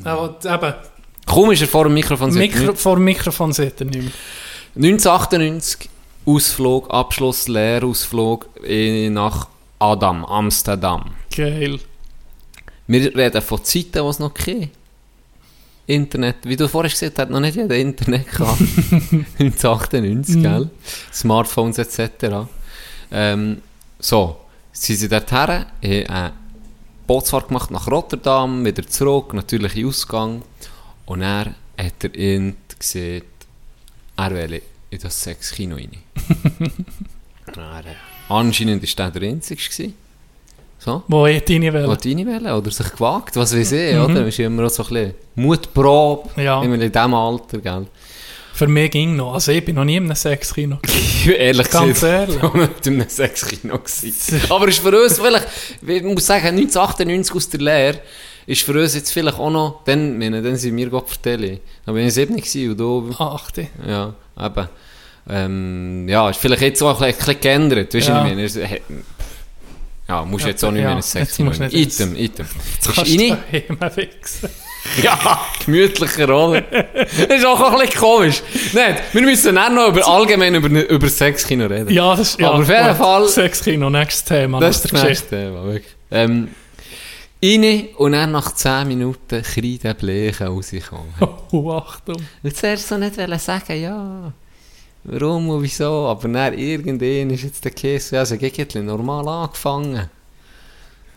Aber 0.05 0.38
eben, 0.44 0.74
kaum 1.26 1.50
ist 1.52 1.62
er 1.62 1.68
vor 1.68 1.84
dem 1.84 1.94
Mikrofon. 1.94 2.30
er 2.30 2.36
Mikro, 2.36 2.74
vor 2.74 2.96
dem 2.96 3.05
Mikrofon 3.05 3.52
sieht 3.52 3.80
er 3.80 3.86
nicht 3.86 4.02
mehr. 4.02 4.12
1998, 4.76 5.88
Ausflug, 6.26 6.90
Abschluss, 6.92 7.48
Lehrausflug 7.48 8.48
eh, 8.64 9.09
nach 9.10 9.48
Adam, 9.78 10.24
Amsterdam. 10.24 11.12
Geil. 11.34 11.78
Wir 12.86 13.14
reden 13.16 13.40
von 13.42 13.62
Zeiten, 13.64 14.02
wo 14.02 14.10
es 14.10 14.18
noch 14.18 14.34
kein 14.34 14.70
Internet, 15.89 16.36
wie 16.44 16.56
du 16.56 16.69
vorhin 16.69 16.90
gesagt 16.90 17.19
hast, 17.19 17.23
hat 17.23 17.31
noch 17.31 17.40
nicht 17.40 17.56
jeder 17.56 17.77
Internet 17.77 18.31
gehabt. 18.31 18.60
1998, 18.60 20.43
gell? 20.43 20.70
Smartphones 21.12 21.78
etc. 21.78 22.47
Ähm, 23.10 23.62
so, 23.98 24.36
sind 24.70 24.97
sie 24.97 25.09
dorthin, 25.09 25.39
haben 25.39 25.66
eine 25.82 26.32
Bootsfahrt 27.06 27.48
gemacht 27.48 27.70
nach 27.70 27.89
Rotterdam, 27.89 28.65
wieder 28.66 28.86
zurück, 28.86 29.32
natürlich 29.32 29.77
in 29.77 29.86
Ausgang. 29.86 30.43
Und 31.06 31.23
er 31.23 31.55
hat 31.78 32.05
er 32.05 32.15
ihn 32.15 32.56
gesehen, 32.78 33.24
er 34.16 34.31
will 34.31 34.62
in 34.90 34.98
das 35.01 35.23
Sexkino 35.23 35.77
rein. 35.77 35.90
er, 37.56 37.86
äh, 37.86 37.94
anscheinend 38.28 38.82
war 38.82 39.10
der 39.10 39.20
der 39.20 39.31
Einzige. 39.31 39.93
So. 40.78 41.02
Wo 41.09 41.26
ich 41.26 41.42
deine 41.44 41.72
Welle. 41.72 41.88
Was 41.88 41.98
deine 41.98 42.24
Welle 42.24 42.56
oder 42.56 42.70
sich 42.70 42.90
gewagt, 42.92 43.34
was 43.36 43.56
weiß 43.56 43.72
ich, 43.72 43.96
oder? 43.96 44.14
Das 44.14 44.28
ist 44.28 44.38
immer 44.38 44.68
so 44.70 44.84
ein 44.84 44.88
bisschen 44.88 45.14
Mutprobe, 45.34 46.28
Mhm. 46.36 46.42
Ja. 46.42 46.62
immer 46.62 46.74
in 46.80 46.92
diesem 46.92 47.14
Alter, 47.14 47.59
gell? 47.59 47.86
Für 48.55 48.66
mich 48.66 48.90
ging 48.90 49.14
noch. 49.16 49.34
Also 49.34 49.52
ich 49.52 49.64
bin 49.64 49.76
noch 49.76 49.84
nie 49.84 49.96
in 49.96 50.05
einem 50.05 50.16
Sexkino. 50.16 50.78
ehrlich 51.26 51.70
Ganz 51.70 51.94
gesagt, 52.00 52.30
ehrlich. 52.30 52.36
ich 52.36 52.42
war 52.42 52.56
nicht 52.56 52.86
in 52.86 52.94
einem 52.94 53.09
Sexkino. 53.09 53.78
Aber 54.50 54.68
ist 54.68 54.78
für 54.78 55.00
uns 55.05 55.18
vielleicht, 55.18 55.46
ich 55.86 56.02
muss 56.02 56.26
sagen, 56.26 56.46
1998 56.48 57.34
aus 57.36 57.48
der 57.50 57.60
Lehre, 57.60 57.98
ist 58.46 58.62
für 58.62 58.72
uns 58.80 58.94
jetzt 58.94 59.12
vielleicht 59.12 59.38
auch 59.38 59.50
noch, 59.50 59.82
dann, 59.84 60.18
meine, 60.18 60.42
dann 60.42 60.56
sind 60.56 60.76
wir 60.76 60.88
Gott 60.90 61.09
vertellen. 61.09 61.60
Da 61.86 61.92
bin 61.92 62.06
ich 62.06 62.14
7 62.14 62.34
gewesen 62.36 62.70
und 62.70 62.78
du, 62.80 63.14
Achte. 63.18 63.68
ja, 63.86 64.14
eben. 64.40 64.68
Ähm, 65.30 66.09
ja, 66.09 66.30
ist 66.30 66.40
vielleicht 66.40 66.62
jetzt 66.62 66.82
auch 66.82 67.00
ein 67.00 67.12
bisschen, 67.14 67.40
geändert, 67.40 67.94
weißt 67.94 68.09
du, 68.09 68.12
Ja. 68.12 68.26
ich 68.26 68.34
meine? 68.34 68.80
Ja, 70.09 70.24
musst 70.24 70.44
Ja, 70.44 70.51
jetzt 70.51 70.64
auch 70.64 70.70
nicht 70.70 70.80
ja, 70.82 70.89
mehr 70.89 70.93
in 70.93 70.97
ein 70.97 71.02
jetzt 71.02 71.10
Sexkino. 71.12 71.48
musst 71.51 71.60
du 71.60 71.64
nicht 71.64 71.74
Item, 72.01 72.16
Item. 72.16 72.47
Ist 72.47 72.94
Kannst 72.94 73.12
du 73.12 73.28
daheim 73.28 73.97
wichsen. 73.97 74.48
Ja, 75.02 75.40
gemütlicher, 75.64 76.24
oder? 76.35 76.62
das 76.62 77.12
ist 77.12 77.44
auch 77.44 77.60
ein 77.72 77.78
bisschen 77.80 78.01
komisch. 78.01 78.43
Nicht, 78.72 78.74
wir 79.12 79.22
müssen 79.22 79.55
dann 79.55 79.74
noch 79.74 79.89
über, 79.89 80.06
allgemein 80.09 80.55
über, 80.55 80.68
über 80.89 81.09
Sexkino 81.09 81.66
reden. 81.66 81.90
Ja, 81.93 82.16
das 82.16 82.30
ist... 82.30 82.40
Ja, 82.40 82.51
Aber 82.52 82.60
auf 82.62 82.68
jeden. 82.68 82.97
Fall- 82.97 83.28
Sexkino, 83.28 83.90
nächstes 83.90 84.24
Thema. 84.24 84.60
das 84.60 84.76
ist 84.85 84.93
das 84.93 85.02
nächste 85.05 85.28
Thema, 85.28 85.64
wirklich. 85.64 85.94
Ähm, 86.10 86.48
rein 87.44 87.89
und 87.97 88.12
dann 88.12 88.32
nach 88.32 88.55
10 88.55 88.89
Minuten 88.89 89.43
Kreide 89.43 89.94
Bleichen 89.94 90.47
rauskommen. 90.47 91.12
Oh, 91.52 91.72
Achtung. 91.72 92.16
Und 92.43 92.56
zuerst 92.56 92.89
so 92.89 92.97
nicht 92.97 93.14
sagen, 93.16 93.82
ja, 93.82 94.32
warum 95.05 95.49
und 95.49 95.62
wieso, 95.62 96.07
aber 96.07 96.29
dann 96.29 96.59
irgendwann 96.59 97.31
ist 97.31 97.45
jetzt 97.45 97.65
der 97.65 97.73
Käse, 97.73 98.19
also 98.19 98.37
geht 98.37 98.75
normal 98.75 99.27
angefangen. 99.29 100.09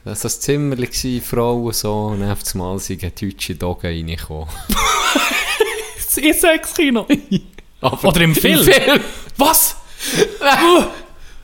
Das 0.03 0.19
war 0.19 0.23
das 0.23 0.39
Zimmer, 0.39 0.75
Frauen 1.21 1.73
so, 1.73 2.07
und 2.07 2.21
dann 2.21 2.31
auf 2.31 2.39
einmal 2.53 2.79
sind 2.79 3.03
deutsche 3.21 3.55
Doggen 3.55 3.87
reingekommen. 3.87 4.47
In 6.17 6.33
Sexkino. 6.33 7.07
Oder 8.03 8.21
im 8.21 8.35
Film? 8.35 8.63
Film. 8.63 8.99
Was? 9.37 9.75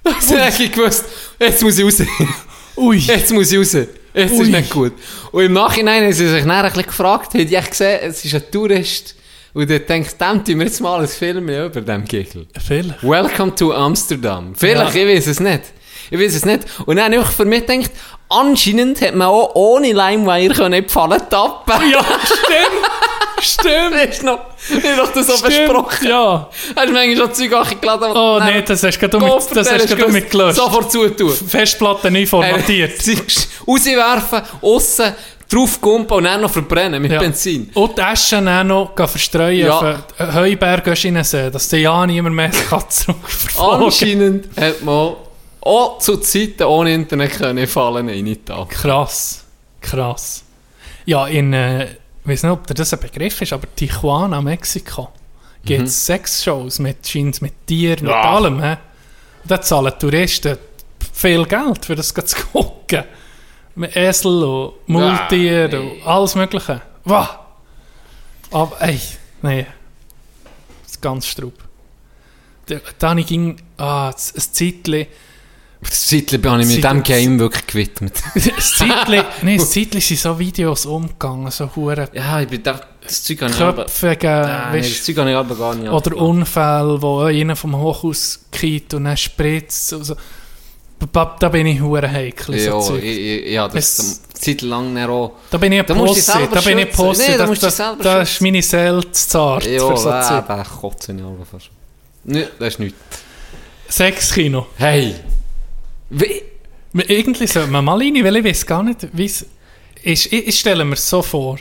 Dann 0.04 0.42
habe 0.42 0.64
ich 0.64 0.72
gewusst, 0.72 1.06
jetzt 1.40 1.64
muss 1.64 1.78
ich 1.80 1.86
raus. 1.86 2.02
Ui. 2.76 2.98
Jetzt 2.98 3.32
muss 3.32 3.52
ich 3.52 3.58
raus. 3.58 3.74
Jetzt 3.74 4.32
ist 4.32 4.40
Ui. 4.40 4.50
nicht 4.50 4.70
gut. 4.70 4.94
Und 5.32 5.44
im 5.44 5.54
Nachhinein 5.54 6.04
haben 6.04 6.14
sie 6.14 6.28
sich 6.28 6.42
dann 6.42 6.52
ein 6.52 6.66
bisschen 6.66 6.86
gefragt, 6.86 7.34
haben 7.34 7.48
die 7.48 7.56
gesehen, 7.56 8.00
es 8.04 8.24
ist 8.24 8.36
ein 8.36 8.52
Tourist. 8.52 9.16
Und 9.53 9.69
der 9.69 9.80
denkt, 9.80 10.19
dem 10.19 10.44
tun 10.45 10.60
wir 10.60 10.65
jetzt 10.65 10.82
mal 10.82 10.99
ein 11.02 11.07
Film 11.07 11.48
über 11.49 11.82
dem 11.82 12.06
Gigel. 12.06 12.48
Film. 12.65 12.94
Welcome 13.02 13.56
to 13.56 13.74
Amsterdam. 13.74 14.53
Vielleicht, 14.56 14.95
Ja. 14.95 15.02
ich 15.02 15.15
weiß 15.18 15.28
es 15.28 15.40
nicht. 15.40 15.61
Ich 16.10 16.19
weiß 16.19 16.36
es 16.36 16.45
nicht. 16.45 16.61
Und 16.86 16.98
dann 16.98 17.14
habe 17.14 17.24
ich 17.24 17.28
für 17.36 17.45
mich 17.45 17.65
gedacht, 17.65 17.91
anscheinend 18.30 19.02
hat 19.02 19.15
man 19.15 19.28
auch 19.28 19.56
ohne 19.56 19.91
Limewire 19.91 20.53
können 20.53 20.84
die 20.84 20.88
Pfanne 20.88 21.18
tappen. 21.30 21.90
Ja, 21.91 22.03
stimmt. 22.26 22.88
Stimmt. 23.40 23.94
Weißt 23.94 24.22
du 24.24 24.26
noch? 24.26 24.40
Das 25.14 25.28
so 25.28 25.38
Stimmt, 25.38 25.68
besprochen. 25.68 26.07
Ja. 26.07 26.49
Hast 26.76 26.88
du 26.90 26.94
manchmal 26.94 27.15
schon 27.18 27.34
Zeug 27.34 27.53
angeladen? 27.53 28.11
Oh 28.15 28.40
nein, 28.40 28.64
das 28.65 28.82
hast 28.84 28.98
du 28.99 29.19
mit, 29.19 29.32
das 29.56 29.72
hast 29.72 29.91
du 29.91 30.07
mit 30.07 30.32
gelöscht. 30.32 30.56
Sofort 30.57 30.91
zutun. 30.91 31.32
Festplatte 31.32 32.10
neu 32.10 32.26
formatiert. 32.26 33.07
Äh, 33.07 33.15
rauswerfen, 33.68 34.41
aussen, 34.61 35.14
draufkumpen 35.49 36.18
und 36.18 36.24
dann 36.26 36.41
noch 36.41 36.52
verbrennen 36.52 37.02
mit 37.02 37.11
Ja. 37.11 37.19
Benzin. 37.19 37.69
Und 37.74 37.98
die 37.98 38.02
Aschen 38.02 38.48
auch 38.48 38.64
noch 38.64 38.95
gehen 38.95 39.07
verstreuen 39.07 39.60
Ja. 39.68 39.80
auf 39.80 39.95
den 40.19 40.34
Heuberg 40.36 40.88
reinsehen, 40.88 41.52
dass 41.52 41.69
der 41.69 41.80
ja 41.80 42.06
niemand 42.06 42.36
mehr 42.36 42.49
kann 42.49 42.84
zurückverfolgen 42.90 43.86
Anscheinend 43.86 44.48
hat 44.60 44.82
man 44.84 45.14
auch 45.61 45.99
zu 45.99 46.18
Zeiten 46.18 46.64
ohne 46.64 46.94
Internet 46.94 47.32
können 47.38 47.68
fallen 47.68 48.10
in 48.10 48.28
Italien. 48.28 48.68
Krass. 48.69 49.44
Krass. 49.82 50.44
Ja, 51.06 51.28
in, 51.28 51.53
äh, 51.53 51.86
ich 51.86 51.90
weiß 52.26 52.44
nicht, 52.44 52.52
ob 52.52 52.68
das 52.68 52.94
ein 52.94 52.99
Begriff 52.99 53.41
ist, 53.41 53.53
aber 53.53 53.68
Tijuana, 53.76 54.41
Mexiko, 54.41 55.10
gibt 55.64 55.88
es 55.88 56.06
Sexshows 56.06 56.80
mit 56.80 57.03
Jeans, 57.03 57.40
mit 57.41 57.53
Tieren, 57.68 58.03
mit 58.06 58.11
Ja. 58.11 58.22
allem. 58.36 58.61
He? 58.61 58.72
Und 58.72 58.78
da 59.52 59.61
zahlen 59.61 59.94
Touristen 59.98 60.57
viel 61.14 61.45
Geld, 61.45 61.86
für 61.86 61.95
das 61.95 62.14
zu 62.14 62.36
gucken. 62.52 63.03
Mit 63.78 63.95
Esel 63.95 64.44
und 64.44 64.74
Multier 64.88 65.70
Ja, 65.72 65.80
und 65.80 66.02
alles 66.06 66.34
Mögliche. 66.36 66.82
Wow. 67.06 67.28
Aber, 68.52 68.82
ey, 68.82 68.99
nee. 69.44 69.66
Das 70.84 70.94
ist 70.94 71.02
ganz 71.02 71.28
straub. 71.28 71.54
Da- 72.66 72.80
Dann 72.98 73.24
ging, 73.24 73.58
ah, 73.78 74.08
ein 74.10 74.16
Zeitchen, 74.18 75.06
Das 75.80 76.08
Zeitchen 76.08 76.44
habe 76.44 76.62
ich 76.64 76.68
mit 76.68 76.78
diesem 76.78 77.04
Game 77.04 77.40
wirklich 77.40 77.68
gewidmet. 77.68 78.24
Das 78.34 78.72
Zeitli, 78.78 79.22
nee, 79.44 79.58
das 79.58 79.72
sind 79.72 79.94
so 80.02 80.40
Videos 80.40 80.88
umgegangen, 80.88 81.52
so 81.52 81.70
hure 81.76 82.10
ja, 82.14 82.41
ich 82.41 82.48
bin 82.48 82.64
da, 82.64 82.82
das 83.04 83.24
Zeug 83.24 83.41
habe 83.44 83.52
ich 83.52 83.62
aber, 83.62 83.84
Köpfe 83.84 84.18
Nein, 84.24 84.82
das 84.82 85.04
Zeug 85.04 85.18
habe 85.20 85.30
ich 85.30 85.36
aber 85.36 85.56
gar 85.56 85.76
nicht 85.76 85.90
oder. 85.90 86.18
Unfälle, 86.18 86.99
wo 87.02 87.20
einer 87.22 87.56
vom 87.56 87.78
Hochhaus 87.78 88.40
geht 88.52 88.94
und 88.95 89.04
dann 89.04 89.16
spritzt. 89.18 89.94
Also, 89.94 90.16
da, 90.16 90.22
da 91.40 91.49
bin 91.49 91.68
ich 91.68 91.80
hure 91.82 92.10
heikel. 92.11 92.56
Ja, 92.60 92.80
so 92.82 92.95
ich, 92.98 93.52
ja, 93.52 93.68
das 93.68 93.99
Es- 93.99 94.22
Zeit 94.34 94.61
lang 94.61 94.94
dann 94.95 95.10
auch. 95.10 95.32
da 95.49 95.57
bin 95.57 95.72
ich 95.74 95.84
Da 95.84 95.94
ein 95.94 95.99
Posse, 95.99 96.48
da 96.52 96.61
bin 96.61 96.78
ich. 96.80 96.91
Posse, 96.91 97.32
Nee, 97.32 97.38
da 97.38 97.45
dich 97.45 97.60
das, 97.60 97.78
selber 97.78 98.03
da 98.03 98.22
ist 98.22 98.41
meine 98.41 98.61
Seele 98.61 99.02
zu 99.11 99.28
zart 99.30 99.65
Ja, 99.65 99.80
für 99.80 99.98
so 99.98 100.03
Zeug. 100.10 100.44
da 100.48 100.64
kotze 100.64 101.14
ich 101.14 101.22
aber 101.22 101.45
fast. 101.45 101.69
Nee, 102.24 102.48
das 102.60 102.68
ist 102.69 102.80
nichts. 102.80 102.98
Sexkino. 103.90 104.68
Hey! 104.78 105.15
Wie? 106.10 106.41
Irgendwie 106.94 107.48
sollte 107.48 107.69
man 107.69 107.86
mal 107.86 107.98
rein, 107.98 108.24
weil 108.24 108.38
ich 108.38 108.44
weiß 108.45 108.65
gar 108.65 108.84
nicht, 108.84 109.07
wie 109.14 109.26
es 109.26 109.41
ist. 109.41 109.49
Ich, 110.03 110.32
ich 110.32 110.60
stelle 110.60 110.86
mir 110.86 110.95
so 110.95 111.22
vor, 111.22 111.57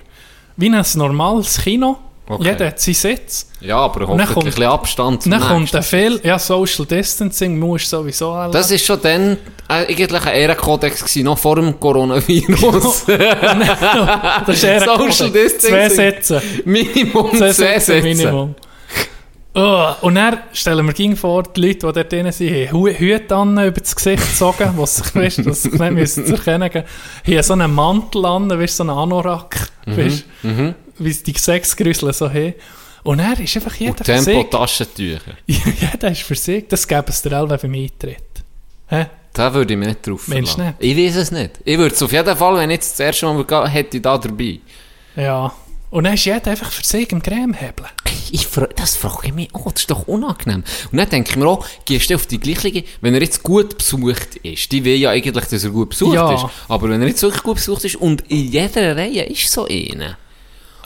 wie 0.57 0.69
ein 0.71 0.85
normales 0.95 1.59
Kino. 1.63 1.99
Okay. 2.29 2.45
Jeder 2.45 2.67
hat 2.67 2.81
seinen 2.81 2.95
Sitz. 2.95 3.49
Ja, 3.61 3.77
aber 3.79 4.07
hoffentlich 4.09 4.29
kommt- 4.31 4.47
ein 4.47 4.51
bisschen 4.51 4.65
Abstand 4.65 5.27
Dann 5.33 5.41
kommt 5.41 5.73
der 5.73 5.83
Viel, 5.83 6.21
ja, 6.25 6.39
Social 6.41 6.85
Distancing 6.85 7.57
muss 7.59 7.89
sowieso 7.89 8.33
alle. 8.33 8.53
Das 8.53 8.69
ist 8.73 8.85
schon 8.85 9.01
dann 9.01 9.33
äh, 9.69 9.87
eigentlich 9.87 10.27
ein 10.27 10.35
Ehrenkodex 10.35 11.01
gewesen, 11.05 11.25
noch 11.25 11.39
vor 11.39 11.55
dem 11.57 11.79
Coronavirus. 11.79 13.05
das 13.07 14.57
ist 14.57 14.65
ein 14.65 14.81
Social 14.85 15.29
Kodex. 15.31 15.59
Zwei 15.59 15.89
Distancing. 15.89 15.89
Sätze. 15.91 16.43
Minimum 16.65 17.31
Zwei 17.37 17.53
Sätze. 17.53 18.03
Minimum. 18.03 18.55
Oh, 19.55 19.87
und 20.03 20.17
dann 20.17 20.39
stellen 20.53 20.85
wir 20.85 20.93
ging 20.93 21.17
vor, 21.17 21.45
die 21.45 21.61
Leute, 21.63 21.87
die 21.87 21.93
dort 21.93 22.13
drin 22.13 22.31
sind, 22.31 22.51
haben 22.71 22.87
Hüte 22.99 23.35
an 23.35 23.53
über 23.53 23.81
das 23.81 23.97
Gesicht 23.97 24.23
gezogen, 24.29 24.71
was 24.77 24.97
sich, 24.97 25.15
weißt, 25.15 25.47
was 25.47 25.63
sich 25.63 25.73
nicht 25.73 25.93
müssen 25.93 26.27
zu 26.27 26.35
erkennen 26.35 26.69
geben. 26.71 26.85
Haben 27.27 27.43
so 27.43 27.53
einen 27.55 27.75
Mantel 27.75 28.27
an, 28.27 28.51
weißt, 28.51 28.77
so 28.77 28.83
einen 28.83 28.91
Anorak, 28.91 29.71
Mhm, 29.87 29.97
weißt, 29.97 30.25
wie 30.99 31.11
es 31.11 31.23
die 31.23 31.35
Sexgrüsel 31.37 32.13
so 32.13 32.29
haben. 32.29 32.55
Und 33.03 33.21
er 33.21 33.39
ist 33.39 33.55
einfach 33.57 33.75
jeder 33.77 33.93
Und 33.93 34.05
für 34.05 34.19
sich. 34.19 34.35
Tempo-Taschentücher. 34.35 35.37
jeder 35.47 36.11
ist 36.11 36.23
für 36.23 36.35
sich. 36.35 36.67
Das 36.69 36.87
gäbe 36.89 37.05
es 37.09 37.23
dir 37.23 37.41
auch 37.41 37.47
beim 37.49 37.75
Eintritt. 37.75 38.23
Hä? 38.89 39.07
Da 39.33 39.53
würde 39.53 39.75
ich 39.75 39.79
mich 39.79 39.89
nicht 39.89 40.07
drauf 40.07 40.25
du 40.25 40.33
verlassen. 40.33 40.75
Ich 40.79 40.97
weiß 40.97 41.17
es 41.17 41.31
nicht. 41.31 41.53
Ich 41.65 41.79
würde 41.79 41.95
es 41.95 42.03
auf 42.03 42.11
jeden 42.11 42.37
Fall, 42.37 42.57
wenn 42.57 42.71
ich 42.71 42.77
jetzt 42.77 42.93
das 42.93 43.01
erste 43.01 43.27
Mal 43.27 43.45
gehe, 43.45 43.69
hätte 43.69 43.97
ich 43.99 44.03
da 44.03 44.17
dabei. 44.19 44.59
Ja. 45.15 45.53
Und 45.91 46.05
dann 46.05 46.15
ist 46.15 46.25
jeder 46.25 46.51
einfach 46.51 46.71
für 46.73 46.83
sich 46.85 47.11
im 47.13 47.23
Cremehebeln. 47.23 47.89
Ich 48.33 48.49
das 48.75 48.97
frage 48.97 49.29
ich 49.29 49.33
mich 49.35 49.55
auch, 49.55 49.71
das 49.71 49.83
ist 49.83 49.91
doch 49.91 50.09
unangenehm. 50.09 50.65
Und 50.91 50.99
dann 50.99 51.09
denke 51.09 51.31
ich 51.31 51.37
mir 51.37 51.47
auch, 51.47 51.65
gehst 51.85 52.11
du 52.11 52.17
auf 52.17 52.27
die 52.27 52.41
gleiche, 52.41 52.83
wenn 53.01 53.15
er 53.15 53.23
jetzt 53.23 53.43
gut 53.43 53.79
besucht 53.79 54.37
ist, 54.43 54.73
die 54.73 54.85
will 54.85 54.97
ja 54.97 55.11
eigentlich, 55.11 55.33
dass 55.33 55.65
er 55.65 55.71
gut 55.71 55.91
besucht 55.91 56.15
Ja. 56.15 56.35
ist, 56.35 56.45
aber 56.67 56.89
wenn 56.89 57.01
er 57.03 57.09
jetzt 57.09 57.23
wirklich 57.23 57.43
gut 57.45 57.57
besucht 57.57 57.85
ist 57.85 57.97
und 57.97 58.25
in 58.29 58.51
jeder 58.51 58.97
Reihe 58.97 59.25
ist 59.27 59.51
so 59.51 59.67
einer, 59.67 60.19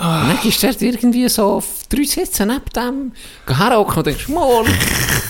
und 0.00 0.28
dann 0.28 0.38
gehst 0.42 0.62
du 0.62 0.66
dort 0.68 0.82
irgendwie 0.82 1.28
so 1.28 1.44
auf 1.54 1.66
drei 1.88 2.04
sitzen 2.04 2.48
neben 2.48 2.64
dem, 2.74 3.12
herhocken 3.56 3.96
und 3.98 4.06
denkst, 4.06 4.28
mal, 4.28 4.64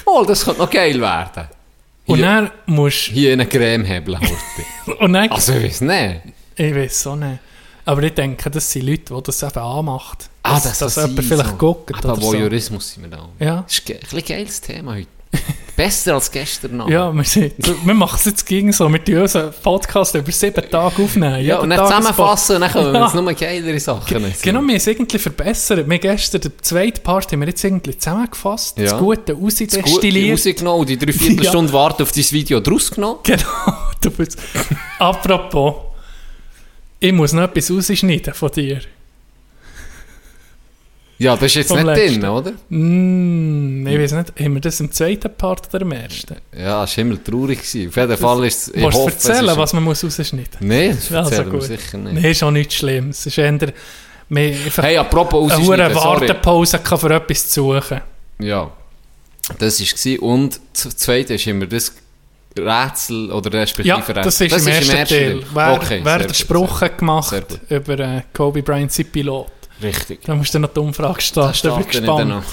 mal, 0.07 0.27
das 0.27 0.45
könnte 0.45 0.61
noch 0.61 0.71
geil 0.71 1.01
werden. 1.01 1.49
Und 2.07 2.17
Hier, 2.17 2.27
dann 2.27 2.51
musst 2.67 2.97
hier 2.99 3.33
eine 3.33 3.47
Creme 3.47 3.85
hebeln, 3.85 4.19
und 5.01 5.13
dann, 5.13 5.31
Also, 5.31 5.53
ich 5.55 5.65
weiß 5.65 5.81
nicht. 5.83 6.21
ich 6.57 6.75
weiß 6.75 7.07
auch 7.09 7.17
nicht. 7.17 7.39
Aber 7.85 8.03
ich 8.03 8.15
denke, 8.15 8.51
das 8.51 8.71
sind 8.71 8.87
Leute, 8.87 9.15
die 9.15 9.23
das 9.23 9.43
eben 9.43 9.59
anmacht. 9.59 10.29
Ah, 10.43 10.61
das 10.61 10.79
dass 10.79 10.95
kann 10.95 11.11
jemand 11.11 11.27
vielleicht 11.29 11.51
so. 11.51 11.57
guckt 11.57 11.95
Aber 11.95 12.13
oder 12.13 12.21
so. 12.21 12.33
Voyeurismus 12.33 12.93
sind 12.93 13.03
wir 13.05 13.11
da. 13.11 13.29
Ja. 13.39 13.65
Das 13.67 13.79
ist 13.79 14.15
ein 14.15 14.25
geiles 14.25 14.61
Thema 14.61 14.95
heute. 14.95 15.09
Besser 15.77 16.15
als 16.15 16.31
gestern 16.31 16.77
noch. 16.77 16.89
Ja, 16.89 17.13
wir, 17.13 17.25
sind, 17.25 17.55
wir 17.85 17.95
machen 17.95 18.17
es 18.19 18.25
jetzt 18.27 18.45
gegen 18.47 18.73
so. 18.73 18.89
Wir 18.93 19.03
tun 19.05 19.19
unseren 19.23 19.53
Podcast 19.63 20.15
über 20.15 20.31
sieben 20.33 20.69
Tage 20.71 21.03
aufnehmen. 21.03 21.45
Ja, 21.45 21.59
und 21.59 21.71
dann 21.71 21.79
Tag 21.79 21.87
zusammenfassen 21.89 22.57
und 22.57 22.61
dann 22.63 22.71
können 22.73 22.93
wir 22.93 22.99
Ja. 23.01 23.05
jetzt 23.07 23.15
nur 23.15 23.33
geilere 23.35 23.81
Sachen 23.81 24.23
Pod- 24.23 24.43
Genau, 24.43 24.61
wir 24.61 24.69
haben 24.69 24.71
es 24.77 24.87
irgendwie 24.87 25.19
verbessert. 25.19 25.89
Wir 25.89 25.99
gestern 25.99 26.41
den 26.43 26.53
zweiten 26.61 27.03
Part 27.03 27.33
haben 27.33 27.41
wir 27.41 27.49
jetzt 27.49 27.65
irgendwie 27.65 27.97
zusammengefasst. 27.97 28.79
Ja. 28.79 28.85
Das 28.85 28.99
Gute 28.99 29.35
Gut, 29.35 29.45
rausdestilliert. 29.45 30.33
rausgenommen 30.39 30.81
und 30.81 30.89
die 30.89 30.99
drei 30.99 31.13
Viertelstunden 31.13 31.73
warten 31.73 32.03
auf 32.03 32.13
dein 32.13 32.31
Video 32.31 32.61
draus 32.61 32.91
genommen. 32.91 33.19
Genau. 33.23 33.43
Du 34.03 34.11
bist, 34.11 34.39
apropos, 34.99 35.75
ich 36.99 37.13
muss 37.13 37.35
noch 37.35 37.43
etwas 37.43 37.71
rausschneiden 37.71 38.33
von 38.33 38.51
dir. 38.51 38.81
Ja, 41.23 41.35
das 41.37 41.43
ist 41.45 41.55
jetzt 41.57 41.71
nicht 41.75 41.85
letzten. 41.85 42.21
drin, 42.23 42.31
oder? 42.31 42.53
Mm, 42.71 43.87
ich 43.87 43.99
weiß 43.99 44.13
nicht, 44.13 44.33
haben 44.41 44.55
wir 44.55 44.61
das 44.63 44.81
im 44.81 44.91
zweiten 44.91 45.31
Part 45.37 45.69
oder 45.75 45.83
im 45.83 45.93
ersten? 45.93 46.37
Ja, 46.59 46.85
es 46.85 46.97
war 46.97 47.03
immer 47.05 47.23
traurig. 47.23 47.59
Gewesen. 47.59 47.89
Auf 47.91 47.97
jeden 47.97 48.17
Fall 48.17 48.45
ist 48.47 48.69
es... 48.69 48.73
du 48.73 48.83
hoffe, 48.85 49.09
es 49.17 49.27
erzählen, 49.27 49.49
ist- 49.51 49.57
was 49.59 49.73
man 49.75 49.83
muss 49.85 50.03
rausschneiden 50.03 50.47
Nein, 50.61 50.97
das 51.11 51.13
Also 51.13 51.45
gut. 51.45 51.63
sicher 51.65 51.99
nicht. 51.99 52.15
Nein, 52.15 52.25
ist 52.25 52.43
auch 52.43 52.51
nichts 52.51 52.75
Schlimmes. 52.77 53.19
Es 53.21 53.27
ist 53.27 53.37
eher 53.39 53.53
mehr 54.31 54.55
Hey, 54.81 54.97
apropos 54.97 55.53
eine 55.53 55.63
hohe. 55.67 55.95
Wartepause 55.95 56.79
gehabt, 56.79 57.01
für 57.03 57.15
etwas 57.15 57.49
zu 57.51 57.65
suchen. 57.65 58.01
Ja, 58.39 58.71
das 59.59 59.79
war 59.79 59.87
es. 59.87 60.19
Und 60.21 60.61
das 60.73 60.97
Zweite 60.97 61.35
ist 61.35 61.47
immer 61.47 61.67
das 61.67 61.93
Rätsel 62.59 63.31
oder 63.31 63.53
respektive 63.53 63.89
Ja, 63.89 63.97
Rätsel. 63.97 64.23
das 64.23 64.41
ist 64.41 64.67
im 64.67 64.67
ersten 64.73 65.05
Teil. 65.05 65.43
Wer, 65.53 65.73
okay, 65.75 66.01
wer 66.03 66.19
gut, 66.21 66.35
Spruch 66.37 66.81
hat 66.81 66.97
gemacht 66.99 67.31
gut. 67.47 67.61
über 67.69 67.99
äh, 67.99 68.23
Kobe 68.33 68.63
Bryant, 68.63 68.91
sein 68.91 69.07
Pilot. 69.07 69.51
Richtig. 69.83 70.23
Da 70.25 70.35
musst 70.35 70.55
du 70.55 70.59
noch 70.59 70.73
die 70.73 70.81
Umfrage 70.81 71.21
starten. 71.21 71.69
Ich 71.69 71.75
bin 71.75 71.87
gespannt. 71.87 72.45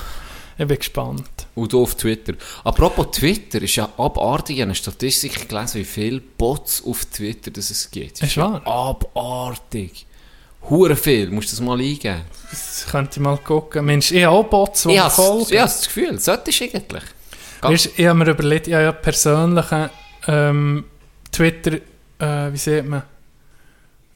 Ich 0.59 0.67
bin 0.67 0.77
gespannt. 0.77 1.29
Und 1.55 1.71
du 1.73 1.83
auf 1.83 1.95
Twitter. 1.95 2.33
Apropos 2.63 3.11
Twitter, 3.11 3.61
ist 3.61 3.75
ja 3.75 3.89
abartig. 3.97 4.55
Ich 4.55 4.61
habe 4.61 4.69
eine 4.69 4.75
Statistik 4.75 5.47
gelesen, 5.47 5.81
wie 5.81 5.85
viele 5.85 6.19
Bots 6.19 6.83
auf 6.85 7.05
Twitter 7.05 7.51
das 7.51 7.69
es 7.69 7.91
gibt. 7.91 8.21
Ist 8.23 8.37
wahr? 8.37 8.61
Abartig. 8.65 10.05
Hure 10.69 10.95
viel, 10.95 11.29
musst 11.29 11.51
du 11.51 11.55
das 11.55 11.61
mal 11.61 11.79
eingeben. 11.79 12.21
Das 12.49 12.87
könnte 12.89 13.11
ich 13.13 13.23
mal 13.23 13.37
gucken. 13.37 13.85
Mensch, 13.85 14.11
ich 14.11 14.23
habe 14.25 14.35
auch 14.35 14.43
Bots, 14.43 14.83
die 14.83 14.95
Ich 14.95 15.01
folgen. 15.01 15.41
ich 15.49 15.59
habe 15.59 15.69
das 15.69 15.85
Gefühl, 15.85 16.19
solltest 16.19 16.59
du 16.59 16.63
eigentlich. 16.65 17.03
Weißt, 17.61 17.89
ich 17.95 18.05
habe 18.05 18.19
mir 18.19 18.29
überlegt, 18.29 18.67
ich 18.67 18.73
habe 18.73 18.83
ja 18.83 18.91
persönlichen 18.91 19.89
ähm, 20.27 20.85
Twitter, 21.31 21.77
äh, 22.19 22.51
wie 22.51 22.57
sieht 22.57 22.85
man, 22.85 23.03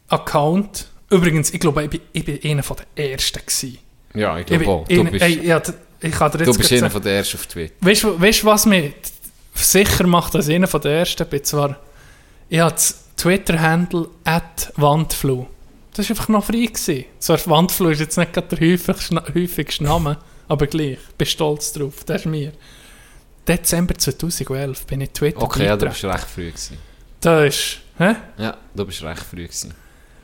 Account. 0.09 0.87
Übrigens, 1.11 1.53
ich 1.53 1.59
glaube, 1.59 1.83
ich 1.83 1.89
bin, 1.89 2.01
ich 2.13 2.25
bin 2.25 2.39
einer 2.43 2.63
von 2.63 2.77
den 2.77 3.11
Ersten 3.11 3.39
gewesen. 3.39 3.77
Ja, 4.13 4.37
ich 4.39 4.45
glaube 4.45 4.67
auch. 4.67 4.87
Du 4.87 5.03
bist, 5.03 5.23
ey, 5.23 5.47
hab- 5.47 5.73
ich 6.03 6.11
kann 6.11 6.31
dir 6.31 6.39
jetzt 6.39 6.47
du 6.47 6.57
bist 6.57 6.71
einer 6.71 6.89
der 6.99 7.13
Ersten 7.17 7.37
auf 7.37 7.45
Twitter. 7.45 7.75
Weißt 7.81 8.03
du, 8.43 8.45
was 8.45 8.65
mich 8.65 8.93
sicher 9.53 10.07
macht, 10.07 10.33
dass 10.33 10.47
ich 10.47 10.55
einer 10.55 10.67
von 10.67 10.81
den 10.81 10.91
Ersten 10.93 11.27
bin? 11.27 11.43
Zwar, 11.43 11.79
ich 12.49 12.59
habe 12.59 12.71
das 12.71 13.03
Twitter-Handle 13.17 14.07
Wandflu. 14.77 15.45
Das 15.93 16.09
war 16.09 16.15
einfach 16.15 16.29
noch 16.29 16.45
frei. 16.45 16.65
Gewesen. 16.65 17.05
Zwar 17.19 17.39
Wandflu 17.45 17.89
ist 17.89 17.99
jetzt 17.99 18.17
nicht 18.17 18.35
der 18.35 18.59
häufigste, 18.59 19.23
häufigste 19.35 19.83
Name, 19.83 20.17
aber 20.47 20.65
gleich. 20.67 20.97
Ich 21.09 21.15
bin 21.17 21.27
stolz 21.27 21.73
drauf. 21.73 22.03
Das 22.05 22.21
ist 22.21 22.25
mir. 22.25 22.53
Dezember 23.47 23.95
2011 23.95 24.85
bin 24.85 25.01
ich 25.01 25.09
Twitter 25.11 25.41
Okay, 25.41 25.65
ja, 25.65 25.75
du 25.75 25.87
bist 25.87 26.03
recht 26.03 26.27
früh 26.27 26.47
gewesen. 26.47 26.77
Da 27.19 27.43
ist... 27.43 27.79
Hä? 27.97 28.15
Ja, 28.37 28.57
du 28.73 28.85
bist 28.85 29.03
recht 29.03 29.23
früh 29.23 29.43
gewesen. 29.43 29.73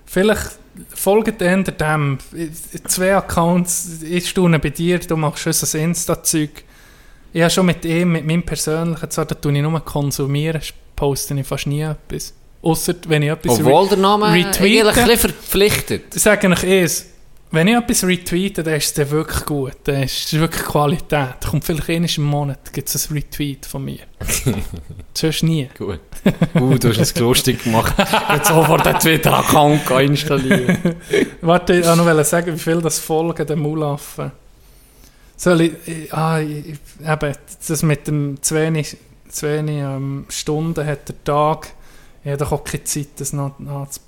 Vielleicht 0.06 0.52
folgt 0.94 1.42
eher 1.42 1.64
dem. 1.64 2.18
Zwei 2.88 3.16
Accounts, 3.16 4.02
ich 4.04 4.30
staune 4.30 4.60
bei 4.60 4.70
dir, 4.70 5.00
du 5.00 5.16
machst 5.16 5.48
ein 5.48 5.82
Insta-Zeug. 5.82 6.64
Ich 7.34 7.42
habe 7.42 7.52
schon 7.52 7.66
mit 7.66 7.86
ihm, 7.86 8.14
mit 8.14 8.26
meinem 8.26 8.44
persönlichen, 8.44 9.10
zwar 9.12 9.26
da 9.26 9.36
tue 9.36 9.54
ich 9.54 9.62
nur 9.62 9.80
konsumieren, 9.82 10.62
poste 10.96 11.34
ich 11.40 11.46
fast 11.46 11.68
nie 11.68 11.82
etwas. 11.82 12.34
Ausser 12.62 12.96
wenn 13.08 13.22
ich 13.22 13.30
etwas 13.30 13.60
Obwohl 13.60 13.88
der 13.88 13.98
Name 13.98 14.32
retweeten. 14.34 14.88
eigentlich 14.88 14.98
ein 14.98 15.08
bisschen 15.08 15.32
verpflichtet. 15.32 16.16
Ich 16.16 16.22
sage 16.22 16.50
euch 16.50 16.64
eins, 16.64 17.06
wenn 17.50 17.68
ich 17.68 17.76
etwas 17.76 18.04
retweete, 18.04 18.62
dann 18.62 18.76
ist 18.76 18.98
es 18.98 19.12
wirklich 19.12 19.46
gut. 19.46 19.76
Dann 19.86 20.04
ist 20.04 20.34
es 20.34 20.40
wirklich 20.40 20.64
Qualität. 20.64 21.36
Kommt 21.50 21.64
vielleicht 21.64 21.90
einmal 21.90 22.10
im 22.18 22.24
Monat, 22.24 22.74
gibt 22.74 22.90
es 22.90 23.10
ein 23.10 23.14
Retweet 23.14 23.66
von 23.66 23.86
mir. 23.86 24.00
Sonst 25.14 25.44
nie. 25.44 25.70
Gut. 25.78 26.02
Uh, 26.56 26.78
du 26.78 26.90
hast 26.90 27.00
es 27.00 27.16
lustig 27.16 27.64
gemacht. 27.64 27.94
Jetzt 28.34 28.50
sofort 28.50 28.86
den 28.86 29.00
Twitter-Account 29.00 29.90
installieren. 29.92 30.96
Warte, 31.42 31.76
ich 31.76 31.86
wollte 31.86 32.14
noch 32.14 32.26
sagen, 32.26 32.54
wie 32.54 32.60
viel 32.60 32.82
das 32.82 33.00
folgen, 33.00 33.48
den 33.48 33.60
Mulaffen. 33.60 34.32
Soll 35.38 35.62
ich, 35.62 35.74
ich, 35.86 36.14
ah, 36.14 36.40
ich, 36.40 36.76
eben, 37.00 37.36
das 37.68 37.84
mit 37.84 38.08
dem 38.08 38.42
zu 38.42 38.56
wenig, 38.56 38.98
zu 39.30 39.48
wenig 39.48 39.78
ähm, 39.78 40.26
Stunden 40.30 40.86
hat 40.86 41.08
der 41.08 41.24
Tag, 41.24 41.74
ich 42.24 42.32
habe 42.32 42.38
doch 42.38 42.52
auch 42.52 42.64
keine 42.64 42.84
Zeit, 42.84 43.10
das 43.18 43.34
noch, 43.34 43.56
zu, 43.90 44.00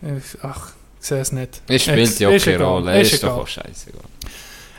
ich, 0.00 0.42
ach, 0.42 0.72
sehe 1.06 1.20
es 1.20 1.32
nicht. 1.32 1.60
Es 1.68 1.82
spielt 1.82 1.98
Ex- 1.98 2.18
ja 2.18 2.28
auch 2.28 2.38
keine 2.38 2.64
Rolle. 2.64 3.00
ist 3.00 3.12
Ist 3.14 3.22
doch 3.22 3.28
egal. 3.30 3.40
auch 3.42 3.48
scheißegal. 3.48 4.02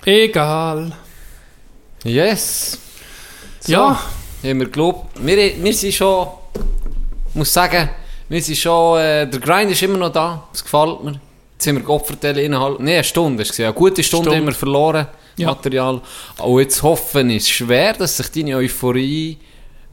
Egal. 0.06 0.92
Yes. 2.04 2.78
So, 3.62 3.72
Ja. 3.72 3.90
Haben 4.44 4.60
wir 4.60 4.66
geglaubt. 4.66 5.08
Wir, 5.22 5.38
wir 5.64 5.74
sind 5.74 5.94
schon, 5.94 6.28
ich 7.30 7.36
muss 7.36 7.54
sagen, 7.54 7.90
wir 8.28 8.42
sind 8.42 8.58
schon, 8.58 9.00
äh, 9.00 9.26
der 9.30 9.40
Grind 9.40 9.72
ist 9.72 9.82
immer 9.84 9.98
noch 9.98 10.12
da. 10.12 10.48
Es 10.54 10.62
gefällt 10.64 11.02
mir. 11.04 11.22
Jetzt 11.54 11.68
haben 11.68 11.78
wir 11.78 11.84
Kopfverteile 11.84 12.42
innerhalb, 12.44 12.80
nee, 12.82 12.96
eine 12.96 13.04
Stunde. 13.06 13.44
Eine 13.58 13.74
gute 13.74 14.04
Stunde, 14.04 14.26
Stunde. 14.26 14.36
haben 14.38 14.46
wir 14.46 14.54
verloren, 14.54 15.08
Ja. 15.38 15.48
Material. 15.48 16.02
Und 16.40 16.60
jetzt 16.60 16.84
hoffen 16.84 17.30
ist 17.30 17.50
schwer, 17.50 17.94
dass 17.94 18.18
sich 18.18 18.30
deine 18.32 18.58
Euphorie, 18.58 19.38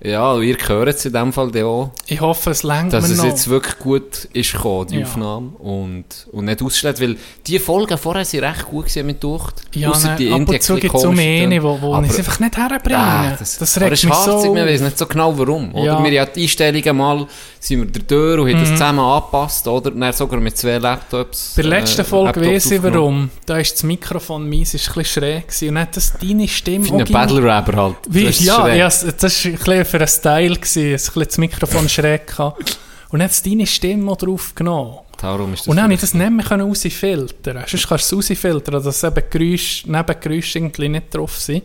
ja, 0.02 0.38
ihr 0.38 0.56
hört 0.66 0.88
es 0.88 1.04
in 1.04 1.12
dem 1.12 1.32
Fall 1.32 1.50
auch, 1.62 1.90
Ich 2.06 2.20
hoffe, 2.20 2.50
es 2.50 2.62
längt 2.62 2.92
dass 2.92 3.08
es 3.10 3.18
noch. 3.18 3.24
jetzt 3.26 3.48
wirklich 3.48 3.78
gut 3.78 4.28
ist 4.32 4.52
gekommen, 4.52 4.86
die 4.88 4.96
Ja. 4.98 5.04
Aufnahme. 5.06 5.48
Und, 5.58 6.04
und 6.32 6.44
nicht 6.46 6.62
ausschlägt, 6.62 7.00
weil 7.00 7.16
die 7.46 7.58
Folgen 7.58 7.98
vorher 7.98 8.24
sind 8.24 8.42
recht 8.44 8.64
gut 8.66 8.86
gewesen 8.86 9.06
mit 9.06 9.22
Ducht. 9.22 9.62
ja, 9.74 9.90
Ausser 9.90 10.08
nein, 10.08 10.16
die 10.18 10.32
ab 10.32 10.38
und 10.48 10.62
zu 10.62 10.76
gibt 10.76 10.94
es 10.94 11.04
um 11.04 11.18
eine, 11.18 11.62
wo, 11.62 11.78
wo 11.80 11.94
Aber- 11.94 12.04
ich 12.06 12.12
es 12.12 12.18
einfach 12.18 12.40
nicht 12.40 12.56
herbringe. 12.56 12.98
Ah, 12.98 13.36
das, 13.38 13.58
das, 13.58 13.76
regt 13.76 13.84
aber 13.86 13.92
es 13.94 14.04
mich 14.04 14.12
ist 14.12 14.24
so 14.24 14.32
harzig, 14.32 14.50
man 14.52 14.66
weiß 14.66 14.80
nicht 14.80 14.98
so 14.98 15.06
genau 15.06 15.38
warum. 15.38 15.74
Oder? 15.74 15.84
Ja. 15.84 15.98
Mhm. 16.00 16.04
Wir 16.10 16.20
haben 16.22 16.30
die 16.34 16.42
Einstellungen 16.42 16.96
mal, 16.96 17.26
sind 17.60 17.80
wir 17.80 17.86
der 17.86 18.06
Tür 18.06 18.38
und 18.42 18.48
haben 18.50 18.60
das 18.60 18.70
zusammen 18.70 19.00
angepasst, 19.00 19.68
oder? 19.68 19.90
Dann 19.90 20.12
sogar 20.14 20.40
mit 20.40 20.56
zwei 20.56 20.78
Laptops. 20.78 21.52
Bei 21.56 21.62
der 21.62 21.70
letzten 21.72 22.00
äh, 22.00 22.04
Folge 22.04 22.40
weiss 22.40 22.70
ich 22.70 22.82
warum. 22.82 23.28
Da 23.44 23.58
ist 23.58 23.74
das 23.74 23.82
Mikrofon 23.82 24.48
meins 24.48 24.72
ist 24.72 24.88
ein 24.88 24.94
bisschen 24.94 25.22
schräg 25.22 25.46
gewesen. 25.48 25.68
und 25.68 25.74
dann 25.74 25.82
hat 25.82 25.96
das 25.96 26.12
deine 26.18 26.48
Stimme 26.48 26.86
Wie 26.86 26.92
ein 26.92 27.02
auch 27.02 27.10
Battle 27.10 27.42
Rapper 27.42 27.76
halt. 27.82 27.96
Wie, 28.08 28.24
Das 28.24 28.40
ist 28.40 28.46
ja, 28.46 28.68
ja, 28.74 28.84
das 28.86 29.04
war 29.04 29.12
ein 29.52 29.58
bisschen 29.58 29.84
für 29.90 29.98
einen 29.98 30.08
Style, 30.08 30.56
gewesen, 30.56 30.94
es 30.94 31.08
ein 31.08 31.14
bisschen 31.14 31.24
das 31.24 31.38
Mikrofon 31.38 31.88
schräg 31.88 32.26
gehabt. 32.26 32.78
Und 33.10 33.18
dann 33.18 33.24
hat 33.24 33.32
es 33.32 33.42
deine 33.42 33.66
Stimme 33.66 34.16
drauf 34.16 34.54
genommen. 34.54 34.98
Darum 35.20 35.52
ist 35.52 35.60
das 35.60 35.66
Und 35.66 35.76
dann 35.76 35.84
konnte 35.84 35.94
ich 35.94 36.00
das 36.00 36.14
nicht 36.14 36.30
mehr 36.30 36.46
können 36.46 36.66
rausfiltern. 36.68 37.64
Sonst 37.66 37.88
kannst 37.88 38.12
du 38.12 38.18
es 38.20 38.30
rausfiltern, 38.30 38.82
dass 38.82 39.04
eben 39.04 39.24
Geräusche, 39.28 39.90
Nebengeräusche 39.90 40.58
irgendwie 40.58 40.88
nicht 40.88 41.14
drauf 41.14 41.36
sind. 41.38 41.64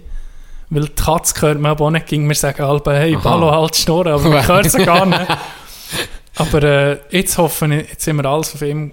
Weil 0.69 0.85
die 0.85 1.03
Katze 1.03 1.41
hört 1.41 1.60
man 1.60 1.77
auch 1.77 1.89
nicht, 1.91 2.07
ging 2.07 2.26
mir 2.26 2.35
sagen, 2.35 2.64
Alba, 2.64 2.93
hey, 2.93 3.15
Aha. 3.15 3.22
Ballo, 3.22 3.52
halt 3.52 3.76
Schnurren, 3.76 4.14
aber 4.14 4.30
man 4.30 4.47
hört 4.47 4.69
sie 4.69 4.84
gar 4.84 5.06
nicht. 5.06 5.22
Aber 6.38 6.64
äh, 6.64 6.99
jetzt 7.11 7.38
hoffen 7.38 7.72
wir, 7.72 7.77
jetzt 7.81 8.02
sind 8.02 8.18
wir 8.18 8.26
alles 8.26 8.53
auf 8.56 8.61
ihm, 8.61 8.91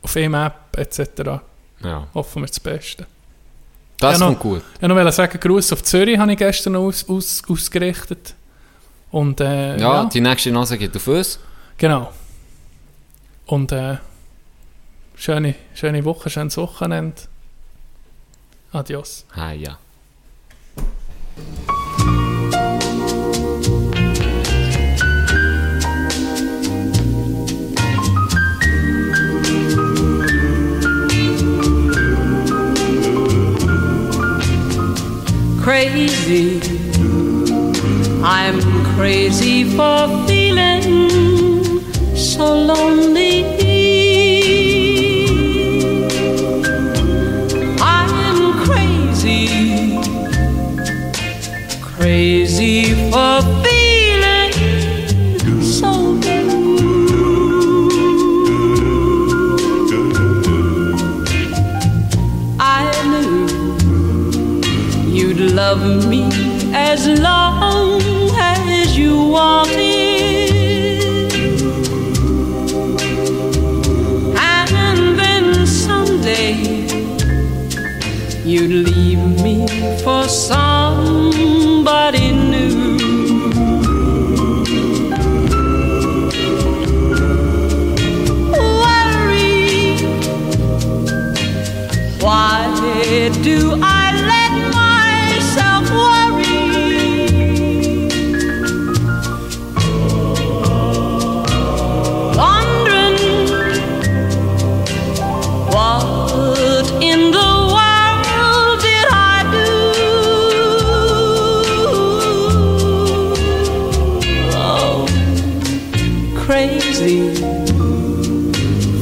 auf 0.00 0.14
ihm 0.14 0.34
App 0.34 0.76
etc. 0.76 1.40
Ja, 1.82 2.06
Hoffen 2.14 2.42
wir 2.42 2.46
das 2.46 2.60
Beste. 2.60 3.06
das 3.98 4.20
Ja, 4.20 4.26
kommt 4.26 4.38
gut. 4.38 4.62
Ich 4.76 4.88
wollte 4.88 5.04
noch 5.04 5.12
sagen, 5.12 5.40
Gruß 5.40 5.72
auf 5.72 5.82
Zürich 5.82 6.18
habe 6.18 6.30
ich 6.30 6.38
gestern 6.38 6.74
noch 6.74 6.82
aus, 6.82 7.08
aus, 7.08 7.42
ausgerichtet. 7.48 8.34
Und 9.10 9.40
äh, 9.40 9.76
Ja, 9.78 10.02
ja, 10.02 10.04
die 10.04 10.20
nächste 10.20 10.50
Nase 10.50 10.76
geht 10.78 10.94
auf 10.96 11.06
uns. 11.08 11.38
genau. 11.76 12.12
Und 13.46 13.72
äh, 13.72 13.96
schöne, 15.14 15.54
schöne 15.74 16.04
Woche, 16.04 16.28
schönes 16.28 16.56
Wochenende. 16.58 17.22
Adios. 18.72 19.24
Ah, 19.34 19.52
ja. 19.52 19.78
crazy. 35.68 36.60
I'm 38.24 38.77
crazy 38.98 39.62
for 39.76 40.08
feeling 40.26 40.82
so 42.16 42.46
lonely. 42.70 43.44
I'm 47.80 48.40
crazy, 48.64 50.00
crazy 51.80 52.76
for 53.12 53.40
feeling 53.62 54.52
so 55.62 55.92
blue. 56.18 56.78
I 62.58 62.82
knew 63.10 63.46
you'd 65.06 65.40
love 65.54 65.84
me 66.08 66.22
as 66.74 67.06
long 67.20 68.07
you 68.98 69.28
wanted. 69.28 69.78
And 74.36 75.18
then 75.20 75.66
someday 75.66 76.54
you'd 78.44 78.70
leave 78.88 79.24
me 79.44 79.66
for 80.02 80.24
somebody 80.24 82.32
new. 82.32 82.98
Worry 88.82 89.96
why 92.20 92.66
do 93.42 93.78
I 93.82 93.97